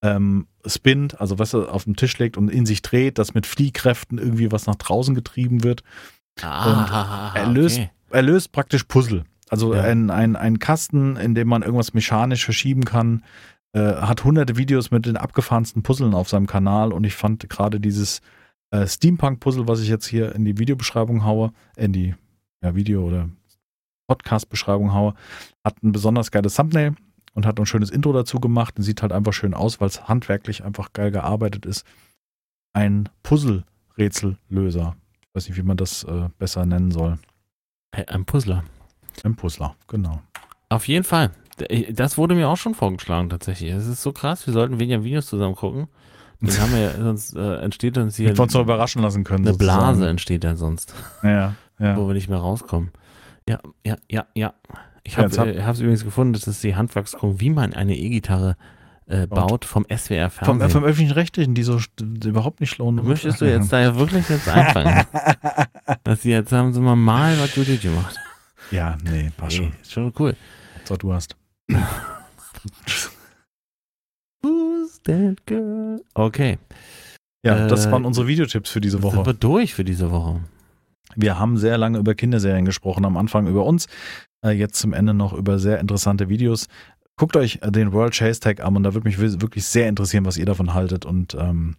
ähm, 0.00 0.46
spinnt, 0.64 1.20
also 1.20 1.40
was 1.40 1.54
er 1.54 1.74
auf 1.74 1.84
den 1.84 1.96
Tisch 1.96 2.16
legt 2.18 2.36
und 2.36 2.48
in 2.48 2.64
sich 2.64 2.80
dreht, 2.82 3.18
dass 3.18 3.34
mit 3.34 3.46
Fliehkräften 3.46 4.18
irgendwie 4.18 4.52
was 4.52 4.66
nach 4.66 4.76
draußen 4.76 5.14
getrieben 5.14 5.64
wird. 5.64 5.82
Ah, 6.40 7.32
er 7.34 7.48
löst, 7.48 7.78
okay. 7.78 7.90
er 8.10 8.22
löst 8.22 8.52
praktisch 8.52 8.84
Puzzle. 8.84 9.24
Also 9.50 9.74
Ja. 9.74 9.82
ein, 9.82 10.10
ein, 10.10 10.36
ein 10.36 10.60
Kasten, 10.60 11.16
in 11.16 11.34
dem 11.34 11.48
man 11.48 11.62
irgendwas 11.62 11.94
mechanisch 11.94 12.44
verschieben 12.44 12.84
kann, 12.84 13.24
äh, 13.72 13.80
hat 13.80 14.22
hunderte 14.22 14.56
Videos 14.56 14.92
mit 14.92 15.04
den 15.06 15.16
abgefahrensten 15.16 15.82
Puzzeln 15.82 16.14
auf 16.14 16.28
seinem 16.28 16.46
Kanal 16.46 16.92
und 16.92 17.04
ich 17.04 17.14
fand 17.16 17.48
gerade 17.50 17.80
dieses 17.80 18.20
äh, 18.70 18.86
Steampunk-Puzzle, 18.86 19.66
was 19.66 19.80
ich 19.80 19.88
jetzt 19.88 20.06
hier 20.06 20.32
in 20.34 20.44
die 20.44 20.58
Videobeschreibung 20.58 21.24
haue, 21.24 21.52
in 21.76 21.92
die 21.92 22.14
ja, 22.62 22.76
Video- 22.76 23.04
oder 23.04 23.30
Podcast-Beschreibung 24.08 24.92
haue, 24.92 25.14
hat 25.64 25.82
ein 25.82 25.92
besonders 25.92 26.30
geiles 26.32 26.56
Thumbnail 26.56 26.94
und 27.34 27.46
hat 27.46 27.60
ein 27.60 27.66
schönes 27.66 27.90
Intro 27.90 28.12
dazu 28.12 28.40
gemacht 28.40 28.74
und 28.76 28.82
sieht 28.82 29.02
halt 29.02 29.12
einfach 29.12 29.32
schön 29.32 29.54
aus, 29.54 29.80
weil 29.80 29.86
es 29.88 30.08
handwerklich 30.08 30.64
einfach 30.64 30.92
geil 30.92 31.10
gearbeitet 31.12 31.64
ist. 31.66 31.84
Ein 32.72 33.08
Puzzle-Rätsellöser. 33.22 34.96
Ich 35.20 35.28
weiß 35.34 35.48
nicht, 35.48 35.56
wie 35.58 35.62
man 35.62 35.76
das 35.76 36.04
äh, 36.04 36.28
besser 36.38 36.66
nennen 36.66 36.90
soll. 36.90 37.18
Ein 37.92 38.24
Puzzler. 38.24 38.64
Ein 39.24 39.36
Puzzler, 39.36 39.74
genau. 39.86 40.20
Auf 40.68 40.86
jeden 40.88 41.04
Fall. 41.04 41.30
Das 41.92 42.18
wurde 42.18 42.34
mir 42.34 42.48
auch 42.48 42.56
schon 42.56 42.74
vorgeschlagen, 42.74 43.30
tatsächlich. 43.30 43.70
Es 43.72 43.86
ist 43.86 44.02
so 44.02 44.12
krass, 44.12 44.46
wir 44.46 44.52
sollten 44.54 44.78
weniger 44.78 45.02
Videos 45.02 45.26
zusammen 45.26 45.56
gucken. 45.56 45.88
Dann 46.40 46.56
haben 46.60 46.72
wir 46.72 46.80
ja, 46.80 46.92
sonst 47.02 47.34
äh, 47.34 47.56
entsteht 47.56 47.98
uns 47.98 48.16
hier 48.16 48.36
wir 48.36 48.40
uns 48.40 48.54
noch 48.54 48.60
überraschen 48.62 49.02
lassen 49.02 49.24
können. 49.24 49.44
eine 49.44 49.54
sozusagen. 49.54 49.80
Blase 49.96 50.08
entsteht 50.08 50.44
dann 50.44 50.56
sonst, 50.56 50.94
Ja, 51.24 51.54
ja. 51.80 51.96
wo 51.96 52.06
wir 52.06 52.14
nicht 52.14 52.28
mehr 52.28 52.38
rauskommen. 52.38 52.90
Ja, 53.48 53.60
ja, 53.84 53.96
ja, 54.10 54.26
ja. 54.34 54.54
Ich 55.04 55.16
habe 55.16 55.28
hab- 55.36 55.46
äh, 55.46 55.52
es 55.58 55.80
übrigens 55.80 56.04
gefunden, 56.04 56.34
das 56.34 56.46
ist 56.46 56.62
die 56.62 56.76
Handwerkskunst, 56.76 57.40
wie 57.40 57.50
man 57.50 57.72
eine 57.74 57.96
E-Gitarre 57.96 58.56
äh, 59.06 59.26
baut 59.26 59.64
vom 59.64 59.86
SWR 59.88 60.28
Vom, 60.28 60.58
Fernsehen. 60.58 60.70
vom 60.70 60.84
öffentlich-rechtlichen, 60.84 61.54
die 61.54 61.62
so 61.62 61.80
überhaupt 61.98 62.60
nicht 62.60 62.76
lohnen. 62.76 63.06
Möchtest 63.06 63.40
du 63.40 63.46
jetzt 63.50 63.72
da 63.72 63.80
ja 63.80 63.96
wirklich 63.96 64.28
jetzt 64.28 64.46
anfangen? 64.48 65.06
dass 66.04 66.22
sie 66.22 66.30
jetzt 66.30 66.52
haben 66.52 66.74
sie 66.74 66.80
mal 66.80 66.94
mal 66.96 67.38
was 67.40 67.54
Gutes 67.54 67.80
gemacht. 67.80 68.16
Ja, 68.70 68.98
nee, 69.10 69.30
passt 69.34 69.56
schon. 69.56 69.66
Nee, 69.68 69.72
ist 69.80 69.92
schon 69.92 70.12
cool. 70.18 70.36
So, 70.84 70.96
du 70.96 71.14
hast. 71.14 71.34
Who's 74.42 75.00
that 75.04 75.46
girl? 75.46 76.02
Okay. 76.14 76.58
Ja, 77.44 77.66
das 77.66 77.86
Äh, 77.86 77.92
waren 77.92 78.04
unsere 78.04 78.26
Videotipps 78.26 78.70
für 78.70 78.80
diese 78.80 78.98
Sind 78.98 79.04
Woche. 79.04 79.24
wir 79.26 79.32
durch 79.34 79.74
für 79.74 79.84
diese 79.84 80.10
Woche. 80.10 80.40
Wir 81.16 81.38
haben 81.38 81.56
sehr 81.56 81.78
lange 81.78 81.98
über 81.98 82.14
Kinderserien 82.14 82.64
gesprochen, 82.64 83.04
am 83.04 83.16
Anfang 83.16 83.46
über 83.46 83.64
uns, 83.64 83.86
äh, 84.44 84.50
jetzt 84.50 84.78
zum 84.78 84.92
Ende 84.92 85.14
noch 85.14 85.32
über 85.32 85.58
sehr 85.58 85.80
interessante 85.80 86.28
Videos. 86.28 86.68
Guckt 87.16 87.36
euch 87.36 87.58
äh, 87.62 87.72
den 87.72 87.92
World 87.92 88.14
Chase 88.14 88.40
Tag 88.40 88.60
an 88.60 88.76
und 88.76 88.82
da 88.84 88.94
würde 88.94 89.08
mich 89.08 89.18
wi- 89.20 89.40
wirklich 89.40 89.64
sehr 89.66 89.88
interessieren, 89.88 90.24
was 90.24 90.36
ihr 90.36 90.46
davon 90.46 90.74
haltet 90.74 91.04
und 91.04 91.34
ähm, 91.34 91.76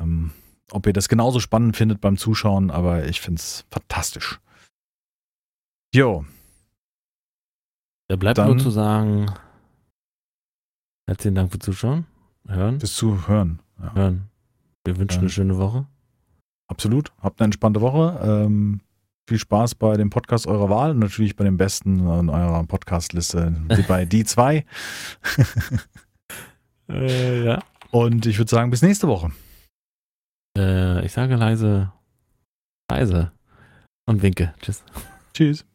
ähm, 0.00 0.30
ob 0.70 0.86
ihr 0.86 0.92
das 0.92 1.08
genauso 1.08 1.40
spannend 1.40 1.76
findet 1.76 2.00
beim 2.00 2.16
Zuschauen, 2.16 2.70
aber 2.70 3.04
ich 3.06 3.20
finde 3.20 3.40
es 3.40 3.64
fantastisch. 3.70 4.38
Jo, 5.94 6.24
Da 8.08 8.16
bleibt 8.16 8.38
Dann- 8.38 8.48
nur 8.48 8.58
zu 8.58 8.70
sagen, 8.70 9.26
herzlichen 11.06 11.34
Dank 11.34 11.50
fürs 11.50 11.64
Zuschauen. 11.64 12.06
Hören, 12.46 12.78
bis 12.78 12.94
zu 12.94 13.28
hören. 13.28 13.60
Ja, 13.78 13.94
hören. 13.94 14.30
Wir 14.84 14.96
wünschen 14.96 15.16
Ja. 15.16 15.20
eine 15.22 15.30
schöne 15.30 15.58
Woche. 15.58 15.86
Absolut. 16.68 17.12
Habt 17.20 17.40
eine 17.40 17.46
entspannte 17.46 17.80
Woche. 17.80 18.20
Ähm, 18.22 18.80
viel 19.28 19.38
Spaß 19.38 19.74
bei 19.74 19.96
dem 19.96 20.10
Podcast 20.10 20.46
eurer 20.46 20.70
Wahl 20.70 20.92
und 20.92 21.00
natürlich 21.00 21.36
bei 21.36 21.44
dem 21.44 21.58
besten 21.58 21.98
in 21.98 22.30
eurer 22.30 22.64
Podcast-Liste, 22.64 23.54
bei 23.86 24.04
die 24.04 24.24
zwei. 24.24 24.64
Äh, 26.90 27.44
ja. 27.44 27.62
Und 27.90 28.24
ich 28.24 28.38
würde 28.38 28.50
sagen, 28.50 28.70
bis 28.70 28.80
nächste 28.80 29.08
Woche. 29.08 29.30
Äh, 30.56 31.04
ich 31.04 31.12
sage 31.12 31.36
leise, 31.36 31.92
leise 32.90 33.32
und 34.06 34.22
winke. 34.22 34.54
Tschüss. 34.60 34.82
Tschüss. 35.34 35.66